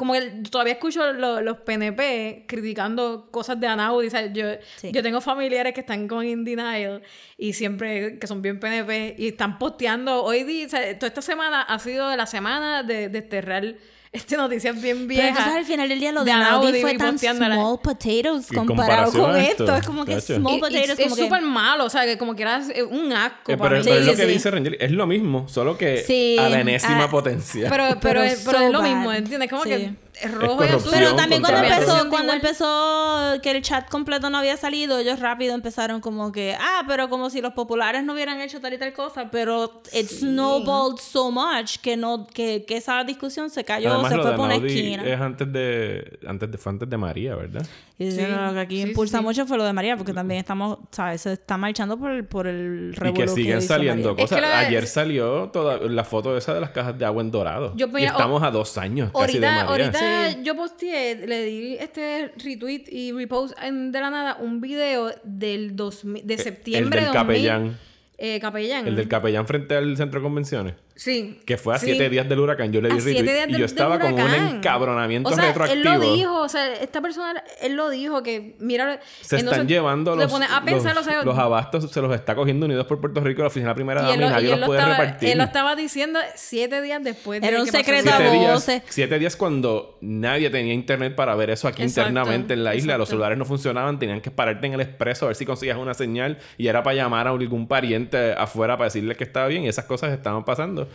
Como 0.00 0.14
que 0.14 0.20
todavía 0.50 0.72
escucho 0.72 1.12
lo- 1.12 1.42
los 1.42 1.58
PNP 1.58 2.46
criticando 2.48 3.28
cosas 3.30 3.60
de 3.60 3.66
Anaudi. 3.66 4.06
O 4.06 4.10
sea, 4.10 4.32
yo, 4.32 4.46
Sí. 4.76 4.92
yo 4.92 5.02
tengo 5.02 5.20
familiares 5.20 5.74
que 5.74 5.80
están 5.80 6.08
con 6.08 6.24
In 6.24 6.42
Denial 6.42 7.02
y 7.36 7.52
siempre 7.52 8.18
que 8.18 8.26
son 8.26 8.40
bien 8.40 8.58
PNP 8.58 9.14
y 9.18 9.28
están 9.28 9.58
posteando. 9.58 10.24
Hoy 10.24 10.44
día, 10.44 10.64
o 10.64 10.68
sea, 10.70 10.98
toda 10.98 11.08
esta 11.08 11.20
semana 11.20 11.60
ha 11.60 11.78
sido 11.80 12.16
la 12.16 12.24
semana 12.24 12.82
de 12.82 13.10
desterrar 13.10 13.74
este 14.12 14.36
noticias 14.36 14.74
bien 14.82 15.06
Pero 15.06 15.20
entonces 15.20 15.44
viejas. 15.44 15.56
al 15.56 15.64
final 15.64 15.88
del 15.88 16.00
día 16.00 16.10
lo 16.10 16.20
de 16.20 16.26
de 16.26 16.32
Anaudi 16.32 16.80
fue 16.80 16.94
y 16.94 16.96
tan 16.98 17.16
small 17.16 17.78
potatoes 17.80 18.50
Y 18.50 18.54
comparado 18.56 19.12
con 19.12 19.36
esto. 19.36 19.64
esto, 19.64 19.76
Es 19.76 19.86
como 19.86 20.04
que 20.04 20.14
chacho. 20.14 20.36
small 20.36 20.54
Y- 20.54 20.56
y 20.56 20.60
potatoes. 20.60 20.90
es 20.90 20.98
como 21.04 21.14
que- 21.16 21.22
súper 21.22 21.42
malo, 21.42 21.84
o 21.84 21.90
sea, 21.90 22.04
que 22.04 22.18
como 22.18 22.34
quieras 22.34 22.70
eh, 22.74 22.82
un 22.82 23.12
asco 23.12 23.52
Eh, 23.52 23.56
para 23.56 23.70
pero, 23.70 23.80
mí. 23.82 23.84
pero 23.84 24.00
es 24.00 24.06
lo 24.06 24.12
Sí, 24.12 24.18
que 24.18 24.26
sí. 24.26 24.32
dice 24.32 24.50
Rangel. 24.50 24.76
Es 24.80 24.90
lo 24.90 25.06
mismo, 25.06 25.48
solo 25.48 25.78
que 25.78 25.98
Sí, 26.04 26.36
a 26.38 26.48
la 26.48 26.60
enésima 26.60 27.04
ah, 27.04 27.10
potencia. 27.10 27.68
Pero, 27.70 27.84
pero, 27.88 28.00
Pero 28.00 28.22
es, 28.22 28.42
pero 28.44 28.58
so 28.58 28.64
es 28.66 28.72
lo 28.72 28.80
bad. 28.80 28.88
mismo, 28.88 29.12
¿entiendes? 29.12 29.48
Como 29.48 29.62
Sí. 29.62 29.68
que 29.70 29.74
es 29.84 29.90
rojo 30.28 30.56
corrupción 30.56 30.94
Pero 30.94 31.14
también 31.14 31.42
cuando 31.42 31.62
empezó, 31.62 32.08
cuando 32.10 32.32
empezó 32.32 33.40
que 33.42 33.50
el 33.50 33.62
chat 33.62 33.88
completo 33.88 34.30
no 34.30 34.38
había 34.38 34.56
salido, 34.56 34.98
ellos 34.98 35.20
rápido 35.20 35.54
empezaron 35.54 36.00
como 36.00 36.32
que, 36.32 36.56
ah, 36.58 36.82
pero 36.86 37.08
como 37.08 37.30
si 37.30 37.40
los 37.40 37.52
populares 37.52 38.04
no 38.04 38.12
hubieran 38.12 38.40
hecho 38.40 38.60
tal 38.60 38.74
y 38.74 38.78
tal 38.78 38.92
cosa, 38.92 39.30
pero 39.30 39.82
it 39.92 40.08
snowballed 40.08 40.98
so 41.00 41.30
much 41.30 41.78
que 41.78 41.96
no, 41.96 42.26
que, 42.26 42.64
que 42.66 42.76
esa 42.76 43.02
discusión 43.04 43.50
se 43.50 43.64
cayó, 43.64 43.92
Además, 43.92 44.12
se 44.12 44.18
fue 44.20 44.36
por 44.36 44.46
una 44.46 44.56
esquina. 44.56 45.04
es 45.04 45.20
antes 45.20 45.52
de, 45.52 46.18
antes 46.26 46.50
de... 46.50 46.58
Fue 46.58 46.72
antes 46.72 46.88
de 46.90 46.96
María, 46.96 47.34
¿verdad? 47.34 47.66
Y 48.02 48.12
Sí, 48.12 48.22
lo 48.22 48.54
que 48.54 48.60
aquí 48.60 48.76
sí, 48.82 48.88
impulsa 48.88 49.18
sí. 49.18 49.24
mucho 49.24 49.44
fue 49.46 49.58
lo 49.58 49.64
de 49.64 49.74
María, 49.74 49.94
porque 49.94 50.14
también 50.14 50.40
estamos, 50.40 50.78
¿sabes? 50.90 51.20
Se 51.20 51.34
está 51.34 51.58
marchando 51.58 51.98
por 51.98 52.10
el, 52.10 52.24
por 52.24 52.46
el 52.46 52.94
Y 52.98 53.12
que 53.12 53.28
siguen 53.28 53.58
hizo 53.58 53.68
saliendo 53.68 54.12
María. 54.12 54.24
Es 54.24 54.30
que 54.30 54.36
cosas. 54.36 54.50
la- 54.50 54.58
Ayer 54.60 54.86
salió 54.86 55.50
toda 55.52 55.76
la 55.86 56.04
foto 56.04 56.34
esa 56.34 56.54
de 56.54 56.60
las 56.60 56.70
cajas 56.70 56.98
de 56.98 57.04
agua 57.04 57.22
en 57.22 57.30
dorado. 57.30 57.74
Yo, 57.76 57.88
y 57.98 58.04
estamos 58.04 58.42
a 58.42 58.50
dos 58.50 58.78
años 58.78 59.12
casi 59.12 59.38
de 59.38 59.46
Ahorita, 59.46 59.66
María. 59.66 59.86
ahorita 60.30 60.42
yo 60.42 60.56
posteé, 60.56 61.26
le 61.26 61.44
di 61.44 61.74
este 61.74 62.32
retweet 62.42 62.84
y 62.90 63.12
repost 63.12 63.52
en- 63.62 63.92
de 63.92 64.00
la 64.00 64.08
nada 64.08 64.36
un 64.40 64.62
video 64.62 65.10
del 65.24 65.76
2000, 65.76 66.26
de 66.26 66.38
septiembre 66.38 67.00
Eh, 67.02 67.04
el 67.04 67.12
del 67.12 67.12
de 67.12 67.18
2000. 67.18 67.36
capellán. 67.52 67.78
Eh, 68.22 68.38
capellán. 68.40 68.86
El 68.86 68.96
del 68.96 69.08
capellán 69.08 69.46
frente 69.46 69.76
al 69.76 69.94
centro 69.98 70.20
de 70.20 70.24
convenciones. 70.24 70.74
Sí. 71.00 71.40
Que 71.46 71.56
fue 71.56 71.74
a 71.74 71.78
sí. 71.78 71.86
siete 71.86 72.10
días 72.10 72.28
del 72.28 72.40
huracán. 72.40 72.70
Yo 72.74 72.82
le 72.82 72.90
di 72.90 72.98
A 72.98 73.00
siete 73.00 73.20
retweet 73.22 73.32
días 73.34 73.48
y 73.48 73.52
del- 73.52 73.60
yo 73.60 73.64
estaba 73.64 73.98
con 73.98 74.12
un 74.12 74.34
encabronamiento 74.34 75.30
O 75.30 75.32
sea, 75.32 75.46
retroactivo. 75.46 75.78
él 75.94 75.98
lo 75.98 75.98
dijo, 76.14 76.40
o 76.42 76.48
sea, 76.50 76.74
esta 76.74 77.00
persona, 77.00 77.42
él 77.62 77.74
lo 77.74 77.88
dijo 77.88 78.22
que, 78.22 78.54
mira, 78.58 79.00
Se 79.22 79.36
están 79.38 79.66
llevando 79.66 80.14
los, 80.14 80.30
a 80.30 80.62
pensar, 80.62 80.94
los, 80.94 81.06
o 81.06 81.10
sea, 81.10 81.24
los 81.24 81.38
abastos, 81.38 81.90
se 81.90 82.02
los 82.02 82.14
está 82.14 82.34
cogiendo 82.34 82.66
Unidos 82.66 82.84
por 82.86 83.00
Puerto 83.00 83.18
Rico, 83.22 83.40
la 83.40 83.48
oficina 83.48 83.74
primera 83.74 84.02
y 84.02 84.04
dama, 84.04 84.14
y, 84.14 84.18
nadie 84.28 84.44
él 84.44 84.50
los 84.50 84.60
lo 84.60 84.66
puede 84.66 84.80
estaba, 84.80 84.98
repartir. 84.98 85.28
él 85.30 85.38
lo 85.38 85.44
estaba 85.44 85.74
diciendo 85.74 86.20
siete 86.34 86.82
días 86.82 87.02
después 87.02 87.40
de 87.40 87.48
Era 87.48 87.60
un 87.60 87.64
que 87.64 87.72
secreto 87.72 88.10
siete 88.14 88.30
días, 88.32 88.52
voces. 88.52 88.82
siete 88.90 89.18
días 89.18 89.36
cuando 89.36 89.96
nadie 90.02 90.50
tenía 90.50 90.74
internet 90.74 91.14
para 91.14 91.34
ver 91.34 91.48
eso 91.48 91.66
aquí 91.66 91.82
Exacto, 91.82 92.10
internamente 92.10 92.52
en 92.52 92.62
la 92.62 92.74
isla. 92.74 92.98
Los 92.98 93.08
celulares 93.08 93.38
no 93.38 93.46
funcionaban, 93.46 93.98
tenían 93.98 94.20
que 94.20 94.30
pararte 94.30 94.66
en 94.66 94.74
el 94.74 94.82
expreso 94.82 95.24
a 95.24 95.28
ver 95.28 95.36
si 95.36 95.46
conseguías 95.46 95.78
una 95.78 95.94
señal 95.94 96.36
y 96.58 96.66
era 96.66 96.82
para 96.82 96.94
llamar 96.96 97.26
a 97.26 97.30
algún 97.30 97.66
pariente 97.66 98.34
afuera 98.34 98.76
para 98.76 98.88
decirle 98.88 99.14
que 99.14 99.24
estaba 99.24 99.46
bien 99.46 99.64
y 99.64 99.68
esas 99.68 99.86
cosas 99.86 100.12
estaban 100.12 100.44
pasando. 100.44 100.89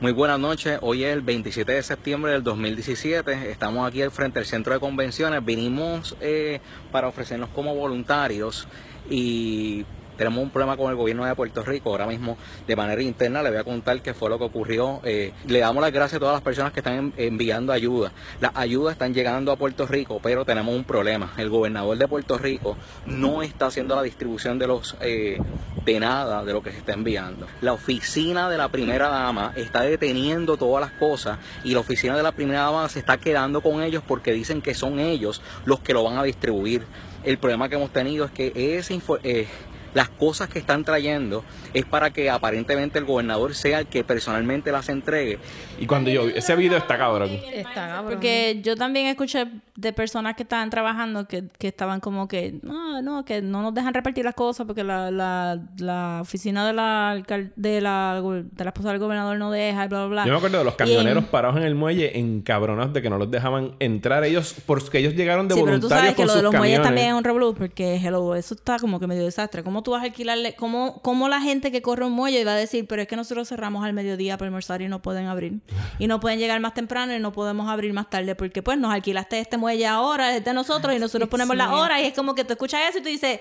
Muy 0.00 0.10
buenas 0.10 0.40
noches, 0.40 0.78
hoy 0.82 1.04
es 1.04 1.12
el 1.12 1.20
27 1.20 1.70
de 1.70 1.82
septiembre 1.82 2.32
del 2.32 2.42
2017, 2.42 3.52
estamos 3.52 3.86
aquí 3.86 4.02
al 4.02 4.10
frente 4.10 4.40
del 4.40 4.46
centro 4.46 4.74
de 4.74 4.80
convenciones, 4.80 5.44
vinimos 5.44 6.16
eh, 6.20 6.60
para 6.90 7.06
ofrecernos 7.06 7.50
como 7.50 7.72
voluntarios 7.74 8.66
y 9.08 9.84
tenemos 10.16 10.42
un 10.42 10.50
problema 10.50 10.76
con 10.76 10.90
el 10.90 10.96
gobierno 10.96 11.24
de 11.24 11.34
Puerto 11.34 11.62
Rico, 11.62 11.90
ahora 11.90 12.06
mismo 12.06 12.36
de 12.66 12.76
manera 12.76 13.02
interna 13.02 13.42
le 13.42 13.50
voy 13.50 13.58
a 13.58 13.64
contar 13.64 14.00
qué 14.02 14.14
fue 14.14 14.28
lo 14.30 14.38
que 14.38 14.44
ocurrió, 14.44 15.00
Eh, 15.04 15.32
le 15.46 15.58
damos 15.60 15.82
las 15.82 15.92
gracias 15.92 16.16
a 16.16 16.20
todas 16.20 16.34
las 16.34 16.42
personas 16.42 16.72
que 16.72 16.80
están 16.80 16.94
en- 16.94 17.12
enviando 17.16 17.72
ayuda, 17.72 18.12
las 18.40 18.52
ayudas 18.54 18.92
están 18.92 19.14
llegando 19.14 19.52
a 19.52 19.56
Puerto 19.56 19.86
Rico, 19.86 20.20
pero 20.22 20.44
tenemos 20.44 20.74
un 20.74 20.84
problema, 20.84 21.32
el 21.36 21.48
gobernador 21.50 21.96
de 21.98 22.08
Puerto 22.08 22.38
Rico 22.38 22.76
no 23.06 23.42
está 23.42 23.66
haciendo 23.66 23.94
la 23.96 24.02
distribución 24.02 24.58
de 24.58 24.66
los... 24.66 24.96
eh, 25.00 25.38
de 25.84 25.98
nada 25.98 26.44
de 26.44 26.52
lo 26.52 26.62
que 26.62 26.70
se 26.70 26.78
está 26.78 26.92
enviando. 26.92 27.48
La 27.60 27.72
oficina 27.72 28.48
de 28.48 28.56
la 28.56 28.68
primera 28.68 29.08
dama 29.08 29.52
está 29.56 29.80
deteniendo 29.80 30.56
todas 30.56 30.80
las 30.80 30.92
cosas 30.96 31.38
y 31.64 31.74
la 31.74 31.80
oficina 31.80 32.16
de 32.16 32.22
la 32.22 32.30
primera 32.30 32.60
dama 32.60 32.88
se 32.88 33.00
está 33.00 33.16
quedando 33.16 33.60
con 33.62 33.82
ellos 33.82 34.00
porque 34.06 34.32
dicen 34.32 34.62
que 34.62 34.74
son 34.74 35.00
ellos 35.00 35.42
los 35.64 35.80
que 35.80 35.92
lo 35.92 36.04
van 36.04 36.18
a 36.18 36.22
distribuir. 36.22 36.84
El 37.24 37.36
problema 37.38 37.68
que 37.68 37.74
hemos 37.74 37.90
tenido 37.92 38.24
es 38.24 38.30
que 38.30 38.52
ese 38.78 39.00
eh, 39.24 39.48
las 39.94 40.08
cosas 40.08 40.48
que 40.48 40.58
están 40.58 40.84
trayendo 40.84 41.44
es 41.74 41.84
para 41.84 42.10
que 42.10 42.30
aparentemente 42.30 42.98
el 42.98 43.04
gobernador 43.04 43.54
sea 43.54 43.80
el 43.80 43.86
que 43.86 44.04
personalmente 44.04 44.72
las 44.72 44.88
entregue. 44.88 45.38
Y 45.78 45.86
cuando 45.86 46.10
yo 46.10 46.26
vi 46.26 46.32
ese 46.36 46.54
video 46.56 46.78
está 46.78 46.96
cabrón. 46.98 47.30
Está 47.52 47.74
cabrón. 47.88 48.12
Porque 48.12 48.60
yo 48.62 48.76
también 48.76 49.06
escuché 49.08 49.46
de 49.76 49.92
personas 49.92 50.34
que 50.36 50.42
estaban 50.44 50.70
trabajando 50.70 51.26
que, 51.26 51.44
que 51.58 51.68
estaban 51.68 52.00
como 52.00 52.28
que, 52.28 52.58
no, 52.62 53.00
no, 53.02 53.24
que 53.24 53.42
no 53.42 53.62
nos 53.62 53.74
dejan 53.74 53.92
repartir 53.94 54.24
las 54.24 54.34
cosas 54.34 54.66
porque 54.66 54.84
la, 54.84 55.10
la, 55.10 55.58
la 55.78 56.18
oficina 56.22 56.66
de 56.66 56.72
la, 56.72 57.22
de, 57.56 57.80
la, 57.80 58.22
de 58.22 58.64
la 58.64 58.70
esposa 58.70 58.90
del 58.90 58.98
gobernador 58.98 59.38
no 59.38 59.50
deja, 59.50 59.86
bla, 59.88 60.00
bla, 60.00 60.06
bla. 60.08 60.24
Yo 60.26 60.32
me 60.32 60.36
acuerdo 60.38 60.58
de 60.58 60.64
los 60.64 60.74
camioneros 60.74 61.24
en- 61.24 61.30
parados 61.30 61.56
en 61.56 61.62
el 61.64 61.74
muelle 61.74 62.18
encabronados 62.18 62.92
de 62.92 63.02
que 63.02 63.10
no 63.10 63.18
los 63.18 63.30
dejaban 63.30 63.74
entrar 63.80 64.24
ellos 64.24 64.54
porque 64.66 64.98
ellos 64.98 65.14
llegaron 65.14 65.48
de 65.48 65.54
Sí, 65.54 65.60
pero 65.64 65.76
tú 65.80 65.88
voluntarios 65.88 66.00
sabes 66.00 66.16
que 66.16 66.22
con 66.22 66.26
lo 66.28 66.34
de 66.36 66.42
los 66.42 66.52
muelles 66.54 66.78
camiones. 66.78 66.86
también 66.88 67.08
es 67.08 67.14
un 67.14 67.24
revolú 67.24 67.54
porque 67.54 67.96
hello, 67.96 68.34
eso 68.34 68.54
está 68.54 68.78
como 68.78 69.00
que 69.00 69.06
medio 69.06 69.24
desastre. 69.24 69.62
¿Cómo 69.62 69.81
tú 69.82 69.92
vas 69.92 70.02
a 70.02 70.04
alquilarle? 70.04 70.54
¿Cómo, 70.54 71.00
¿Cómo 71.02 71.28
la 71.28 71.40
gente 71.40 71.70
que 71.72 71.82
corre 71.82 72.04
un 72.04 72.12
muelle 72.12 72.44
va 72.44 72.52
a 72.52 72.56
decir, 72.56 72.86
pero 72.88 73.02
es 73.02 73.08
que 73.08 73.16
nosotros 73.16 73.48
cerramos 73.48 73.84
al 73.84 73.92
mediodía 73.92 74.36
para 74.38 74.46
almorzar 74.48 74.82
y 74.82 74.88
no 74.88 75.02
pueden 75.02 75.26
abrir? 75.26 75.60
Y 75.98 76.06
no 76.06 76.20
pueden 76.20 76.38
llegar 76.38 76.58
más 76.60 76.74
temprano 76.74 77.14
y 77.14 77.18
no 77.20 77.32
podemos 77.32 77.68
abrir 77.68 77.92
más 77.92 78.08
tarde 78.10 78.34
porque 78.34 78.62
pues 78.62 78.78
nos 78.78 78.92
alquilaste 78.92 79.38
este 79.40 79.56
muelle 79.56 79.86
ahora, 79.86 80.36
es 80.36 80.44
de 80.44 80.52
nosotros 80.52 80.94
y 80.94 80.98
nosotros 80.98 81.28
ponemos 81.28 81.56
las 81.56 81.68
mío. 81.68 81.78
horas 81.78 82.00
y 82.00 82.04
es 82.04 82.14
como 82.14 82.34
que 82.34 82.44
tú 82.44 82.52
escuchas 82.52 82.80
eso 82.88 82.98
y 82.98 83.02
tú 83.02 83.08
dices, 83.08 83.40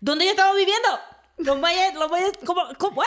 ¿dónde 0.00 0.24
yo 0.24 0.30
estaba 0.32 0.54
viviendo? 0.54 0.88
Los 1.38 1.58
muelles, 1.58 1.94
los 1.94 2.08
muelles, 2.10 2.32
¿cómo? 2.44 2.62
¿Cómo? 2.78 2.98
¿What? 2.98 3.06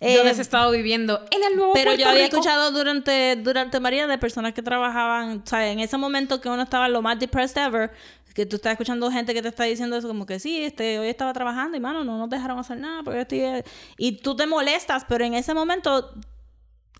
Yo 0.00 0.06
Eh, 0.08 0.22
he 0.24 0.30
estado 0.40 0.70
viviendo 0.72 1.20
en 1.30 1.44
el 1.44 1.54
nuevo 1.56 1.72
pero 1.74 1.90
Puerto 1.90 2.02
yo 2.02 2.08
había 2.08 2.24
Rico. 2.24 2.36
escuchado 2.36 2.70
durante, 2.72 3.36
durante 3.36 3.78
María 3.78 4.06
de 4.06 4.16
personas 4.16 4.54
que 4.54 4.62
trabajaban, 4.62 5.42
o 5.44 5.46
sea, 5.46 5.70
en 5.70 5.78
ese 5.80 5.96
momento 5.98 6.40
que 6.40 6.48
uno 6.48 6.62
estaba 6.62 6.88
lo 6.88 7.02
más 7.02 7.18
depressed 7.18 7.60
ever, 7.60 7.90
que 8.38 8.46
tú 8.46 8.54
estás 8.54 8.70
escuchando 8.70 9.10
gente 9.10 9.34
que 9.34 9.42
te 9.42 9.48
está 9.48 9.64
diciendo 9.64 9.96
eso 9.96 10.06
como 10.06 10.24
que 10.24 10.38
sí, 10.38 10.62
este, 10.62 11.00
hoy 11.00 11.08
estaba 11.08 11.32
trabajando 11.32 11.76
y 11.76 11.80
mano, 11.80 12.04
no 12.04 12.18
nos 12.18 12.30
dejaron 12.30 12.56
hacer 12.56 12.78
nada, 12.78 13.02
porque 13.02 13.22
estoy... 13.22 13.40
eh", 13.40 13.64
Y 13.96 14.18
tú 14.18 14.36
te 14.36 14.46
molestas, 14.46 15.04
pero 15.08 15.24
en 15.24 15.34
ese 15.34 15.54
momento 15.54 16.14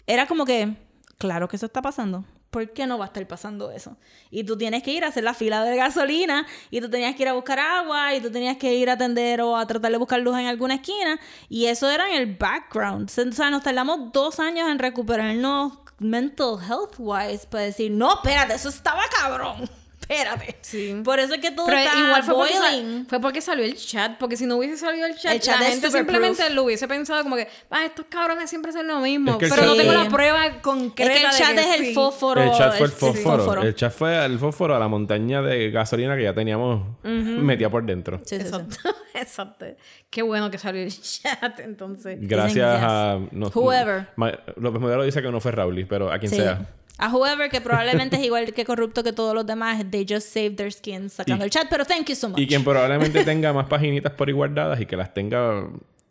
era 0.08 0.26
como 0.26 0.44
que, 0.44 0.74
claro 1.16 1.46
que 1.46 1.54
eso 1.54 1.66
está 1.66 1.80
pasando. 1.80 2.24
¿Por 2.50 2.72
qué 2.72 2.88
no 2.88 2.98
va 2.98 3.04
a 3.04 3.06
estar 3.06 3.24
pasando 3.28 3.70
eso? 3.70 3.96
Y 4.32 4.42
tú 4.42 4.58
tienes 4.58 4.82
que 4.82 4.90
ir 4.90 5.04
a 5.04 5.08
hacer 5.08 5.22
la 5.22 5.32
fila 5.32 5.62
de 5.62 5.76
gasolina 5.76 6.44
y 6.72 6.80
tú 6.80 6.90
tenías 6.90 7.14
que 7.14 7.22
ir 7.22 7.28
a 7.28 7.34
buscar 7.34 7.60
agua 7.60 8.12
y 8.14 8.20
tú 8.20 8.32
tenías 8.32 8.56
que 8.56 8.74
ir 8.74 8.90
a 8.90 8.94
atender 8.94 9.40
o 9.40 9.56
a 9.56 9.64
tratar 9.64 9.92
de 9.92 9.98
buscar 9.98 10.18
luz 10.18 10.36
en 10.36 10.46
alguna 10.46 10.74
esquina. 10.74 11.20
Y 11.48 11.66
eso 11.66 11.88
era 11.88 12.10
en 12.10 12.16
el 12.16 12.34
background. 12.34 13.10
O 13.10 13.32
sea, 13.32 13.50
nos 13.50 13.62
tardamos 13.62 14.12
dos 14.12 14.40
años 14.40 14.68
en 14.68 14.80
recuperarnos 14.80 15.74
mental 16.00 16.58
health 16.68 16.96
wise 16.98 17.46
para 17.46 17.62
decir, 17.62 17.92
no, 17.92 18.14
espérate, 18.14 18.54
eso 18.54 18.70
estaba 18.70 19.02
cabrón. 19.20 19.68
Espérate. 20.08 20.56
Sí. 20.62 21.00
Por 21.04 21.18
eso 21.18 21.34
es 21.34 21.40
que 21.40 21.50
todo 21.50 21.66
Pero 21.66 21.78
está 21.78 21.98
igual 21.98 22.22
fue 22.22 22.34
porque, 22.34 23.40
fue 23.40 23.40
salió 23.42 23.64
el 23.64 23.76
chat. 23.76 24.16
Porque 24.18 24.36
si 24.38 24.46
no 24.46 24.56
hubiese 24.56 24.78
salido 24.78 25.06
el 25.06 25.14
chat, 25.16 25.34
El 25.34 25.40
chat 25.40 25.60
la 25.60 25.66
gente 25.66 25.90
simplemente 25.90 26.42
proof. 26.44 26.54
lo 26.54 26.64
hubiese 26.64 26.88
pensado 26.88 27.22
como 27.22 27.36
que, 27.36 27.46
ah, 27.70 27.84
estos 27.84 28.06
cabrones 28.08 28.48
siempre 28.48 28.70
hacen 28.70 28.86
lo 28.86 29.00
mismo. 29.00 29.32
Es 29.32 29.36
que 29.36 29.44
el 29.46 29.50
pero 29.50 29.66
no 29.66 29.76
tengo 29.76 29.92
la 29.92 30.08
prueba 30.08 30.60
concreta 30.62 31.12
Es 31.12 31.18
que 31.18 31.24
el 31.26 31.30
de 31.32 31.38
chat 31.38 31.54
que 31.54 31.60
es 31.74 31.80
el 31.80 31.86
sí. 31.86 31.94
fósforo. 31.94 32.42
El 32.42 32.52
chat 32.52 32.74
fue 32.78 32.86
el 32.86 32.92
sí, 32.92 32.98
fósforo. 33.22 33.62
El 33.62 33.74
chat 33.74 33.92
fue 33.92 34.24
el 34.24 34.38
fósforo 34.38 34.74
a 34.74 34.78
la 34.78 34.88
montaña 34.88 35.42
de 35.42 35.70
gasolina 35.70 36.16
que 36.16 36.22
ya 36.22 36.34
teníamos 36.34 36.82
metida 37.02 37.68
por 37.68 37.84
dentro. 37.84 38.18
Sí, 38.24 38.36
sí, 38.40 38.42
sí. 38.42 38.46
Exacto. 38.46 38.76
Exacto. 39.14 39.66
Qué 40.10 40.22
bueno 40.22 40.50
que 40.50 40.56
salió 40.58 40.82
el 40.82 40.92
chat, 41.02 41.60
entonces. 41.60 42.18
Gracias 42.20 42.80
a... 42.82 43.18
no- 43.32 43.48
Whoever. 43.48 44.08
López 44.56 44.80
Modelo 44.80 45.02
dice 45.02 45.20
que 45.20 45.30
no 45.30 45.40
fue 45.40 45.52
Raúl, 45.52 45.86
pero 45.88 46.10
a 46.10 46.18
quien 46.18 46.30
Sí. 46.30 46.36
sea. 46.36 46.66
A 46.98 47.08
whoever 47.14 47.48
que 47.48 47.60
probablemente 47.60 48.16
es 48.16 48.22
igual 48.24 48.52
que 48.52 48.64
corrupto 48.64 49.02
que 49.04 49.12
todos 49.12 49.34
los 49.34 49.46
demás, 49.46 49.82
they 49.90 50.04
just 50.08 50.28
save 50.28 50.50
their 50.50 50.72
skin 50.72 51.08
sacando 51.08 51.44
Y- 51.44 51.46
el 51.46 51.50
chat, 51.50 51.68
pero 51.70 51.84
thank 51.84 52.06
you 52.08 52.14
so 52.16 52.28
much. 52.28 52.38
Y 52.38 52.46
quien 52.46 52.64
probablemente 52.64 53.24
tenga 53.24 53.52
más 53.52 53.66
paginitas 53.68 54.12
por 54.12 54.28
ahí 54.28 54.34
guardadas 54.34 54.80
y 54.80 54.86
que 54.86 54.96
las 54.96 55.14
tenga 55.14 55.64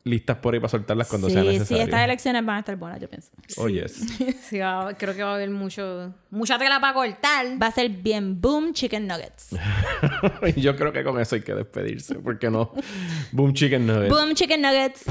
listas 0.05 0.37
por 0.37 0.53
ahí 0.53 0.61
para 0.61 0.69
soltarlas 0.69 1.09
cuando 1.09 1.29
sea 1.29 1.41
sí, 1.41 1.47
necesario. 1.49 1.77
sí, 1.77 1.83
estas 1.83 2.01
elecciones 2.05 2.45
van 2.45 2.55
a 2.55 2.59
estar 2.59 2.77
buenas, 2.77 3.01
yo 3.01 3.09
pienso. 3.09 3.29
Oh, 3.57 3.67
yes. 3.67 4.05
Sí, 4.41 4.57
va- 4.59 4.93
creo 4.97 5.13
que 5.13 5.21
va 5.21 5.31
a 5.31 5.35
haber 5.35 5.49
mucho, 5.49 6.13
mucha 6.29 6.57
tela 6.57 6.79
para 6.79 6.93
cortar. 6.93 7.61
Va 7.61 7.67
a 7.67 7.71
ser 7.71 7.89
bien 7.89 8.39
boom 8.39 8.71
chicken 8.71 9.05
nuggets. 9.05 9.49
Yo 10.55 10.77
creo 10.77 10.93
que 10.93 11.03
con 11.03 11.19
eso 11.19 11.35
hay 11.35 11.41
que 11.41 11.53
despedirse, 11.53 12.15
porque 12.15 12.49
no. 12.49 12.71
Boom 13.33 13.53
Chicken 13.53 13.85
Nuggets. 13.85 14.09
boom 14.09 14.33
chicken 14.33 14.61
nuggets. 14.61 15.03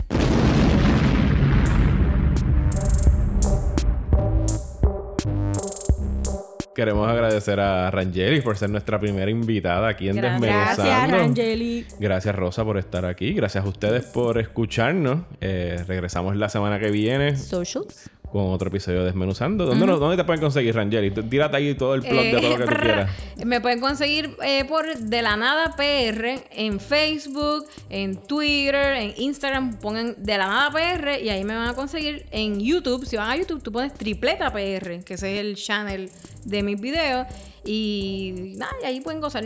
Queremos 6.77 7.11
agradecer 7.11 7.59
a 7.59 7.91
Rangeli 7.91 8.43
por 8.43 8.59
ser 8.59 8.69
nuestra 8.69 9.01
primera 9.01 9.31
invitada 9.31 9.89
aquí 9.89 10.11
en 10.11 10.17
Gracias. 10.17 10.43
Desmenuzando. 10.43 10.83
Gracias, 10.83 11.11
Rangeli. 11.11 11.87
Gracias, 11.99 12.37
Rosa, 12.37 12.65
por 12.67 12.77
estar 12.77 13.07
aquí. 13.07 13.33
Gracias 13.33 13.65
a 13.65 13.67
ustedes 13.67 14.05
por 14.05 14.39
escucharnos. 14.39 15.21
Eh, 15.41 15.83
regresamos 15.89 16.37
la 16.37 16.51
semana 16.51 16.79
que 16.79 16.91
viene 16.91 17.35
Socials. 17.35 18.11
Con 18.31 18.53
otro 18.53 18.69
episodio 18.69 18.99
de 19.01 19.07
Desmenuzando. 19.07 19.65
¿Dónde, 19.67 19.87
nos- 19.87 19.99
¿Dónde 20.01 20.17
te 20.17 20.25
pueden 20.25 20.41
conseguir, 20.43 20.75
Rangeli? 20.75 21.11
Tírate 21.11 21.57
ahí 21.57 21.75
todo 21.75 21.95
el 21.95 22.03
plot 22.03 22.23
de 22.25 22.31
todo 22.33 22.51
lo 22.51 22.57
que 22.59 22.65
tú 22.65 22.71
Eh, 22.73 22.79
quieras. 22.83 23.11
Me 23.45 23.61
pueden 23.61 23.81
conseguir 23.81 24.37
eh, 24.45 24.65
por 24.69 24.95
De 24.99 25.23
la 25.23 25.37
Nada 25.37 25.75
PR 25.77 26.45
en 26.51 26.81
Facebook, 26.81 27.65
en 27.89 28.17
Twitter, 28.17 28.97
en 28.97 29.15
Instagram. 29.17 29.79
Pongan 29.79 30.15
De 30.19 30.37
la 30.39 30.47
Nada 30.49 30.71
PR 30.71 31.19
y 31.23 31.29
ahí 31.31 31.45
me 31.45 31.55
van 31.55 31.69
a 31.69 31.75
conseguir 31.75 32.27
en 32.31 32.61
YouTube. 32.61 33.07
Si 33.07 33.17
van 33.17 33.31
a 33.31 33.37
YouTube, 33.37 33.63
tú 33.63 33.73
pones 33.73 33.95
Tripleta 33.95 34.53
PR, 34.53 35.03
que 35.05 35.15
ese 35.15 35.35
es 35.35 35.41
el 35.41 35.57
channel 35.57 36.11
de 36.45 36.63
mis 36.63 36.81
videos. 36.81 37.27
Y 37.65 38.53
nada, 38.57 38.73
y 38.83 38.87
ahí 38.87 39.01
pueden 39.01 39.21
gozar. 39.21 39.45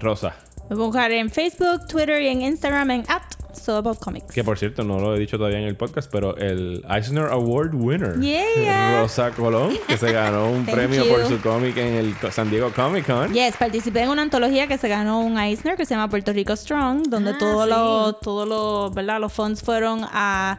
Rosa. 0.00 0.34
Me 0.68 0.76
puedo 0.76 0.86
buscar 0.86 1.10
en 1.12 1.30
Facebook, 1.30 1.86
Twitter 1.88 2.22
y 2.22 2.28
en 2.28 2.42
Instagram 2.42 2.90
en 2.92 3.04
at 3.08 3.22
So 3.54 3.76
About 3.76 3.98
Comics. 3.98 4.32
Que 4.34 4.42
por 4.44 4.58
cierto, 4.58 4.84
no 4.84 4.98
lo 4.98 5.14
he 5.14 5.18
dicho 5.18 5.36
todavía 5.36 5.58
en 5.58 5.64
el 5.66 5.76
podcast, 5.76 6.10
pero 6.10 6.36
el 6.36 6.84
Eisner 6.88 7.26
Award 7.26 7.74
winner. 7.74 8.18
Yeah. 8.20 9.00
Rosa 9.02 9.30
Colón, 9.32 9.72
que 9.86 9.96
se 9.96 10.12
ganó 10.12 10.50
un 10.50 10.64
premio 10.66 11.04
you. 11.04 11.10
por 11.10 11.26
su 11.26 11.40
cómic 11.40 11.76
en 11.76 11.94
el 11.94 12.14
San 12.32 12.50
Diego 12.50 12.70
Comic 12.74 13.06
Con. 13.06 13.32
Yes, 13.32 13.56
participé 13.56 14.00
en 14.02 14.10
una 14.10 14.22
antología 14.22 14.66
que 14.66 14.78
se 14.78 14.88
ganó 14.88 15.20
un 15.20 15.38
Eisner 15.38 15.76
que 15.76 15.84
se 15.86 15.94
llama 15.94 16.08
Puerto 16.08 16.32
Rico 16.32 16.54
Strong, 16.54 17.04
donde 17.08 17.30
Ah, 17.32 17.38
todos 17.38 17.64
sí. 17.64 17.70
los, 17.70 18.20
todos 18.20 18.48
los, 18.48 18.94
¿verdad? 18.94 19.20
Los 19.20 19.32
funds 19.32 19.62
fueron 19.62 20.00
a 20.10 20.58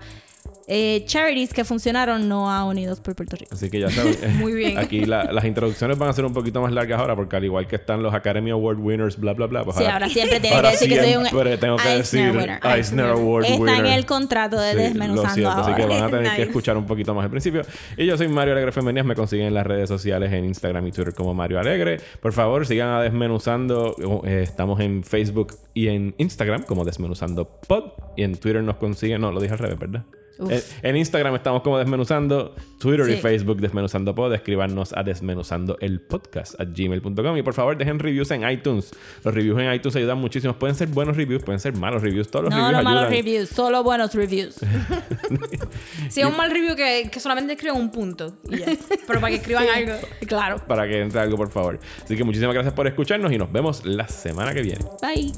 eh, 0.67 1.03
charities 1.05 1.53
que 1.53 1.63
funcionaron, 1.65 2.27
no 2.29 2.49
a 2.51 2.65
Unidos 2.65 2.99
por 3.01 3.15
Puerto 3.15 3.35
Rico. 3.35 3.53
Así 3.53 3.69
que 3.69 3.79
ya 3.79 3.89
saben. 3.89 4.15
Muy 4.39 4.53
bien. 4.53 4.77
Aquí 4.77 5.05
la- 5.05 5.31
las 5.31 5.45
introducciones 5.45 5.97
van 5.97 6.09
a 6.09 6.13
ser 6.13 6.25
un 6.25 6.33
poquito 6.33 6.61
más 6.61 6.71
largas 6.71 6.99
ahora, 6.99 7.15
porque 7.15 7.35
al 7.35 7.43
igual 7.45 7.67
que 7.67 7.75
están 7.75 8.01
los 8.03 8.13
Academy 8.13 8.51
Award 8.51 8.77
winners, 8.79 9.17
bla, 9.19 9.33
bla, 9.33 9.47
bla. 9.47 9.63
Pues 9.63 9.77
Sí, 9.77 9.85
ahora 9.85 10.07
siempre 10.09 10.39
tiene 10.39 10.61
que 10.61 10.67
decir 10.67 10.89
que 10.89 11.01
soy 11.03 11.15
un 11.15 11.25
siempre 11.25 11.57
tengo 11.57 11.75
que 11.77 11.83
Eisner 11.93 11.97
decir 11.97 12.37
winner. 12.41 12.59
Eisner 12.63 13.05
Award 13.07 13.45
Está 13.45 13.57
winner. 13.61 13.85
en 13.85 13.91
el 13.93 14.05
contrato 14.05 14.59
de 14.59 14.71
Sí, 14.71 14.77
lo 14.77 14.83
Desmenuzando 14.83 15.33
siento, 15.33 15.51
así 15.51 15.73
que 15.73 15.81
ahora. 15.83 15.95
van 15.95 16.03
a 16.03 16.09
tener 16.17 16.35
que 16.35 16.41
escuchar 16.49 16.77
un 16.77 16.85
poquito 16.85 17.13
más 17.13 17.25
al 17.25 17.31
principio. 17.31 17.61
Y 17.97 18.05
yo 18.05 18.17
soy 18.17 18.27
Mario 18.27 18.53
Alegre 18.53 18.71
Femenías, 18.71 19.05
me 19.05 19.15
consiguen 19.15 19.47
en 19.47 19.53
las 19.53 19.65
redes 19.67 19.89
sociales, 19.89 20.31
en 20.31 20.45
Instagram 20.45 20.87
y 20.87 20.91
Twitter 20.91 21.13
como 21.13 21.33
Mario 21.33 21.59
Alegre. 21.59 21.99
Por 22.21 22.33
favor, 22.33 22.65
sigan 22.65 22.89
a 22.89 23.01
Desmenuzando. 23.01 23.95
Eh, 24.25 24.41
estamos 24.43 24.79
en 24.79 25.03
Facebook 25.03 25.53
y 25.73 25.87
en 25.87 26.13
Instagram 26.17 26.63
como 26.63 26.85
Desmenuzando 26.85 27.45
Pod. 27.67 27.91
Y 28.15 28.23
en 28.23 28.35
Twitter 28.35 28.61
nos 28.63 28.75
consiguen, 28.77 29.21
no, 29.21 29.31
lo 29.31 29.39
dije 29.39 29.53
al 29.53 29.59
revés, 29.59 29.79
¿verdad? 29.79 30.03
En, 30.39 30.61
en 30.81 30.97
Instagram 30.97 31.35
estamos 31.35 31.61
como 31.61 31.77
Desmenuzando, 31.77 32.55
Twitter 32.79 33.09
y. 33.09 33.17
Facebook 33.17 33.59
Desmenuzando 33.61 34.15
Pod. 34.15 34.33
Escríbanos 34.33 34.93
a 34.93 35.03
desmenuzando 35.03 35.77
el 35.81 35.99
podcast 36.01 36.59
a 36.59 36.65
gmail.com. 36.65 37.37
Y 37.37 37.41
por 37.43 37.53
favor, 37.53 37.77
dejen 37.77 37.99
reviews 37.99 38.31
en 38.31 38.49
iTunes. 38.49 38.91
Los 39.23 39.33
reviews 39.33 39.59
en 39.59 39.71
iTunes 39.73 39.95
ayudan 39.95 40.17
muchísimo. 40.17 40.53
Pueden 40.57 40.75
ser 40.75 40.87
buenos 40.87 41.15
reviews, 41.15 41.43
pueden 41.43 41.59
ser 41.59 41.75
malos 41.77 42.01
reviews. 42.01 42.29
Todos 42.29 42.45
los 42.45 42.53
No, 42.53 42.57
reviews 42.67 42.77
no 42.77 42.83
malos 42.83 43.03
ayudan. 43.03 43.25
reviews, 43.25 43.49
solo 43.49 43.83
buenos 43.83 44.13
reviews. 44.15 44.55
Si 46.09 46.21
es 46.21 46.27
un 46.27 46.35
mal 46.35 46.51
review 46.51 46.75
que, 46.75 47.09
que 47.11 47.19
solamente 47.19 47.53
escriban 47.53 47.79
un 47.79 47.91
punto. 47.91 48.33
y 48.49 48.57
ya. 48.57 48.65
Pero 49.07 49.19
para 49.21 49.29
que 49.29 49.35
escriban 49.35 49.65
algo. 49.75 49.93
Claro. 50.27 50.57
Para 50.67 50.87
que 50.87 50.99
entre 51.01 51.19
algo, 51.19 51.37
por 51.37 51.49
favor. 51.51 51.79
Así 52.03 52.15
que 52.17 52.23
muchísimas 52.23 52.53
gracias 52.53 52.73
por 52.73 52.87
escucharnos 52.87 53.31
y 53.31 53.37
nos 53.37 53.51
vemos 53.51 53.85
la 53.85 54.07
semana 54.07 54.53
que 54.53 54.61
viene. 54.61 54.85
Bye. 55.01 55.31